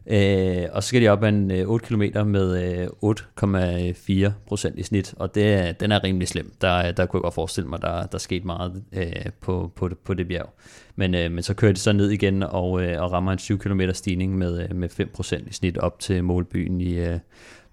Øh, 0.07 0.67
og 0.71 0.83
så 0.83 0.87
skal 0.87 1.01
de 1.01 1.09
op 1.09 1.23
ad 1.23 1.29
en 1.29 1.51
øh, 1.51 1.67
8 1.67 1.85
km 1.85 2.03
med 2.25 2.79
øh, 2.81 4.27
8,4 4.27 4.31
procent 4.47 4.79
i 4.79 4.83
snit, 4.83 5.13
og 5.17 5.35
det, 5.35 5.79
den 5.79 5.91
er 5.91 6.03
rimelig 6.03 6.27
slem. 6.27 6.53
Der, 6.61 6.91
der 6.91 7.05
kunne 7.05 7.17
jeg 7.17 7.21
godt 7.21 7.33
forestille 7.33 7.69
mig, 7.69 7.81
der, 7.81 8.05
der 8.05 8.17
skete 8.17 8.45
meget 8.45 8.83
øh, 8.93 9.11
på, 9.41 9.71
på, 9.75 9.87
det, 9.87 9.97
på 9.97 10.13
det 10.13 10.27
bjerg. 10.27 10.53
Men, 10.95 11.15
øh, 11.15 11.31
men 11.31 11.43
så 11.43 11.53
kører 11.53 11.71
de 11.71 11.79
så 11.79 11.93
ned 11.93 12.09
igen 12.09 12.43
og, 12.43 12.83
øh, 12.83 13.01
og 13.01 13.11
rammer 13.11 13.31
en 13.31 13.39
7 13.39 13.59
km 13.59 13.81
stigning 13.93 14.37
med, 14.37 14.63
øh, 14.63 14.75
med 14.75 14.89
5 14.89 15.09
procent 15.13 15.47
i 15.47 15.53
snit 15.53 15.77
op 15.77 15.99
til 15.99 16.23
målbyen 16.23 16.81
i 16.81 16.93
øh, 16.93 17.19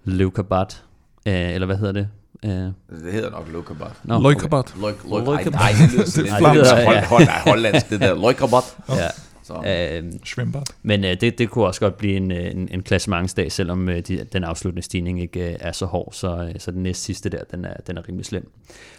Leukabat, 0.03 0.83
øh, 1.27 1.53
eller 1.53 1.65
hvad 1.65 1.77
hedder 1.77 1.93
det? 1.93 2.09
Uh, 2.43 2.51
det 2.51 3.11
hedder 3.11 3.29
nok 3.29 3.47
Leukabat. 3.51 3.91
No, 4.03 4.19
Leukabat. 4.21 4.75
Okay. 4.83 5.09
Leuk, 5.09 5.51
nej, 5.51 5.71
det 5.81 5.93
lyder 5.93 6.05
sådan 6.09 6.55
lidt 6.55 7.05
hollandsk, 7.45 7.89
det 7.89 7.99
der. 7.99 8.15
Leukabat. 8.15 8.77
Ja. 8.89 9.07
Øh, 9.55 10.03
men 10.83 11.03
øh, 11.05 11.21
det, 11.21 11.37
det 11.37 11.49
kunne 11.49 11.65
også 11.65 11.79
godt 11.81 11.97
blive 11.97 12.17
en, 12.17 12.31
øh, 12.31 12.51
en, 12.51 12.69
en 12.71 12.83
klassementsdag, 12.83 13.51
selvom 13.51 13.89
øh, 13.89 13.99
de, 13.99 14.23
den 14.23 14.43
afsluttende 14.43 14.81
stigning 14.81 15.21
ikke 15.21 15.49
øh, 15.49 15.55
er 15.59 15.71
så 15.71 15.85
hård, 15.85 16.13
så, 16.13 16.49
øh, 16.53 16.59
så 16.59 16.71
den 16.71 16.83
næste 16.83 17.03
sidste 17.03 17.29
der, 17.29 17.43
den 17.51 17.65
er, 17.65 17.73
den 17.87 17.97
er 17.97 18.07
rimelig 18.07 18.25
slem. 18.25 18.51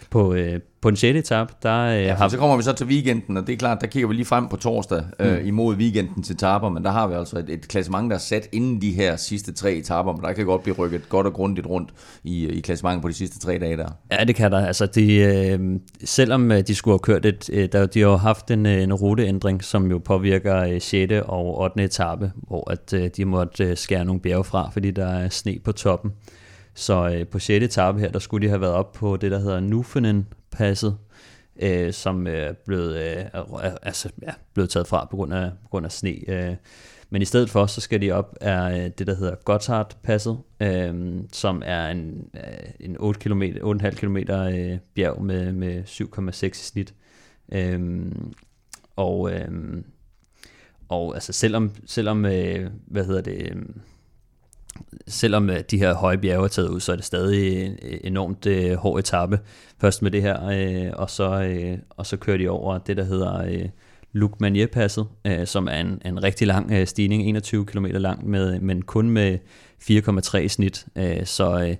På, 0.09 0.33
øh, 0.33 0.59
på 0.81 0.89
den 0.89 0.97
6. 0.97 1.17
etape, 1.17 1.53
der 1.63 1.79
øh, 1.79 2.03
ja, 2.03 2.13
har... 2.13 2.27
så 2.27 2.37
kommer 2.37 2.57
vi 2.57 2.63
så 2.63 2.73
til 2.73 2.87
weekenden, 2.87 3.37
og 3.37 3.47
det 3.47 3.53
er 3.53 3.57
klart, 3.57 3.81
der 3.81 3.87
kigger 3.87 4.07
vi 4.07 4.13
lige 4.13 4.25
frem 4.25 4.47
på 4.47 4.57
torsdag 4.57 5.03
øh, 5.19 5.39
mm. 5.39 5.47
imod 5.47 5.75
weekendens 5.75 6.31
etaper, 6.31 6.69
men 6.69 6.83
der 6.83 6.91
har 6.91 7.07
vi 7.07 7.13
altså 7.13 7.39
et, 7.39 7.49
et 7.49 7.67
klassement, 7.67 8.09
der 8.09 8.15
er 8.15 8.19
sat 8.19 8.49
inden 8.51 8.81
de 8.81 8.91
her 8.91 9.15
sidste 9.15 9.53
tre 9.53 9.73
etaper, 9.73 10.11
men 10.11 10.21
der 10.21 10.33
kan 10.33 10.45
godt 10.45 10.63
blive 10.63 10.75
rykket 10.75 11.09
godt 11.09 11.27
og 11.27 11.33
grundigt 11.33 11.67
rundt 11.67 11.89
i, 12.23 12.47
i 12.47 12.59
klassementet 12.59 13.01
på 13.01 13.07
de 13.07 13.13
sidste 13.13 13.39
tre 13.39 13.57
dage 13.57 13.77
der. 13.77 13.89
Ja, 14.11 14.23
det 14.23 14.35
kan 14.35 14.51
der. 14.51 14.65
Altså, 14.65 14.85
de, 14.85 15.15
øh, 15.15 15.59
selvom 16.03 16.51
øh, 16.51 16.61
de 16.67 16.75
skulle 16.75 16.93
have 16.93 16.99
kørt 16.99 17.25
et, 17.25 17.49
øh, 17.53 17.69
der, 17.71 17.85
de 17.85 18.01
har 18.01 18.17
haft 18.17 18.51
en, 18.51 18.65
øh, 18.65 18.83
en 18.83 18.93
ruteændring, 18.93 19.63
som 19.63 19.91
jo 19.91 19.97
påvirker 19.97 20.57
øh, 20.57 20.81
6. 20.81 21.13
og 21.25 21.59
8. 21.59 21.83
etape, 21.83 22.31
hvor 22.47 22.71
at, 22.71 22.93
øh, 22.93 23.09
de 23.17 23.25
måtte 23.25 23.63
øh, 23.63 23.77
skære 23.77 24.05
nogle 24.05 24.21
bjerge 24.21 24.43
fra, 24.43 24.69
fordi 24.73 24.91
der 24.91 25.07
er 25.07 25.29
sne 25.29 25.57
på 25.63 25.71
toppen. 25.71 26.11
Så 26.75 27.09
øh, 27.09 27.27
på 27.27 27.39
6. 27.39 27.65
etape 27.65 27.99
her, 27.99 28.11
der 28.11 28.19
skulle 28.19 28.45
de 28.45 28.49
have 28.49 28.61
været 28.61 28.73
op 28.73 28.93
på 28.93 29.17
det, 29.17 29.31
der 29.31 29.39
hedder 29.39 29.59
Nufenen 29.59 30.27
passet, 30.51 30.97
øh, 31.61 31.93
som 31.93 32.27
øh, 32.27 32.33
er 32.33 32.53
blevet, 32.65 32.95
øh, 32.97 33.25
altså, 33.81 34.09
ja, 34.21 34.31
blevet 34.53 34.69
taget 34.69 34.87
fra 34.87 35.07
på 35.11 35.17
grund 35.17 35.33
af, 35.33 35.51
på 35.63 35.69
grund 35.69 35.85
af 35.85 35.91
sne. 35.91 36.29
Øh. 36.29 36.55
Men 37.09 37.21
i 37.21 37.25
stedet 37.25 37.49
for, 37.49 37.65
så 37.65 37.81
skal 37.81 38.01
de 38.01 38.11
op 38.11 38.37
af 38.41 38.85
øh, 38.85 38.91
det, 38.97 39.07
der 39.07 39.15
hedder 39.15 39.35
Gotthard-passet, 39.35 40.37
øh, 40.59 41.15
som 41.33 41.61
er 41.65 41.87
en, 41.87 42.29
øh, 42.33 42.69
en 42.79 42.97
8 42.99 43.19
km, 43.19 43.43
8,5 43.43 43.89
km 43.89 44.17
øh, 44.17 44.77
bjerg 44.95 45.23
med, 45.23 45.53
med 45.53 45.83
7,6 45.83 46.45
i 46.45 46.51
snit. 46.53 46.93
Øh, 47.51 48.11
og, 48.95 49.31
øh, 49.33 49.83
og 50.89 51.13
altså 51.13 51.33
selvom, 51.33 51.71
selvom 51.85 52.25
øh, 52.25 52.69
hvad 52.87 53.05
hedder 53.05 53.21
det, 53.21 53.51
øh, 53.51 53.61
selvom 55.07 55.49
øh, 55.49 55.59
de 55.71 55.77
her 55.77 55.93
høje 55.93 56.17
bjerge 56.17 56.43
er 56.43 56.47
taget 56.47 56.69
ud, 56.69 56.79
så 56.79 56.91
er 56.91 56.95
det 56.95 57.05
stadig 57.05 57.65
en 57.65 57.77
øh, 57.81 57.99
enormt 58.03 58.45
øh, 58.45 58.73
hård 58.73 58.99
etape. 58.99 59.39
Først 59.81 60.01
med 60.01 60.11
det 60.11 60.21
her, 60.21 60.47
øh, 60.47 60.91
og, 60.93 61.09
så, 61.09 61.41
øh, 61.41 61.77
og 61.89 62.05
så 62.05 62.17
kører 62.17 62.37
de 62.37 62.49
over 62.49 62.77
det, 62.77 62.97
der 62.97 63.03
hedder 63.03 63.43
øh, 63.43 63.69
Luc 64.13 64.31
Manier-passet, 64.39 65.07
øh, 65.25 65.47
som 65.47 65.67
er 65.67 65.77
en, 65.77 66.01
en 66.05 66.23
rigtig 66.23 66.47
lang 66.47 66.71
øh, 66.71 66.87
stigning, 66.87 67.23
21 67.23 67.65
km 67.65 67.85
lang, 67.85 68.29
med, 68.29 68.59
men 68.59 68.81
kun 68.81 69.09
med 69.09 69.37
4,3 69.89 70.47
snit. 70.47 70.85
Øh, 70.95 71.25
så 71.25 71.59
øh, 71.59 71.75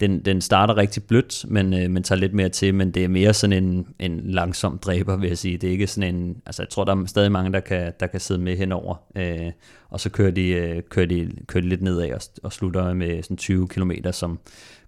den, 0.00 0.20
den 0.20 0.40
starter 0.40 0.76
rigtig 0.76 1.04
blødt, 1.04 1.44
men, 1.48 1.74
øh, 1.74 1.90
men 1.90 2.02
tager 2.02 2.18
lidt 2.18 2.34
mere 2.34 2.48
til, 2.48 2.74
men 2.74 2.90
det 2.90 3.04
er 3.04 3.08
mere 3.08 3.34
sådan 3.34 3.64
en, 3.64 3.86
en 3.98 4.20
langsom 4.24 4.78
dræber, 4.78 5.16
vil 5.16 5.28
jeg 5.28 5.38
sige. 5.38 5.58
Det 5.58 5.66
er 5.68 5.72
ikke 5.72 5.86
sådan 5.86 6.14
en, 6.14 6.42
altså 6.46 6.62
jeg 6.62 6.68
tror, 6.68 6.84
der 6.84 6.96
er 6.96 7.06
stadig 7.06 7.32
mange, 7.32 7.52
der 7.52 7.60
kan, 7.60 7.92
der 8.00 8.06
kan 8.06 8.20
sidde 8.20 8.40
med 8.40 8.56
henover, 8.56 8.96
øh, 9.16 9.52
og 9.90 10.00
så 10.00 10.10
kører 10.10 10.30
de, 10.30 10.48
øh, 10.48 10.82
kører 10.90 11.06
de, 11.06 11.30
kører 11.46 11.62
de 11.62 11.68
lidt 11.68 11.82
nedad 11.82 12.12
og, 12.12 12.20
og 12.42 12.52
slutter 12.52 12.92
med 12.92 13.22
sådan 13.22 13.36
20 13.36 13.68
km, 13.68 13.90
som 14.12 14.38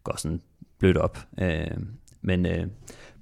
går 0.05 0.17
sådan 0.19 0.41
blødt 0.79 0.97
op. 0.97 1.19
Øh, 1.41 1.67
men 2.23 2.47
øh, 2.47 2.67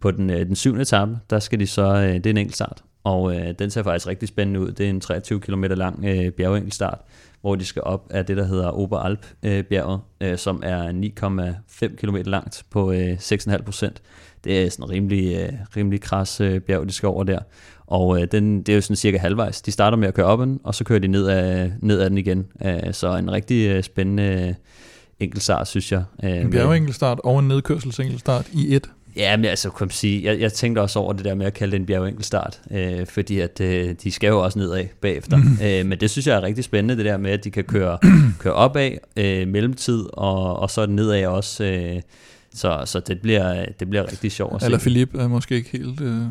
på 0.01 0.11
den, 0.11 0.30
øh, 0.30 0.47
den 0.47 0.57
syvende 0.57 0.82
etape, 0.82 1.18
der 1.30 1.39
skal 1.39 1.61
de 1.61 1.66
så, 1.66 1.95
øh, 1.95 2.14
det 2.14 2.26
er 2.26 2.30
en 2.30 2.36
enkelt 2.36 2.57
start, 2.57 2.84
og 3.05 3.36
øh, 3.36 3.55
den 3.59 3.70
ser 3.70 3.82
faktisk 3.82 4.07
rigtig 4.07 4.28
spændende 4.28 4.61
ud. 4.61 4.72
Det 4.72 4.86
er 4.86 4.91
en 4.91 5.01
23 5.01 5.41
km 5.41 5.64
lang 5.64 6.05
øh, 6.05 6.30
bjergenkelstart, 6.30 7.01
hvor 7.41 7.55
de 7.55 7.64
skal 7.64 7.82
op 7.82 8.07
af 8.11 8.26
det, 8.26 8.36
der 8.36 8.45
hedder 8.45 8.70
Oberalp-bjerget, 8.70 10.01
øh, 10.20 10.39
som 10.39 10.62
er 10.64 10.93
9,5 11.89 11.97
km 11.97 12.16
langt 12.16 12.64
på 12.70 12.93
øh, 12.93 13.12
6,5 13.20 13.62
procent. 13.62 14.03
Det 14.45 14.64
er 14.64 14.70
sådan 14.70 14.84
en 14.84 14.91
rimelig, 14.91 15.36
øh, 15.36 15.53
rimelig 15.76 16.01
kras 16.01 16.41
øh, 16.41 16.61
bjerg, 16.61 16.86
de 16.86 16.93
skal 16.93 17.07
over 17.07 17.24
der. 17.24 17.39
Og 17.86 18.20
øh, 18.20 18.28
den, 18.32 18.59
det 18.59 18.68
er 18.68 18.74
jo 18.74 18.80
sådan 18.80 18.97
cirka 18.97 19.18
halvvejs. 19.18 19.62
De 19.62 19.70
starter 19.70 19.97
med 19.97 20.09
at 20.09 20.14
køre 20.14 20.26
op 20.26 20.41
den, 20.41 20.61
og 20.64 20.74
så 20.74 20.84
kører 20.84 20.99
de 20.99 21.09
ned 21.09 21.26
af, 21.26 21.72
ned 21.80 22.01
af 22.01 22.11
den 22.11 22.18
igen. 22.18 22.47
Øh, 22.64 22.93
så 22.95 23.16
en 23.16 23.32
rigtig 23.32 23.68
øh, 23.68 23.82
spændende 23.82 24.22
øh, 24.22 24.55
enkeltstart, 25.20 25.68
synes 25.68 25.93
jeg. 25.93 26.05
Øh, 26.24 26.30
en 26.30 26.51
bjergenkelstart 26.51 27.20
og 27.24 27.39
en 27.39 27.49
nedkørselsenkelstart 27.49 28.49
i 28.53 28.74
et. 28.74 28.91
Ja, 29.18 29.36
men 29.36 29.44
altså, 29.44 29.70
kan 29.70 29.84
man 29.84 29.90
sige, 29.90 30.24
jeg, 30.24 30.40
jeg 30.40 30.52
tænkte 30.52 30.80
også 30.80 30.98
over 30.98 31.12
det 31.12 31.24
der 31.24 31.34
med 31.34 31.46
at 31.46 31.54
kalde 31.54 31.72
det 31.72 31.80
en 31.80 31.86
bjergenkelstart, 31.86 32.60
øh, 32.70 33.06
fordi 33.06 33.40
at 33.40 33.60
øh, 33.60 33.94
de 34.02 34.10
skal 34.10 34.28
jo 34.28 34.44
også 34.44 34.58
nedad 34.58 34.84
bagefter. 35.00 35.36
Mm. 35.36 35.58
Øh, 35.62 35.86
men 35.86 36.00
det 36.00 36.10
synes 36.10 36.26
jeg 36.26 36.36
er 36.36 36.42
rigtig 36.42 36.64
spændende, 36.64 36.96
det 36.96 37.04
der 37.04 37.16
med, 37.16 37.30
at 37.30 37.44
de 37.44 37.50
kan 37.50 37.64
køre, 37.64 37.98
køre 38.42 38.52
opad, 38.52 38.90
øh, 39.16 39.48
mellemtid, 39.48 40.04
og, 40.12 40.58
og 40.58 40.70
så 40.70 40.86
nedad 40.86 41.26
også. 41.26 41.64
Øh, 41.64 42.02
så, 42.54 42.82
så 42.84 43.00
det 43.00 43.20
bliver, 43.20 43.64
det 43.80 43.90
bliver 43.90 44.10
rigtig 44.10 44.32
sjovt 44.32 44.54
at 44.54 44.60
se. 44.60 44.64
Eller 44.64 44.78
Philip 44.78 45.14
er 45.14 45.28
måske 45.28 45.54
ikke 45.54 45.70
helt, 45.70 46.00
øh, 46.00 46.22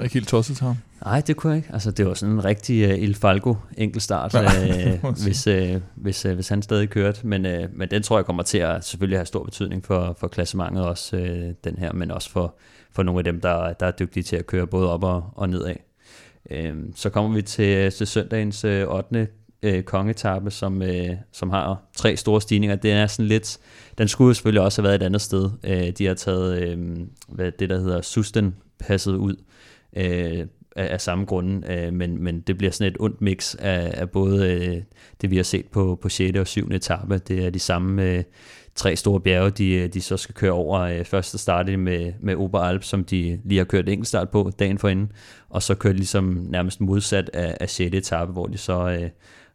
er 0.00 0.02
ikke 0.02 0.14
helt 0.14 0.28
tosset 0.28 0.56
til 0.56 0.66
ham. 0.66 0.76
Nej, 1.04 1.20
det 1.20 1.36
kunne 1.36 1.50
jeg 1.50 1.56
ikke. 1.56 1.68
Altså, 1.72 1.90
det 1.90 2.06
var 2.06 2.14
sådan 2.14 2.34
en 2.34 2.44
rigtig 2.44 2.92
uh, 2.92 3.02
Il 3.02 3.14
Falco 3.14 3.56
enkeltstart, 3.76 4.34
ja, 4.34 4.94
uh, 5.02 5.22
hvis, 5.24 5.46
uh, 5.46 5.80
hvis, 5.94 6.26
uh, 6.26 6.32
hvis 6.32 6.48
han 6.48 6.62
stadig 6.62 6.90
kørte. 6.90 7.26
Men, 7.26 7.46
uh, 7.46 7.52
men 7.72 7.90
den 7.90 8.02
tror 8.02 8.18
jeg 8.18 8.26
kommer 8.26 8.42
til 8.42 8.58
at 8.58 8.84
selvfølgelig 8.84 9.18
have 9.18 9.26
stor 9.26 9.44
betydning 9.44 9.84
for, 9.84 10.16
for 10.20 10.28
klassementet 10.28 10.84
også, 10.84 11.16
uh, 11.16 11.54
den 11.64 11.78
her, 11.78 11.92
men 11.92 12.10
også 12.10 12.30
for, 12.30 12.54
for 12.92 13.02
nogle 13.02 13.20
af 13.20 13.24
dem, 13.24 13.40
der, 13.40 13.72
der 13.72 13.86
er 13.86 13.90
dygtige 13.90 14.22
til 14.22 14.36
at 14.36 14.46
køre 14.46 14.66
både 14.66 14.92
op 14.92 15.04
og, 15.04 15.24
og 15.34 15.48
nedad. 15.48 15.76
Uh, 16.50 16.78
så 16.94 17.10
kommer 17.10 17.34
vi 17.34 17.42
til, 17.42 17.92
til 17.92 18.06
søndagens 18.06 18.64
uh, 18.64 18.70
8 18.70 19.28
øh, 19.64 19.82
kongetappe, 19.82 20.50
som, 20.50 20.82
øh, 20.82 21.10
som 21.32 21.50
har 21.50 21.82
tre 21.96 22.16
store 22.16 22.40
stigninger. 22.40 22.76
Det 22.76 22.92
er 22.92 23.06
sådan 23.06 23.28
lidt, 23.28 23.58
den 23.98 24.08
skulle 24.08 24.34
selvfølgelig 24.34 24.62
også 24.62 24.82
have 24.82 24.88
været 24.88 25.02
et 25.02 25.06
andet 25.06 25.20
sted. 25.20 25.50
Øh, 25.64 25.90
de 25.90 26.06
har 26.06 26.14
taget 26.14 26.62
øh, 26.62 26.96
hvad 27.28 27.52
det, 27.52 27.70
der 27.70 27.78
hedder 27.78 28.00
Susten 28.00 28.56
passet 28.78 29.16
ud 29.16 29.36
øh, 29.96 30.46
af, 30.76 30.92
af 30.92 31.00
samme 31.00 31.24
grunde, 31.24 31.72
øh, 31.72 31.92
men, 31.92 32.22
men 32.24 32.40
det 32.40 32.58
bliver 32.58 32.70
sådan 32.70 32.92
et 32.92 32.96
ondt 33.00 33.20
mix 33.20 33.54
af, 33.54 33.90
af 33.94 34.10
både 34.10 34.52
øh, 34.52 34.82
det, 35.20 35.30
vi 35.30 35.36
har 35.36 35.42
set 35.42 35.66
på, 35.66 35.98
på 36.02 36.08
6. 36.08 36.38
og 36.38 36.46
7. 36.46 36.68
etape. 36.72 37.18
Det 37.18 37.46
er 37.46 37.50
de 37.50 37.58
samme 37.58 38.04
øh, 38.04 38.24
tre 38.74 38.96
store 38.96 39.20
bjerge, 39.20 39.50
de, 39.50 39.72
øh, 39.72 39.88
de 39.94 40.00
så 40.00 40.16
skal 40.16 40.34
køre 40.34 40.52
over. 40.52 40.80
Øh, 40.80 41.04
Først 41.04 41.30
så 41.30 41.38
starter 41.38 41.76
med, 41.76 42.12
med 42.20 42.34
Oberalp, 42.36 42.82
som 42.84 43.04
de 43.04 43.40
lige 43.44 43.58
har 43.58 43.64
kørt 43.64 43.88
enkeltstart 43.88 44.30
på 44.30 44.50
dagen 44.58 44.78
forinden, 44.78 45.12
og 45.50 45.62
så 45.62 45.74
kører 45.74 45.92
de 45.92 45.98
ligesom 45.98 46.46
nærmest 46.50 46.80
modsat 46.80 47.30
af, 47.32 47.56
af 47.60 47.70
6. 47.70 47.94
etape, 47.94 48.32
hvor 48.32 48.46
de 48.46 48.58
så 48.58 48.98
øh, 49.00 49.10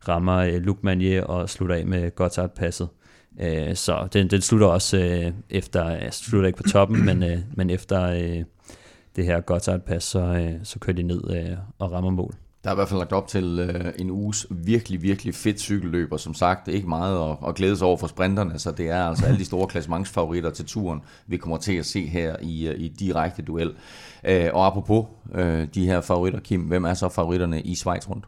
rammer 0.08 0.38
øh, 0.38 0.54
Luc 0.54 0.78
Manier 0.82 1.24
og 1.24 1.50
slutter 1.50 1.76
af 1.76 1.86
med 1.86 2.16
Gotthard-passet. 2.16 2.88
Øh, 3.42 3.76
så 3.76 4.08
den, 4.14 4.28
den 4.28 4.42
slutter 4.42 4.68
også 4.68 4.98
øh, 4.98 5.32
efter, 5.50 5.84
altså 5.84 6.24
slutter 6.24 6.48
ikke 6.48 6.58
på 6.58 6.70
toppen, 6.70 7.06
men, 7.06 7.24
øh, 7.24 7.38
men 7.56 7.70
efter 7.70 8.04
øh, 8.04 8.44
det 9.16 9.26
her 9.26 9.42
Gotthard-pas, 9.42 10.04
så, 10.04 10.20
øh, 10.20 10.54
så 10.64 10.80
kører 10.80 10.96
de 10.96 11.04
ned 11.04 11.22
øh, 11.30 11.58
og 11.80 11.92
rammer 11.92 12.10
mål. 12.10 12.36
Der 12.64 12.70
er 12.70 12.74
i 12.74 12.76
hvert 12.76 12.90
fald 12.90 13.00
lagt 13.00 13.14
op 13.14 13.28
til 13.28 13.60
øh, 13.60 13.94
en 14.00 14.12
uges 14.12 14.48
virkelig, 14.50 15.02
virkelig 15.02 15.36
fedt 15.36 15.60
cykelløb, 15.60 16.12
og 16.12 16.20
som 16.20 16.34
sagt, 16.34 16.68
ikke 16.68 16.90
meget 16.90 17.30
at, 17.30 17.38
at 17.48 17.56
glæde 17.56 17.78
sig 17.78 17.88
over 17.88 17.98
for 17.98 18.08
sprinterne, 18.08 18.60
så 18.60 18.72
det 18.72 18.90
er 18.90 19.04
altså 19.04 19.26
alle 19.26 19.40
de 19.40 19.46
store 19.46 19.68
klassementsfavoritter 19.72 20.50
til 20.50 20.66
turen, 20.66 21.02
vi 21.28 21.38
kommer 21.38 21.58
til 21.58 21.74
at 21.74 21.86
se 21.86 22.08
her 22.08 22.36
i, 22.42 22.68
øh, 22.68 22.80
i 22.80 22.88
direkte 22.88 23.42
duel. 23.42 23.72
Øh, 24.24 24.50
og 24.54 24.68
apropos 24.68 25.06
øh, 25.36 25.68
de 25.74 25.86
her 25.86 26.02
favoritter, 26.02 26.40
Kim, 26.40 26.62
hvem 26.62 26.84
er 26.84 26.94
så 26.94 27.10
favoritterne 27.10 27.62
i 27.62 27.76
Schweiz 27.76 28.10
rundt? 28.10 28.26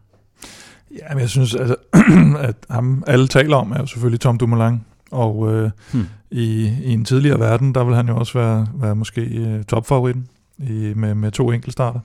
Ja, 0.99 1.09
men 1.09 1.19
jeg 1.19 1.29
synes, 1.29 1.55
altså, 1.55 1.75
at 2.49 2.55
ham 2.69 3.03
alle 3.07 3.27
taler 3.27 3.55
om, 3.55 3.71
er 3.71 3.79
jo 3.79 3.85
selvfølgelig 3.85 4.19
Tom 4.19 4.37
Dumoulin, 4.37 4.81
og 5.11 5.53
øh, 5.53 5.71
hmm. 5.93 6.05
i, 6.31 6.73
i 6.83 6.93
en 6.93 7.05
tidligere 7.05 7.39
verden, 7.39 7.75
der 7.75 7.83
vil 7.83 7.95
han 7.95 8.07
jo 8.07 8.17
også 8.17 8.39
være, 8.39 8.67
være 8.73 8.95
måske 8.95 9.21
øh, 9.21 9.63
topfavoritten 9.63 10.27
i, 10.69 10.93
med, 10.95 11.15
med 11.15 11.31
to 11.31 11.51
enkeltstarter. 11.51 11.99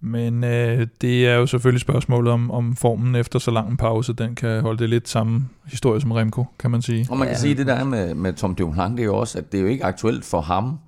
Men 0.00 0.44
øh, 0.44 0.86
det 1.00 1.28
er 1.28 1.34
jo 1.34 1.46
selvfølgelig 1.46 1.80
spørgsmålet 1.80 2.32
om, 2.32 2.50
om 2.50 2.76
formen 2.76 3.14
efter 3.14 3.38
så 3.38 3.50
lang 3.50 3.70
en 3.70 3.76
pause, 3.76 4.12
den 4.12 4.34
kan 4.34 4.60
holde 4.60 4.78
det 4.78 4.88
lidt 4.88 5.08
samme 5.08 5.48
historie 5.66 6.00
som 6.00 6.12
Remco, 6.12 6.44
kan 6.58 6.70
man 6.70 6.82
sige. 6.82 7.06
Og 7.10 7.18
man 7.18 7.26
kan 7.26 7.34
ja. 7.34 7.40
sige, 7.40 7.54
det 7.54 7.66
der 7.66 7.84
med, 7.84 8.14
med 8.14 8.32
Tom 8.32 8.54
Dumoulin, 8.54 8.92
det 8.92 9.00
er 9.00 9.04
jo 9.04 9.16
også, 9.16 9.38
at 9.38 9.52
det 9.52 9.58
er 9.58 9.62
jo 9.62 9.68
ikke 9.68 9.84
aktuelt 9.84 10.24
for 10.24 10.40
ham 10.40 10.78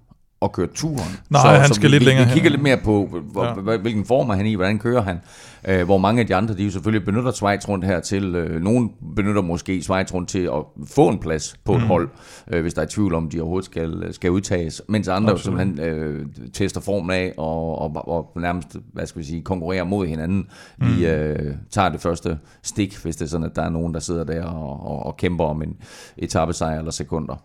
at 0.43 0.53
køre 0.53 0.67
turen. 0.67 1.17
Nej, 1.31 1.57
han 1.59 1.75
skal 1.75 1.83
vi, 1.91 1.95
lidt 1.95 2.01
vi, 2.01 2.05
længere 2.07 2.27
Vi 2.27 2.33
kigger 2.33 2.51
hen. 2.51 2.53
lidt 2.53 2.63
mere 2.63 2.77
på, 2.77 3.21
hvor, 3.33 3.71
Ja. 3.73 3.77
hvilken 3.77 4.05
form 4.05 4.31
er 4.31 4.35
han 4.35 4.47
i, 4.47 4.55
hvordan 4.55 4.79
kører 4.79 5.03
han. 5.03 5.21
Øh, 5.69 5.85
hvor 5.85 5.99
mange 5.99 6.21
af 6.21 6.27
de 6.27 6.35
andre, 6.35 6.55
de 6.55 6.65
jo 6.65 6.71
selvfølgelig 6.71 7.05
benytter 7.07 7.31
Schweiz 7.33 7.69
rundt 7.69 7.85
her 7.85 8.01
til, 8.01 8.35
øh, 8.35 8.63
nogen 8.63 8.91
benytter 9.17 9.43
måske 9.43 9.83
Schweiz 9.83 10.15
rundt 10.15 10.29
til 10.29 10.39
at 10.39 10.87
få 10.87 11.09
en 11.09 11.19
plads 11.19 11.57
på 11.65 11.75
et 11.75 11.81
Mm. 11.81 11.87
hold, 11.87 12.09
øh, 12.51 12.63
hvis 12.63 12.75
der 12.75 12.83
er 12.83 12.87
tvivl 12.91 13.15
om, 13.15 13.29
de 13.31 13.41
overhovedet 13.41 13.65
skal, 13.65 14.09
skal 14.15 14.31
udtages, 14.31 14.83
mens 14.89 15.09
andre 15.09 15.31
Absolut. 15.33 15.59
simpelthen 15.61 15.89
øh, 15.97 16.27
tester 16.53 16.81
formen 16.81 17.11
af 17.11 17.33
og, 17.39 17.79
og, 17.79 18.09
og 18.09 18.41
nærmest, 18.41 18.77
hvad 18.93 19.07
skal 19.07 19.19
vi 19.21 19.27
sige, 19.27 19.43
konkurrerer 19.43 19.85
mod 19.85 20.07
hinanden. 20.07 20.47
Mm. 20.79 20.87
De 20.87 21.05
øh, 21.07 21.55
tager 21.71 21.89
det 21.89 22.01
første 22.01 22.39
stik, 22.63 22.97
hvis 23.03 23.17
det 23.17 23.25
er 23.25 23.29
sådan, 23.29 23.47
at 23.47 23.57
der 23.57 23.63
er 23.63 23.71
nogen, 23.71 23.95
der 23.95 24.01
sidder 24.01 24.25
der 24.25 24.45
og, 24.45 24.87
og, 24.87 25.07
og 25.07 25.17
kæmper 25.17 25.45
om 25.45 25.63
en 25.63 25.77
etappesejr 26.19 26.79
eller 26.79 26.91
sekunder. 26.93 27.43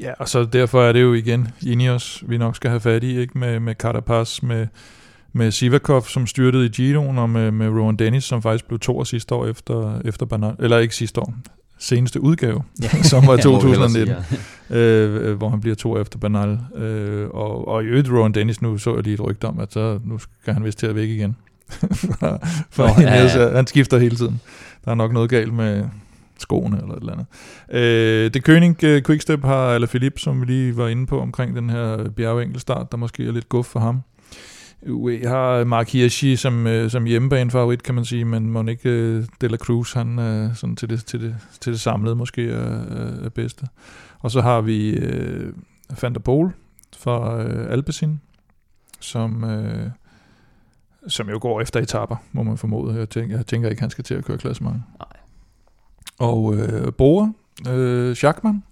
Ja, 0.00 0.12
og 0.18 0.28
så 0.28 0.44
derfor 0.44 0.82
er 0.82 0.92
det 0.92 1.02
jo 1.02 1.14
igen 1.14 1.48
Ineos, 1.66 2.24
vi 2.26 2.38
nok 2.38 2.56
skal 2.56 2.70
have 2.70 2.80
fat 2.80 3.04
i, 3.04 3.18
ikke? 3.20 3.38
Med, 3.38 3.60
med 3.60 3.74
Carapaz, 3.74 4.42
med, 4.42 4.66
med 5.32 5.50
Sivakov, 5.50 6.02
som 6.02 6.26
styrtede 6.26 6.66
i 6.66 6.68
Giroen, 6.68 7.18
og 7.18 7.30
med, 7.30 7.50
med 7.50 7.68
Rowan 7.68 7.96
Dennis, 7.96 8.24
som 8.24 8.42
faktisk 8.42 8.66
blev 8.66 8.78
to 8.78 9.04
sidste 9.04 9.34
år 9.34 9.46
efter, 9.46 10.00
efter 10.04 10.26
Bernal, 10.26 10.54
eller 10.58 10.78
ikke 10.78 10.94
sidste 10.94 11.20
år, 11.20 11.34
seneste 11.78 12.20
udgave, 12.20 12.62
ja. 12.82 13.02
som 13.10 13.26
var 13.26 13.36
Ja, 13.44 13.50
må 13.50 13.60
vi 13.60 13.68
hellere 13.68 13.88
2019, 13.88 14.14
øh, 14.76 15.36
hvor 15.36 15.48
han 15.48 15.60
bliver 15.60 15.76
to 15.76 16.00
efter 16.00 16.18
Bernal. 16.18 16.58
Øh, 16.76 17.28
og, 17.28 17.68
og 17.68 17.84
i 17.84 17.86
øvrigt 17.86 18.10
Rowan 18.10 18.32
Dennis, 18.32 18.62
nu 18.62 18.78
så 18.78 18.94
jeg 18.94 19.02
lige 19.02 19.14
et 19.14 19.24
rygte 19.24 19.44
om, 19.44 19.60
at 19.60 19.72
så, 19.72 20.00
nu 20.04 20.18
skal 20.18 20.54
han 20.54 20.64
vist 20.64 20.78
til 20.78 20.86
at 20.86 20.94
væk 20.94 21.08
igen. 21.08 21.36
for, 22.00 22.40
for 22.70 22.86
Nå, 22.86 23.02
ja, 23.02 23.24
ja, 23.24 23.42
ja. 23.42 23.56
Han 23.56 23.66
skifter 23.66 23.98
hele 23.98 24.16
tiden. 24.16 24.40
Der 24.84 24.90
er 24.90 24.94
nok 24.94 25.12
noget 25.12 25.30
galt 25.30 25.54
med 25.54 25.84
skoene 26.38 26.76
eller 26.82 26.94
et 26.94 27.00
eller 27.00 27.12
andet. 27.12 27.26
Øh, 27.70 28.30
det 28.34 28.48
König 28.48 28.84
øh, 28.84 29.02
Quickstep 29.02 29.44
har 29.44 29.74
eller 29.74 29.88
Philip, 29.88 30.18
som 30.18 30.40
vi 30.40 30.46
lige 30.46 30.76
var 30.76 30.88
inde 30.88 31.06
på 31.06 31.20
omkring 31.20 31.56
den 31.56 31.70
her 31.70 32.10
bjergenkelstart, 32.10 32.92
der 32.92 32.98
måske 32.98 33.26
er 33.26 33.32
lidt 33.32 33.48
guf 33.48 33.66
for 33.66 33.80
ham. 33.80 34.02
UE 34.88 35.26
har 35.26 35.64
Mark 35.64 35.88
Hirschi 35.88 36.36
som, 36.36 36.66
øh, 36.66 36.90
som 36.90 37.04
hjemmebane 37.04 37.50
favorit, 37.50 37.82
kan 37.82 37.94
man 37.94 38.04
sige, 38.04 38.24
men 38.24 38.50
Monique 38.50 38.90
ikke 38.90 38.90
øh, 38.90 39.24
De 39.40 39.48
La 39.48 39.56
Cruz, 39.56 39.92
han 39.92 40.18
er 40.18 40.54
sådan 40.54 40.76
til 40.76 40.90
det, 40.90 41.04
til 41.04 41.20
det, 41.20 41.36
til 41.60 41.72
det 41.72 41.80
samlede 41.80 42.16
måske 42.16 42.50
er, 42.50 42.82
er, 43.24 43.28
bedste. 43.28 43.66
Og 44.18 44.30
så 44.30 44.40
har 44.40 44.60
vi 44.60 44.90
øh, 44.90 45.52
Van 46.02 46.14
der 46.14 46.20
Pol 46.20 46.52
fra 46.96 47.42
øh, 47.42 47.72
Alpecin, 47.72 48.20
som, 49.00 49.44
øh, 49.44 49.90
som 51.08 51.28
jo 51.28 51.38
går 51.42 51.60
efter 51.60 51.80
etaper, 51.80 52.16
må 52.32 52.42
man 52.42 52.58
formode. 52.58 52.98
Jeg 52.98 53.08
tænker, 53.08 53.36
jeg 53.36 53.46
tænker 53.46 53.68
ikke, 53.68 53.80
han 53.80 53.90
skal 53.90 54.04
til 54.04 54.14
at 54.14 54.24
køre 54.24 54.38
klassement. 54.38 54.82
Og 56.18 56.54
øh, 56.54 56.92
Bora, 56.92 57.32
øh, 57.68 58.14
Schachmann, 58.14 58.64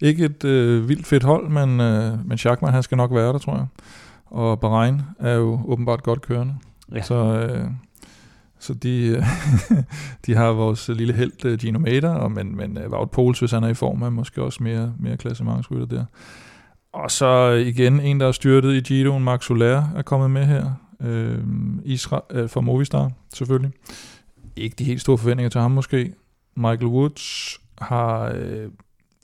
ikke 0.00 0.24
et 0.24 0.44
øh, 0.44 0.88
vildt 0.88 1.06
fedt 1.06 1.22
hold, 1.22 1.48
men, 1.48 1.80
øh, 1.80 2.26
men 2.26 2.38
Schachmann, 2.38 2.74
han 2.74 2.82
skal 2.82 2.96
nok 2.96 3.14
være 3.14 3.32
der, 3.32 3.38
tror 3.38 3.54
jeg. 3.54 3.66
Og 4.26 4.60
Bahrain 4.60 5.02
er 5.18 5.34
jo 5.34 5.60
åbenbart 5.64 6.02
godt 6.02 6.22
kørende. 6.22 6.54
Ja. 6.94 7.02
Så, 7.02 7.14
øh, 7.14 7.70
så 8.58 8.74
de, 8.74 9.06
øh, 9.06 9.24
de 10.26 10.34
har 10.34 10.48
vores 10.48 10.88
lille 10.88 11.12
held 11.12 11.44
øh, 11.44 11.58
Gino 11.58 11.78
Mater, 11.78 12.14
og 12.14 12.32
men, 12.32 12.56
men 12.56 12.78
øh, 12.78 12.90
Wout 12.90 13.10
Poels, 13.10 13.38
hvis 13.38 13.50
han 13.50 13.64
er 13.64 13.68
i 13.68 13.74
form, 13.74 14.02
er 14.02 14.10
måske 14.10 14.42
også 14.42 14.62
mere, 14.62 14.92
mere 14.98 15.16
klassementsrytter 15.16 15.86
der. 15.86 16.04
Og 16.92 17.10
så 17.10 17.26
øh, 17.26 17.66
igen 17.66 18.00
en, 18.00 18.20
der 18.20 18.26
er 18.26 18.32
styrtet 18.32 18.74
i 18.74 18.80
Giroen, 18.80 19.24
Max 19.24 19.44
Soler 19.44 19.84
er 19.96 20.02
kommet 20.02 20.30
med 20.30 20.44
her. 20.44 20.72
Øh, 21.00 21.38
Israel, 21.84 22.22
øh, 22.30 22.50
fra 22.50 22.60
Movistar, 22.60 23.10
selvfølgelig. 23.34 23.72
Ikke 24.56 24.76
de 24.78 24.84
helt 24.84 25.00
store 25.00 25.18
forventninger 25.18 25.50
til 25.50 25.60
ham 25.60 25.70
måske. 25.70 26.12
Michael 26.56 26.86
Woods 26.86 27.60
har 27.78 28.32
øh, 28.34 28.68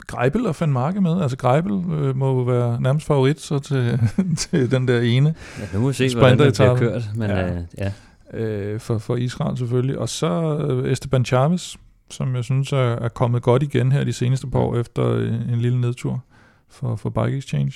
Greibel 0.06 0.46
og 0.46 0.56
Van 0.60 0.72
Marke 0.72 1.00
med. 1.00 1.22
Altså 1.22 1.36
Greibel 1.36 1.72
øh, 1.72 2.16
må 2.16 2.26
jo 2.26 2.42
være 2.42 2.80
nærmest 2.80 3.06
favorit 3.06 3.40
så 3.40 3.58
til, 3.58 4.00
til 4.50 4.70
den 4.70 4.88
der 4.88 5.00
ene 5.00 5.34
Ja, 5.58 5.64
nu 5.74 5.80
må 5.80 5.88
vi 5.88 5.94
se, 5.94 6.16
hvordan 6.16 6.38
det 6.38 6.54
bliver 6.54 6.76
kørt. 6.76 7.10
Men 7.14 7.30
Ja. 7.30 7.56
Øh, 7.56 7.62
ja. 7.78 7.92
øh, 8.38 8.80
for, 8.80 8.98
for 8.98 9.16
Israel 9.16 9.58
selvfølgelig. 9.58 9.98
Og 9.98 10.08
så 10.08 10.58
øh, 10.58 10.92
Esteban 10.92 11.24
Chavez, 11.24 11.76
som 12.10 12.36
jeg 12.36 12.44
synes 12.44 12.72
er, 12.72 12.76
er 12.78 13.08
kommet 13.08 13.42
godt 13.42 13.62
igen 13.62 13.92
her 13.92 14.04
de 14.04 14.12
seneste 14.12 14.46
par 14.46 14.58
år 14.58 14.76
efter 14.76 15.08
øh, 15.10 15.34
en 15.52 15.60
lille 15.60 15.80
nedtur 15.80 16.24
for, 16.70 16.96
for 16.96 17.10
Bike 17.10 17.36
Exchange. 17.38 17.72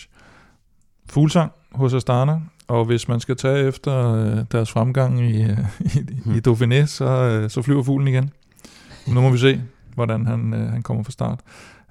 Fuglsang 1.10 1.52
hos 1.72 1.94
Astana, 1.94 2.40
og 2.68 2.84
hvis 2.84 3.08
man 3.08 3.20
skal 3.20 3.36
tage 3.36 3.58
efter 3.68 4.12
øh, 4.14 4.44
deres 4.52 4.70
fremgang 4.70 5.20
i, 5.20 5.42
øh, 5.42 5.58
i, 5.96 5.98
i 6.36 6.40
Dauphiné, 6.48 6.86
så, 6.86 7.04
øh, 7.04 7.50
så 7.50 7.62
flyver 7.62 7.82
fuglen 7.82 8.08
igen. 8.08 8.30
Nu 9.08 9.20
må 9.20 9.30
vi 9.30 9.38
se, 9.38 9.62
hvordan 9.94 10.26
han, 10.26 10.54
øh, 10.54 10.72
han 10.72 10.82
kommer 10.82 11.02
fra 11.04 11.10
start. 11.12 11.40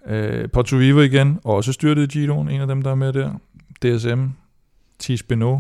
Øh, 0.07 0.49
Porto 0.49 0.76
Vivo 0.76 0.99
igen, 1.01 1.39
også 1.43 1.74
styrtet 1.74 2.16
i 2.16 2.20
Giroen, 2.20 2.49
en 2.49 2.62
af 2.62 2.68
dem, 2.68 2.82
der 2.82 2.91
er 2.91 2.95
med 2.95 3.14
der. 3.14 3.32
DSM, 3.82 4.24
Tis 4.99 5.24
Beno. 5.24 5.60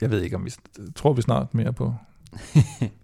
Jeg 0.00 0.10
ved 0.10 0.22
ikke, 0.22 0.36
om 0.36 0.44
vi 0.44 0.50
tror 0.94 1.12
vi 1.12 1.22
snart 1.22 1.54
mere 1.54 1.72
på. 1.72 1.94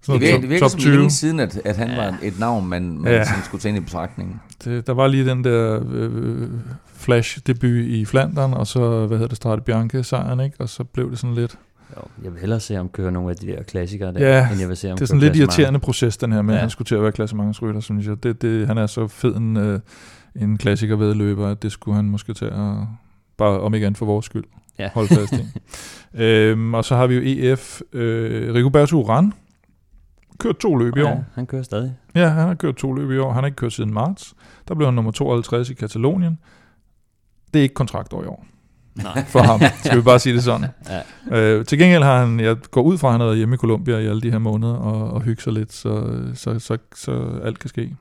Det 0.07 0.21
virker, 0.21 0.41
det 0.41 0.49
virker 0.49 0.61
top 0.65 0.71
som 0.71 0.81
20. 0.81 0.95
længe 0.97 1.11
siden, 1.11 1.41
at, 1.41 1.61
at 1.65 1.77
han 1.77 1.89
Ja. 1.91 1.97
var 1.97 2.19
et 2.23 2.39
navn, 2.39 2.67
man, 2.69 2.99
man 2.99 3.13
Ja. 3.13 3.25
sådan 3.25 3.45
skulle 3.45 3.61
tage 3.61 3.71
ind 3.77 3.83
i 3.83 3.85
betragtningen. 3.85 4.41
Det, 4.65 4.87
der 4.87 4.93
var 4.93 5.07
lige 5.07 5.27
den 5.27 5.45
der 5.45 5.81
øh, 5.91 6.49
flash-debut 6.95 7.85
i 7.85 8.05
Flandern, 8.05 8.55
og 8.55 8.67
så, 8.67 9.07
hvad 9.07 9.17
hedder 9.19 9.29
det, 9.29 9.37
Strade 9.37 9.61
Bianche-sejren, 9.61 10.41
ikke? 10.41 10.57
Og 10.61 10.69
så 10.69 10.85
blev 10.85 11.11
det 11.11 11.19
sådan 11.19 11.35
lidt... 11.35 11.59
Jo, 11.97 12.03
jeg 12.25 12.33
vil 12.33 12.41
hellere 12.41 12.61
se 12.61 12.75
ham 12.75 12.89
køre 12.89 13.13
nogle 13.13 13.31
af 13.31 13.37
de 13.37 13.47
der 13.47 13.63
klassikere 13.63 14.13
der, 14.15 14.21
Ja, 14.37 14.51
end 14.51 14.61
jeg 14.61 14.69
vil 14.69 14.77
se 14.77 14.89
ham 14.89 14.97
Det 14.97 15.03
er 15.03 15.07
sådan 15.07 15.21
lidt 15.21 15.37
irriterende 15.37 15.79
proces, 15.81 16.17
den 16.17 16.33
her 16.33 16.43
med, 16.43 16.55
ja. 16.55 16.59
At 16.59 16.61
han 16.61 16.71
skulle 16.71 16.87
til 16.87 16.95
at 16.95 17.03
være 17.03 17.13
klassementsrytter, 17.13 17.81
synes 17.81 18.07
jeg. 18.07 18.23
Det, 18.23 18.43
det, 18.43 18.67
han 18.67 18.79
er 18.79 18.87
så 18.87 19.07
fed 19.09 19.37
en, 19.37 19.57
øh, 19.57 19.81
en 20.37 20.59
klassiker 20.59 20.97
vedløber, 20.97 21.49
at 21.49 21.63
det 21.63 21.73
skulle 21.73 21.97
han 21.97 22.05
måske 22.05 22.35
tage 22.35 22.51
at, 22.53 22.77
bare 23.39 23.61
om 23.61 23.75
ikke 23.75 23.87
andet 23.87 23.99
for 23.99 24.07
vores 24.07 24.27
skyld, 24.27 24.45
Ja. 24.79 24.91
holde 24.95 25.15
fast 25.15 25.33
i. 25.33 25.45
øhm, 26.23 26.75
og 26.75 26.85
så 26.85 26.97
har 26.97 27.07
vi 27.07 27.15
jo 27.15 27.53
EF, 27.53 27.81
øh, 27.93 28.55
Rigoberto 28.55 28.97
Uran, 28.97 29.33
kørt 30.39 30.57
to 30.59 30.77
løb 30.77 30.97
i 30.97 31.01
Ja, 31.01 31.07
år. 31.13 31.25
han 31.35 31.47
kører 31.47 31.63
stadig. 31.63 31.95
Ja, 32.15 32.29
han 32.29 32.47
har 32.47 32.55
kørt 32.55 32.77
to 32.77 32.93
løb 32.93 33.11
i 33.11 33.19
år. 33.19 33.33
Han 33.33 33.43
har 33.43 33.47
ikke 33.47 33.57
kørt 33.57 33.73
siden 33.73 33.95
marts. 33.95 34.35
Der 34.69 34.75
blev 34.75 34.87
han 34.87 34.95
nummer 34.95 35.11
52 35.13 35.71
i 35.71 35.75
Katalonien. 35.75 36.39
Det 37.55 37.59
er 37.59 37.63
ikke 37.63 37.75
kontraktår 37.75 38.23
i 38.23 38.27
år 38.27 38.47
Nej. 38.95 39.25
for 39.33 39.39
ham. 39.39 39.61
Skal 39.85 39.97
vi 39.97 40.03
bare 40.03 40.19
sige 40.19 40.35
det 40.35 40.45
sådan. 40.45 40.67
Ja. 41.31 41.41
Øh, 41.41 41.67
til 41.67 41.79
gengæld 41.79 42.03
har 42.03 42.25
han, 42.27 42.41
jeg 42.41 42.57
går 42.71 42.83
ud 42.83 42.99
fra, 42.99 43.09
at 43.09 43.13
han 43.13 43.21
har 43.21 43.27
været 43.27 43.39
hjemme 43.39 43.55
i 43.55 43.59
Colombia 43.59 43.99
i 43.99 44.07
alle 44.07 44.21
de 44.21 44.31
her 44.31 44.39
måneder 44.39 44.75
og, 44.75 45.11
og 45.11 45.23
hygge 45.23 45.43
sig 45.43 45.53
lidt, 45.53 45.73
så, 45.73 46.21
så, 46.35 46.59
så, 46.59 46.79
så 46.95 47.41
alt 47.45 47.59
kan 47.59 47.69
ske. 47.69 47.97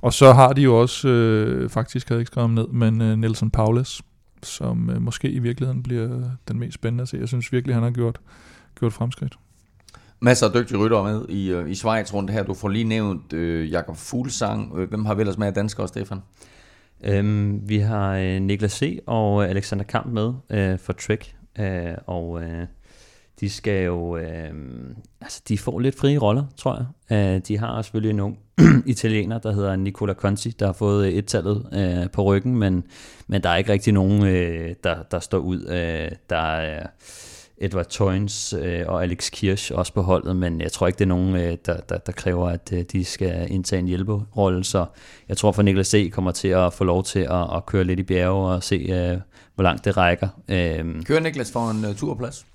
Og 0.00 0.12
så 0.12 0.32
har 0.32 0.52
de 0.52 0.62
jo 0.62 0.80
også, 0.80 1.08
øh, 1.08 1.70
faktisk 1.70 2.08
havde 2.08 2.16
jeg 2.18 2.20
ikke 2.20 2.30
skrevet 2.30 2.48
ham 2.48 2.54
ned, 2.54 2.66
men 2.68 3.00
øh, 3.00 3.16
Nelson 3.16 3.50
Paulus, 3.50 4.02
som 4.42 4.90
øh, 4.90 5.02
måske 5.02 5.30
i 5.30 5.38
virkeligheden 5.38 5.82
bliver 5.82 6.20
den 6.48 6.58
mest 6.58 6.74
spændende 6.74 7.02
at 7.02 7.08
se. 7.08 7.16
Jeg 7.16 7.28
synes 7.28 7.52
virkelig, 7.52 7.76
han 7.76 7.82
har 7.82 7.90
gjort, 7.90 8.18
gjort 8.78 8.92
fremskridt. 8.92 9.38
Masser 10.20 10.46
af 10.46 10.52
dygtige 10.52 10.78
ryttere 10.78 11.04
med 11.04 11.28
i, 11.28 11.50
øh, 11.50 11.70
i 11.70 11.74
Schweiz 11.74 12.14
rundt 12.14 12.30
her. 12.30 12.42
Du 12.42 12.54
får 12.54 12.68
lige 12.68 12.84
nævnt 12.84 13.32
øh, 13.32 13.70
Jakob 13.72 13.96
Fuglsang. 13.96 14.78
Øh, 14.78 14.88
Hvem 14.88 15.04
har 15.04 15.14
vi 15.14 15.20
ellers 15.22 15.38
med 15.38 15.46
af 15.46 15.54
danskere, 15.54 15.88
Stefan? 15.88 16.18
Øhm, 17.04 17.68
vi 17.68 17.78
har 17.78 18.16
øh, 18.16 18.40
Niklas 18.40 18.72
C. 18.72 18.98
og 19.06 19.44
øh, 19.44 19.50
Alexander 19.50 19.84
Kamp 19.84 20.06
med 20.12 20.32
øh, 20.50 20.78
for 20.78 20.92
Trek, 20.92 21.34
øh, 21.58 21.94
og 22.06 22.42
øh, 22.42 22.66
de 23.40 23.50
skal 23.50 23.84
jo, 23.84 24.16
øh, 24.16 24.52
altså 25.20 25.42
de 25.48 25.58
får 25.58 25.78
lidt 25.78 25.98
frie 25.98 26.18
roller, 26.18 26.44
tror 26.56 26.86
jeg. 27.08 27.34
Øh, 27.34 27.40
de 27.48 27.58
har 27.58 27.82
selvfølgelig 27.82 28.10
en 28.10 28.20
ung 28.20 28.38
italiener, 28.86 29.38
der 29.38 29.52
hedder 29.52 29.76
Nicola 29.76 30.14
Conti, 30.14 30.50
der 30.50 30.66
har 30.66 30.72
fået 30.72 31.06
øh, 31.06 31.12
et-tallet 31.12 31.68
øh, 31.72 32.10
på 32.10 32.22
ryggen, 32.22 32.56
men, 32.56 32.84
men 33.26 33.42
der 33.42 33.48
er 33.48 33.56
ikke 33.56 33.72
rigtig 33.72 33.92
nogen, 33.92 34.26
øh, 34.26 34.74
der, 34.84 35.02
der 35.02 35.18
står 35.18 35.38
ud. 35.38 35.66
Øh, 35.68 36.10
der 36.30 36.56
er 36.56 36.86
Edward 37.60 37.86
Toynes 37.86 38.52
øh, 38.52 38.84
og 38.88 39.02
Alex 39.02 39.30
Kirsch 39.30 39.72
også 39.74 39.92
på 39.92 40.02
holdet, 40.02 40.36
men 40.36 40.60
jeg 40.60 40.72
tror 40.72 40.86
ikke, 40.86 40.98
det 40.98 41.04
er 41.04 41.08
nogen, 41.08 41.36
øh, 41.36 41.56
der, 41.66 41.76
der, 41.80 41.98
der 41.98 42.12
kræver, 42.12 42.48
at 42.48 42.72
øh, 42.72 42.84
de 42.92 43.04
skal 43.04 43.46
indtage 43.52 43.80
en 43.80 43.88
hjælperolle, 43.88 44.64
så 44.64 44.86
jeg 45.28 45.36
tror 45.36 45.52
for 45.52 45.62
Niklas 45.62 45.86
C. 45.86 46.10
kommer 46.12 46.30
til 46.30 46.48
at 46.48 46.72
få 46.72 46.84
lov 46.84 47.04
til 47.04 47.18
at, 47.20 47.56
at 47.56 47.66
køre 47.66 47.84
lidt 47.84 48.00
i 48.00 48.02
bjerge 48.02 48.54
og 48.54 48.62
se, 48.62 48.74
øh, 48.74 49.18
hvor 49.54 49.62
langt 49.62 49.84
det 49.84 49.96
rækker. 49.96 50.28
Øh, 50.48 51.02
Kører 51.04 51.20
Niklas 51.20 51.52
for 51.52 51.70
en 51.70 51.94
turplads? 51.94 52.46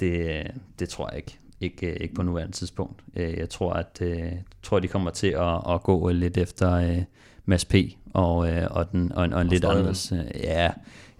det, 0.00 0.46
det 0.78 0.88
tror 0.88 1.08
jeg 1.10 1.16
ikke. 1.16 1.38
Ikke, 1.60 1.94
ikke 2.02 2.14
på 2.14 2.22
nuværende 2.22 2.52
tidspunkt. 2.56 3.00
Jeg 3.14 3.48
tror, 3.50 3.72
at 3.72 3.98
øh, 4.00 4.32
tror, 4.62 4.78
de 4.80 4.88
kommer 4.88 5.10
til 5.10 5.26
at, 5.26 5.74
at 5.74 5.82
gå 5.82 6.08
lidt 6.08 6.36
efter 6.38 6.72
øh, 6.72 7.02
Mads 7.44 7.64
P. 7.64 7.74
og, 8.14 8.48
øh, 8.50 8.66
og, 8.70 8.92
den, 8.92 9.12
og 9.12 9.24
en, 9.24 9.32
og 9.32 9.42
en 9.42 9.48
lidt 9.48 9.58
Støjlen. 9.62 9.78
anderledes. 9.78 10.12
øh, 10.12 10.40
Ja, 10.42 10.70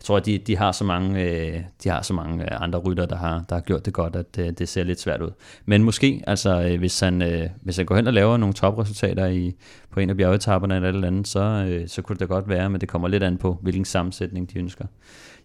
tror, 0.06 0.16
at 0.16 0.26
de, 0.26 0.38
de 0.38 0.56
har 0.56 0.72
så 0.72 0.84
mange, 0.84 1.22
øh, 1.22 1.60
de 1.84 1.88
har 1.88 2.02
så 2.02 2.14
mange 2.14 2.44
øh, 2.44 2.62
andre 2.62 2.78
rytter, 2.78 3.06
der 3.06 3.16
har, 3.16 3.44
der 3.48 3.54
har 3.54 3.60
gjort 3.60 3.86
det 3.86 3.92
godt, 3.92 4.16
at 4.16 4.38
øh, 4.38 4.50
det 4.58 4.68
ser 4.68 4.84
lidt 4.84 5.00
svært 5.00 5.22
ud. 5.22 5.30
Men 5.64 5.82
måske, 5.82 6.22
altså, 6.26 6.62
øh, 6.62 6.78
hvis, 6.78 7.00
han, 7.00 7.22
øh, 7.22 7.48
hvis 7.62 7.76
han 7.76 7.86
går 7.86 7.96
hen 7.96 8.06
og 8.06 8.12
laver 8.12 8.36
nogle 8.36 8.54
topresultater 8.54 9.26
i, 9.26 9.54
på 9.90 10.00
en 10.00 10.10
af 10.10 10.16
bjergetapperne 10.16 10.74
eller 10.74 10.88
et 10.88 10.94
eller 10.94 11.08
andet, 11.08 11.28
så, 11.28 11.40
øh, 11.40 11.88
så 11.88 12.02
kunne 12.02 12.14
det 12.14 12.20
da 12.20 12.34
godt 12.34 12.48
være, 12.48 12.70
men 12.70 12.80
det 12.80 12.88
kommer 12.88 13.08
lidt 13.08 13.22
an 13.22 13.36
på, 13.36 13.58
hvilken 13.62 13.84
sammensætning 13.84 14.52
de 14.52 14.58
ønsker. 14.58 14.84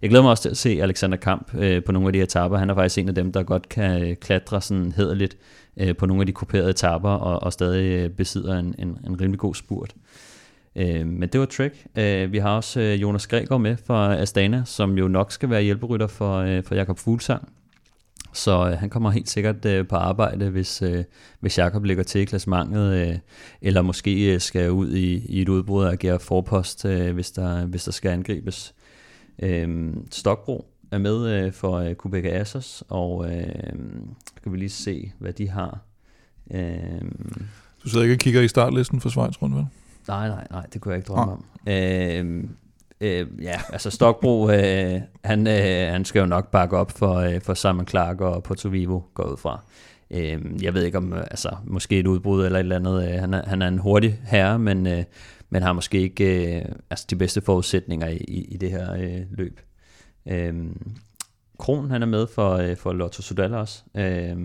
Jeg 0.02 0.10
glæder 0.10 0.24
mig 0.24 0.32
også 0.32 0.44
til 0.44 0.50
at 0.50 0.58
se 0.58 0.80
Alexander 0.82 1.18
Kamp 1.18 1.56
øh, 1.56 1.84
på 1.84 1.92
nogle 1.92 2.08
af 2.08 2.14
de 2.14 2.20
her 2.20 2.24
etapper. 2.24 2.58
Han 2.58 2.70
er 2.70 2.76
faktisk 2.76 2.98
en 2.98 3.10
af 3.10 3.16
dem, 3.16 3.32
der 3.32 3.44
godt 3.44 3.70
kan 3.70 4.04
øh, 4.04 4.16
klatre 4.16 4.62
sådan 4.62 4.92
hederligt 4.92 5.38
øh, 5.78 5.96
på 5.96 6.06
nogle 6.06 6.22
af 6.22 6.26
de 6.26 6.32
kuperede 6.32 6.70
etapper 6.70 7.10
og, 7.10 7.44
og 7.44 7.54
stadig 7.54 7.92
øh, 7.92 8.10
besidder 8.10 8.60
en, 8.60 8.76
en, 8.80 8.98
en 9.08 9.22
rimelig 9.22 9.40
god 9.40 9.56
spurt. 9.56 9.94
Øh, 9.96 10.31
Øh, 10.76 11.08
men 11.08 11.30
det 11.30 11.40
var 11.40 11.46
Trek. 11.46 11.86
Øh, 11.98 12.32
vi 12.32 12.38
har 12.38 12.56
også 12.56 12.80
øh, 12.80 13.02
Jonas 13.02 13.28
Gregor 13.28 13.58
med 13.58 13.78
fra 13.78 14.16
Astana, 14.16 14.64
som 14.66 14.98
jo 14.98 15.08
nok 15.08 15.32
skal 15.32 15.50
være 15.50 15.62
hjælperytter 15.62 16.08
for, 16.08 16.38
øh, 16.38 16.64
for 16.64 16.76
Jakob 16.76 16.98
Fuglsang. 17.00 17.54
Så 18.34 18.70
øh, 18.70 18.78
han 18.78 18.90
kommer 18.90 19.10
helt 19.12 19.30
sikkert 19.30 19.66
øh, 19.66 19.88
på 19.88 19.96
arbejde, 19.96 20.50
hvis, 20.50 20.82
øh, 20.82 21.04
hvis 21.40 21.58
Jakob 21.58 21.84
ligger 21.84 22.04
til 22.04 22.22
i 22.22 22.26
klassementet, 22.26 22.94
øh, 22.94 23.18
eller 23.62 23.82
måske 23.82 24.34
øh, 24.34 24.40
skal 24.40 24.72
ud 24.72 24.94
i, 24.94 25.26
i 25.26 25.42
et 25.42 25.50
udbrud 25.50 25.84
og 25.84 25.92
agere 25.92 26.20
forpost, 26.20 26.86
øh, 26.86 27.14
hvis, 27.14 27.32
der, 27.32 27.66
hvis 27.66 27.84
der 27.84 27.92
skal 27.92 28.10
angribes. 28.12 28.74
Øh, 29.40 29.94
Stokbro 30.12 30.66
er 30.92 30.98
med 30.98 31.28
øh, 31.30 31.54
for 31.54 31.78
øh, 31.78 31.96
Kubeka 31.96 32.30
Assos, 32.30 32.84
og 32.90 33.34
øh, 33.34 33.74
skal 34.38 34.52
vi 34.52 34.58
lige 34.58 34.70
se, 34.70 35.12
hvad 35.20 35.34
de 35.34 35.50
har. 35.50 35.80
Øh, 36.54 37.02
Du 37.84 37.90
sidder 37.90 38.04
ikke 38.04 38.16
og 38.16 38.20
kigger 38.20 38.42
i 38.42 38.48
startlisten 38.48 39.02
for 39.02 39.10
Schweiz 39.10 39.42
rundt, 39.42 39.56
vel? 39.56 39.66
Nej, 40.08 40.28
nej, 40.28 40.48
nej, 40.52 40.66
det 40.74 40.82
kunne 40.82 40.92
jeg 40.92 40.98
ikke 40.98 41.08
drømme 41.08 41.34
om. 41.34 41.46
Øh, 41.68 42.44
øh, 43.02 43.28
ja, 43.44 43.62
altså 43.70 43.90
Stokbro, 43.90 44.50
øh, 44.50 45.02
han, 45.24 45.48
øh, 45.48 45.92
han 45.92 46.06
skal 46.06 46.20
jo 46.20 46.26
nok 46.26 46.52
bakke 46.52 46.78
op 46.78 46.92
for, 46.92 47.16
øh, 47.16 47.42
for 47.42 47.54
Simon 47.54 47.88
Clark 47.88 48.22
og 48.22 48.44
Porto 48.44 48.70
Vivo, 48.70 49.02
går 49.14 49.24
ud 49.24 49.38
fra. 49.38 49.64
Øh, 50.12 50.64
jeg 50.64 50.74
ved 50.74 50.84
ikke 50.84 50.98
om, 50.98 51.14
øh, 51.14 51.20
altså 51.20 51.56
måske 51.64 52.00
et 52.00 52.08
udbrud 52.08 52.46
eller 52.46 52.60
et 52.60 52.64
eller 52.64 52.76
andet. 52.76 53.10
Øh, 53.10 53.20
han, 53.20 53.34
er, 53.34 53.50
han 53.50 53.62
er 53.62 53.68
en 53.68 53.78
hurtig 53.78 54.20
herre, 54.24 54.60
men, 54.60 54.88
øh, 54.88 55.04
men 55.50 55.64
har 55.64 55.74
måske 55.74 56.00
ikke 56.00 56.58
øh, 56.58 56.66
altså 56.90 57.06
de 57.10 57.16
bedste 57.16 57.42
forudsætninger 57.42 58.08
i, 58.08 58.18
i, 58.18 58.46
i 58.46 58.58
det 58.58 58.72
her 58.72 58.94
øh, 58.94 59.22
løb. 59.32 59.60
Øh, 60.26 60.54
Kron, 61.60 61.92
han 61.92 62.02
er 62.02 62.08
med 62.08 62.28
for, 62.28 62.52
øh, 62.54 62.78
for 62.78 62.94
Lotto 62.94 63.22
Sudal 63.22 63.54
også. 63.54 63.84
Øh, 63.96 64.38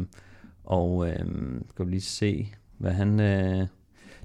og 0.64 1.08
øh, 1.08 1.26
skal 1.70 1.86
vi 1.86 1.90
lige 1.90 2.00
se, 2.00 2.52
hvad 2.78 2.92
han... 2.92 3.20
Øh, 3.20 3.66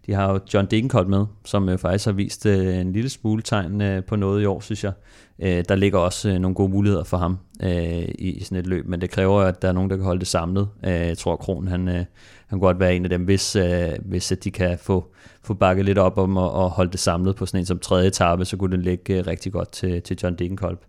de 0.05 0.13
har 0.13 0.31
jo 0.31 0.39
John 0.53 0.67
Degenkolb 0.71 1.07
med, 1.07 1.25
som 1.45 1.69
øh, 1.69 1.77
faktisk 1.77 2.05
har 2.05 2.11
vist 2.11 2.45
øh, 2.45 2.77
en 2.77 2.93
lille 2.93 3.09
smule 3.09 3.41
tegn 3.41 3.81
øh, 3.81 4.03
på 4.03 4.15
noget 4.15 4.41
i 4.41 4.45
år, 4.45 4.59
synes 4.59 4.83
jeg. 4.83 4.91
Øh, 5.39 5.63
der 5.69 5.75
ligger 5.75 5.99
også 5.99 6.29
øh, 6.29 6.39
nogle 6.39 6.55
gode 6.55 6.69
muligheder 6.69 7.03
for 7.03 7.17
ham 7.17 7.37
øh, 7.63 8.07
i, 8.19 8.31
i 8.31 8.43
sådan 8.43 8.57
et 8.57 8.67
løb, 8.67 8.87
men 8.87 9.01
det 9.01 9.09
kræver, 9.09 9.41
at 9.41 9.61
der 9.61 9.67
er 9.67 9.71
nogen, 9.71 9.89
der 9.89 9.95
kan 9.95 10.05
holde 10.05 10.19
det 10.19 10.27
samlet. 10.27 10.67
Øh, 10.85 10.91
jeg 10.91 11.17
tror, 11.17 11.35
Kron 11.35 11.67
han, 11.67 11.87
øh, 11.87 11.95
han 11.95 12.05
kan 12.49 12.59
godt 12.59 12.79
være 12.79 12.95
en 12.95 13.03
af 13.03 13.09
dem, 13.09 13.23
hvis, 13.23 13.55
øh, 13.55 13.89
hvis 14.05 14.33
de 14.43 14.51
kan 14.51 14.77
få, 14.79 15.11
få 15.43 15.53
bakket 15.53 15.85
lidt 15.85 15.97
op 15.97 16.17
om 16.17 16.37
at, 16.37 16.43
at 16.43 16.69
holde 16.69 16.91
det 16.91 16.99
samlet 16.99 17.35
på 17.35 17.45
sådan 17.45 17.59
en 17.59 17.65
som 17.65 17.79
tredje 17.79 18.07
etape, 18.07 18.45
så 18.45 18.57
kunne 18.57 18.77
det 18.77 18.85
ligge 18.85 19.17
øh, 19.17 19.27
rigtig 19.27 19.51
godt 19.51 19.71
til, 19.71 20.01
til 20.01 20.19
John 20.23 20.35
Degenkolb. 20.35 20.79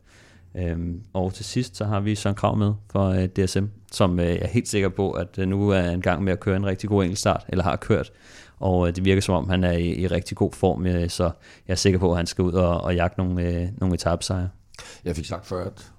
Øhm, 0.56 1.00
og 1.12 1.34
til 1.34 1.44
sidst 1.44 1.76
så 1.76 1.84
har 1.84 2.00
vi 2.00 2.14
Søren 2.14 2.36
Krav 2.36 2.56
med 2.56 2.72
for 2.90 3.08
øh, 3.08 3.26
DSM, 3.26 3.64
som 3.92 4.20
øh, 4.20 4.26
jeg 4.26 4.38
er 4.42 4.46
helt 4.46 4.68
sikker 4.68 4.88
på, 4.88 5.10
at 5.10 5.38
øh, 5.38 5.48
nu 5.48 5.68
er 5.68 5.90
en 5.90 6.00
gang 6.00 6.24
med 6.24 6.32
at 6.32 6.40
køre 6.40 6.56
en 6.56 6.66
rigtig 6.66 6.88
god 6.88 7.02
enkeltstart, 7.02 7.44
eller 7.48 7.64
har 7.64 7.76
kørt. 7.76 8.12
Og 8.62 8.88
øh, 8.88 8.96
det 8.96 9.04
virker 9.04 9.22
som 9.22 9.34
om, 9.34 9.48
han 9.48 9.64
er 9.64 9.72
i, 9.72 9.94
i 9.94 10.06
rigtig 10.06 10.36
god 10.36 10.52
form, 10.52 10.86
øh, 10.86 11.08
så 11.08 11.24
jeg 11.68 11.72
er 11.72 11.76
sikker 11.76 11.98
på, 11.98 12.10
at 12.10 12.16
han 12.16 12.26
skal 12.26 12.42
ud 12.42 12.52
og, 12.52 12.80
og 12.80 12.94
jagte 12.94 13.18
nogle, 13.20 13.42
øh, 13.42 13.68
nogle 13.78 13.94
etapesejre. 13.94 14.48
Jeg 15.04 15.16
fik 15.16 15.24
sagt 15.26 15.46
før, 15.46 15.64
at, 15.64 15.92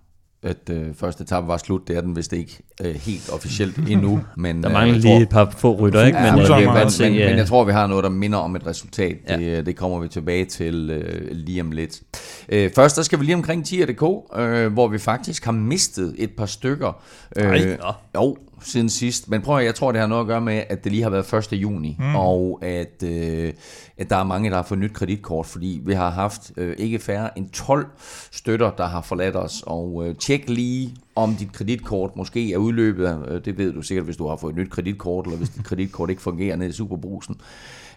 at 0.43 0.70
øh, 0.76 0.93
første 0.95 1.24
etape 1.24 1.47
var 1.47 1.57
slut. 1.57 1.88
Det 1.88 1.97
er 1.97 2.01
den 2.01 2.16
vist 2.16 2.34
ikke 2.34 2.59
øh, 2.84 2.95
helt 2.95 3.30
officielt 3.34 3.78
endnu. 3.89 4.22
Men, 4.38 4.64
Der 4.64 4.70
øh, 4.70 4.74
mangler 4.74 4.93
jeg 4.93 5.01
lige 5.01 5.16
tror- 5.16 5.22
et 5.22 5.30
par 5.30 5.53
få 5.57 5.76
rytter, 5.76 6.05
ikke? 6.05 6.18
Ja, 6.20 6.32
Men, 6.36 6.41
øh, 6.41 6.57
vi 6.59 6.66
men, 6.66 6.74
men, 6.74 6.89
se, 6.91 7.03
men, 7.09 7.20
øh, 7.22 7.28
men 7.30 7.38
jeg 7.38 7.47
tror, 7.47 7.64
vi 7.64 7.72
har 7.72 7.88
noget, 7.88 8.03
der 8.03 8.09
minder 8.09 8.38
om 8.39 8.55
et 8.55 8.68
resultat. 8.68 9.18
Ja. 9.30 9.38
Det, 9.38 9.66
det 9.66 9.76
kommer 9.76 9.99
vi 9.99 10.07
tilbage 10.07 10.45
til 10.45 10.89
øh, 10.89 11.28
lige 11.32 11.61
om 11.61 11.72
lidt. 11.72 12.01
Øh, 12.49 12.72
først 12.76 12.95
der 12.97 13.01
skal 13.03 13.20
vi 13.20 13.26
lige 13.26 13.36
omkring 13.36 13.66
tier.dk, 13.66 14.03
øh, 14.39 14.74
hvor 14.74 14.88
vi 14.88 14.97
faktisk 14.97 15.45
har 15.45 15.51
mistet 15.51 16.16
et 16.18 16.32
par 16.38 16.45
stykker. 16.45 17.01
Øh, 17.38 17.45
Ej, 17.45 17.78
nå. 17.84 17.93
jo, 18.16 18.38
siden 18.64 18.89
sidst. 18.89 19.30
Men 19.30 19.41
prøv 19.41 19.57
at, 19.57 19.66
jeg 19.66 19.76
tror, 19.76 19.91
det 19.91 20.01
har 20.01 20.07
noget 20.07 20.22
at 20.22 20.28
gøre 20.28 20.41
med, 20.41 20.64
at 20.70 20.84
det 20.84 20.91
lige 20.91 21.03
har 21.03 21.09
været 21.09 21.34
1. 21.34 21.53
juni, 21.53 21.95
mm. 21.99 22.16
og 22.16 22.59
at, 22.61 23.03
øh, 23.03 23.53
at 23.97 24.09
der 24.09 24.16
er 24.16 24.24
mange, 24.24 24.49
der 24.49 24.55
har 24.55 24.64
fået 24.64 24.80
nyt 24.80 24.93
kreditkort, 24.93 25.45
fordi 25.45 25.82
vi 25.86 25.93
har 25.93 26.09
haft 26.09 26.51
øh, 26.57 26.76
ikke 26.78 26.99
færre 26.99 27.38
end 27.38 27.49
12 27.49 27.88
støtter, 28.32 28.72
der 28.72 28.88
har 28.88 29.01
forladt 29.01 29.36
os. 29.36 29.64
Og 29.66 30.07
øh, 30.07 30.16
tjek 30.16 30.49
lige, 30.49 30.95
om 31.16 31.36
dit 31.36 31.53
kreditkort 31.53 32.16
måske 32.16 32.53
er 32.53 32.57
udløbet. 32.57 33.26
Øh, 33.28 33.45
det 33.45 33.57
ved 33.57 33.74
du 33.74 33.82
sikkert, 33.82 34.05
hvis 34.05 34.18
du 34.18 34.28
har 34.28 34.36
fået 34.36 34.51
et 34.51 34.57
nyt 34.57 34.72
kreditkort, 34.72 35.26
eller 35.26 35.38
hvis 35.38 35.49
dit 35.49 35.64
kreditkort 35.64 36.09
ikke 36.09 36.22
fungerer 36.22 36.55
nede 36.55 36.70
i 36.70 36.74
Superbrusen. 36.74 37.36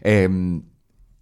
Øhm, 0.04 0.62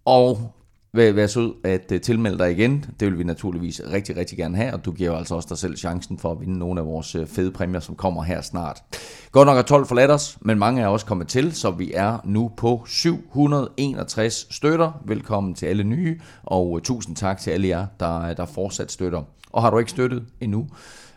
og 0.05 0.55
vær, 0.95 1.11
vær 1.11 1.27
sød 1.27 1.53
at 1.63 1.91
uh, 1.91 2.01
tilmelde 2.01 2.37
dig 2.37 2.51
igen. 2.51 2.85
Det 2.99 3.07
vil 3.07 3.19
vi 3.19 3.23
naturligvis 3.23 3.81
rigtig, 3.91 4.17
rigtig 4.17 4.37
gerne 4.37 4.57
have, 4.57 4.73
og 4.73 4.85
du 4.85 4.91
giver 4.91 5.11
jo 5.11 5.17
altså 5.17 5.35
også 5.35 5.47
dig 5.49 5.57
selv 5.57 5.77
chancen 5.77 6.19
for 6.19 6.31
at 6.31 6.39
vinde 6.41 6.59
nogle 6.59 6.79
af 6.79 6.85
vores 6.85 7.15
uh, 7.15 7.27
fede 7.27 7.51
præmier, 7.51 7.79
som 7.79 7.95
kommer 7.95 8.23
her 8.23 8.41
snart. 8.41 8.83
Godt 9.31 9.45
nok 9.45 9.57
er 9.57 9.61
12 9.61 9.85
forladt 9.85 10.11
os, 10.11 10.37
men 10.41 10.59
mange 10.59 10.81
er 10.81 10.87
også 10.87 11.05
kommet 11.05 11.27
til, 11.27 11.53
så 11.53 11.71
vi 11.71 11.91
er 11.93 12.17
nu 12.25 12.51
på 12.57 12.83
761 12.87 14.47
støtter. 14.51 15.01
Velkommen 15.05 15.53
til 15.53 15.65
alle 15.65 15.83
nye, 15.83 16.19
og 16.43 16.71
uh, 16.71 16.81
tusind 16.81 17.15
tak 17.15 17.39
til 17.39 17.51
alle 17.51 17.67
jer, 17.67 17.85
der, 17.99 18.33
der 18.33 18.45
fortsat 18.45 18.91
støtter. 18.91 19.21
Og 19.51 19.61
har 19.61 19.69
du 19.69 19.77
ikke 19.77 19.91
støttet 19.91 20.23
endnu, 20.41 20.67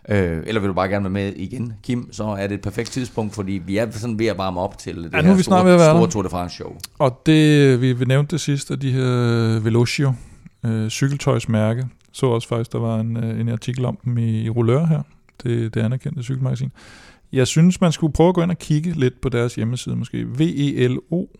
Øh, 0.09 0.43
eller 0.47 0.61
vil 0.61 0.69
du 0.69 0.75
bare 0.75 0.89
gerne 0.89 1.05
være 1.05 1.11
med 1.11 1.33
igen, 1.37 1.73
Kim, 1.83 2.13
så 2.13 2.25
er 2.25 2.47
det 2.47 2.55
et 2.55 2.61
perfekt 2.61 2.91
tidspunkt, 2.91 3.35
fordi 3.35 3.53
vi 3.53 3.77
er 3.77 3.91
sådan 3.91 4.19
ved 4.19 4.27
at 4.27 4.39
varme 4.39 4.61
op 4.61 4.79
til 4.79 4.97
det 4.97 5.13
Ja, 5.13 5.17
nu 5.17 5.19
er 5.19 5.23
her 5.23 5.35
vi 5.37 5.43
snart 5.43 5.59
store, 5.59 5.65
ved 5.65 5.73
at 5.73 5.79
være 5.79 5.91
store. 5.91 6.11
Tour 6.11 6.23
de 6.23 6.29
France 6.29 6.57
show. 6.57 6.77
Og 6.99 7.23
det, 7.27 7.81
vi, 7.81 8.05
nævnte 8.05 8.31
det 8.31 8.41
sidste, 8.41 8.77
de 8.77 8.93
her 8.93 9.61
Velocio, 9.61 10.13
øh, 10.65 10.89
cykeltøjsmærke. 10.89 11.87
Så 12.13 12.27
også 12.27 12.49
faktisk, 12.49 12.73
der 12.73 12.79
var 12.79 13.01
en, 13.01 13.17
øh, 13.17 13.41
en 13.41 13.49
artikel 13.49 13.85
om 13.85 13.99
dem 14.05 14.19
i, 14.19 14.43
i 14.43 14.51
Rullør 14.51 14.87
her, 14.87 15.03
det, 15.43 15.75
det 15.75 15.81
anerkendte 15.81 16.23
cykelmagasin. 16.23 16.73
Jeg 17.33 17.47
synes, 17.47 17.81
man 17.81 17.93
skulle 17.93 18.13
prøve 18.13 18.29
at 18.29 18.35
gå 18.35 18.43
ind 18.43 18.51
og 18.51 18.59
kigge 18.59 18.93
lidt 18.93 19.21
på 19.21 19.29
deres 19.29 19.55
hjemmeside 19.55 19.97
måske. 19.97 20.27
V-E-L-O-C-I-O 20.27 21.31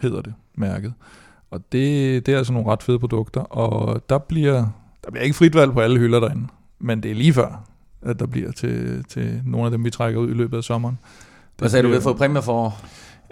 hedder 0.00 0.20
det, 0.22 0.34
mærket. 0.54 0.92
Og 1.50 1.60
det, 1.72 2.26
det 2.26 2.34
er 2.34 2.38
altså 2.38 2.52
nogle 2.52 2.68
ret 2.68 2.82
fede 2.82 2.98
produkter, 2.98 3.40
og 3.40 4.04
der 4.08 4.18
bliver, 4.18 4.66
der 5.04 5.10
bliver 5.10 5.24
ikke 5.24 5.36
frit 5.36 5.54
valg 5.54 5.72
på 5.72 5.80
alle 5.80 5.98
hylder 5.98 6.20
derinde, 6.20 6.46
men 6.80 7.02
det 7.02 7.10
er 7.10 7.14
lige 7.14 7.32
før, 7.32 7.64
at 8.02 8.20
der 8.20 8.26
bliver 8.26 8.52
til, 8.52 9.04
til 9.08 9.42
nogle 9.44 9.64
af 9.64 9.70
dem, 9.70 9.84
vi 9.84 9.90
trækker 9.90 10.20
ud 10.20 10.30
i 10.30 10.34
løbet 10.34 10.56
af 10.56 10.64
sommeren. 10.64 10.98
Hvad 11.58 11.68
sagde 11.68 11.82
du, 11.82 11.88
vi 11.88 11.90
bliver- 11.90 12.00
har 12.00 12.02
fået 12.02 12.16
præmier 12.16 12.40
for? 12.40 12.76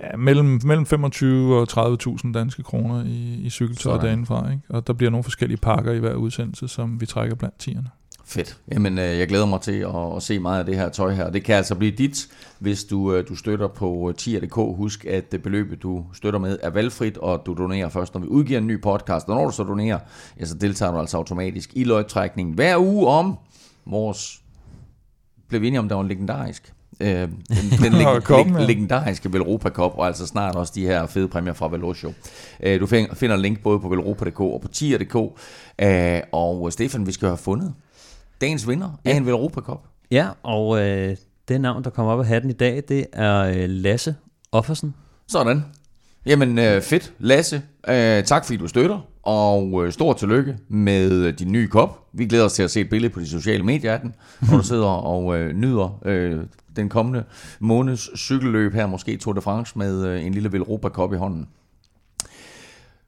Ja, 0.02 0.16
mellem, 0.16 0.60
mellem 0.64 0.86
25 0.86 1.56
og 1.60 1.66
30.000 1.70 2.32
danske 2.32 2.62
kroner 2.62 3.04
i, 3.04 3.40
i 3.42 3.50
cykeltøj 3.50 3.92
derindefra. 4.00 4.50
Ikke? 4.50 4.62
Og 4.68 4.86
der 4.86 4.92
bliver 4.92 5.10
nogle 5.10 5.24
forskellige 5.24 5.58
pakker 5.58 5.92
i 5.92 5.98
hver 5.98 6.14
udsendelse, 6.14 6.68
som 6.68 7.00
vi 7.00 7.06
trækker 7.06 7.36
blandt 7.36 7.58
tierne. 7.58 7.88
Fedt. 8.30 8.56
Jamen, 8.72 8.98
øh, 8.98 9.18
jeg 9.18 9.28
glæder 9.28 9.46
mig 9.46 9.60
til 9.60 9.72
at, 9.80 10.16
at 10.16 10.22
se 10.22 10.38
meget 10.38 10.58
af 10.58 10.64
det 10.66 10.76
her 10.76 10.88
tøj 10.88 11.12
her. 11.14 11.30
Det 11.30 11.44
kan 11.44 11.54
altså 11.56 11.74
blive 11.74 11.92
dit, 11.92 12.28
hvis 12.58 12.84
du, 12.84 13.12
øh, 13.14 13.28
du 13.28 13.36
støtter 13.36 13.68
på 13.68 14.12
tier.dk. 14.18 14.54
Husk, 14.54 15.04
at 15.04 15.32
det 15.32 15.42
beløbet, 15.42 15.82
du 15.82 16.04
støtter 16.14 16.38
med, 16.40 16.58
er 16.62 16.70
valgfrit, 16.70 17.16
og 17.18 17.42
du 17.46 17.54
donerer 17.54 17.88
først, 17.88 18.14
når 18.14 18.20
vi 18.20 18.26
udgiver 18.26 18.58
en 18.60 18.66
ny 18.66 18.80
podcast. 18.82 19.28
Og 19.28 19.36
når 19.36 19.44
du 19.44 19.50
så 19.52 19.62
donerer, 19.62 19.98
ja, 20.40 20.44
så 20.44 20.54
deltager 20.54 20.92
du 20.92 20.98
altså 20.98 21.16
automatisk 21.16 21.70
i 21.74 21.84
lodtrækningen 21.84 22.54
hver 22.54 22.76
uge 22.78 23.06
om 23.06 23.36
vores... 23.86 24.40
Blev 25.48 25.60
vi 25.60 25.66
enige 25.66 25.78
om, 25.80 25.88
der 25.88 25.94
var 25.96 26.02
en 26.02 26.08
legendarisk? 26.08 26.72
Øh, 27.00 27.08
den 27.08 27.30
den 27.82 27.92
leg, 28.02 28.22
leg, 28.30 28.66
legendariske 28.66 29.32
Velropa 29.32 29.68
Cup, 29.70 29.92
og 29.94 30.06
altså 30.06 30.26
snart 30.26 30.56
også 30.56 30.72
de 30.76 30.86
her 30.86 31.06
fede 31.06 31.28
præmier 31.28 31.52
fra 31.52 31.68
Velocio. 31.68 32.12
Øh, 32.62 32.80
du 32.80 32.86
find- 32.86 33.14
finder 33.14 33.36
link 33.36 33.62
både 33.62 33.80
på 33.80 33.88
velropa.dk 33.88 34.40
og 34.40 34.60
på 34.62 34.68
tier.dk. 34.68 35.16
Øh, 35.82 36.20
og 36.32 36.72
Stefan, 36.72 37.06
vi 37.06 37.12
skal 37.12 37.28
have 37.28 37.36
fundet 37.38 37.74
dagens 38.40 38.68
vinder 38.68 39.00
af 39.04 39.16
en 39.16 39.26
Velropa 39.26 39.60
Cup. 39.60 39.84
Ja, 40.10 40.28
og 40.42 40.80
øh, 40.80 41.16
det 41.48 41.60
navn, 41.60 41.84
der 41.84 41.90
kommer 41.90 42.12
op 42.12 42.20
af 42.20 42.26
hatten 42.26 42.50
i 42.50 42.54
dag, 42.54 42.82
det 42.88 43.06
er 43.12 43.40
øh, 43.40 43.68
Lasse 43.68 44.16
Offersen. 44.52 44.94
Sådan. 45.26 45.64
Jamen 46.26 46.58
øh, 46.58 46.82
fedt, 46.82 47.12
Lasse. 47.18 47.62
Øh, 47.88 48.24
tak 48.24 48.44
fordi 48.44 48.56
du 48.56 48.68
støtter, 48.68 49.00
og 49.22 49.86
øh, 49.86 49.92
stor 49.92 50.12
tillykke 50.12 50.56
med 50.68 51.32
din 51.32 51.52
nye 51.52 51.68
kop. 51.68 52.06
Vi 52.12 52.26
glæder 52.26 52.44
os 52.44 52.52
til 52.52 52.62
at 52.62 52.70
se 52.70 52.80
et 52.80 52.90
billede 52.90 53.12
på 53.12 53.20
de 53.20 53.28
sociale 53.28 53.62
medier 53.62 53.92
af 53.92 54.00
den, 54.00 54.14
hvor 54.38 54.56
du 54.56 54.62
sidder 54.62 54.86
og 54.86 55.38
øh, 55.38 55.52
nyder 55.52 55.98
øh, 56.04 56.40
den 56.76 56.88
kommende 56.88 57.24
måneds 57.60 58.18
cykelløb 58.18 58.74
her, 58.74 58.86
måske 58.86 59.16
Tour 59.16 59.32
de 59.32 59.40
France, 59.40 59.78
med 59.78 60.06
øh, 60.06 60.26
en 60.26 60.34
lille 60.34 60.52
Velropa 60.52 60.88
Cup 60.88 61.12
i 61.12 61.16
hånden. 61.16 61.48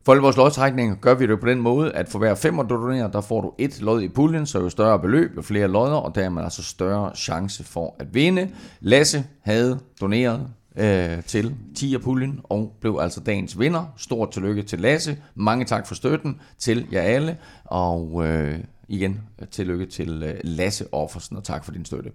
For 0.05 0.12
alle 0.12 0.22
vores 0.22 0.36
lodtrækninger 0.36 0.94
gør 0.94 1.14
vi 1.14 1.26
det 1.26 1.40
på 1.40 1.46
den 1.46 1.61
måde, 1.61 1.92
at 1.92 2.09
for 2.09 2.18
hver 2.18 2.34
femmer 2.34 2.62
du 2.62 2.74
donerer, 2.74 3.09
der 3.09 3.20
får 3.20 3.40
du 3.40 3.53
et 3.59 3.80
lod 3.80 4.03
i 4.03 4.09
puljen, 4.09 4.46
så 4.46 4.59
jo 4.59 4.68
større 4.68 4.98
beløb, 4.98 5.36
jo 5.36 5.42
flere 5.42 5.68
lodder, 5.68 5.96
og 5.96 6.14
dermed 6.14 6.42
altså 6.42 6.62
større 6.62 7.16
chance 7.16 7.64
for 7.64 7.96
at 7.98 8.14
vinde. 8.14 8.51
Lasse 8.80 9.24
havde 9.42 9.80
doneret 10.01 10.48
øh, 10.76 11.22
til 11.24 11.55
10 11.76 11.98
puljen 11.98 12.40
og 12.44 12.76
blev 12.80 12.98
altså 13.01 13.20
dagens 13.20 13.59
vinder. 13.59 13.92
Stort 13.96 14.30
tillykke 14.30 14.62
til 14.62 14.80
Lasse. 14.80 15.18
Mange 15.34 15.64
tak 15.64 15.86
for 15.86 15.94
støtten 15.94 16.40
til 16.59 16.86
jer 16.92 17.03
alle, 17.03 17.36
og 17.64 18.28
øh, 18.28 18.59
igen 18.88 19.20
øh, 19.40 19.48
tillykke 19.48 19.86
til 19.86 20.22
øh, 20.22 20.34
Lasse 20.44 20.84
Offersen, 20.92 21.36
og 21.36 21.44
tak 21.44 21.64
for 21.64 21.72
din 21.72 21.84
støtte. 21.84 22.11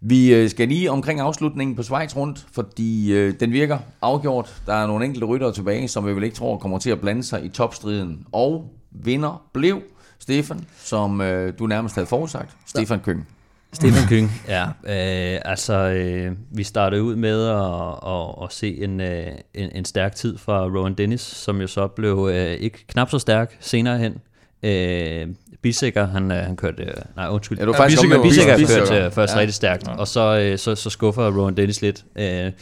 Vi 0.00 0.34
øh, 0.34 0.50
skal 0.50 0.68
lige 0.68 0.90
omkring 0.90 1.20
afslutningen 1.20 1.76
på 1.76 1.82
Schweiz 1.82 2.16
rundt, 2.16 2.46
fordi 2.52 3.12
øh, 3.12 3.34
den 3.40 3.52
virker 3.52 3.78
afgjort. 4.02 4.62
Der 4.66 4.74
er 4.74 4.86
nogle 4.86 5.04
enkelte 5.04 5.26
ryttere 5.26 5.52
tilbage, 5.52 5.88
som 5.88 6.06
vi 6.06 6.12
vel 6.14 6.24
ikke 6.24 6.36
tror 6.36 6.58
kommer 6.58 6.78
til 6.78 6.90
at 6.90 7.00
blande 7.00 7.22
sig 7.22 7.44
i 7.44 7.48
topstriden. 7.48 8.26
Og 8.32 8.74
vinder 8.90 9.42
blev 9.52 9.82
Stefan, 10.18 10.66
som 10.78 11.20
øh, 11.20 11.52
du 11.58 11.66
nærmest 11.66 11.94
havde 11.94 12.06
forudsagt, 12.06 12.56
Stefan 12.66 13.00
Køng. 13.00 13.28
Stefan 13.72 14.08
Kyng, 14.10 14.30
ja. 14.48 14.64
Øh, 14.64 15.40
altså, 15.44 15.74
øh, 15.74 16.32
vi 16.50 16.64
startede 16.64 17.02
ud 17.02 17.16
med 17.16 17.46
at, 17.46 18.10
at, 18.12 18.44
at 18.44 18.52
se 18.52 18.84
en, 18.84 19.00
øh, 19.00 19.26
en, 19.54 19.70
en 19.74 19.84
stærk 19.84 20.14
tid 20.14 20.38
fra 20.38 20.64
Rowan 20.64 20.94
Dennis, 20.94 21.20
som 21.20 21.60
jo 21.60 21.66
så 21.66 21.88
blev 21.88 22.28
øh, 22.32 22.52
ikke 22.52 22.86
knap 22.86 23.10
så 23.10 23.18
stærk 23.18 23.56
senere 23.60 23.98
hen. 23.98 24.14
Øh, 24.62 25.28
Bissikker, 25.62 26.06
han, 26.06 26.30
han 26.30 26.56
kørte... 26.56 26.84
Nej, 27.16 27.28
undskyld. 27.28 27.58
Ja, 27.58 27.64
du 27.64 27.72
faktisk 27.72 28.00
Bissikker, 28.02 28.22
Bissikker 28.22 28.56
Bissikker. 28.56 28.86
kørte 28.86 29.10
først 29.14 29.34
Ja. 29.34 29.38
rigtig 29.40 29.54
stærkt, 29.54 29.88
og 29.88 30.08
så, 30.08 30.54
så, 30.56 30.74
så 30.74 30.90
skuffer 30.90 31.30
Rowan 31.38 31.56
Dennis 31.56 31.82
lidt. 31.82 32.04
Øh, 32.18 32.52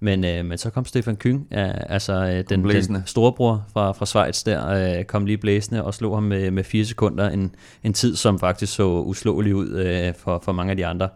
men, 0.00 0.24
øh, 0.24 0.44
men 0.44 0.58
så 0.58 0.70
kom 0.70 0.84
Stefan 0.84 1.16
Kyng, 1.16 1.46
øh, 1.52 1.68
altså 1.88 2.12
øh, 2.12 2.44
den, 2.48 2.62
blæsende. 2.62 2.98
den 2.98 3.06
storebror 3.06 3.64
fra, 3.72 3.92
fra 3.92 4.06
Schweiz 4.06 4.42
der, 4.44 4.98
øh, 4.98 5.04
kom 5.04 5.26
lige 5.26 5.38
blæsende 5.38 5.84
og 5.84 5.94
slog 5.94 6.16
ham 6.16 6.22
med, 6.22 6.50
med 6.50 6.64
fire 6.64 6.84
sekunder. 6.84 7.28
En, 7.30 7.54
en 7.84 7.92
tid, 7.92 8.16
som 8.16 8.38
faktisk 8.38 8.74
så 8.74 8.88
uslåelig 8.88 9.54
ud 9.54 9.68
øh, 9.68 10.14
for, 10.18 10.42
for 10.44 10.52
mange 10.52 10.70
af 10.70 10.76
de 10.76 10.86
andre. 10.86 11.08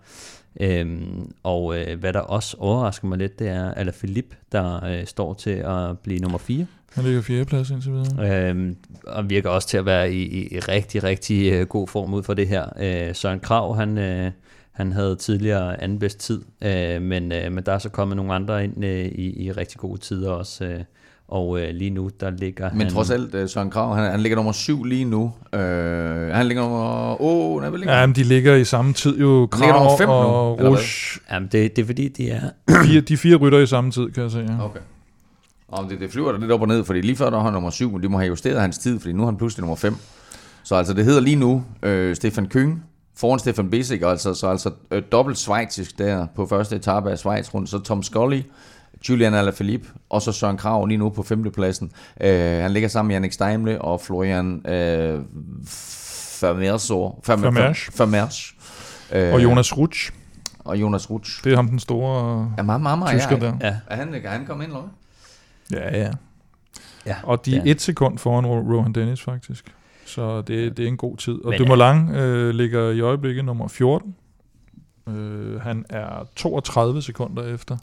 Øhm, 0.60 1.32
og 1.42 1.78
øh, 1.78 1.98
hvad 2.00 2.12
der 2.12 2.20
også 2.20 2.56
overrasker 2.60 3.06
mig 3.08 3.18
lidt, 3.18 3.38
det 3.38 3.48
er 3.48 3.74
Ala 3.74 3.90
Philippe, 3.90 4.36
der 4.52 4.84
øh, 4.84 5.06
står 5.06 5.34
til 5.34 5.50
at 5.50 5.98
blive 5.98 6.18
nummer 6.20 6.38
4. 6.38 6.66
Han 6.94 7.04
ligger 7.04 7.22
fjerdeplads 7.22 7.70
indtil 7.70 7.92
videre. 7.92 8.48
Øhm, 8.50 8.76
og 9.06 9.30
virker 9.30 9.50
også 9.50 9.68
til 9.68 9.76
at 9.76 9.86
være 9.86 10.12
i, 10.12 10.22
i, 10.22 10.54
i 10.54 10.58
rigtig, 10.58 11.02
rigtig 11.04 11.52
øh, 11.52 11.66
god 11.66 11.88
form 11.88 12.14
ud 12.14 12.22
for 12.22 12.34
det 12.34 12.48
her. 12.48 12.66
Øh, 12.80 13.14
Søren 13.14 13.40
Krav, 13.40 13.76
han, 13.76 13.98
øh, 13.98 14.30
han 14.72 14.92
havde 14.92 15.16
tidligere 15.16 15.82
anden 15.82 15.98
bedst 15.98 16.18
tid, 16.20 16.42
øh, 16.62 17.02
men, 17.02 17.32
øh, 17.32 17.52
men 17.52 17.64
der 17.66 17.72
er 17.72 17.78
så 17.78 17.88
kommet 17.88 18.16
nogle 18.16 18.34
andre 18.34 18.64
ind 18.64 18.84
øh, 18.84 19.04
i, 19.04 19.44
i 19.44 19.52
rigtig 19.52 19.78
gode 19.80 20.00
tider 20.00 20.30
også. 20.30 20.64
Øh, 20.64 20.80
og 21.28 21.60
øh, 21.60 21.74
lige 21.74 21.90
nu, 21.90 22.10
der 22.20 22.30
ligger 22.30 22.70
Men 22.72 22.80
han... 22.80 22.90
trods 22.90 23.10
alt, 23.10 23.34
øh, 23.34 23.48
Søren 23.48 23.70
Krav, 23.70 23.94
han, 23.94 24.10
han 24.10 24.20
ligger 24.20 24.36
nummer 24.36 24.52
syv 24.52 24.84
lige 24.84 25.04
nu. 25.04 25.32
Øh, 25.52 25.60
han 26.28 26.46
ligger 26.46 26.62
nummer... 26.62 27.22
Åh, 27.22 27.54
oh, 27.54 27.60
nej, 27.60 27.70
hvad 27.70 27.78
ligger 27.78 28.00
Ja, 28.00 28.06
men 28.06 28.16
de 28.16 28.22
ligger 28.22 28.54
i 28.54 28.64
samme 28.64 28.92
tid 28.92 29.18
jo. 29.18 29.40
ligger 29.40 29.72
nummer 29.72 29.88
Krav 29.88 29.98
fem 29.98 30.08
nu, 30.08 30.14
og 30.14 30.56
hvad? 30.56 30.66
Rouge. 30.66 31.20
Jamen, 31.30 31.48
det, 31.52 31.76
det 31.76 31.82
er 31.82 31.86
fordi, 31.86 32.08
de 32.08 32.30
er... 32.30 32.40
Fire, 32.84 33.00
de 33.00 33.16
fire 33.16 33.36
rytter 33.36 33.58
i 33.58 33.66
samme 33.66 33.90
tid, 33.90 34.10
kan 34.10 34.22
jeg 34.22 34.30
se. 34.30 34.38
Ja. 34.38 34.64
Okay. 34.64 34.80
Om 35.68 35.88
det, 35.88 36.00
det 36.00 36.10
flyver 36.12 36.32
der 36.32 36.38
lidt 36.38 36.52
op 36.52 36.60
og 36.60 36.68
ned, 36.68 36.84
fordi 36.84 37.00
lige 37.00 37.16
før 37.16 37.30
der 37.30 37.36
var 37.36 37.44
han 37.44 37.52
nummer 37.52 37.70
syv, 37.70 37.92
men 37.92 38.02
de 38.02 38.08
må 38.08 38.18
have 38.18 38.28
justeret 38.28 38.60
hans 38.60 38.78
tid, 38.78 39.00
fordi 39.00 39.12
nu 39.12 39.22
er 39.22 39.26
han 39.26 39.36
pludselig 39.36 39.60
nummer 39.60 39.76
5. 39.76 39.96
Så 40.62 40.74
altså, 40.74 40.94
det 40.94 41.04
hedder 41.04 41.20
lige 41.20 41.36
nu 41.36 41.64
øh, 41.82 42.16
Stefan 42.16 42.46
Kyng 42.48 42.82
foran 43.16 43.38
Stefan 43.38 43.70
Bissek, 43.70 44.02
altså, 44.02 44.34
så 44.34 44.46
altså 44.48 44.70
øh, 44.90 45.02
dobbelt 45.12 45.38
schweizisk 45.38 45.98
der 45.98 46.26
på 46.36 46.46
første 46.46 46.76
etape 46.76 47.10
af 47.10 47.18
Schweiz 47.18 47.54
rundt, 47.54 47.68
så 47.68 47.78
Tom 47.78 48.02
Scully, 48.02 48.40
Julian 49.08 49.34
Alaphilippe, 49.34 49.88
og 50.10 50.22
så 50.22 50.32
Søren 50.32 50.56
Krav 50.56 50.86
lige 50.86 50.98
nu 50.98 51.08
på 51.08 51.22
femtepladsen. 51.22 51.90
Øh, 52.20 52.30
han 52.62 52.70
ligger 52.70 52.88
sammen 52.88 53.08
med 53.08 53.14
Jannik 53.14 53.32
Steimle 53.32 53.80
og 53.82 54.00
Florian 54.00 54.66
øh, 54.68 55.20
Vermeersor. 56.40 57.20
Vermeersch. 57.26 57.98
Vermeersch. 57.98 58.54
Øh, 59.12 59.32
Og 59.34 59.42
Jonas 59.42 59.76
Rutsch, 59.78 60.12
og 60.58 60.80
Jonas 60.80 61.10
Rutsch. 61.10 61.44
det 61.44 61.52
er 61.52 61.56
ham 61.56 61.68
den 61.68 61.78
store 61.78 62.52
Ja, 62.58 62.62
meget, 62.62 62.80
meget, 62.80 62.98
meget. 62.98 63.20
tysker 63.20 63.36
ja, 63.36 63.46
der. 63.46 63.52
Ja, 63.60 63.74
Er 63.86 63.96
han, 63.96 64.12
kan 64.12 64.30
han 64.30 64.46
komme 64.46 64.64
ind, 64.64 64.72
eller? 64.72 64.88
Ja, 65.72 65.98
ja. 65.98 66.10
ja, 67.06 67.16
Og 67.22 67.46
de 67.46 67.56
er 67.56 67.62
et 67.66 67.80
sekund 67.80 68.18
foran 68.18 68.46
Ro- 68.46 68.76
Rohan 68.76 68.92
Dennis, 68.92 69.22
faktisk. 69.22 69.74
Så 70.06 70.40
det, 70.42 70.76
det 70.76 70.84
er 70.84 70.88
en 70.88 70.96
god 70.96 71.16
tid. 71.16 71.34
Og 71.44 71.50
Men, 71.50 71.58
Dumoulin 71.58 72.14
øh, 72.14 72.50
ligger 72.54 72.90
i 72.90 73.00
øjeblikket 73.00 73.44
nummer 73.44 73.68
14. 73.68 74.14
Øh, 75.08 75.60
han 75.60 75.84
er 75.90 76.28
32 76.36 77.02
sekunder 77.02 77.54
efter 77.54 77.76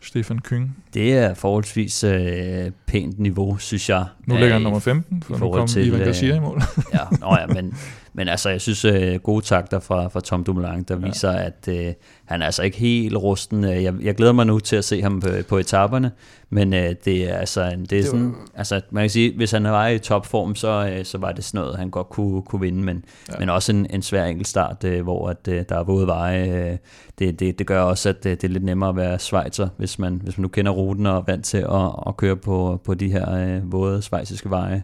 Stefan 0.00 0.38
Kyng. 0.38 0.76
Det 0.94 1.12
er 1.18 1.34
forholdsvis 1.34 2.04
øh, 2.04 2.70
pænt 2.86 3.18
niveau, 3.18 3.56
synes 3.58 3.88
jeg. 3.88 4.04
Nu 4.26 4.34
Øh, 4.34 4.40
ligger 4.40 4.54
han 4.54 4.62
nummer 4.62 4.78
15, 4.80 5.22
for 5.22 5.38
nu 5.38 5.52
kom 5.52 5.66
til, 5.66 5.86
Ivan 5.86 6.00
øh, 6.00 6.06
Garcia 6.06 6.36
i 6.36 6.40
mål. 6.40 6.62
ja, 6.92 6.98
nå 7.20 7.36
ja, 7.40 7.46
men, 7.46 7.74
men 8.12 8.28
altså, 8.28 8.48
jeg 8.50 8.60
synes, 8.60 8.84
øh, 8.84 9.14
gode 9.14 9.44
takter 9.44 9.80
fra, 9.80 10.08
fra 10.08 10.20
Tom 10.20 10.44
Dumoulin, 10.44 10.82
der 10.82 10.98
ja. 11.00 11.06
viser, 11.06 11.30
at 11.30 11.68
øh, 11.68 11.92
han 12.24 12.42
er 12.42 12.46
altså 12.46 12.62
ikke 12.62 12.78
helt 12.78 13.16
rusten. 13.16 13.64
Øh, 13.64 13.82
Jeg, 13.84 13.94
jeg 14.02 14.14
glæder 14.14 14.32
mig 14.32 14.46
nu 14.46 14.58
til 14.58 14.76
at 14.76 14.84
se 14.84 15.02
ham 15.02 15.20
på, 15.20 15.28
på 15.48 15.58
etaperne, 15.58 16.10
men 16.50 16.74
øh, 16.74 16.94
det 17.04 17.30
er 17.30 17.34
altså, 17.36 17.62
en- 17.62 17.84
det 17.84 17.98
er 17.98 18.04
sådan, 18.04 18.34
altså, 18.54 18.80
man 18.90 19.02
kan 19.02 19.10
sige, 19.10 19.36
hvis 19.36 19.50
han 19.50 19.64
var 19.64 19.86
i 19.86 19.98
topform, 19.98 20.54
så, 20.54 20.92
øh, 20.98 21.04
så 21.04 21.18
var 21.18 21.32
det 21.32 21.44
sådan 21.44 21.60
noget, 21.60 21.76
han 21.78 21.90
godt 21.90 22.08
kunne, 22.08 22.42
kunne 22.42 22.60
vinde, 22.60 22.82
men, 22.84 23.04
ja. 23.32 23.38
men 23.38 23.48
også 23.48 23.72
en, 23.72 23.86
en 23.90 24.02
svær 24.02 24.24
enkeltstart, 24.24 24.84
øh, 24.84 25.02
hvor 25.02 25.28
at, 25.28 25.48
øh, 25.48 25.64
der 25.68 25.78
er 25.78 25.84
våde 25.84 26.06
veje. 26.06 26.70
Øh, 26.72 26.76
det, 27.18 27.40
det, 27.40 27.58
det 27.58 27.66
gør 27.66 27.80
også, 27.82 28.08
at 28.08 28.26
øh, 28.26 28.32
det 28.32 28.44
er 28.44 28.48
lidt 28.48 28.64
nemmere 28.64 28.88
at 28.90 28.96
være 28.96 29.18
svejser, 29.18 29.68
hvis 29.76 29.98
man, 29.98 30.20
hvis 30.24 30.38
man 30.38 30.42
nu 30.42 30.48
kender 30.48 30.72
ruten 30.72 31.06
og 31.06 31.16
er 31.16 31.22
vant 31.26 31.44
til 31.44 31.58
at, 31.58 31.90
at 32.06 32.16
køre 32.16 32.36
på, 32.36 32.80
på 32.84 32.94
de 32.94 33.10
her 33.12 33.34
øh, 33.34 33.72
våde 33.72 34.02
svejsiske 34.02 34.50
veje. 34.50 34.82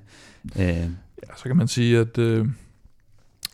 Øh, 0.59 0.67
Ja, 1.29 1.29
så 1.37 1.43
kan 1.45 1.57
man 1.57 1.69
sige, 1.69 1.99
at 1.99 2.19
øh, 2.19 2.47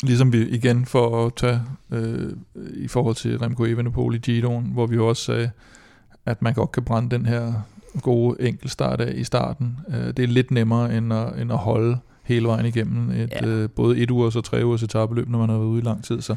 ligesom 0.03 0.33
vi 0.33 0.49
igen 0.49 0.87
for 0.87 1.27
at 1.27 1.33
tage 1.37 1.61
øh, 1.91 2.33
i 2.75 2.89
forhold 2.89 3.15
til 3.15 3.39
Remco 3.39 3.65
Evenepoel 3.65 4.15
i 4.15 4.19
Giroen, 4.19 4.71
hvor 4.73 4.87
vi 4.87 4.95
jo 4.97 5.07
også 5.09 5.23
sagde, 5.25 5.51
at 6.27 6.43
man 6.43 6.55
godt 6.55 6.73
kan 6.73 6.83
brænde 6.83 7.17
den 7.17 7.27
her 7.27 7.53
gode 8.03 8.43
enkeltstart 8.49 9.01
af 9.01 9.13
i 9.17 9.25
starten. 9.25 9.77
Øh, 9.89 10.07
det 10.07 10.19
er 10.19 10.27
lidt 10.27 10.51
nemmere 10.51 10.97
end 10.97 11.13
at, 11.13 11.41
end 11.41 11.53
at 11.53 11.59
holde 11.59 11.99
hele 12.23 12.47
vejen 12.49 12.67
igennem 12.67 13.11
et, 13.11 13.31
Ja. 13.33 13.47
øh, 13.47 13.71
både 13.71 13.99
et 13.99 14.11
ugers 14.11 14.37
og 14.37 14.45
tre 14.45 14.65
ugers 14.65 14.83
etabeløb, 14.83 15.29
når 15.29 15.39
man 15.39 15.49
har 15.49 15.57
været 15.57 15.69
ude 15.69 15.81
i 15.83 15.85
lang 15.85 16.05
tid. 16.05 16.21
Så, 16.21 16.35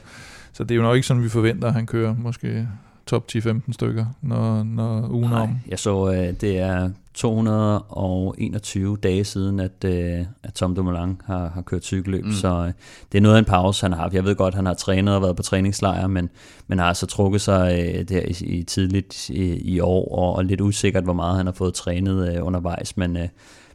så 0.53 0.63
det 0.63 0.71
er 0.71 0.75
jo 0.75 0.81
nok 0.81 0.95
ikke 0.95 1.07
sådan, 1.07 1.23
vi 1.23 1.29
forventer, 1.29 1.67
at 1.67 1.73
han 1.73 1.85
kører 1.85 2.15
måske 2.17 2.67
top 3.07 3.25
10-15 3.31 3.73
stykker, 3.73 4.05
når, 4.21 4.63
når 4.63 5.09
ugen 5.11 5.31
er 5.31 5.37
om. 5.37 5.59
Jeg 5.67 5.79
så, 5.79 6.11
øh, 6.11 6.33
det 6.41 6.59
er 6.59 6.89
221 7.13 8.97
dage 8.97 9.23
siden, 9.23 9.59
at, 9.59 9.85
øh, 9.85 10.25
at 10.43 10.53
Tom 10.53 10.75
Dumoulin 10.75 11.21
har, 11.25 11.49
har 11.49 11.61
kørt 11.61 11.83
cykelløb, 11.83 12.25
mm. 12.25 12.31
så 12.31 12.47
øh, 12.47 12.73
det 13.11 13.17
er 13.17 13.21
noget 13.21 13.35
af 13.35 13.39
en 13.39 13.45
pause, 13.45 13.81
han 13.85 13.93
har 13.93 14.01
haft. 14.01 14.13
Jeg 14.13 14.25
ved 14.25 14.35
godt, 14.35 14.55
han 14.55 14.65
har 14.65 14.73
trænet 14.73 15.15
og 15.15 15.21
været 15.21 15.35
på 15.35 15.43
træningslejr, 15.43 16.07
men, 16.07 16.29
men 16.67 16.79
har 16.79 16.85
altså 16.85 17.05
trukket 17.05 17.41
sig 17.41 17.79
øh, 17.79 18.09
der 18.09 18.21
i, 18.21 18.45
i 18.45 18.63
tidligt 18.63 19.29
i, 19.29 19.73
i 19.73 19.79
år, 19.79 20.17
og, 20.17 20.35
og 20.35 20.45
lidt 20.45 20.61
usikkert, 20.61 21.03
hvor 21.03 21.13
meget 21.13 21.37
han 21.37 21.45
har 21.45 21.53
fået 21.53 21.73
trænet 21.73 22.35
øh, 22.35 22.45
undervejs, 22.45 22.97
men... 22.97 23.17
Øh, 23.17 23.27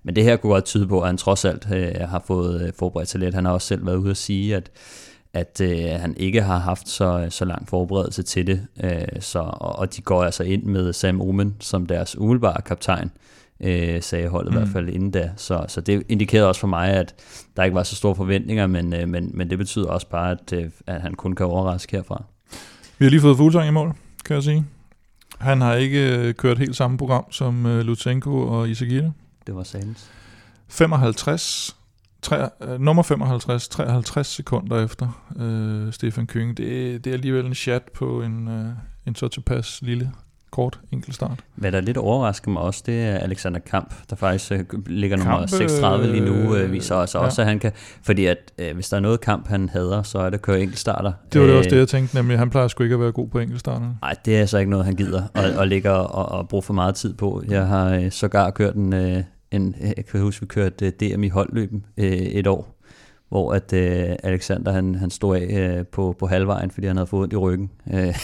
men 0.03 0.16
det 0.16 0.24
her 0.24 0.37
kunne 0.37 0.53
godt 0.53 0.64
tyde 0.64 0.87
på, 0.87 1.01
at 1.01 1.07
han 1.07 1.16
trods 1.16 1.45
alt 1.45 1.68
øh, 1.74 2.09
har 2.09 2.22
fået 2.26 2.62
øh, 2.62 2.72
forberedt 2.79 3.09
sig 3.09 3.20
lidt. 3.20 3.35
Han 3.35 3.45
har 3.45 3.53
også 3.53 3.66
selv 3.66 3.87
været 3.87 3.97
ude 3.97 4.11
at 4.11 4.16
sige, 4.16 4.57
at, 4.57 4.70
at 5.33 5.61
øh, 5.61 6.01
han 6.01 6.14
ikke 6.16 6.43
har 6.43 6.59
haft 6.59 6.89
så, 6.89 7.26
så 7.31 7.45
lang 7.45 7.68
forberedelse 7.68 8.22
til 8.22 8.47
det. 8.47 8.66
Øh, 8.85 9.20
så, 9.20 9.39
og, 9.39 9.79
og 9.79 9.97
de 9.97 10.03
går 10.03 10.24
altså 10.24 10.43
ind 10.43 10.64
med 10.64 10.93
Sam 10.93 11.20
Omen 11.20 11.57
som 11.61 11.87
deres 11.87 12.18
umiddelbare 12.18 12.62
kaptajn, 12.62 13.11
øh, 13.61 14.03
sagde 14.03 14.29
holdet 14.29 14.53
mm. 14.53 14.59
i 14.59 14.61
hvert 14.61 14.72
fald 14.72 14.89
inden 14.89 15.11
da. 15.11 15.31
Så, 15.37 15.64
så 15.68 15.81
det 15.81 16.03
indikerede 16.09 16.49
også 16.49 16.61
for 16.61 16.68
mig, 16.68 16.91
at 16.91 17.14
der 17.57 17.64
ikke 17.64 17.74
var 17.74 17.83
så 17.83 17.97
store 17.97 18.14
forventninger, 18.14 18.66
men, 18.66 18.95
øh, 18.95 19.09
men, 19.09 19.31
men 19.35 19.51
det 19.51 19.59
betyder 19.59 19.89
også 19.89 20.07
bare, 20.07 20.31
at, 20.31 20.53
øh, 20.53 20.70
at 20.87 21.01
han 21.01 21.14
kun 21.14 21.35
kan 21.35 21.47
overraske 21.47 21.97
herfra. 21.97 22.24
Vi 22.99 23.05
har 23.05 23.11
lige 23.11 23.20
fået 23.20 23.37
Fuglsang 23.37 23.68
i 23.68 23.70
mål, 23.70 23.95
kan 24.24 24.35
jeg 24.35 24.43
sige. 24.43 24.64
Han 25.39 25.61
har 25.61 25.74
ikke 25.74 26.18
øh, 26.18 26.35
kørt 26.35 26.59
helt 26.59 26.76
samme 26.76 26.99
program 26.99 27.33
som 27.33 27.66
øh, 27.66 27.81
Lutsenko 27.81 28.49
og 28.49 28.70
Isagire. 28.70 29.12
Det 29.47 29.55
var 29.55 29.62
Salens. 29.62 30.11
55, 30.68 31.76
tre, 32.23 32.49
øh, 32.61 32.81
nummer 32.81 33.03
55, 33.03 33.69
53 33.69 34.27
sekunder 34.27 34.85
efter 34.85 35.25
øh, 35.39 35.93
Stefan 35.93 36.27
Kyng. 36.27 36.57
Det, 36.57 37.05
det 37.05 37.11
er 37.11 37.14
alligevel 37.14 37.47
en 37.47 37.55
chat 37.55 37.83
på 37.95 38.23
en, 38.23 38.49
øh, 38.49 38.66
en 39.07 39.14
så 39.14 39.29
tilpas 39.29 39.83
lille, 39.83 40.12
kort 40.51 40.81
enkeltstart. 40.93 41.41
Hvad 41.55 41.73
der 41.73 41.81
lidt 41.81 41.97
overrasker 41.97 42.51
mig 42.51 42.62
også, 42.62 42.83
det 42.87 43.03
er 43.03 43.19
Alexander 43.19 43.61
Kamp, 43.61 43.95
der 44.11 44.16
faktisk 44.16 44.53
øh, 44.53 44.64
ligger 44.87 45.16
nummer 45.16 45.39
Kamp, 45.39 45.49
36 45.49 46.07
lige 46.07 46.25
nu, 46.25 46.55
øh, 46.55 46.64
øh, 46.64 46.73
viser 46.73 46.95
os 46.95 47.14
ja. 47.14 47.21
også, 47.21 47.43
at 47.43 47.49
han 47.49 47.59
kan, 47.59 47.73
fordi 48.03 48.27
at 48.27 48.53
øh, 48.59 48.75
hvis 48.75 48.89
der 48.89 48.97
er 48.97 49.01
noget 49.01 49.21
kamp, 49.21 49.49
han 49.49 49.69
hader, 49.69 50.03
så 50.03 50.19
er 50.19 50.25
det 50.25 50.35
at 50.35 50.43
køre 50.43 50.61
enkeltstarter. 50.61 51.12
Det 51.33 51.41
var 51.41 51.47
det 51.47 51.53
Øh, 51.53 51.59
også 51.59 51.71
det, 51.71 51.79
jeg 51.79 51.89
tænkte, 51.89 52.14
nemlig 52.14 52.39
han 52.39 52.51
plejer 52.51 52.69
sgu 52.69 52.83
ikke 52.83 52.95
at 52.95 53.01
være 53.01 53.12
god 53.12 53.29
på 53.29 53.39
enkeltstarterne. 53.39 53.97
Nej, 54.03 54.14
det 54.25 54.37
er 54.37 54.41
altså 54.41 54.59
ikke 54.59 54.71
noget, 54.71 54.87
han 54.87 54.97
gider 54.97 55.23
at, 55.35 55.45
at 55.45 55.69
ligge 55.69 55.91
og, 55.91 56.39
og 56.39 56.49
bruge 56.49 56.62
for 56.62 56.75
meget 56.75 56.95
tid 56.95 57.14
på. 57.14 57.43
Jeg 57.49 57.66
har 57.66 57.95
øh, 57.95 58.11
sågar 58.11 58.51
kørt 58.51 58.75
en, 58.75 58.93
øh, 58.93 59.23
en 59.51 59.75
jeg 59.97 60.07
kan 60.07 60.21
huske, 60.21 60.41
vi 60.41 60.47
kørte 60.47 60.87
øh, 60.87 60.93
DM 60.93 61.23
i 61.23 61.29
holdløben 61.29 61.87
øh, 61.97 62.13
et 62.13 62.47
år, 62.47 62.75
hvor 63.29 63.53
at 63.53 63.73
øh, 63.73 64.17
Alexander 64.23 64.73
han, 64.73 64.95
han 64.95 65.11
stod 65.11 65.37
af 65.37 65.77
øh, 65.79 65.87
på, 65.87 66.17
på 66.19 66.27
halvvejen, 66.27 66.71
fordi 66.71 66.87
han 66.87 66.97
havde 66.97 67.07
fået 67.07 67.23
ondt 67.23 67.33
i 67.33 67.37
ryggen. 67.37 67.71
Øh, 67.93 68.15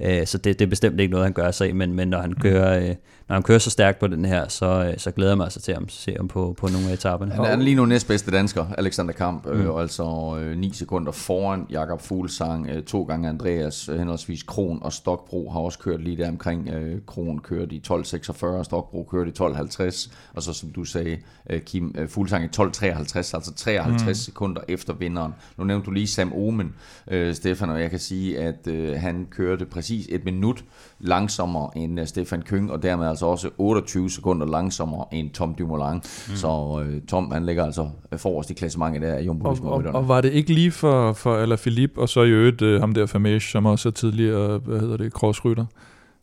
øh, 0.20 0.26
så 0.26 0.38
det, 0.38 0.58
det 0.58 0.64
er 0.64 0.70
bestemt 0.70 1.00
ikke 1.00 1.10
noget, 1.10 1.24
han 1.26 1.32
gør 1.32 1.50
sig 1.50 1.68
af, 1.68 1.74
men, 1.74 1.92
men 1.92 2.08
når, 2.08 2.20
han 2.20 2.34
kører, 2.34 2.88
øh, 2.88 2.94
når 3.28 3.34
han 3.34 3.42
kører 3.42 3.58
så 3.58 3.70
stærkt 3.70 3.98
på 3.98 4.06
den 4.06 4.24
her, 4.24 4.48
så, 4.48 4.66
øh, 4.66 4.98
så 4.98 5.10
glæder 5.10 5.30
jeg 5.30 5.36
mig 5.36 5.44
altså 5.44 5.60
til 5.60 5.72
at 5.72 5.78
se 5.88 6.14
ham 6.16 6.28
på, 6.28 6.54
på 6.58 6.68
nogle 6.72 6.88
af 6.88 6.92
etaperne. 6.92 7.32
Han 7.32 7.44
er 7.44 7.56
lige 7.56 7.76
nu 7.76 7.86
næstbedste 7.86 8.30
dansker, 8.30 8.66
Alexander 8.78 9.12
Kamp, 9.12 9.46
mm. 9.46 9.52
øh, 9.52 9.80
altså 9.80 10.36
øh, 10.40 10.56
9 10.56 10.72
sekunder 10.72 11.12
foran 11.12 11.66
Jakob 11.70 12.00
Fuglsang, 12.00 12.68
øh, 12.68 12.82
to 12.82 13.02
gange 13.02 13.28
Andreas, 13.28 13.88
øh, 13.88 13.98
henholdsvis 13.98 14.42
Kron 14.42 14.78
og 14.82 14.92
Stokbro 14.92 15.50
har 15.50 15.60
også 15.60 15.78
kørt 15.78 16.00
lige 16.00 16.16
der 16.16 16.28
omkring. 16.28 16.68
Øh, 16.68 17.00
Kron 17.06 17.38
kørte 17.38 17.74
i 17.74 17.82
12.46, 17.88 18.62
Stokbro 18.62 19.08
kørte 19.10 19.30
i 19.30 19.34
12.50, 19.40 20.10
og 20.34 20.42
så 20.42 20.52
som 20.52 20.70
du 20.70 20.84
sagde, 20.84 21.18
øh, 21.50 21.60
Kim 21.60 21.94
øh, 21.98 22.08
Fuglsang 22.08 22.44
i 22.44 22.48
12.53, 22.60 22.88
altså 23.16 23.52
53 23.56 24.06
mm. 24.06 24.14
sekunder 24.14 24.60
efter 24.68 24.92
vinderen. 24.92 25.34
Nu 25.56 25.64
nævnte 25.64 25.86
du 25.86 25.90
lige 25.90 26.06
Sam 26.06 26.32
Omen, 26.32 26.74
øh, 27.10 27.34
Stefan, 27.34 27.70
og 27.70 27.80
jeg 27.80 27.90
kan 27.90 27.98
sige, 27.98 28.38
at 28.38 28.66
øh, 28.66 29.00
han 29.00 29.26
kørte 29.30 29.66
præcis 29.66 30.06
et 30.10 30.24
minut 30.24 30.64
langsommere 30.98 31.70
end 31.76 32.00
øh, 32.00 32.06
Stefan 32.06 32.42
Køng, 32.42 32.72
og 32.72 32.82
dermed 32.82 33.17
altså 33.18 33.26
også 33.26 33.50
28 33.58 34.10
sekunder 34.10 34.46
langsommere 34.46 35.04
end 35.12 35.30
Tom 35.30 35.54
Dumoulin. 35.54 35.94
Mm. 35.94 36.36
Så 36.36 36.82
øh, 36.84 37.02
Tom, 37.02 37.30
han 37.30 37.46
ligger 37.46 37.64
altså 37.64 37.88
forrest 38.16 38.50
i 38.50 38.54
klassementet 38.54 39.02
der 39.02 39.14
af 39.14 39.22
jumbo 39.22 39.48
og, 39.48 39.58
og, 39.62 39.84
og, 39.94 40.08
var 40.08 40.20
det 40.20 40.32
ikke 40.32 40.54
lige 40.54 40.70
for, 40.70 41.12
for 41.12 41.36
Alaphilippe, 41.36 42.00
og 42.00 42.08
så 42.08 42.22
i 42.22 42.30
øvrigt 42.30 42.62
øh, 42.62 42.80
ham 42.80 42.94
der 42.94 43.06
Famage, 43.06 43.40
som 43.40 43.66
også 43.66 43.88
er 43.88 43.92
tidligere, 43.92 44.58
hvad 44.58 44.80
hedder 44.80 44.96
det, 44.96 45.12
crossrytter, 45.12 45.64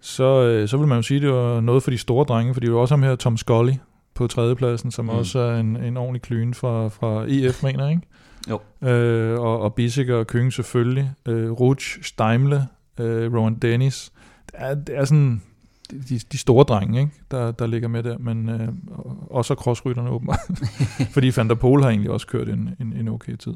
så, 0.02 0.43
øh, 0.43 0.68
så 0.68 0.78
vil 0.78 0.88
man 0.88 0.98
jo 0.98 1.02
sige, 1.02 1.18
at 1.18 1.22
det 1.22 1.32
var 1.32 1.62
noget 1.62 1.84
for 1.84 1.91
de 1.91 1.98
store 1.98 2.26
drenge, 2.26 2.54
fordi 2.54 2.66
det 2.66 2.74
var 2.74 2.80
også 2.80 2.93
ham 2.93 3.04
her, 3.04 3.16
Tom 3.16 3.38
Scully, 3.38 3.74
på 4.14 4.28
tredjepladsen, 4.28 4.91
som 4.91 5.06
mm. 5.06 5.10
også 5.10 5.39
er 5.39 5.60
en, 5.60 5.78
en 5.78 5.98
ordentlig 5.98 6.22
klyne 6.22 6.54
fra, 6.54 6.88
fra 6.88 7.26
EF, 7.28 7.64
mener 7.64 7.89
ikke? 7.89 8.02
Jo. 8.50 8.88
Øh, 8.89 9.39
og, 9.39 9.62
og 9.62 9.74
Bissiger 9.74 10.16
og 10.16 10.28
Køng 10.28 10.54
selvfølgelig. 10.54 11.12
Øh, 11.26 11.52
Ruch, 11.52 12.04
Steimle, 12.04 12.68
øh, 13.00 13.34
Rowan 13.34 13.56
Dennis. 13.56 14.12
Det 14.46 14.56
er, 14.58 14.76
det 14.76 14.98
er 14.98 15.06
sådan 15.06 15.41
de, 15.88 16.19
de 16.31 16.38
store 16.38 16.63
drenge, 16.63 16.99
ikke? 16.99 17.11
Der, 17.31 17.51
der 17.51 17.67
ligger 17.67 17.88
med 17.88 18.03
der, 18.03 18.17
men 18.17 18.49
øh, 18.49 18.67
også 19.29 19.53
crossrytterne 19.53 20.09
åbenbart. 20.09 20.39
Fordi 21.13 21.31
Van 21.36 21.49
der 21.49 21.55
Pol 21.55 21.82
har 21.82 21.89
egentlig 21.89 22.12
også 22.12 22.28
kørt 22.28 22.49
en, 22.49 22.70
en, 22.79 22.93
en 22.93 23.07
okay 23.07 23.36
tid. 23.36 23.53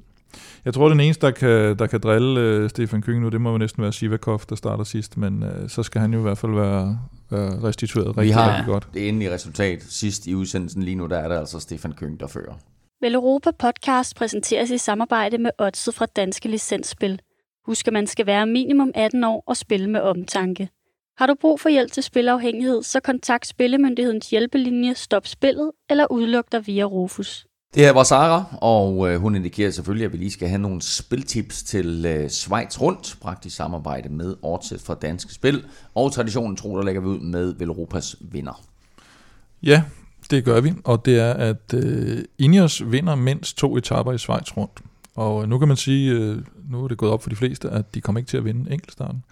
Jeg 0.65 0.73
tror, 0.73 0.89
den 0.89 0.99
eneste, 0.99 1.25
der 1.25 1.31
kan, 1.31 1.79
der 1.79 1.87
kan 1.87 1.99
drille 1.99 2.63
uh, 2.63 2.69
Stefan 2.69 3.01
Køng 3.01 3.21
nu, 3.21 3.29
det 3.29 3.41
må 3.41 3.51
jo 3.51 3.57
næsten 3.57 3.83
være 3.83 3.93
Sivakov, 3.93 4.41
der 4.49 4.55
starter 4.55 4.83
sidst, 4.83 5.17
men 5.17 5.43
uh, 5.43 5.49
så 5.67 5.83
skal 5.83 6.01
han 6.01 6.13
jo 6.13 6.19
i 6.19 6.21
hvert 6.21 6.37
fald 6.37 6.51
være, 6.51 6.99
være 7.29 7.63
restitueret 7.63 8.07
rigtig, 8.07 8.23
Vi 8.23 8.29
har 8.29 8.51
rigtig 8.51 8.65
godt. 8.65 8.87
det 8.93 9.07
endelige 9.09 9.33
resultat 9.33 9.83
sidst 9.83 10.27
i 10.27 10.35
udsendelsen. 10.35 10.83
Lige 10.83 10.95
nu 10.95 11.05
der 11.05 11.17
er 11.17 11.27
det 11.27 11.35
altså 11.35 11.59
Stefan 11.59 11.91
Køng, 11.91 12.19
der 12.19 12.27
fører. 12.27 12.53
Vel 13.01 13.15
Europa 13.15 13.51
podcast 13.59 14.15
præsenteres 14.15 14.71
i 14.71 14.77
samarbejde 14.77 15.37
med 15.37 15.51
Odset 15.57 15.93
fra 15.93 16.05
Danske 16.05 16.49
Licensspil. 16.49 17.19
Husk, 17.65 17.87
at 17.87 17.93
man 17.93 18.07
skal 18.07 18.25
være 18.25 18.47
minimum 18.47 18.91
18 18.95 19.23
år 19.23 19.43
og 19.47 19.57
spille 19.57 19.89
med 19.89 20.01
omtanke. 20.01 20.69
Har 21.19 21.27
du 21.27 21.35
brug 21.41 21.59
for 21.59 21.69
hjælp 21.69 21.91
til 21.91 22.03
spilafhængighed, 22.03 22.83
så 22.83 22.99
kontakt 22.99 23.47
Spillemyndighedens 23.47 24.29
hjælpelinje 24.29 24.95
Stop 24.95 25.27
Spillet 25.27 25.71
eller 25.89 26.11
udluk 26.11 26.45
dig 26.51 26.67
via 26.67 26.83
Rufus. 26.83 27.45
Det 27.73 27.83
her 27.83 27.91
var 27.91 28.03
Sara, 28.03 28.57
og 28.61 29.09
øh, 29.09 29.19
hun 29.21 29.35
indikerer 29.35 29.71
selvfølgelig, 29.71 30.05
at 30.05 30.13
vi 30.13 30.17
lige 30.17 30.31
skal 30.31 30.47
have 30.47 30.61
nogle 30.61 30.81
spiltips 30.81 31.63
til 31.63 32.05
øh, 32.05 32.29
Schweiz 32.29 32.81
rundt. 32.81 33.17
Praktisk 33.21 33.55
samarbejde 33.55 34.09
med 34.09 34.35
Ortset 34.41 34.81
fra 34.81 34.93
Danske 34.93 35.33
Spil. 35.33 35.65
Og 35.95 36.11
traditionen 36.11 36.55
tro, 36.55 36.77
der 36.77 36.83
lægger 36.83 37.01
vi 37.01 37.07
ud 37.07 37.19
med 37.19 37.53
Velropas 37.53 38.15
vinder. 38.21 38.61
Ja, 39.63 39.83
det 40.31 40.45
gør 40.45 40.61
vi, 40.61 40.73
og 40.83 41.05
det 41.05 41.19
er, 41.19 41.33
at 41.33 41.73
øh, 41.73 42.23
Ineos 42.37 42.91
vinder 42.91 43.15
mindst 43.15 43.57
to 43.57 43.77
etaper 43.77 44.11
i 44.11 44.17
Schweiz 44.17 44.57
rundt. 44.57 44.79
Og 45.15 45.49
nu 45.49 45.59
kan 45.59 45.67
man 45.67 45.77
sige, 45.77 46.11
øh, 46.11 46.37
nu 46.69 46.83
er 46.83 46.87
det 46.87 46.97
gået 46.97 47.11
op 47.11 47.23
for 47.23 47.29
de 47.29 47.35
fleste, 47.35 47.69
at 47.69 47.95
de 47.95 48.01
kommer 48.01 48.19
ikke 48.19 48.29
til 48.29 48.37
at 48.37 48.45
vinde 48.45 48.71
enkeltstarten. 48.71 49.23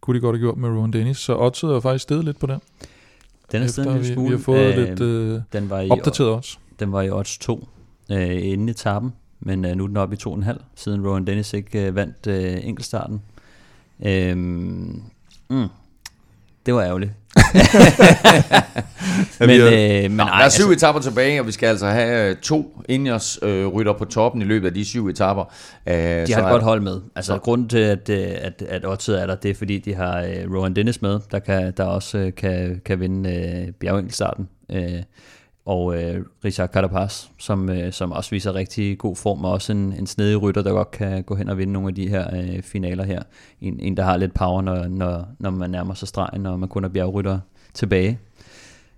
Kunne 0.00 0.16
de 0.16 0.20
godt 0.20 0.36
have 0.36 0.40
gjort 0.40 0.56
med 0.58 0.68
Rowan 0.68 0.90
Dennis, 0.90 1.18
så 1.18 1.36
oddset 1.38 1.70
er 1.70 1.80
faktisk 1.80 2.02
stedet 2.02 2.24
lidt 2.24 2.38
på 2.38 2.46
den. 2.46 2.60
Den 3.52 3.62
er 3.62 3.66
stedet 3.66 3.90
en 3.92 3.98
lille 3.98 4.14
smule. 4.14 4.28
vi 4.28 4.36
har 4.36 4.42
fået 4.42 4.78
Øh, 4.78 4.88
lidt 4.88 5.00
øh, 5.00 5.40
den 5.52 5.70
var 5.70 5.80
i 5.80 5.90
opdateret 5.90 6.30
odds. 6.30 6.60
Den 6.80 6.92
var 6.92 7.02
i 7.02 7.10
odds 7.10 7.38
2 7.38 7.68
øh, 8.12 8.46
inden 8.46 8.68
etappen, 8.68 9.12
men 9.40 9.64
øh, 9.64 9.76
nu 9.76 9.84
er 9.84 9.88
den 9.88 9.96
oppe 9.96 10.16
i 10.16 10.18
2,5, 10.28 10.58
siden 10.74 11.06
Rowan 11.06 11.26
Dennis 11.26 11.52
ikke 11.52 11.86
øh, 11.86 11.94
vandt 11.94 12.26
øh, 12.26 12.66
enkeltstarten. 12.66 13.22
Øhm, 14.06 15.02
mm, 15.50 15.68
det 16.66 16.74
var 16.74 16.82
ærgerligt. 16.82 17.12
men, 19.40 19.60
har- 19.60 19.66
øh, 19.72 20.02
men 20.02 20.10
Nå, 20.10 20.22
ej, 20.22 20.38
der 20.38 20.44
er 20.44 20.48
syv 20.48 20.62
altså, 20.70 20.72
etapper 20.86 21.02
tilbage, 21.02 21.40
og 21.40 21.46
vi 21.46 21.52
skal 21.52 21.66
altså 21.66 21.86
have 21.86 22.30
øh, 22.30 22.36
to 22.36 22.82
Ineos 22.88 23.38
øh, 23.42 23.66
rytter 23.66 23.92
på 23.92 24.04
toppen 24.04 24.42
i 24.42 24.44
løbet 24.44 24.66
af 24.68 24.74
de 24.74 24.84
syv 24.84 25.06
etapper. 25.08 25.44
Øh, 25.86 25.94
de 26.26 26.32
har 26.32 26.42
et 26.42 26.50
godt 26.50 26.62
hold 26.62 26.80
med. 26.80 27.00
Altså 27.16 27.32
så- 27.32 27.38
grunden 27.38 27.68
til, 27.68 27.78
at, 27.78 28.08
øh, 28.08 28.26
at, 28.40 28.62
at 28.68 28.86
oddset 28.86 29.22
er 29.22 29.26
der, 29.26 29.34
det 29.34 29.50
er 29.50 29.54
fordi, 29.54 29.78
de 29.78 29.94
har 29.94 30.20
øh, 30.20 30.54
Rowan 30.56 30.76
Dennis 30.76 31.02
med, 31.02 31.20
der, 31.32 31.38
kan, 31.38 31.72
der 31.76 31.84
også 31.84 32.18
øh, 32.18 32.34
kan, 32.34 32.80
kan 32.84 33.00
vinde 33.00 33.30
øh, 33.30 33.72
bjergenkeltstarten. 33.80 34.48
Øh, 34.72 35.02
og 35.66 36.02
øh, 36.02 36.24
Richard 36.44 36.68
Carapaz, 36.68 37.24
som, 37.38 37.70
øh, 37.70 37.92
som 37.92 38.12
også 38.12 38.30
viser 38.30 38.54
rigtig 38.54 38.98
god 38.98 39.16
form, 39.16 39.44
og 39.44 39.52
også 39.52 39.72
en, 39.72 39.92
en 39.92 40.06
snedig 40.06 40.42
rytter, 40.42 40.62
der 40.62 40.72
godt 40.72 40.90
kan 40.90 41.22
gå 41.22 41.34
hen 41.34 41.48
og 41.48 41.58
vinde 41.58 41.72
nogle 41.72 41.88
af 41.88 41.94
de 41.94 42.08
her 42.08 42.36
øh, 42.36 42.62
finaler 42.62 43.04
her. 43.04 43.22
En, 43.60 43.80
en, 43.80 43.96
der 43.96 44.02
har 44.02 44.16
lidt 44.16 44.34
power, 44.34 44.62
når, 44.62 44.86
når, 44.88 45.28
når 45.38 45.50
man 45.50 45.70
nærmer 45.70 45.94
sig 45.94 46.08
stregen, 46.08 46.46
og 46.46 46.60
man 46.60 46.68
kun 46.68 46.84
er 46.84 46.88
bjergrytter 46.88 47.40
tilbage. 47.74 48.18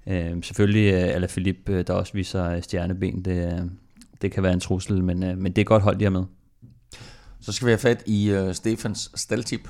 Øh, 0.06 0.42
selvfølgelig 0.42 0.92
øh, 0.92 1.14
Alaphilippe, 1.14 1.72
øh, 1.72 1.86
der 1.86 1.92
også 1.92 2.12
viser 2.12 2.50
øh, 2.50 2.62
stjerneben, 2.62 3.24
det, 3.24 3.52
øh, 3.52 3.60
det 4.22 4.32
kan 4.32 4.42
være 4.42 4.52
en 4.52 4.60
trussel, 4.60 5.04
men, 5.04 5.22
øh, 5.22 5.38
men 5.38 5.52
det 5.52 5.60
er 5.60 5.66
godt 5.66 5.82
hold, 5.82 5.98
de 5.98 6.04
har 6.04 6.10
med. 6.10 6.24
Så 7.40 7.52
skal 7.52 7.66
vi 7.66 7.70
have 7.70 7.78
fat 7.78 8.02
i 8.06 8.30
øh, 8.30 8.54
Stefans 8.54 9.10
staltip. 9.14 9.68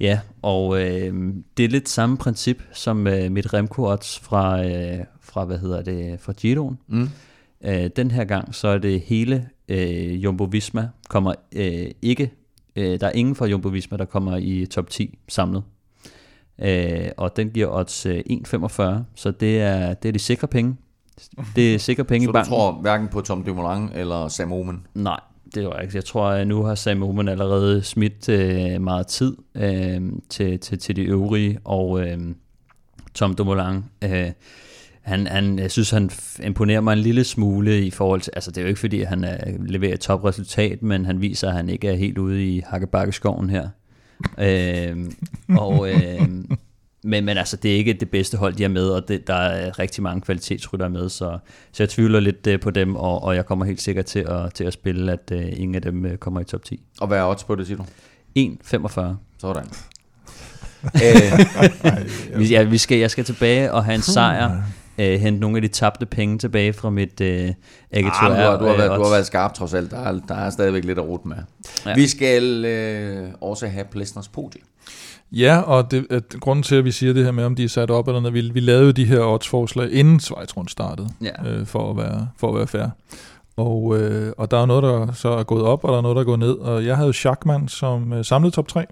Ja, 0.00 0.20
og 0.42 0.80
øh, 0.80 1.34
det 1.56 1.64
er 1.64 1.68
lidt 1.68 1.88
samme 1.88 2.16
princip 2.16 2.62
som 2.72 3.06
øh, 3.06 3.32
mit 3.32 3.54
Remco 3.54 3.82
odds 3.82 4.18
fra, 4.18 4.64
øh, 4.64 5.04
fra, 5.28 5.44
hvad 5.44 5.58
hedder 5.58 5.82
det, 5.82 6.20
fra 6.20 6.32
Giroen. 6.32 6.78
Mm. 6.88 7.08
Øh, 7.64 7.90
den 7.96 8.10
her 8.10 8.24
gang, 8.24 8.54
så 8.54 8.68
er 8.68 8.78
det 8.78 9.00
hele 9.00 9.48
øh, 9.68 10.24
Jumbo 10.24 10.44
Visma 10.44 10.88
kommer 11.08 11.34
øh, 11.56 11.90
ikke, 12.02 12.32
øh, 12.76 13.00
der 13.00 13.06
er 13.06 13.12
ingen 13.12 13.34
fra 13.34 13.46
Jumbo 13.46 13.68
Visma, 13.68 13.96
der 13.96 14.04
kommer 14.04 14.36
i 14.36 14.66
top 14.66 14.90
10 14.90 15.18
samlet. 15.28 15.62
Øh, 16.62 17.08
og 17.16 17.36
den 17.36 17.50
giver 17.50 17.78
odds 17.78 18.06
øh, 18.06 18.20
1,45, 18.30 18.82
så 19.14 19.30
det 19.30 19.60
er, 19.60 19.94
det 19.94 20.08
er 20.08 20.12
de 20.12 20.18
sikre 20.18 20.48
penge. 20.48 20.76
Det 21.56 21.74
er 21.74 21.78
sikre 21.78 22.04
penge 22.04 22.24
Så 22.24 22.24
i 22.24 22.26
du 22.26 22.32
banken. 22.32 22.50
tror 22.50 22.72
hverken 22.72 23.08
på 23.08 23.20
Tom 23.20 23.42
Dumoulin 23.44 23.88
eller 23.94 24.28
Sam 24.28 24.52
Omen? 24.52 24.86
Nej, 24.94 25.20
det 25.54 25.62
jeg 25.62 25.78
ikke. 25.82 25.96
Jeg 25.96 26.04
tror, 26.04 26.28
at 26.28 26.46
nu 26.46 26.62
har 26.62 26.74
Sam 26.74 27.02
Oman 27.02 27.28
allerede 27.28 27.82
smidt 27.82 28.28
øh, 28.28 28.80
meget 28.82 29.06
tid 29.06 29.36
øh, 29.54 30.02
til, 30.28 30.58
til, 30.58 30.78
til 30.78 30.96
de 30.96 31.02
øvrige, 31.02 31.58
og 31.64 32.00
øh, 32.00 32.18
Tom 33.14 33.34
Dumoulin, 33.34 33.84
øh, 34.04 34.30
han, 35.08 35.26
han, 35.26 35.58
jeg 35.58 35.70
synes, 35.70 35.90
han 35.90 36.10
imponerer 36.42 36.80
mig 36.80 36.92
en 36.92 36.98
lille 36.98 37.24
smule 37.24 37.86
i 37.86 37.90
forhold 37.90 38.20
til, 38.20 38.32
altså 38.36 38.50
det 38.50 38.58
er 38.58 38.62
jo 38.62 38.68
ikke 38.68 38.80
fordi, 38.80 39.02
han 39.02 39.24
er, 39.24 39.36
leverer 39.66 39.94
et 39.94 40.00
topresultat, 40.00 40.82
men 40.82 41.04
han 41.04 41.20
viser, 41.20 41.48
at 41.48 41.54
han 41.54 41.68
ikke 41.68 41.88
er 41.88 41.96
helt 41.96 42.18
ude 42.18 42.46
i 42.46 42.62
Hakkebakkeskoven 42.66 43.50
her. 43.50 43.68
øh, 44.38 44.96
og, 45.48 45.90
øh, 45.90 46.28
men, 47.04 47.24
men 47.24 47.38
altså, 47.38 47.56
det 47.56 47.72
er 47.72 47.76
ikke 47.76 47.92
det 47.92 48.10
bedste 48.10 48.36
hold, 48.36 48.54
de 48.54 48.64
er 48.64 48.68
med, 48.68 48.88
og 48.88 49.08
det, 49.08 49.26
der 49.26 49.34
er 49.34 49.78
rigtig 49.78 50.02
mange 50.02 50.20
kvalitetsryttere 50.20 50.90
med, 50.90 51.08
så, 51.08 51.38
så 51.72 51.82
jeg 51.82 51.88
tvivler 51.88 52.20
lidt 52.20 52.46
øh, 52.46 52.60
på 52.60 52.70
dem, 52.70 52.96
og, 52.96 53.22
og 53.22 53.36
jeg 53.36 53.46
kommer 53.46 53.64
helt 53.64 53.80
sikkert 53.80 54.04
til 54.04 54.18
at, 54.18 54.54
til 54.54 54.64
at 54.64 54.72
spille, 54.72 55.12
at 55.12 55.32
øh, 55.32 55.46
ingen 55.56 55.74
af 55.74 55.82
dem 55.82 56.06
øh, 56.06 56.16
kommer 56.16 56.40
i 56.40 56.44
top 56.44 56.64
10. 56.64 56.80
Og 57.00 57.06
hvad 57.06 57.18
er 57.18 57.30
odds 57.30 57.44
på 57.44 57.54
det, 57.54 57.66
siger 57.66 57.76
du? 57.76 57.84
1,45. 58.38 59.00
Sådan. 59.38 59.66
øh, 60.84 62.38
Vi, 62.38 62.48
ja, 62.48 62.62
vi 62.62 62.78
skal, 62.78 62.98
jeg 62.98 63.10
skal 63.10 63.24
tilbage 63.24 63.72
og 63.72 63.84
have 63.84 63.94
en 63.94 64.02
sejr, 64.02 64.62
øh, 65.00 65.20
hente 65.20 65.40
nogle 65.40 65.56
af 65.56 65.62
de 65.62 65.68
tabte 65.68 66.06
penge 66.06 66.38
tilbage 66.38 66.72
fra 66.72 66.90
mit 66.90 67.20
øh, 67.20 67.28
ah, 67.28 68.02
men 68.02 68.04
AG2R. 68.06 68.28
du, 68.28 68.34
har, 68.34 68.58
du, 68.58 68.64
har 68.64 68.72
øh, 68.72 68.78
været, 68.78 68.98
du 68.98 69.02
har 69.02 69.10
været 69.10 69.26
skarp 69.26 69.54
trods 69.54 69.74
alt. 69.74 69.90
Der 69.90 69.98
er, 69.98 70.20
der 70.28 70.34
er 70.34 70.50
stadigvæk 70.50 70.84
lidt 70.84 70.98
at 70.98 71.04
rute 71.04 71.28
med. 71.28 71.36
Ja. 71.86 71.94
Vi 71.94 72.06
skal 72.08 72.64
øh, 72.64 73.28
også 73.40 73.66
have 73.66 73.84
Plesners 73.84 74.28
podie. 74.28 74.60
Ja, 75.32 75.60
og 75.60 75.90
det, 75.90 76.06
at, 76.10 76.22
grunden 76.40 76.62
til, 76.62 76.74
at 76.76 76.84
vi 76.84 76.90
siger 76.90 77.12
det 77.12 77.24
her 77.24 77.32
med, 77.32 77.44
om 77.44 77.54
de 77.54 77.64
er 77.64 77.68
sat 77.68 77.90
op 77.90 78.08
eller 78.08 78.20
noget, 78.20 78.34
vi, 78.34 78.40
vi 78.54 78.60
lavede 78.60 78.84
jo 78.84 78.90
de 78.90 79.04
her 79.04 79.20
odds-forslag, 79.20 79.92
inden 79.92 80.20
Schweiz 80.20 80.56
rundt 80.56 80.70
startede, 80.70 81.08
Ja. 81.22 81.50
øh, 81.50 81.66
for, 81.66 81.90
at 81.90 81.96
være, 81.96 82.28
for 82.36 82.48
at 82.48 82.54
være 82.56 82.66
fair. 82.66 82.86
Og, 83.56 83.98
øh, 83.98 84.32
og 84.38 84.50
der 84.50 84.62
er 84.62 84.66
noget, 84.66 84.82
der 84.82 85.12
så 85.12 85.28
er 85.28 85.42
gået 85.42 85.62
op, 85.62 85.84
og 85.84 85.92
der 85.92 85.98
er 85.98 86.02
noget, 86.02 86.14
der 86.14 86.20
er 86.20 86.24
gået 86.26 86.38
ned. 86.38 86.52
Og 86.52 86.86
jeg 86.86 86.96
havde 86.96 87.12
Schachmann 87.12 87.68
som 87.68 88.12
øh, 88.12 88.24
samlet 88.24 88.52
top 88.52 88.68
3, 88.68 88.86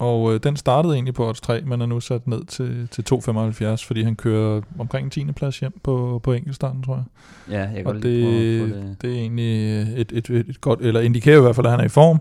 og 0.00 0.34
øh, 0.34 0.40
den 0.42 0.56
startede 0.56 0.94
egentlig 0.94 1.14
på 1.14 1.28
odds 1.28 1.40
3, 1.40 1.60
men 1.60 1.80
er 1.80 1.86
nu 1.86 2.00
sat 2.00 2.26
ned 2.26 2.44
til, 2.44 2.88
til 2.90 3.04
2,75, 3.14 3.86
fordi 3.86 4.02
han 4.02 4.16
kører 4.16 4.60
omkring 4.78 5.04
en 5.04 5.10
10. 5.10 5.32
plads 5.32 5.58
hjem 5.60 5.80
på, 5.82 6.20
på 6.22 6.32
enkeltstarten, 6.32 6.82
tror 6.82 6.94
jeg. 6.94 7.04
Ja, 7.50 7.60
jeg 7.60 7.76
kan 7.76 7.86
Og 7.86 7.94
det, 7.94 8.02
det. 8.02 8.96
det 9.02 9.10
er 9.10 9.14
egentlig 9.14 9.80
et, 10.00 10.12
et, 10.12 10.30
et, 10.30 10.48
et 10.48 10.60
godt, 10.60 10.80
eller 10.80 11.00
indikerer 11.00 11.38
i 11.38 11.40
hvert 11.40 11.54
fald, 11.56 11.66
at 11.66 11.70
han 11.70 11.80
er 11.80 11.84
i 11.84 11.88
form. 11.88 12.20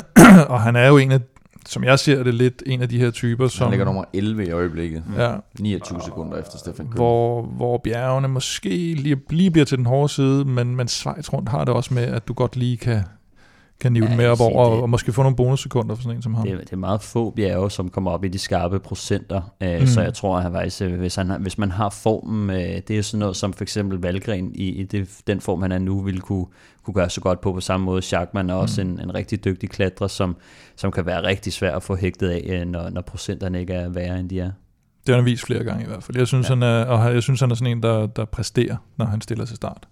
og 0.54 0.60
han 0.60 0.76
er 0.76 0.88
jo 0.88 0.96
en 0.98 1.12
af, 1.12 1.20
som 1.66 1.84
jeg 1.84 1.98
ser 1.98 2.22
det, 2.22 2.34
lidt 2.34 2.62
en 2.66 2.82
af 2.82 2.88
de 2.88 2.98
her 2.98 3.10
typer, 3.10 3.48
Som 3.48 3.50
som... 3.58 3.70
ligger 3.70 3.84
nummer 3.84 4.04
11 4.12 4.46
i 4.46 4.50
øjeblikket. 4.50 5.02
Ja, 5.16 5.32
29 5.60 6.00
sekunder 6.04 6.36
efter 6.38 6.58
Stefan 6.58 6.86
Køhl. 6.86 6.94
hvor, 6.94 7.42
hvor 7.42 7.78
bjergene 7.78 8.28
måske 8.28 8.68
lige, 8.94 9.20
lige 9.30 9.50
bliver 9.50 9.64
til 9.64 9.78
den 9.78 9.86
hårde 9.86 10.08
side, 10.08 10.44
men, 10.44 10.76
men 10.76 10.88
Schweiz 10.88 11.32
rundt 11.32 11.48
har 11.48 11.64
det 11.64 11.74
også 11.74 11.94
med, 11.94 12.02
at 12.04 12.28
du 12.28 12.32
godt 12.32 12.56
lige 12.56 12.76
kan, 12.76 13.02
kan 13.80 13.92
nive 13.92 14.04
Ja, 14.04 14.08
den 14.10 14.16
med 14.16 14.26
op 14.26 14.40
over, 14.40 14.70
det- 14.74 14.82
og 14.82 14.90
måske 14.90 15.12
få 15.12 15.22
nogle 15.22 15.36
bonussekunder 15.36 15.94
for 15.94 16.02
sådan 16.02 16.16
en 16.16 16.22
som 16.22 16.34
ham. 16.34 16.44
Det, 16.46 16.52
er- 16.52 16.58
det 16.58 16.72
er 16.72 16.76
meget 16.76 17.02
få 17.02 17.30
bjerge, 17.30 17.70
som 17.70 17.88
kommer 17.88 18.10
op 18.10 18.24
i 18.24 18.28
de 18.28 18.38
skarpe 18.38 18.78
procenter, 18.80 19.54
øh, 19.60 19.80
Mm. 19.80 19.86
så 19.86 20.00
jeg 20.02 20.14
tror, 20.14 20.36
at 20.36 20.42
han 20.42 20.52
faktisk, 20.52 20.82
øh, 20.82 20.98
hvis, 20.98 21.14
han, 21.14 21.42
hvis 21.42 21.58
man 21.58 21.70
har 21.70 21.90
formen, 21.90 22.50
øh, 22.50 22.80
det 22.88 22.90
er 22.90 23.02
sådan 23.02 23.18
noget 23.20 23.36
som 23.36 23.52
for 23.52 23.62
eksempel 23.64 23.98
Valgren 24.00 24.50
i, 24.54 24.68
i 24.68 24.82
det, 24.84 25.08
den 25.26 25.40
form, 25.40 25.62
han 25.62 25.72
er 25.72 25.78
nu, 25.78 26.00
ville 26.02 26.20
kunne, 26.20 26.46
kunne 26.84 26.94
gøre 26.94 27.10
så 27.10 27.20
godt 27.20 27.40
på 27.40 27.52
på 27.52 27.60
samme 27.60 27.84
måde. 27.86 28.02
Schachmann 28.02 28.50
er 28.50 28.54
også 28.54 28.84
Mm. 28.84 28.90
en, 28.90 29.00
en 29.00 29.14
rigtig 29.14 29.44
dygtig 29.44 29.70
klatrer, 29.70 30.06
som, 30.06 30.36
som 30.76 30.92
kan 30.92 31.06
være 31.06 31.22
rigtig 31.22 31.52
svær 31.52 31.76
at 31.76 31.82
få 31.82 31.96
hægtet 31.96 32.28
af, 32.28 32.46
øh, 32.60 32.66
når, 32.66 32.90
når 32.90 33.00
procenterne 33.00 33.60
ikke 33.60 33.72
er 33.72 33.88
værre, 33.88 34.20
end 34.20 34.28
de 34.28 34.40
er. 34.40 34.50
Det 35.06 35.14
har 35.14 35.16
han 35.16 35.24
vist 35.24 35.46
flere 35.46 35.64
gange 35.64 35.84
i 35.84 35.86
hvert 35.86 36.02
fald. 36.02 36.16
Jeg 36.18 36.26
synes, 36.26 36.50
ja. 36.50 36.54
Ja. 36.54 36.60
han 36.60 36.62
er, 36.62 36.84
og 36.84 37.14
jeg 37.14 37.22
synes, 37.22 37.40
han 37.40 37.50
er 37.50 37.54
sådan 37.54 37.76
en, 37.76 37.82
der, 37.82 38.06
der 38.06 38.24
præsterer, 38.24 38.76
når 38.96 39.04
han 39.06 39.20
stiller 39.20 39.44
til 39.44 39.56
start. 39.56 39.88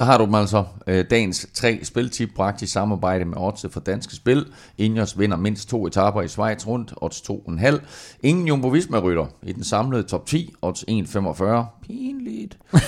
Der 0.00 0.06
har 0.06 0.18
du 0.18 0.24
dem 0.24 0.34
altså. 0.34 0.64
Øh, 0.86 1.04
dagens 1.10 1.46
tre 1.54 1.80
spiltip 1.82 2.30
bragt 2.34 2.62
i 2.62 2.66
samarbejde 2.66 3.24
med 3.24 3.36
Odds 3.36 3.66
for 3.70 3.80
Danske 3.80 4.16
Spil. 4.16 4.46
Ingers 4.78 5.18
vinder 5.18 5.36
mindst 5.36 5.68
to 5.68 5.86
etaper 5.86 6.22
i 6.22 6.28
Schweiz 6.28 6.66
rundt. 6.66 6.94
Odds 6.96 7.22
2,5. 7.30 7.80
Ingen 8.22 8.48
Jumbo 8.48 8.68
Visma 8.68 8.98
rytter 8.98 9.26
i 9.42 9.52
den 9.52 9.64
samlede 9.64 10.02
top 10.02 10.26
10. 10.26 10.54
Odds 10.62 10.84
1,45. 10.90 11.44
Pinligt. 11.86 12.58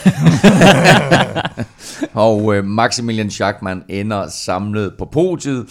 og 2.29 2.57
øh, 2.57 2.65
Maximilian 2.65 3.31
Schachmann 3.31 3.83
ender 3.89 4.29
samlet 4.29 4.95
på 4.99 5.05
podiet 5.05 5.67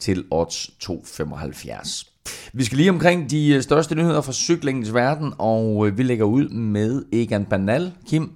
til 0.00 0.24
odds 0.30 0.70
2,75. 0.84 2.50
Vi 2.52 2.64
skal 2.64 2.78
lige 2.78 2.90
omkring 2.90 3.30
de 3.30 3.48
øh, 3.48 3.62
største 3.62 3.94
nyheder 3.94 4.20
fra 4.20 4.32
cyklingens 4.32 4.94
verden, 4.94 5.32
og 5.38 5.86
øh, 5.86 5.98
vi 5.98 6.02
lægger 6.02 6.24
ud 6.24 6.48
med 6.48 7.04
Egan 7.12 7.44
Banal. 7.44 7.92
Kim, 8.08 8.30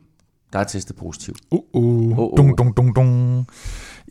der 0.55 0.61
er 0.61 0.65
testet 0.65 0.97
positiv. 0.97 1.35
Uh, 1.51 1.61
uh, 1.73 1.85
uh, 1.85 2.19
uh. 2.19 2.37
Dung, 2.37 2.59
dung, 2.59 2.77
dung, 2.77 2.97
dung. 2.97 3.47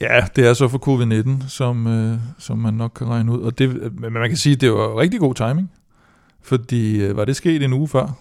Ja, 0.01 0.25
det 0.35 0.47
er 0.47 0.53
så 0.53 0.67
for 0.67 0.77
covid-19, 0.77 1.47
som, 1.47 1.87
øh, 1.87 2.17
som 2.37 2.57
man 2.57 2.73
nok 2.73 2.91
kan 2.95 3.07
regne 3.07 3.31
ud. 3.31 3.41
Og 3.41 3.57
det, 3.57 3.93
men 3.99 4.13
man 4.13 4.29
kan 4.29 4.37
sige, 4.37 4.53
at 4.53 4.61
det 4.61 4.71
var 4.71 4.99
rigtig 4.99 5.19
god 5.19 5.35
timing. 5.35 5.71
Fordi 6.41 7.01
øh, 7.01 7.17
var 7.17 7.25
det 7.25 7.35
sket 7.35 7.63
en 7.63 7.73
uge 7.73 7.87
før, 7.87 8.19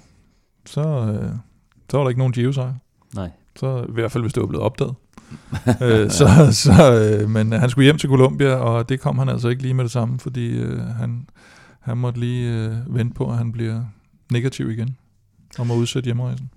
så, 0.66 0.80
øh, 0.80 1.30
så 1.90 1.96
var 1.96 2.04
der 2.04 2.08
ikke 2.08 2.18
nogen 2.18 2.32
giro 2.32 2.50
-sejr. 2.50 2.72
Nej. 3.14 3.30
Så 3.56 3.84
i 3.88 3.92
hvert 3.92 4.12
fald, 4.12 4.24
hvis 4.24 4.32
det 4.32 4.40
var 4.40 4.46
blevet 4.46 4.64
opdaget. 4.64 4.94
øh, 5.82 6.10
så, 6.10 6.26
så, 6.52 6.72
øh, 7.22 7.30
men 7.30 7.52
han 7.52 7.70
skulle 7.70 7.84
hjem 7.84 7.98
til 7.98 8.08
Colombia, 8.08 8.54
og 8.54 8.88
det 8.88 9.00
kom 9.00 9.18
han 9.18 9.28
altså 9.28 9.48
ikke 9.48 9.62
lige 9.62 9.74
med 9.74 9.84
det 9.84 9.92
samme, 9.92 10.18
fordi 10.18 10.58
øh, 10.58 10.78
han, 10.78 11.28
han 11.80 11.98
måtte 11.98 12.20
lige 12.20 12.52
øh, 12.52 12.94
vente 12.94 13.14
på, 13.14 13.30
at 13.30 13.38
han 13.38 13.52
bliver 13.52 13.84
negativ 14.32 14.70
igen, 14.70 14.96
og 15.58 15.66
må 15.66 15.74
udsætte 15.74 16.06
hjemrejsen. 16.06 16.50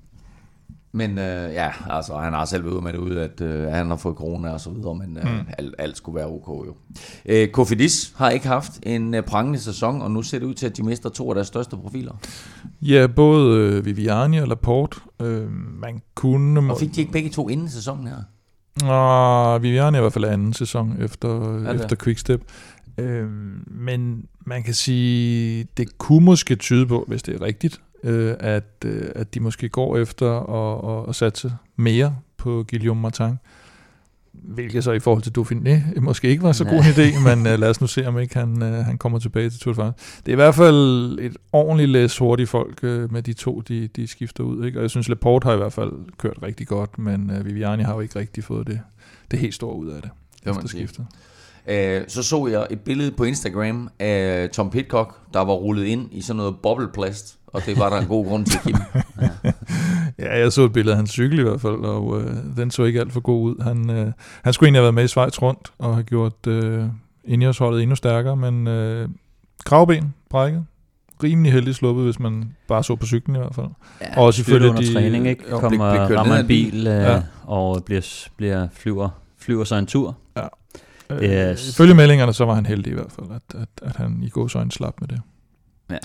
Men 0.95 1.17
øh, 1.17 1.53
ja, 1.53 1.72
altså 1.89 2.17
han 2.17 2.34
har 2.34 2.45
selv 2.45 2.63
været 2.63 2.73
ude 2.73 2.84
med 2.84 2.93
det 2.93 2.99
ud, 2.99 3.15
at 3.15 3.41
øh, 3.41 3.67
han 3.67 3.88
har 3.88 3.95
fået 3.95 4.15
corona 4.15 4.49
og 4.49 4.59
så 4.59 4.69
videre, 4.69 4.95
men 4.95 5.17
øh, 5.17 5.23
mm. 5.23 5.39
alt, 5.57 5.76
alt 5.77 5.97
skulle 5.97 6.15
være 6.15 6.27
ok 6.27 6.67
jo. 6.67 6.76
Øh, 7.26 7.47
Kofidis 7.47 8.13
har 8.15 8.30
ikke 8.30 8.47
haft 8.47 8.72
en 8.84 9.13
øh, 9.13 9.23
prangende 9.23 9.59
sæson, 9.59 10.01
og 10.01 10.11
nu 10.11 10.22
ser 10.22 10.39
det 10.39 10.45
ud 10.45 10.53
til, 10.53 10.65
at 10.65 10.77
de 10.77 10.84
mister 10.84 11.09
to 11.09 11.30
af 11.30 11.35
deres 11.35 11.47
største 11.47 11.77
profiler. 11.77 12.13
Ja, 12.81 13.07
både 13.07 13.59
øh, 13.59 13.85
Viviani 13.85 14.38
og 14.38 14.47
Laporte. 14.47 14.97
Øh, 15.22 15.51
man 15.81 16.01
kunne... 16.15 16.72
Og 16.72 16.80
fik 16.80 16.95
de 16.95 17.01
ikke 17.01 17.13
begge 17.13 17.30
to 17.30 17.49
inden 17.49 17.69
sæsonen 17.69 18.07
her? 18.07 18.17
Nå, 18.81 19.57
Viviani 19.57 19.97
i 19.97 20.01
hvert 20.01 20.13
fald 20.13 20.26
anden 20.26 20.53
sæson 20.53 20.95
efter, 21.01 21.61
ja, 21.63 21.73
efter 21.73 21.95
Quickstep. 22.03 22.41
Øh, 22.97 23.27
men 23.67 24.26
man 24.45 24.63
kan 24.63 24.73
sige, 24.73 25.67
det 25.77 25.97
kunne 25.97 26.26
måske 26.26 26.55
tyde 26.55 26.88
på, 26.88 27.05
hvis 27.07 27.23
det 27.23 27.35
er 27.35 27.41
rigtigt, 27.41 27.81
øh, 28.06 28.36
at, 28.40 28.64
øh, 28.86 29.10
at 29.15 29.34
de 29.34 29.40
måske 29.40 29.69
går 29.69 29.98
efter 29.98 30.32
at, 30.32 31.03
at, 31.03 31.10
at 31.10 31.15
satse 31.15 31.53
mere 31.76 32.15
på 32.38 32.65
Guillaume 32.69 33.02
Martin. 33.02 33.40
Hvilket 34.34 34.84
så 34.84 34.91
i 34.91 34.99
forhold 34.99 35.23
til 35.23 35.34
Dauphiné 35.38 35.99
måske 35.99 36.27
ikke 36.27 36.44
var 36.44 36.52
så 36.52 36.64
god 36.64 36.73
en 36.73 36.80
idé, 36.80 37.19
men 37.19 37.40
uh, 37.40 37.60
lad 37.60 37.69
os 37.69 37.82
nu 37.82 37.88
se, 37.88 38.07
om 38.07 38.19
ikke 38.19 38.36
han, 38.36 38.61
uh, 38.61 38.69
han 38.69 38.98
kommer 38.98 39.19
tilbage 39.19 39.49
til 39.49 39.60
Tour 39.60 39.73
de 39.73 39.76
France. 39.76 40.19
Det 40.26 40.27
er 40.27 40.32
i 40.32 40.36
hvert 40.36 40.56
fald 40.56 41.19
et 41.22 41.38
ordentligt 41.52 41.90
læs 41.90 42.18
hurtigt 42.18 42.49
folk 42.49 42.80
uh, 42.84 43.14
med 43.14 43.22
de 43.22 43.34
to, 43.34 43.61
de, 43.61 43.88
de 43.88 44.07
skifter 44.07 44.44
ud. 44.44 44.65
Ikke? 44.65 44.80
Og 44.80 44.82
jeg 44.82 44.90
synes, 44.90 45.10
Laporte 45.10 45.45
har 45.45 45.53
i 45.53 45.57
hvert 45.57 45.73
fald 45.73 46.18
kørt 46.18 46.38
rigtig 46.44 46.68
godt, 46.68 46.99
men 46.99 47.32
uh, 47.40 47.45
Viviani 47.45 47.84
har 47.84 47.94
jo 47.94 47.99
ikke 47.99 48.19
rigtig 48.19 48.44
fået 48.44 48.68
det, 48.68 48.80
det 49.32 49.40
helt 49.40 49.56
store 49.56 49.76
ud 49.76 49.88
af 49.88 50.02
det. 50.02 50.11
Det 50.44 50.52
efter 50.52 50.68
skiftet. 50.68 51.06
Uh, 51.69 52.03
så 52.07 52.23
så 52.23 52.47
jeg 52.47 52.67
et 52.69 52.79
billede 52.79 53.11
på 53.11 53.23
Instagram 53.23 53.89
af 53.99 54.49
Tom 54.49 54.69
Pitcock, 54.69 55.15
der 55.33 55.39
var 55.39 55.53
rullet 55.53 55.85
ind 55.85 56.09
i 56.11 56.21
sådan 56.21 56.37
noget 56.37 56.55
bobleplast 56.63 57.39
og 57.55 57.65
det 57.65 57.79
var 57.79 57.89
der 57.89 57.97
en 57.97 58.07
god 58.07 58.25
grund 58.25 58.45
til, 58.45 58.59
Kim. 58.59 58.75
Ja. 59.21 59.51
ja, 60.25 60.39
jeg 60.39 60.51
så 60.51 60.61
et 60.61 60.73
billede 60.73 60.93
af 60.93 60.97
hans 60.97 61.09
cykel 61.09 61.39
i 61.39 61.41
hvert 61.41 61.61
fald, 61.61 61.75
og 61.75 62.21
øh, 62.21 62.35
den 62.57 62.71
så 62.71 62.83
ikke 62.83 62.99
alt 62.99 63.13
for 63.13 63.19
god 63.19 63.43
ud. 63.43 63.63
Han, 63.63 63.89
øh, 63.89 64.11
han 64.43 64.53
skulle 64.53 64.67
egentlig 64.67 64.79
have 64.79 64.83
været 64.83 64.93
med 64.93 65.03
i 65.03 65.07
Schweiz 65.07 65.41
rundt, 65.41 65.73
og 65.79 65.93
have 65.93 66.03
gjort 66.03 66.47
øh, 66.47 66.85
Ineos-holdet 67.23 67.81
endnu 67.81 67.95
stærkere, 67.95 68.35
men 68.35 68.67
øh, 68.67 69.09
gravben 69.63 70.13
brækket. 70.29 70.65
Rimelig 71.23 71.53
heldig 71.53 71.75
sluppet, 71.75 72.05
hvis 72.05 72.19
man 72.19 72.55
bare 72.67 72.83
så 72.83 72.95
på 72.95 73.05
cyklen 73.05 73.35
i 73.35 73.39
hvert 73.39 73.55
fald. 73.55 73.67
Ja, 74.01 74.17
og 74.17 74.25
også 74.25 74.41
ifølge 74.41 74.69
under 74.69 74.81
de, 74.81 74.93
træning, 74.93 75.27
ikke? 75.27 75.43
Jo, 75.51 75.59
Kommer, 75.59 75.91
bliver, 75.91 76.07
bliver 76.07 76.19
rammer 76.19 76.35
en 76.35 76.47
bil, 76.47 76.87
øh, 76.87 76.93
ja. 76.93 77.21
og 77.43 77.83
bliver, 77.83 78.27
bliver 78.37 78.67
flyver, 78.73 79.09
flyver 79.37 79.63
sig 79.63 79.79
en 79.79 79.85
tur. 79.85 80.17
Ja. 80.37 80.47
Yes. 81.11 81.69
Ifølge 81.69 81.94
meldingerne, 81.94 82.34
så 82.34 82.45
var 82.45 82.53
han 82.53 82.65
heldig 82.65 82.91
i 82.91 82.95
hvert 82.95 83.11
fald, 83.11 83.27
at, 83.32 83.61
at, 83.61 83.90
at 83.90 83.95
han 83.95 84.23
i 84.23 84.30
går 84.30 84.48
så 84.48 84.65
slap 84.69 84.94
med 85.02 85.07
det. 85.07 85.22
Ja. 85.90 85.98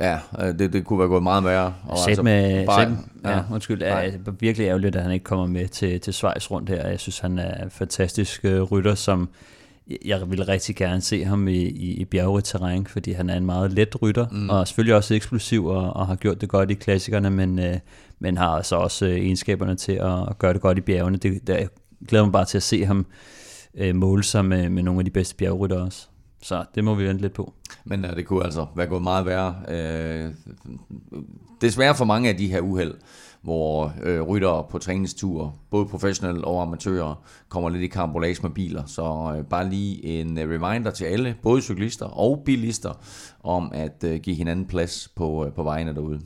Ja, 0.00 0.18
øh, 0.38 0.58
det, 0.58 0.72
det 0.72 0.84
kunne 0.84 0.98
være 0.98 1.08
gået 1.08 1.22
meget 1.22 1.44
værre. 1.44 1.74
Og 1.84 1.98
Sæt 1.98 2.08
altså, 2.08 2.22
med, 2.22 2.66
bare, 2.66 2.84
sæt, 2.84 2.92
ja, 3.24 3.30
ja, 3.30 3.42
undskyld, 3.52 3.82
er 3.82 4.30
virkelig 4.40 4.66
ærgerligt, 4.66 4.96
at 4.96 5.02
han 5.02 5.12
ikke 5.12 5.24
kommer 5.24 5.46
med 5.46 5.68
til, 5.68 6.00
til 6.00 6.14
Schweiz 6.14 6.50
rundt 6.50 6.68
her. 6.68 6.88
Jeg 6.88 7.00
synes, 7.00 7.18
han 7.18 7.38
er 7.38 7.64
en 7.64 7.70
fantastisk 7.70 8.44
uh, 8.44 8.62
rytter, 8.62 8.94
som 8.94 9.28
jeg 10.04 10.30
ville 10.30 10.48
rigtig 10.48 10.76
gerne 10.76 11.00
se 11.00 11.24
ham 11.24 11.48
i, 11.48 11.62
i, 11.62 11.94
i 11.94 12.04
bjerget 12.04 12.44
terræn, 12.44 12.86
fordi 12.86 13.12
han 13.12 13.30
er 13.30 13.36
en 13.36 13.46
meget 13.46 13.72
let 13.72 14.02
rytter, 14.02 14.26
mm. 14.30 14.50
og 14.50 14.68
selvfølgelig 14.68 14.94
også 14.94 15.14
eksplosiv, 15.14 15.66
og, 15.66 15.96
og 15.96 16.06
har 16.06 16.14
gjort 16.14 16.40
det 16.40 16.48
godt 16.48 16.70
i 16.70 16.74
klassikerne, 16.74 17.30
men, 17.30 17.58
uh, 17.58 17.74
men 18.18 18.36
har 18.36 18.48
altså 18.48 18.76
også 18.76 19.06
uh, 19.06 19.12
egenskaberne 19.12 19.76
til 19.76 19.92
at, 19.92 20.28
at 20.28 20.38
gøre 20.38 20.52
det 20.52 20.60
godt 20.60 20.78
i 20.78 20.80
bjergene. 20.80 21.16
Det, 21.16 21.46
det, 21.46 21.52
jeg 21.54 21.68
glæder 22.08 22.24
mig 22.24 22.32
bare 22.32 22.44
til 22.44 22.58
at 22.58 22.62
se 22.62 22.84
ham 22.84 23.06
uh, 23.74 23.94
måle 23.94 24.24
sig 24.24 24.44
med, 24.44 24.68
med 24.68 24.82
nogle 24.82 25.00
af 25.00 25.04
de 25.04 25.10
bedste 25.10 25.36
bjergrytter 25.36 25.84
også. 25.84 26.06
Så 26.42 26.64
det 26.74 26.84
må 26.84 26.94
vi 26.94 27.04
vente 27.04 27.22
lidt 27.22 27.32
på. 27.32 27.54
Men 27.84 28.04
øh, 28.04 28.16
det 28.16 28.26
kunne 28.26 28.44
altså 28.44 28.66
være 28.76 28.86
gået 28.86 29.02
meget 29.02 29.26
værre. 29.26 29.54
Uh, 29.68 30.34
desværre 31.60 31.94
for 31.94 32.04
mange 32.04 32.28
af 32.28 32.36
de 32.36 32.48
her 32.48 32.60
uheld, 32.60 32.94
hvor 33.42 33.92
ryttere 34.28 34.64
på 34.70 34.78
træningsture, 34.78 35.52
både 35.70 35.86
professionelle 35.86 36.44
og 36.44 36.62
amatører, 36.62 37.24
kommer 37.48 37.70
lidt 37.70 37.82
i 37.82 37.86
karambolage 37.86 38.42
med 38.42 38.50
biler. 38.50 38.82
Så 38.86 39.02
bare 39.50 39.70
lige 39.70 40.04
en 40.04 40.38
reminder 40.38 40.90
til 40.90 41.04
alle, 41.04 41.36
både 41.42 41.62
cyklister 41.62 42.06
og 42.06 42.42
bilister, 42.44 42.92
om 43.42 43.72
at 43.74 44.04
give 44.22 44.36
hinanden 44.36 44.66
plads 44.66 45.08
på, 45.16 45.50
på 45.56 45.62
vejene 45.62 45.94
derude. 45.94 46.20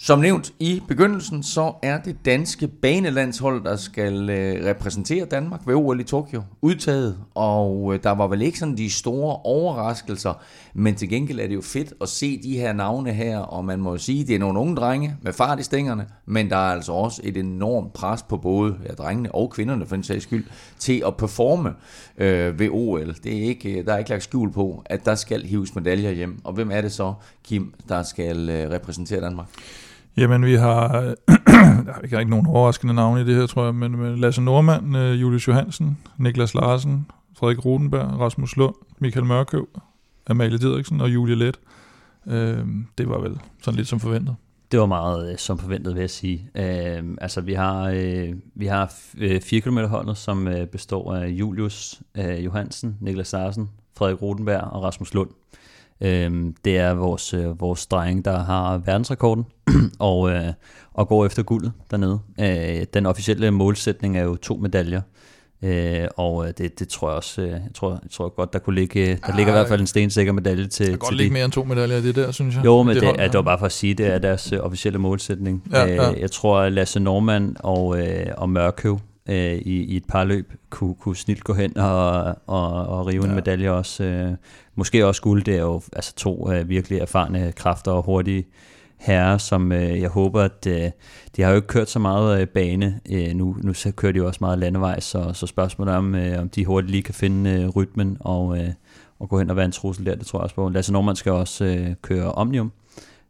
Som 0.00 0.18
nævnt 0.18 0.52
i 0.58 0.82
begyndelsen, 0.88 1.42
så 1.42 1.72
er 1.82 1.98
det 2.02 2.16
danske 2.24 2.68
banelandshold, 2.68 3.64
der 3.64 3.76
skal 3.76 4.30
øh, 4.30 4.64
repræsentere 4.64 5.24
Danmark 5.24 5.60
ved 5.66 5.74
OL 5.74 6.00
i 6.00 6.04
Tokyo, 6.04 6.42
udtaget. 6.62 7.18
Og 7.34 7.94
øh, 7.94 8.02
der 8.02 8.10
var 8.10 8.26
vel 8.26 8.42
ikke 8.42 8.58
sådan 8.58 8.76
de 8.76 8.90
store 8.90 9.36
overraskelser, 9.36 10.42
men 10.74 10.94
til 10.94 11.08
gengæld 11.08 11.40
er 11.40 11.46
det 11.46 11.54
jo 11.54 11.60
fedt 11.60 11.92
at 12.00 12.08
se 12.08 12.42
de 12.42 12.56
her 12.56 12.72
navne 12.72 13.12
her, 13.12 13.38
og 13.38 13.64
man 13.64 13.80
må 13.80 13.90
jo 13.90 13.98
sige, 13.98 14.26
det 14.26 14.34
er 14.34 14.38
nogle 14.38 14.60
unge 14.60 14.76
drenge 14.76 15.16
med 15.22 15.32
fart 15.32 15.60
i 15.60 15.62
stængerne, 15.62 16.06
men 16.26 16.50
der 16.50 16.56
er 16.56 16.72
altså 16.72 16.92
også 16.92 17.20
et 17.24 17.36
enormt 17.36 17.92
pres 17.92 18.22
på 18.22 18.36
både 18.36 18.76
ja, 18.88 18.94
drengene 18.94 19.34
og 19.34 19.50
kvinderne 19.50 19.86
for 19.86 19.94
en 19.94 20.02
sags 20.02 20.22
skyld, 20.22 20.46
til 20.78 21.02
at 21.06 21.16
performe 21.16 21.74
øh, 22.18 22.58
ved 22.58 22.68
OL. 22.70 23.14
Det 23.24 23.38
er 23.38 23.42
ikke, 23.42 23.78
øh, 23.78 23.86
der 23.86 23.92
er 23.92 23.98
ikke 23.98 24.10
lagt 24.10 24.22
skjul 24.22 24.52
på, 24.52 24.82
at 24.86 25.04
der 25.04 25.14
skal 25.14 25.46
hives 25.46 25.74
medaljer 25.74 26.10
hjem. 26.10 26.38
Og 26.44 26.52
hvem 26.52 26.70
er 26.70 26.80
det 26.80 26.92
så, 26.92 27.14
Kim, 27.44 27.74
der 27.88 28.02
skal 28.02 28.48
øh, 28.48 28.70
repræsentere 28.70 29.20
Danmark? 29.20 29.46
Jamen, 30.18 30.44
vi 30.44 30.54
har, 30.54 30.88
der 31.86 31.92
er 32.12 32.18
ikke 32.18 32.30
nogen 32.30 32.46
overraskende 32.46 32.94
navne 32.94 33.20
i 33.20 33.24
det 33.24 33.34
her, 33.34 33.46
tror 33.46 33.64
jeg, 33.64 33.74
men, 33.74 33.96
men 33.96 34.18
Lasse 34.18 34.42
Normand, 34.42 34.96
øh, 34.96 35.20
Julius 35.20 35.48
Johansen, 35.48 35.98
Niklas 36.18 36.54
Larsen, 36.54 37.06
Frederik 37.36 37.64
Rodenberg, 37.64 38.20
Rasmus 38.20 38.56
Lund, 38.56 38.74
Michael 38.98 39.26
Mørkøv, 39.26 39.68
Amalie 40.26 40.58
Didriksen 40.58 41.00
og 41.00 41.14
Julie 41.14 41.34
Let. 41.34 41.60
Øh, 42.26 42.66
det 42.98 43.08
var 43.08 43.18
vel 43.18 43.38
sådan 43.62 43.76
lidt 43.76 43.88
som 43.88 44.00
forventet. 44.00 44.36
Det 44.72 44.80
var 44.80 44.86
meget 44.86 45.32
øh, 45.32 45.38
som 45.38 45.58
forventet, 45.58 45.94
vil 45.94 46.00
jeg 46.00 46.10
sige. 46.10 46.50
Øh, 46.54 47.04
altså, 47.20 47.40
vi 47.40 47.54
har, 47.54 47.90
øh, 47.94 48.34
vi 48.54 48.66
har 48.66 48.92
øh, 49.18 49.40
4 49.40 49.60
km 49.60 49.78
holdet, 49.78 50.16
som 50.16 50.48
øh, 50.48 50.66
består 50.66 51.14
af 51.14 51.28
Julius 51.28 52.02
øh, 52.16 52.44
Johansen, 52.44 52.96
Niklas 53.00 53.32
Larsen, 53.32 53.70
Frederik 53.96 54.22
Rodenberg 54.22 54.60
og 54.60 54.82
Rasmus 54.82 55.14
Lund. 55.14 55.30
Øh, 55.30 55.67
det 56.64 56.78
er 56.78 56.94
vores, 56.94 57.34
øh, 57.34 57.60
vores 57.60 57.86
dreng, 57.86 58.24
der 58.24 58.38
har 58.38 58.78
verdensrekorden 58.78 59.44
og, 59.98 60.30
øh, 60.30 60.52
og 60.94 61.08
går 61.08 61.26
efter 61.26 61.42
guldet 61.42 61.72
dernede. 61.90 62.18
Øh, 62.40 62.86
den 62.94 63.06
officielle 63.06 63.50
målsætning 63.50 64.18
er 64.18 64.22
jo 64.22 64.36
to 64.36 64.56
medaljer. 64.56 65.00
Øh, 65.64 66.08
og 66.16 66.46
øh, 66.46 66.52
det, 66.58 66.78
det 66.78 66.88
tror 66.88 67.08
jeg 67.08 67.16
også, 67.16 67.42
øh, 67.42 67.48
jeg 67.48 67.60
tror, 67.74 67.90
jeg 67.90 68.10
tror 68.10 68.28
godt, 68.28 68.52
der 68.52 68.58
kunne 68.58 68.74
ligge, 68.74 69.18
der 69.26 69.36
ligger 69.36 69.52
i 69.52 69.56
hvert 69.56 69.68
fald 69.68 69.80
en 69.80 69.86
stensikker 69.86 70.32
medalje 70.32 70.66
til 70.66 70.86
Der 70.86 70.92
kan 70.92 70.98
godt 70.98 71.16
ligge 71.16 71.32
mere 71.32 71.44
end 71.44 71.52
to 71.52 71.64
medaljer 71.64 71.96
i 71.96 72.02
det 72.02 72.14
der, 72.14 72.30
synes 72.32 72.56
jeg. 72.56 72.64
Jo, 72.64 72.82
men 72.82 72.94
det, 72.94 73.02
det, 73.02 73.14
det, 73.18 73.32
det 73.32 73.34
var 73.34 73.42
bare 73.42 73.58
for 73.58 73.66
at 73.66 73.72
sige, 73.72 73.94
det 73.94 74.06
er 74.06 74.18
deres 74.18 74.52
øh, 74.52 74.60
officielle 74.60 74.98
målsætning. 74.98 75.62
Ja, 75.72 75.84
ja. 75.84 76.12
Øh, 76.12 76.20
jeg 76.20 76.30
tror, 76.30 76.68
Lasse 76.68 77.00
Normand 77.00 77.56
og, 77.60 78.00
øh, 78.00 78.26
og 78.36 78.50
Mørkøv 78.50 78.98
øh, 79.28 79.54
i, 79.54 79.84
i 79.84 79.96
et 79.96 80.04
par 80.08 80.24
løb 80.24 80.52
kunne, 80.70 80.94
kunne 80.94 81.16
snilt 81.16 81.44
gå 81.44 81.54
hen 81.54 81.78
og, 81.78 82.36
og, 82.46 82.86
og 82.86 83.06
rive 83.06 83.24
ja. 83.24 83.28
en 83.28 83.34
medalje 83.34 83.70
også. 83.70 84.04
Øh, 84.04 84.32
måske 84.74 85.06
også 85.06 85.22
guld, 85.22 85.44
det 85.44 85.56
er 85.56 85.60
jo 85.60 85.82
altså 85.92 86.14
to 86.14 86.52
øh, 86.52 86.68
virkelig 86.68 86.98
erfarne 86.98 87.52
kræfter 87.52 87.92
og 87.92 88.02
hurtige 88.02 88.46
herrer, 88.98 89.38
som 89.38 89.72
øh, 89.72 90.00
jeg 90.00 90.08
håber, 90.08 90.42
at 90.42 90.66
øh, 90.66 90.90
de 91.36 91.42
har 91.42 91.50
jo 91.50 91.56
ikke 91.56 91.68
kørt 91.68 91.90
så 91.90 91.98
meget 91.98 92.40
øh, 92.40 92.46
bane. 92.46 93.00
Øh, 93.10 93.34
nu, 93.34 93.56
nu 93.62 93.74
så 93.74 93.92
kører 93.92 94.12
de 94.12 94.18
jo 94.18 94.26
også 94.26 94.38
meget 94.40 94.58
landevej, 94.58 95.00
så, 95.00 95.30
så 95.32 95.46
spørgsmålet 95.46 95.92
er, 95.92 95.98
om, 95.98 96.14
øh, 96.14 96.40
om 96.40 96.48
de 96.48 96.64
hurtigt 96.64 96.90
lige 96.90 97.02
kan 97.02 97.14
finde 97.14 97.50
øh, 97.50 97.68
rytmen 97.68 98.16
og, 98.20 98.58
øh, 98.58 98.68
og 99.18 99.28
gå 99.28 99.38
hen 99.38 99.50
og 99.50 99.56
være 99.56 99.64
en 99.64 99.72
trussel 99.72 100.06
der. 100.06 100.14
Det 100.14 100.26
tror 100.26 100.38
jeg 100.38 100.44
også 100.44 100.54
på. 100.54 100.68
Lasse 100.68 100.92
Normand 100.92 101.16
skal 101.16 101.32
også 101.32 101.64
øh, 101.64 101.94
køre 102.02 102.32
Omnium. 102.32 102.72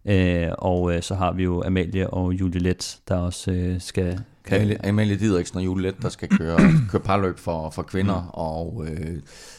Øh, 0.05 0.49
og 0.59 0.95
øh, 0.95 1.03
så 1.03 1.15
har 1.15 1.33
vi 1.33 1.45
jo 1.45 1.63
Amalie 1.67 2.11
og 2.11 2.33
Julie 2.33 2.61
Let, 2.61 2.99
der 3.09 3.17
også 3.17 3.51
øh, 3.51 3.81
skal 3.81 4.21
Amalie, 4.51 4.87
Amalie 4.87 5.17
Didriksen 5.17 5.59
og 5.59 5.65
Julie 5.65 5.83
Let, 5.83 6.03
der 6.03 6.09
skal 6.09 6.29
køre, 6.29 6.59
køre 6.91 7.03
parløb 7.03 7.39
for, 7.39 7.71
for 7.71 7.83
kvinder, 7.83 8.21
mm. 8.23 8.29
og 8.33 8.87
øh, 8.89 9.17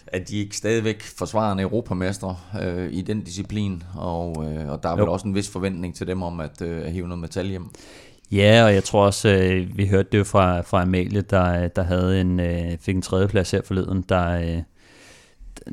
at 0.07 0.30
de 0.30 0.38
ikke 0.38 0.57
stadigvæk 0.57 1.02
forsvarende 1.02 1.64
europamestre 1.64 2.38
øh, 2.61 2.90
i 2.91 3.02
den 3.02 3.22
disciplin, 3.22 3.84
og, 3.95 4.45
øh, 4.48 4.70
og 4.70 4.84
der 4.84 4.90
er 4.90 4.95
vel 4.95 5.03
Jo. 5.03 5.11
også 5.11 5.28
en 5.28 5.36
vis 5.36 5.49
forventning 5.49 5.95
til 5.95 6.07
dem 6.07 6.22
om 6.22 6.40
at, 6.40 6.61
øh, 6.61 6.86
at 6.86 6.91
hive 6.91 7.07
noget 7.07 7.22
metal 7.22 7.48
hjem. 7.48 7.70
Ja, 8.32 8.64
og 8.66 8.74
jeg 8.74 8.84
tror 8.84 9.06
også, 9.06 9.30
øh, 9.30 9.78
vi 9.78 9.88
hørte 9.88 10.10
det 10.11 10.18
jo 10.18 10.24
fra, 10.24 10.61
fra 10.61 10.82
Amalie, 10.82 11.22
der, 11.22 11.68
der 11.68 11.84
havde 11.84 12.22
en, 12.22 12.40
øh, 12.40 12.78
fik 12.82 12.95
en 12.95 13.02
tredjeplads 13.02 13.52
her 13.52 13.61
forleden, 13.66 14.06
der, 14.10 14.40
øh, 14.40 14.61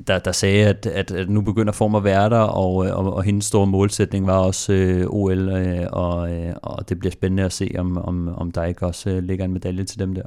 der, 0.06 0.18
der 0.18 0.32
sagde, 0.32 0.66
at, 0.66 0.86
at, 0.86 1.10
at 1.10 1.30
nu 1.30 1.40
begynder 1.40 1.72
form 1.72 1.94
at 1.94 2.04
være 2.04 2.30
der, 2.30 2.38
og, 2.38 2.86
øh, 2.86 2.96
og, 2.96 3.14
og 3.14 3.22
hendes 3.22 3.44
store 3.44 3.66
målsætning 3.66 4.26
var 4.26 4.38
også 4.38 4.72
øh, 4.72 5.06
OL, 5.08 5.48
øh, 5.48 5.86
og, 5.92 6.32
øh, 6.32 6.54
og 6.62 6.88
det 6.88 6.98
bliver 6.98 7.12
spændende 7.12 7.42
at 7.42 7.52
se, 7.52 7.70
om, 7.78 7.98
om, 7.98 8.28
om 8.28 8.50
der 8.50 8.64
ikke 8.64 8.86
også 8.86 9.10
øh, 9.10 9.22
ligger 9.22 9.44
en 9.44 9.52
medalje 9.52 9.84
til 9.84 9.98
dem 9.98 10.14
der. 10.14 10.22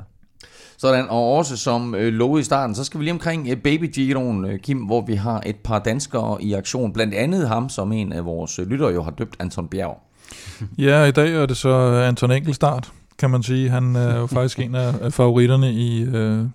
Sådan, 0.78 1.06
og 1.10 1.36
også 1.36 1.58
som 1.58 1.96
øh, 1.96 2.14
lovet 2.14 2.42
i 2.42 2.44
starten, 2.44 2.76
så 2.76 2.84
skal 2.84 3.00
vi 3.00 3.06
lige 3.06 3.14
omkring 3.14 3.48
øh, 3.50 3.58
Baby 3.58 3.92
Giroen, 3.94 4.46
øh, 4.46 4.60
Kim, 4.60 4.78
hvor 4.78 5.02
vi 5.06 5.16
har 5.16 5.44
et 5.46 5.56
par 5.56 5.80
danskere 5.80 6.44
i 6.44 6.54
aktion. 6.54 6.94
Blandt 6.94 7.14
andet 7.14 7.48
ham, 7.48 7.70
som 7.70 7.92
en 7.92 8.14
af 8.14 8.26
vores 8.26 8.60
øh, 8.60 8.68
lyttere 8.68 8.90
jo 8.90 9.04
har 9.04 9.12
døbt, 9.12 9.36
Anton 9.40 9.68
Bjerg. 9.68 9.98
Ja, 10.78 11.04
i 11.04 11.12
dag 11.12 11.34
er 11.34 11.46
det 11.46 11.58
så 11.58 11.70
Anton 12.08 12.32
Enkelstart, 12.32 12.92
kan 13.18 13.30
man 13.30 13.44
sige. 13.44 13.70
Han 13.70 13.96
er 13.96 14.20
jo 14.20 14.28
faktisk 14.28 14.60
en 14.60 14.76
af 14.76 14.94
af 15.02 15.14
favoritterne 15.14 15.72
i, 15.72 16.02
øh, 16.02 16.46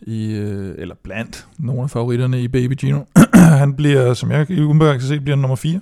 i 0.00 0.32
øh, 0.32 0.74
eller 0.78 0.94
blandt 1.04 1.46
nogle 1.58 1.82
af 1.82 1.90
favoritterne 1.90 2.42
i 2.42 2.48
Baby 2.48 2.74
Gino. 2.74 3.00
han 3.34 3.74
bliver, 3.74 4.14
som 4.14 4.30
jeg 4.30 4.50
umiddelbart 4.50 4.98
kan 4.98 5.08
se, 5.08 5.20
bliver 5.20 5.36
nummer 5.36 5.56
4 5.56 5.80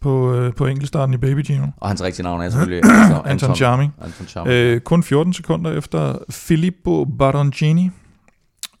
på, 0.00 0.34
øh, 0.34 0.54
på 0.54 0.66
enkeltstarten 0.66 1.14
i 1.14 1.16
Baby 1.16 1.42
Gino. 1.46 1.66
Og 1.76 1.88
hans 1.88 2.02
rigtige 2.02 2.22
navn 2.24 2.40
er 2.40 2.50
selvfølgelig 2.50 2.84
altså, 2.84 3.22
Anton 3.24 3.56
Charming. 3.56 3.94
Anton 4.00 4.26
Charming. 4.26 4.54
Øh, 4.54 4.80
kun 4.80 5.02
14 5.02 5.32
sekunder 5.32 5.72
efter 5.72 6.18
Filippo 6.30 7.04
Baroncini. 7.04 7.90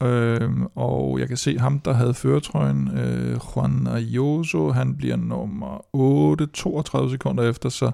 Øh, 0.02 0.50
og 0.74 1.20
jeg 1.20 1.28
kan 1.28 1.36
se 1.36 1.58
ham, 1.58 1.78
der 1.80 1.92
havde 1.92 2.14
føretrøjen, 2.14 2.98
øh, 2.98 3.38
Juan 3.56 3.86
Ayuso, 3.86 4.70
han 4.70 4.96
bliver 4.96 5.16
nummer 5.16 5.84
8, 5.92 6.46
32 6.46 7.10
sekunder 7.10 7.50
efter, 7.50 7.68
så 7.68 7.90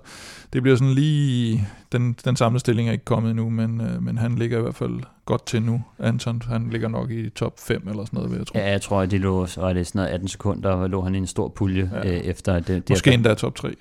det 0.52 0.62
bliver 0.62 0.76
sådan 0.76 0.94
lige, 0.94 1.68
den, 1.92 2.16
den 2.24 2.36
samlede 2.36 2.60
stilling 2.60 2.88
er 2.88 2.92
ikke 2.92 3.04
kommet 3.04 3.30
endnu, 3.30 3.50
men, 3.50 3.80
øh, 3.80 4.02
men 4.02 4.18
han 4.18 4.34
ligger 4.34 4.58
i 4.58 4.62
hvert 4.62 4.74
fald 4.74 5.00
godt 5.24 5.46
til 5.46 5.62
nu. 5.62 5.82
Anton, 5.98 6.42
han 6.48 6.68
ligger 6.70 6.88
nok 6.88 7.10
i 7.10 7.30
top 7.30 7.52
5 7.60 7.88
eller 7.88 8.04
sådan 8.04 8.16
noget, 8.16 8.30
vil 8.30 8.38
jeg 8.38 8.46
tro. 8.46 8.58
Ja, 8.58 8.70
jeg 8.70 8.82
tror, 8.82 9.00
at 9.00 9.10
de 9.10 9.18
lå, 9.18 9.46
og 9.56 9.74
det 9.74 9.80
er 9.80 9.84
sådan 9.84 9.98
noget 9.98 10.08
18 10.08 10.28
sekunder, 10.28 10.86
lå 10.86 11.02
han 11.02 11.14
i 11.14 11.18
en 11.18 11.26
stor 11.26 11.48
pulje 11.48 11.90
Ja. 11.92 12.08
øh, 12.08 12.16
efter 12.16 12.54
det. 12.54 12.68
det 12.68 12.90
Måske 12.90 13.12
endda 13.12 13.34
top 13.34 13.54
3. 13.54 13.74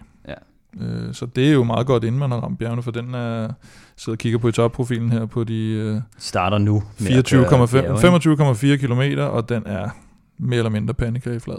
Øh, 0.81 1.13
så 1.13 1.25
det 1.25 1.47
er 1.49 1.53
jo 1.53 1.63
meget 1.63 1.87
godt, 1.87 2.03
inden 2.03 2.19
man 2.19 2.31
har 2.31 2.39
ramt 2.39 2.59
bjergene, 2.59 2.83
for 2.83 2.91
den 2.91 3.13
er, 3.13 3.49
sidder 3.97 4.15
og 4.15 4.17
kigger 4.19 4.39
på 4.39 4.47
etapprofilen 4.47 5.11
her 5.11 5.25
på 5.25 5.43
de 5.43 5.61
øh, 5.69 6.01
starter 6.17 6.57
nu. 6.57 6.83
med 6.99 7.11
at 7.17 7.25
køre 7.29 7.49
bjerge, 7.49 7.65
24,5 7.67 8.67
ikke? 8.67 8.75
25,4 8.81 8.87
km, 8.87 9.19
og 9.21 9.49
den 9.49 9.63
er 9.65 9.89
mere 10.37 10.57
eller 10.57 10.69
mindre 10.69 10.93
pandekageflad. 10.93 11.57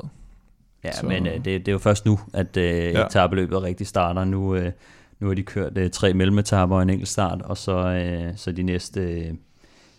Ja, 0.84 0.92
Så- 0.92 1.06
men 1.06 1.26
øh, 1.26 1.34
det, 1.34 1.44
det 1.44 1.68
er 1.68 1.72
jo 1.72 1.78
først 1.78 2.06
nu, 2.06 2.18
at 2.32 2.56
øh, 2.56 2.64
Ja. 2.64 3.06
etabeløbet 3.06 3.62
rigtig 3.62 3.86
starter. 3.86 4.24
Nu, 4.24 4.54
øh, 4.54 4.72
nu 5.20 5.26
har 5.26 5.34
de 5.34 5.42
kørt 5.42 5.78
øh, 5.78 5.90
tre 5.90 6.14
mellemetapper 6.14 6.76
og 6.76 6.82
en 6.82 6.90
enkelt 6.90 7.08
start, 7.08 7.42
og 7.42 7.56
så, 7.56 7.76
øh, 7.78 8.32
så 8.36 8.52
de 8.52 8.62
næste 8.62 9.00
øh, 9.00 9.24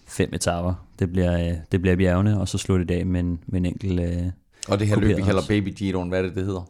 fem 0.08 0.30
etapper, 0.34 0.74
det 1.00 1.12
bliver, 1.12 1.40
øh, 1.48 1.54
det 1.72 1.82
bliver 1.82 1.96
bjergene, 1.96 2.40
og 2.40 2.48
så 2.48 2.58
slutter 2.58 2.86
det 2.86 2.96
af 2.96 3.06
med 3.06 3.20
en, 3.20 3.40
med 3.48 3.60
en 3.60 3.66
enkelt... 3.66 4.00
Øh, 4.00 4.24
og 4.70 4.80
det 4.80 4.88
her 4.88 4.96
løb, 5.00 5.18
vi 5.18 5.22
kalder. 5.22 5.42
Baby 5.48 5.74
Giroen, 5.76 6.10
hvad 6.10 6.20
er 6.20 6.24
det, 6.24 6.36
det 6.36 6.46
hedder? 6.46 6.70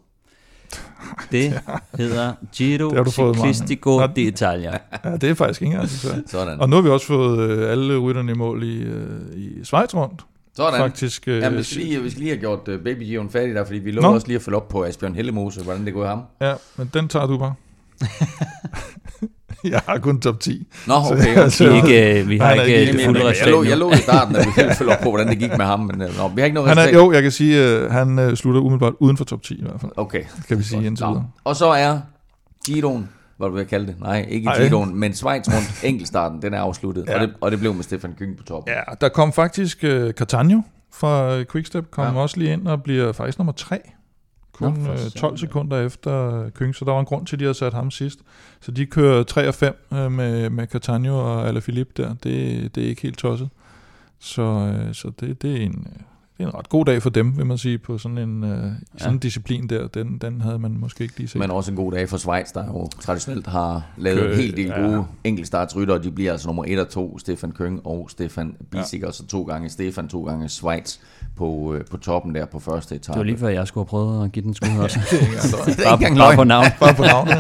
Det 1.32 1.60
hedder 1.98 2.34
Giro 2.56 2.90
Det. 2.90 3.14
Ciclistico 3.14 4.04
d'Italia. 4.06 4.78
Ja, 5.06 5.16
det 5.22 5.30
er 5.30 5.34
faktisk 5.34 5.62
ikke 5.62 5.72
engang 5.74 5.90
så. 5.90 6.22
Sådan. 6.28 6.62
Og 6.62 6.70
nu 6.70 6.76
har 6.76 6.84
vi 6.84 6.90
også 6.90 7.08
fået 7.08 7.40
øh, 7.40 7.72
alle 7.72 7.98
rytterne 7.98 8.32
i 8.32 8.36
mål 8.36 8.64
i, 8.64 8.78
øh, 8.82 9.20
i 9.36 9.64
Schweiz 9.64 9.94
rundt. 9.96 10.26
Sådan. 10.56 10.80
Faktisk. 10.80 11.28
Øh, 11.28 11.40
Ja, 11.42 11.50
vi 11.50 11.64
skal, 11.64 11.82
lige, 11.82 12.02
vi 12.02 12.10
skal 12.10 12.20
lige 12.22 12.32
have 12.32 12.40
gjort 12.40 12.68
uh, 12.68 12.76
Baby 12.84 13.04
Giroen 13.04 13.30
færdig 13.30 13.56
der, 13.56 13.66
fordi 13.66 13.80
vi 13.80 13.92
lovede 13.92 14.10
Nå. 14.10 14.14
også 14.16 14.28
lige 14.28 14.36
at 14.36 14.42
følge 14.42 14.56
op 14.56 14.68
på 14.68 14.84
Asbjørn 14.84 15.16
Hellemose, 15.16 15.64
hvordan 15.64 15.86
det 15.86 15.94
går 15.94 16.04
i 16.04 16.08
ham. 16.08 16.22
Ja, 16.42 16.54
men 16.78 16.90
den 16.94 17.08
tager 17.08 17.28
du 17.28 17.38
bare. 17.38 17.54
jeg 19.74 19.82
har 19.88 19.98
kun 19.98 20.20
top 20.20 20.40
10. 20.40 20.68
Nå, 20.88 20.94
Så- 21.08 21.14
okay. 21.14 21.50
så- 21.50 21.66
okay. 21.70 21.86
Vi, 21.86 21.94
er 21.94 22.08
ikke, 22.08 22.22
øh, 22.22 22.30
vi 22.30 22.38
har 22.38 22.52
ikke 22.52 22.66
ikke- 22.66 22.80
øh, 22.82 22.88
det 22.94 23.02
Jamen, 23.02 23.06
fulde 23.16 23.28
jeg, 23.28 23.36
jeg, 23.42 23.52
lå, 23.52 23.64
jeg 23.64 23.72
resultat 23.72 23.78
lå 23.78 23.92
i 23.92 23.98
starten, 23.98 24.36
at 24.36 24.46
vi 24.46 24.52
ville 24.62 24.76
følge 24.76 24.92
op 24.92 24.98
på, 25.04 25.10
hvordan 25.10 25.28
det 25.28 25.40
gik 25.40 25.58
med 25.58 25.66
ham, 25.66 25.80
men 25.80 26.02
uh, 26.02 26.18
nå, 26.18 26.28
vi 26.28 26.42
har 26.42 26.46
ikke 26.46 26.56
noget 26.56 26.70
Han 26.70 26.78
er, 26.78 26.82
resultat. 26.82 27.00
jo, 27.06 27.12
jeg 27.12 27.22
kan 27.22 27.32
sige, 27.32 27.62
at 27.62 27.92
han 27.92 28.20
øh, 28.20 28.36
slutter 28.36 28.62
umiddelbart 28.62 28.94
uden 29.00 29.18
for 29.18 29.26
top 29.26 29.44
10 29.44 29.54
i 29.54 29.62
hvert 29.62 29.82
fald. 29.82 29.92
Okay. 29.98 30.24
Kan 30.48 30.58
vi 30.58 30.64
sige 30.64 30.86
indtil 30.86 31.06
videre. 31.06 31.26
Og 31.44 31.56
så 31.56 31.66
er 31.70 32.00
Giroen, 32.66 33.10
hvad 33.38 33.48
du 33.50 33.56
vil 33.56 33.66
kalde 33.66 33.88
det, 33.88 33.96
nej, 34.02 34.26
ikke 34.30 34.50
Ej. 34.50 34.68
Giroen, 34.68 34.96
men 35.00 35.14
Schweiz 35.14 35.48
rundt, 35.48 35.80
enkeltstarten, 35.84 36.42
den 36.42 36.54
er 36.54 36.62
afsluttet, 36.62 37.06
Ja. 37.08 37.14
og, 37.16 37.20
det, 37.22 37.34
og 37.42 37.52
det 37.52 37.60
blev 37.60 37.74
med 37.74 37.84
Stefan 37.84 38.14
Kyng 38.20 38.38
på 38.38 38.44
toppen. 38.44 38.74
Ja, 38.74 38.94
der 39.02 39.10
kom 39.10 39.34
faktisk 39.34 39.84
øh, 39.84 40.14
Catania 40.14 40.58
fra 40.94 41.36
øh, 41.36 41.46
Quickstep, 41.52 41.92
kom 41.92 42.16
Ja. 42.16 42.22
også 42.22 42.38
lige 42.40 42.54
ind 42.54 42.68
og 42.68 42.84
bliver 42.84 43.12
faktisk 43.12 43.38
nummer 43.38 43.54
3. 43.54 43.80
Kun 44.58 44.74
Nå, 44.74 44.92
øh, 44.92 44.98
søren, 44.98 45.12
12 45.12 45.34
da. 45.34 45.38
sekunder 45.38 45.86
efter 45.86 46.44
øh, 46.44 46.52
Kyng, 46.52 46.76
så 46.76 46.86
der 46.86 46.92
var 46.92 47.00
en 47.00 47.06
grund 47.06 47.26
til, 47.26 47.36
at 47.36 47.40
de 47.40 47.46
havde 47.46 47.54
sat 47.54 47.74
ham 47.74 47.92
sidst. 47.92 48.20
Så 48.60 48.72
de 48.72 48.86
kører 48.86 49.24
3 49.24 49.48
og 49.48 49.54
5 49.54 49.76
øh, 49.94 50.12
med, 50.12 50.50
med 50.50 50.68
Catania 50.68 51.12
og 51.12 51.48
Alaphilippe 51.48 52.04
der. 52.04 52.14
Det, 52.24 52.76
det 52.76 52.84
er 52.84 52.88
ikke 52.88 53.02
helt 53.02 53.18
tosset. 53.18 53.50
Så, 54.20 54.42
øh, 54.42 54.94
så 54.94 55.12
det, 55.20 55.42
det, 55.42 55.52
er 55.52 55.66
en, 55.66 55.88
øh, 55.96 56.02
det 56.38 56.44
er 56.44 56.48
en 56.48 56.56
ret 56.56 56.70
god 56.70 56.86
dag 56.86 57.02
for 57.02 57.10
dem, 57.10 57.38
vil 57.38 57.46
man 57.46 57.58
sige, 57.58 57.78
på 57.78 57.98
sådan 57.98 58.18
en, 58.18 58.44
øh, 58.44 58.72
sådan 58.98 59.14
en 59.14 59.20
disciplin 59.20 59.70
der. 59.70 59.88
Den, 59.88 60.18
den 60.18 60.42
havde 60.42 60.60
man 60.60 60.78
måske 60.80 61.04
ikke 61.04 61.18
lige 61.18 61.28
set. 61.28 61.40
Men 61.40 61.52
også 61.52 61.72
en 61.72 61.78
god 61.78 61.92
dag 61.92 62.10
for 62.10 62.18
Schweiz, 62.18 62.52
der 62.54 62.66
jo 62.66 62.90
traditionelt 63.02 63.48
har 63.48 63.86
lavet 63.98 64.20
Kø- 64.20 64.32
en 64.32 64.36
hel 64.40 64.58
del 64.58 64.66
ja. 64.66 64.82
gode 64.82 65.06
enkeltstartsrytter. 65.24 65.98
De 65.98 66.12
bliver 66.12 66.32
altså 66.32 66.48
nummer 66.48 66.64
1 66.68 66.80
og 66.80 66.90
2, 66.90 67.18
Stefan 67.18 67.52
Køng 67.52 67.82
og 67.86 68.08
Stefan 68.10 68.56
Biesiger, 68.72 69.08
ja. 69.08 69.12
så 69.12 69.28
to 69.28 69.44
gange 69.44 69.70
Stefan, 69.70 70.08
to 70.08 70.24
gange 70.24 70.50
Schweiz 70.50 70.98
på, 71.36 71.74
øh, 71.74 71.86
på 71.92 71.98
toppen 71.98 72.36
der 72.36 72.46
på 72.46 72.60
første 72.60 72.96
etape. 72.96 73.14
Det 73.14 73.20
var 73.20 73.24
lige 73.26 73.38
før, 73.38 73.48
jeg 73.48 73.68
skulle 73.68 73.84
have 73.86 73.90
prøvet 73.90 74.26
at 74.26 74.32
give 74.32 74.44
den 74.46 74.54
skud 74.54 74.78
også. 74.84 75.00
det 75.10 75.86
er 75.86 75.94
ikke 75.94 76.16
bare, 76.16 76.18
bare 76.18 76.36
på 76.36 76.44
navn. 76.44 76.66
Bare 76.80 76.94
på 76.94 77.04
navnet. 77.04 77.38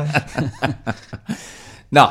Nå, 1.91 2.05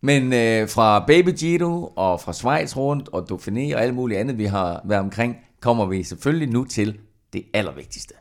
men 0.00 0.32
øh, 0.32 0.68
fra 0.68 1.04
Baby 1.06 1.28
Giro 1.38 1.92
og 1.96 2.20
fra 2.20 2.32
Schweiz 2.32 2.76
rundt 2.76 3.08
og 3.08 3.26
Dauphiné 3.32 3.74
og 3.74 3.82
alt 3.82 3.94
muligt 3.94 4.20
andet, 4.20 4.38
vi 4.38 4.44
har 4.44 4.80
været 4.84 5.00
omkring, 5.00 5.36
kommer 5.62 5.86
vi 5.86 6.02
selvfølgelig 6.02 6.48
nu 6.48 6.64
til 6.64 6.98
det 7.32 7.44
allervigtigste. 7.54 8.14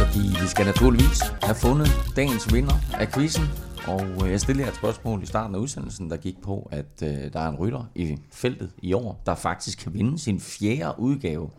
Fordi 0.00 0.24
vi 0.42 0.46
skal 0.46 0.66
naturligvis 0.66 1.20
have 1.42 1.54
fundet 1.54 1.88
dagens 2.16 2.52
vinder 2.52 2.74
af 2.94 3.12
quizzen. 3.12 3.44
Og 3.86 4.06
øh, 4.24 4.30
jeg 4.30 4.40
stillede 4.40 4.68
et 4.68 4.74
spørgsmål 4.74 5.22
i 5.22 5.26
starten 5.26 5.54
af 5.54 5.58
udsendelsen, 5.58 6.10
der 6.10 6.16
gik 6.16 6.42
på, 6.42 6.68
at 6.72 7.02
øh, 7.02 7.32
der 7.32 7.40
er 7.40 7.48
en 7.48 7.56
rytter 7.56 7.84
i 7.94 8.18
feltet 8.32 8.70
i 8.78 8.92
år, 8.92 9.22
der 9.26 9.34
faktisk 9.34 9.78
kan 9.78 9.94
vinde 9.94 10.18
sin 10.18 10.40
fjerde 10.40 10.94
udgave 10.98 11.50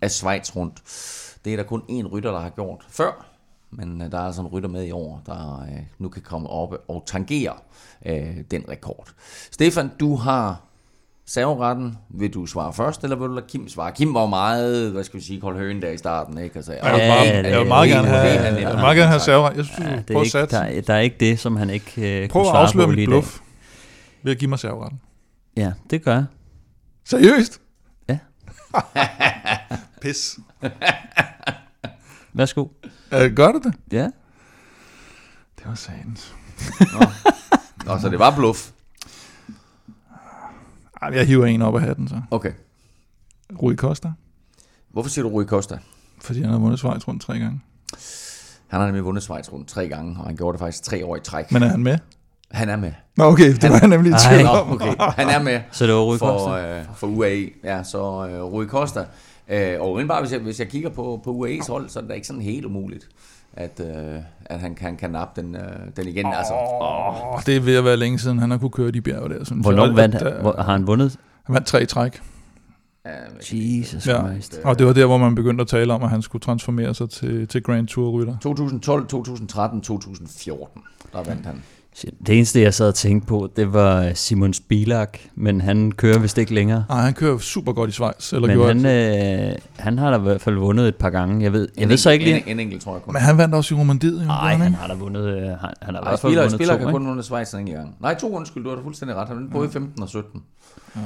af 0.00 0.10
Schweiz 0.10 0.56
rundt. 0.56 0.82
Det 1.44 1.52
er 1.52 1.56
der 1.56 1.64
kun 1.64 1.80
én 1.80 2.06
rytter, 2.06 2.30
der 2.30 2.40
har 2.40 2.50
gjort 2.50 2.86
før, 2.88 3.26
men 3.70 4.02
øh, 4.02 4.12
der 4.12 4.18
er 4.18 4.22
altså 4.22 4.42
en 4.42 4.48
rytter 4.48 4.68
med 4.68 4.84
i 4.84 4.90
år, 4.90 5.22
der 5.26 5.60
øh, 5.62 5.82
nu 5.98 6.08
kan 6.08 6.22
komme 6.22 6.48
op 6.48 6.74
og 6.88 7.02
tangere 7.06 7.56
øh, 8.06 8.36
den 8.50 8.64
rekord. 8.68 9.08
Stefan, 9.50 9.90
du 10.00 10.16
har 10.16 10.67
serveretten. 11.28 11.98
Vil 12.10 12.34
du 12.34 12.46
svare 12.46 12.72
først, 12.72 13.02
eller 13.04 13.16
vil 13.16 13.28
du 13.28 13.34
lade 13.34 13.46
Kim 13.48 13.68
svare? 13.68 13.92
Kim 13.92 14.14
var 14.14 14.20
jo 14.20 14.26
meget, 14.26 14.92
hvad 14.92 15.04
skal 15.04 15.20
vi 15.20 15.24
sige, 15.24 15.40
kold 15.40 15.56
høen 15.58 15.82
der 15.82 15.90
i 15.90 15.98
starten, 15.98 16.38
ikke? 16.38 16.56
Altså, 16.56 16.72
Jeg 16.72 16.92
vil, 16.92 17.00
Ja, 17.00 17.08
meget, 17.08 17.26
ja, 17.44 17.48
jeg 17.50 17.58
vil 17.60 17.68
meget 17.68 17.88
gerne 17.90 18.08
have, 18.08 18.26
jeg 18.26 18.68
vil 18.68 18.76
meget 18.78 18.96
gerne 18.96 19.08
have 19.08 19.20
serveret. 19.20 19.56
Jeg 19.56 19.64
synes, 19.64 19.78
Ja, 19.80 19.92
du 19.92 19.96
det 19.96 20.06
prøver 20.06 20.18
er 20.18 20.20
at 20.20 20.24
ikke, 20.26 20.32
satse. 20.32 20.56
der, 20.56 20.62
er- 20.62 20.80
der 20.80 20.94
er 20.94 21.00
ikke 21.00 21.16
det, 21.20 21.38
som 21.38 21.56
han 21.56 21.70
ikke 21.70 22.22
øh, 22.22 22.28
Prøv 22.28 22.42
kunne 22.42 22.48
at 22.48 22.52
svare 22.52 22.62
afsløre 22.62 22.86
på 22.86 22.92
mit 22.92 23.08
bluff 23.08 23.38
ved 24.22 24.32
at 24.32 24.38
give 24.38 24.48
mig 24.48 24.58
serveretten. 24.58 25.00
Ja, 25.56 25.72
det 25.90 26.02
gør 26.04 26.14
jeg. 26.14 26.24
Seriøst? 27.04 27.60
Ja. 28.08 28.18
Pis. 30.02 30.38
Værsgo. 32.34 32.66
Uh, 33.12 33.34
gør 33.36 33.52
du 33.52 33.60
det? 33.64 33.74
Ja. 33.92 34.04
Det 35.58 35.66
var 35.66 35.74
sandt. 35.74 36.34
Nå, 37.86 37.98
så 38.02 38.08
det 38.08 38.18
var 38.18 38.36
bluff. 38.36 38.68
Ej, 41.02 41.10
jeg 41.14 41.26
hiver 41.26 41.46
en 41.46 41.62
op 41.62 41.74
af 41.74 41.80
hatten 41.80 42.08
så. 42.08 42.20
Okay. 42.30 42.52
Rui 43.62 43.76
Costa, 43.76 44.12
Hvorfor 44.92 45.10
siger 45.10 45.22
du 45.22 45.28
Rui 45.28 45.44
Costa? 45.44 45.78
fordi 46.22 46.40
han 46.42 46.50
har 46.50 46.58
vundet 46.58 46.78
Schweiz 46.78 47.08
rundt 47.08 47.22
tre 47.22 47.38
gange. 47.38 47.60
Han 48.68 48.80
har 48.80 48.86
nemlig 48.86 49.04
vundet 49.04 49.22
Schweiz 49.22 49.52
rundt 49.52 49.68
tre 49.68 49.88
gange, 49.88 50.16
og 50.20 50.26
han 50.26 50.36
gjorde 50.36 50.52
det 50.52 50.60
faktisk 50.60 50.82
tre 50.82 51.06
år 51.06 51.16
i 51.16 51.20
træk. 51.20 51.52
Men 51.52 51.62
er 51.62 51.68
han 51.68 51.82
med? 51.82 51.98
Han 52.50 52.68
er 52.68 52.76
med. 52.76 52.92
Nå 53.16 53.24
okay, 53.24 53.54
det 53.54 53.70
var 53.70 53.78
jeg 53.78 53.88
nemlig 53.88 54.12
i 54.12 54.14
tvivl 54.28 54.46
om. 54.46 54.72
okay. 54.72 54.94
Han 54.98 55.28
er 55.28 55.42
med 55.42 55.60
Så 55.72 55.86
det 55.86 55.94
var 55.94 56.00
Rui 56.00 56.18
for, 56.18 56.38
Costa. 56.38 56.78
øh, 56.78 56.84
for 56.94 57.06
UAE. 57.06 57.50
Ja, 57.64 57.82
så 57.82 58.28
øh, 58.30 58.42
Rui 58.42 58.66
Costa. 58.66 59.04
Øh, 59.48 59.80
og 59.80 60.00
bare, 60.08 60.20
hvis 60.20 60.32
jeg, 60.32 60.40
hvis 60.40 60.58
jeg 60.60 60.68
kigger 60.68 60.90
på, 60.90 61.20
på 61.24 61.46
UAE's 61.46 61.70
hold, 61.70 61.88
så 61.88 61.98
er 61.98 62.00
det 62.00 62.10
da 62.10 62.14
ikke 62.14 62.26
sådan 62.26 62.42
helt 62.42 62.64
umuligt, 62.64 63.08
at, 63.60 63.80
øh, 63.80 64.20
at 64.46 64.60
han 64.60 64.74
kan, 64.74 64.96
kan 64.96 65.10
nappe 65.10 65.40
den, 65.42 65.54
øh, 65.56 65.62
den 65.96 66.08
igen. 66.08 66.26
Altså, 66.26 66.52
Oh, 66.54 67.40
det 67.46 67.56
er 67.56 67.60
ved 67.60 67.76
at 67.76 67.84
være 67.84 67.96
længe 67.96 68.18
siden, 68.18 68.38
han 68.38 68.50
har 68.50 68.58
kunne 68.58 68.70
køre 68.70 68.90
de 68.90 69.00
bjerge 69.00 69.28
der. 69.28 69.44
Synes 69.44 69.62
Hvornår 69.64 69.86
jeg. 69.86 69.96
vandt 69.96 70.14
der- 70.20 70.40
Hvor, 70.40 70.54
har 70.58 70.72
han 70.72 70.86
vundet? 70.86 71.16
Han 71.44 71.54
vandt 71.54 71.66
tre 71.66 71.82
i 71.82 71.86
træk. 71.86 72.20
Jesus 73.52 74.06
Ja, 74.06 74.20
Christ. 74.26 74.60
og 74.64 74.78
det 74.78 74.86
var 74.86 74.92
der, 74.92 75.06
hvor 75.06 75.18
man 75.18 75.34
begyndte 75.34 75.62
at 75.62 75.68
tale 75.68 75.92
om, 75.92 76.02
at 76.02 76.10
han 76.10 76.22
skulle 76.22 76.40
transformere 76.42 76.94
sig 76.94 77.10
til, 77.10 77.48
til 77.48 77.62
Grand 77.62 77.86
Tour-rytter. 77.88 78.36
2012, 78.42 79.06
2013, 79.06 79.80
2014, 79.80 80.82
der 81.12 81.22
vandt 81.22 81.46
han. 81.46 81.62
Det 82.26 82.36
eneste, 82.36 82.60
jeg 82.60 82.74
sad 82.74 82.88
og 82.88 82.94
tænkte 82.94 83.26
på, 83.28 83.48
det 83.56 83.72
var 83.72 84.12
Simon 84.14 84.52
Spilak, 84.54 85.18
men 85.34 85.60
han 85.60 85.92
kører 85.92 86.18
vist 86.18 86.38
ikke 86.38 86.54
længere. 86.54 86.84
Nej, 86.88 87.00
han 87.00 87.14
kører 87.14 87.38
super 87.38 87.72
godt 87.72 87.90
i 87.90 87.92
Schweiz. 87.92 88.32
Eller 88.32 88.46
Men 88.48 88.56
gjorde 88.56 88.74
han, 88.74 88.84
han, 88.84 89.48
øh, 89.50 89.54
han 89.76 89.98
har 89.98 90.10
da 90.10 90.16
i 90.16 90.20
hvert 90.20 90.40
fald 90.40 90.54
vundet 90.56 90.88
et 90.88 90.96
par 90.96 91.10
gange. 91.10 91.44
Jeg 91.44 91.52
ved, 91.52 91.68
jeg 91.78 91.88
ved 91.88 91.96
så 91.96 92.10
ikke 92.10 92.24
lige... 92.24 92.36
En, 92.36 92.42
en 92.48 92.60
enkelt, 92.60 92.82
tror 92.82 92.92
jeg 92.94 93.02
kun. 93.02 93.12
men 93.12 93.22
han 93.22 93.38
vandt 93.38 93.54
også 93.54 93.74
i 93.74 93.78
Romandiet. 93.78 94.20
jo, 94.22 94.26
Nej, 94.26 94.54
han 94.54 94.74
har 94.74 94.86
da 94.86 94.94
vundet... 94.94 95.26
øh, 95.26 95.42
Han, 95.42 95.48
han 95.50 95.60
har 95.82 95.88
i 95.90 95.92
hvert 95.92 96.04
fald 96.04 96.18
spiller, 96.18 96.42
vundet 96.42 96.52
spiller 96.54 96.74
to, 96.74 96.78
kan 96.78 96.88
ikke? 96.88 96.98
kun 96.98 97.06
vundet 97.08 97.24
Schweiz 97.24 97.52
en 97.54 97.58
enkelt 97.60 97.76
gang. 97.76 97.94
Nej, 98.00 98.14
to 98.18 98.36
undskyld, 98.36 98.62
du 98.64 98.68
har 98.68 98.76
da 98.76 98.82
fuldstændig 98.82 99.16
ret. 99.16 99.28
Han 99.28 99.36
vandt 99.36 99.52
både 99.52 99.68
i 99.68 99.70
15 99.70 100.02
og 100.02 100.08
17. 100.08 100.42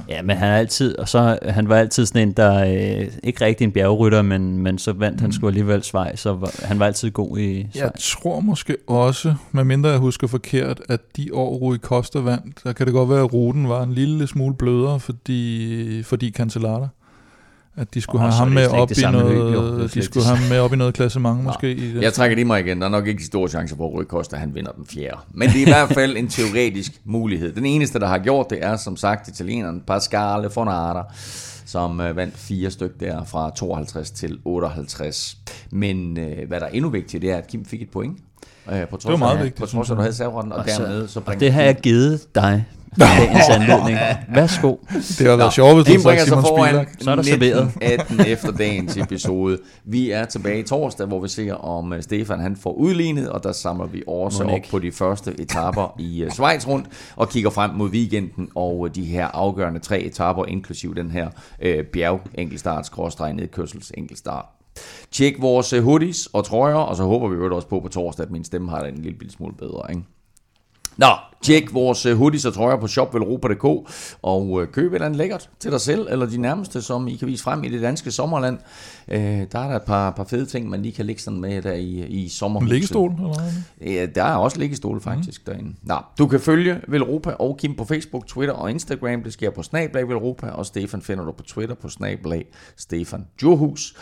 Ja, 0.09 0.23
men 0.23 0.37
han 0.37 0.49
er 0.49 0.57
altid, 0.57 0.99
og 0.99 1.09
så 1.09 1.39
han 1.49 1.69
var 1.69 1.77
altid 1.77 2.07
sådan 2.07 2.29
en, 2.29 2.33
der 2.33 2.65
øh, 3.01 3.07
ikke 3.23 3.45
rigtig 3.45 3.65
en 3.65 3.73
bjergrytter, 3.73 4.23
men, 4.23 4.59
men 4.59 4.79
så 4.79 4.93
vandt 4.93 5.21
han 5.21 5.33
sgu 5.33 5.47
alligevel 5.47 5.83
Schweiz, 5.83 6.21
så 6.21 6.33
var, 6.35 6.51
han 6.67 6.79
var 6.79 6.87
altid 6.87 7.11
god 7.11 7.39
i 7.39 7.57
Jeg 7.57 7.67
Schweiz. 7.75 8.13
tror 8.23 8.41
måske 8.41 8.77
også, 8.87 9.35
medmindre 9.53 9.91
jeg 9.91 9.99
husker 9.99 10.27
forkert, 10.27 10.81
at 10.89 11.01
de 11.17 11.29
år 11.33 11.57
Rui 11.57 11.79
Costa 11.79 12.19
vandt, 12.19 12.65
der 12.65 12.73
kan 12.73 12.87
det 12.87 12.95
godt 12.95 13.11
være, 13.11 13.21
at 13.21 13.33
ruten 13.33 13.69
var 13.69 13.83
en 13.83 13.93
lille 13.93 14.27
smule 14.27 14.55
blødere, 14.55 15.01
fordi, 15.01 16.03
fordi 16.03 16.31
Cancellara. 16.31 16.89
At 17.77 17.95
de 17.95 18.01
skulle 18.01 18.23
have 18.23 18.33
ham 18.33 18.49
med 18.49 18.67
op 18.67 18.91
i 18.91 19.01
jo. 19.03 19.11
Noget, 19.11 19.91
slet 19.91 20.03
de 20.03 20.07
skulle 20.07 20.27
have 20.27 20.37
ham 20.37 20.49
med 20.49 20.59
op 20.59 20.73
i 20.73 20.77
noget 20.77 20.95
klassement 20.95 21.45
måske. 21.45 21.73
I 21.73 21.95
det. 21.95 22.03
Jeg 22.03 22.13
trækker 22.13 22.37
i 22.39 22.45
mig 22.45 22.61
igen. 22.61 22.81
Der 22.81 22.87
er 22.87 22.91
nok 22.91 23.07
ikke 23.07 23.19
de 23.19 23.27
store 23.27 23.49
chancer 23.49 23.77
for, 23.77 23.87
at 23.87 23.93
Rui 23.93 24.05
Costa 24.05 24.37
han 24.37 24.55
vinder 24.55 24.73
den 24.73 24.87
fjerde. 24.87 25.17
Men 25.35 25.49
det 25.49 25.57
er 25.57 25.67
i 25.67 25.71
hvert 25.71 25.89
fald 25.89 26.17
en 26.17 26.29
teoretisk 26.29 26.93
mulighed. 27.05 27.53
Den 27.53 27.67
eneste, 27.67 27.99
der 27.99 28.07
har 28.07 28.19
gjort 28.19 28.51
det, 28.51 28.65
er 28.65 28.77
som 28.77 28.97
sagt 28.97 29.29
italieneren 29.29 29.83
Pasquale 29.87 30.51
Fonara, 30.51 31.15
som 31.67 32.01
øh, 32.01 32.17
vandt 32.17 32.39
fire 32.39 32.71
stykker 32.71 32.97
der 33.01 33.25
fra 33.25 33.51
52 33.51 34.11
til 34.11 34.39
58. 34.45 35.39
Men 35.71 36.19
øh, 36.19 36.49
hvad 36.49 36.61
der 36.61 36.67
er 36.67 36.71
endnu 36.71 36.91
vigtigt, 36.91 37.23
det 37.23 37.31
er, 37.31 37.37
at 37.37 37.47
Kim 37.47 37.65
fik 37.65 37.83
et 37.83 37.91
point. 37.91 38.19
Øh, 38.71 38.89
på 38.89 38.97
trods 38.97 39.11
var 39.11 39.17
meget 39.17 39.37
af, 39.37 39.45
vigtigt, 39.45 39.61
På 39.61 39.67
trods 39.67 39.91
af, 39.91 39.95
at 39.95 39.97
du 39.97 40.03
havde 40.03 40.15
serveretten, 40.15 40.53
og, 40.53 40.59
Og, 40.59 40.67
dermed 40.67 41.09
så 41.09 41.19
og 41.19 41.25
bringer 41.25 41.39
det 41.39 41.53
har 41.53 41.63
jeg 41.63 41.77
givet 41.77 42.35
dig 42.35 42.65
i 42.97 43.01
dagens 43.01 43.49
anledning. 43.51 43.99
Værsgo. 44.35 44.77
Det 45.19 45.27
har 45.27 45.37
været 45.37 45.53
sjovt, 45.53 45.75
hvis 45.75 46.03
du 46.03 46.11
sig 46.11 46.27
Simon 46.27 46.43
foran. 46.43 46.87
Så 47.01 47.11
er 47.11 47.15
der 47.15 47.23
serveret. 47.23 47.71
18 47.81 48.21
efter 48.27 48.53
dagens 48.53 48.97
episode. 48.97 49.59
Vi 49.85 50.11
er 50.11 50.25
tilbage 50.25 50.59
i 50.59 50.63
torsdag, 50.63 51.07
hvor 51.07 51.21
vi 51.21 51.29
ser 51.29 51.55
om 51.55 51.93
uh, 51.93 52.01
Stefan 52.01 52.41
han 52.41 52.57
får 52.57 52.73
udlignet, 52.73 53.31
og 53.31 53.43
der 53.43 53.53
samler 53.53 53.87
vi 53.87 54.03
også 54.07 54.45
op 54.45 54.61
på 54.71 54.79
de 54.79 54.93
første 54.93 55.41
etaper 55.41 55.95
i 55.99 56.25
uh, 56.25 56.31
Schweiz 56.31 56.67
rundt, 56.67 56.87
og 57.17 57.29
kigger 57.29 57.51
frem 57.51 57.71
mod 57.71 57.91
weekenden 57.91 58.49
og 58.55 58.79
uh, 58.79 58.89
de 58.95 59.05
her 59.05 59.27
afgørende 59.27 59.81
tre 59.81 60.01
etaper, 60.01 60.45
inklusive 60.45 60.95
den 60.95 61.11
her 61.11 61.27
uh, 61.65 61.85
bjerg 61.93 62.21
enkeltstart, 62.35 62.87
skråstreg 62.87 63.33
nedkørsels 63.33 63.93
enkeltstart. 63.97 64.62
Tjek 65.11 65.43
vores 65.43 65.73
øh, 65.73 65.83
hoodies 65.83 66.27
og 66.27 66.45
trøjer, 66.45 66.75
og 66.75 66.97
så 66.97 67.05
håber 67.05 67.29
vi 67.29 67.37
jo 67.37 67.57
også 67.57 67.69
på 67.69 67.81
på 67.81 67.89
torsdag, 67.89 68.25
at 68.25 68.31
min 68.31 68.45
stemme 68.45 68.71
har 68.71 68.83
det 68.83 68.95
en 68.95 69.03
lille 69.03 69.31
smule 69.31 69.55
bedre, 69.55 69.83
ikke? 69.91 70.03
Nå, 70.97 71.07
tjek 71.43 71.75
vores 71.75 72.07
øh, 72.07 72.17
hoodies 72.17 72.45
og 72.45 72.55
trøjer 72.55 72.77
på 72.77 72.87
shopvelropa.dk 72.87 73.65
og 74.23 74.63
øh, 74.63 74.69
køb 74.69 74.93
et 74.93 74.95
eller 74.95 75.07
andet 75.07 75.19
lækkert 75.19 75.51
til 75.61 75.71
dig 75.71 75.81
selv 75.81 76.07
eller 76.11 76.27
de 76.27 76.39
nærmeste, 76.39 76.83
som 76.83 77.09
I 77.09 77.17
kan 77.17 77.29
vise 77.29 77.45
frem 77.45 77.65
i 77.65 77.69
det 77.69 77.83
danske 77.83 78.11
sommerland. 78.11 78.59
Øh, 79.09 79.21
der 79.21 79.59
er 79.59 79.69
der 79.69 79.77
et 79.77 79.83
par, 79.83 80.11
par 80.11 80.25
fede 80.25 80.47
ting, 80.47 80.69
man 80.69 80.83
lige 80.83 80.93
kan 80.93 81.07
lægge 81.07 81.23
sådan 81.23 81.41
med 81.41 81.63
der 81.63 81.73
i, 81.73 82.07
i 82.07 82.29
sommerhuset. 82.29 82.73
liggestol, 82.73 83.13
eller? 83.13 83.43
Ja, 83.81 84.07
der 84.07 84.25
er 84.25 84.37
også 84.37 84.59
liggestol 84.59 85.01
faktisk 85.01 85.47
mm. 85.47 85.53
derinde. 85.53 85.75
Nå, 85.83 85.97
du 86.19 86.27
kan 86.27 86.41
følge 86.41 86.81
Velropa 86.89 87.31
og 87.31 87.57
Kim 87.57 87.75
på 87.75 87.85
Facebook, 87.85 88.27
Twitter 88.27 88.55
og 88.55 88.71
Instagram. 88.71 89.23
Det 89.23 89.33
sker 89.33 89.51
på 89.51 89.63
Snablag 89.63 90.09
Velropa, 90.09 90.47
og 90.47 90.67
Stefan 90.67 91.03
finder 91.03 91.25
du 91.25 91.33
på 91.33 91.43
Twitter 91.43 91.75
på 91.75 91.89
Snablag 91.89 92.45
Stefan 92.77 93.27
Johus. 93.43 93.95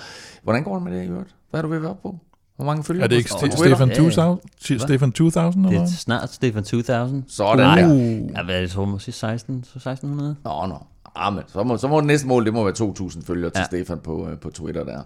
Hvordan 0.42 0.64
går 0.64 0.74
det 0.74 0.82
med 0.82 0.98
det 0.98 1.04
i 1.04 1.08
øvrigt? 1.08 1.34
Hvad 1.50 1.60
er 1.60 1.62
du 1.62 1.68
ved 1.68 1.76
at 1.76 1.82
være 1.82 1.96
på? 2.02 2.18
Hvor 2.60 2.66
mange 2.66 2.84
følger 2.84 3.04
Er 3.04 3.08
det 3.08 3.16
ikke? 3.16 3.30
Stefan 3.30 3.88
Ja, 3.88 3.94
ja. 3.94 4.08
2000? 4.10 4.80
Stefan 4.80 5.12
2000, 5.12 5.64
eller 5.66 5.70
Det 5.70 5.76
er 5.76 5.80
hvad? 5.80 5.88
snart 5.98 6.32
Stefan 6.32 6.64
2000. 6.64 7.24
Sådan 7.28 7.56
Nej, 7.56 7.80
der. 7.80 7.88
jeg 8.36 8.46
ved, 8.46 8.54
jeg 8.54 8.70
tror 8.70 8.84
måske 8.84 9.12
16, 9.12 9.64
så 9.64 9.70
1600. 9.78 10.36
Nå, 10.44 10.66
nå. 10.66 10.74
Ah, 11.16 11.34
men 11.34 11.42
så 11.48 11.62
må, 11.62 11.76
så 11.76 11.88
må 11.88 11.98
det 11.98 12.06
næste 12.06 12.26
mål, 12.26 12.44
det 12.44 12.52
må 12.52 12.64
være 12.64 12.74
2.000 12.78 13.24
følgere 13.26 13.50
til 13.50 13.58
Ja. 13.60 13.64
Stefan 13.64 13.98
på, 13.98 14.28
øh, 14.28 14.38
på 14.38 14.50
Twitter 14.50 14.84
der. 14.84 15.02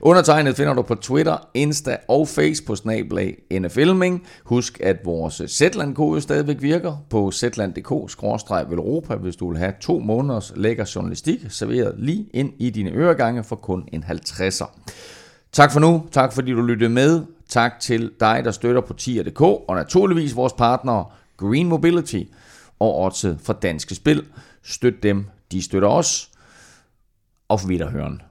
Undertegnet 0.00 0.56
finder 0.56 0.74
du 0.74 0.82
på 0.82 0.94
Twitter, 0.94 1.48
Insta 1.54 1.96
og 2.08 2.28
Face 2.28 2.64
på 2.64 2.76
snablag 2.76 3.36
NFLming. 3.60 4.22
Husk, 4.44 4.80
at 4.80 4.96
vores 5.04 5.42
Zetland-kode 5.48 6.20
stadigvæk 6.20 6.56
virker 6.62 6.96
på 7.10 7.30
zetland.dk-velropa, 7.30 9.14
hvis 9.14 9.36
du 9.36 9.48
vil 9.50 9.58
have 9.58 9.72
to 9.80 9.98
måneders 9.98 10.52
lækker 10.56 10.92
journalistik 10.94 11.40
serveret 11.48 11.94
lige 11.98 12.26
ind 12.34 12.52
i 12.58 12.70
dine 12.70 12.90
øregange 12.90 13.44
for 13.44 13.56
kun 13.56 13.84
en 13.92 14.04
50'er. 14.04 14.80
Tak 15.54 15.72
for 15.72 15.80
nu. 15.80 16.06
Tak 16.12 16.32
fordi 16.32 16.52
du 16.52 16.62
lyttede 16.62 16.90
med. 16.90 17.22
Tak 17.48 17.80
til 17.80 18.10
dig, 18.20 18.42
der 18.44 18.50
støtter 18.50 18.80
på 18.80 18.92
tier.dk, 18.92 19.40
og 19.40 19.74
naturligvis 19.74 20.36
vores 20.36 20.52
partnere 20.52 21.04
Green 21.36 21.68
Mobility 21.68 22.22
og 22.80 23.02
Odset 23.02 23.38
fra 23.42 23.52
Danske 23.52 23.94
Spil. 23.94 24.26
Støt 24.62 25.02
dem, 25.02 25.26
de 25.52 25.62
støtter 25.62 25.88
os. 25.88 26.30
Auf 27.48 27.64
Wiederhören. 27.64 28.22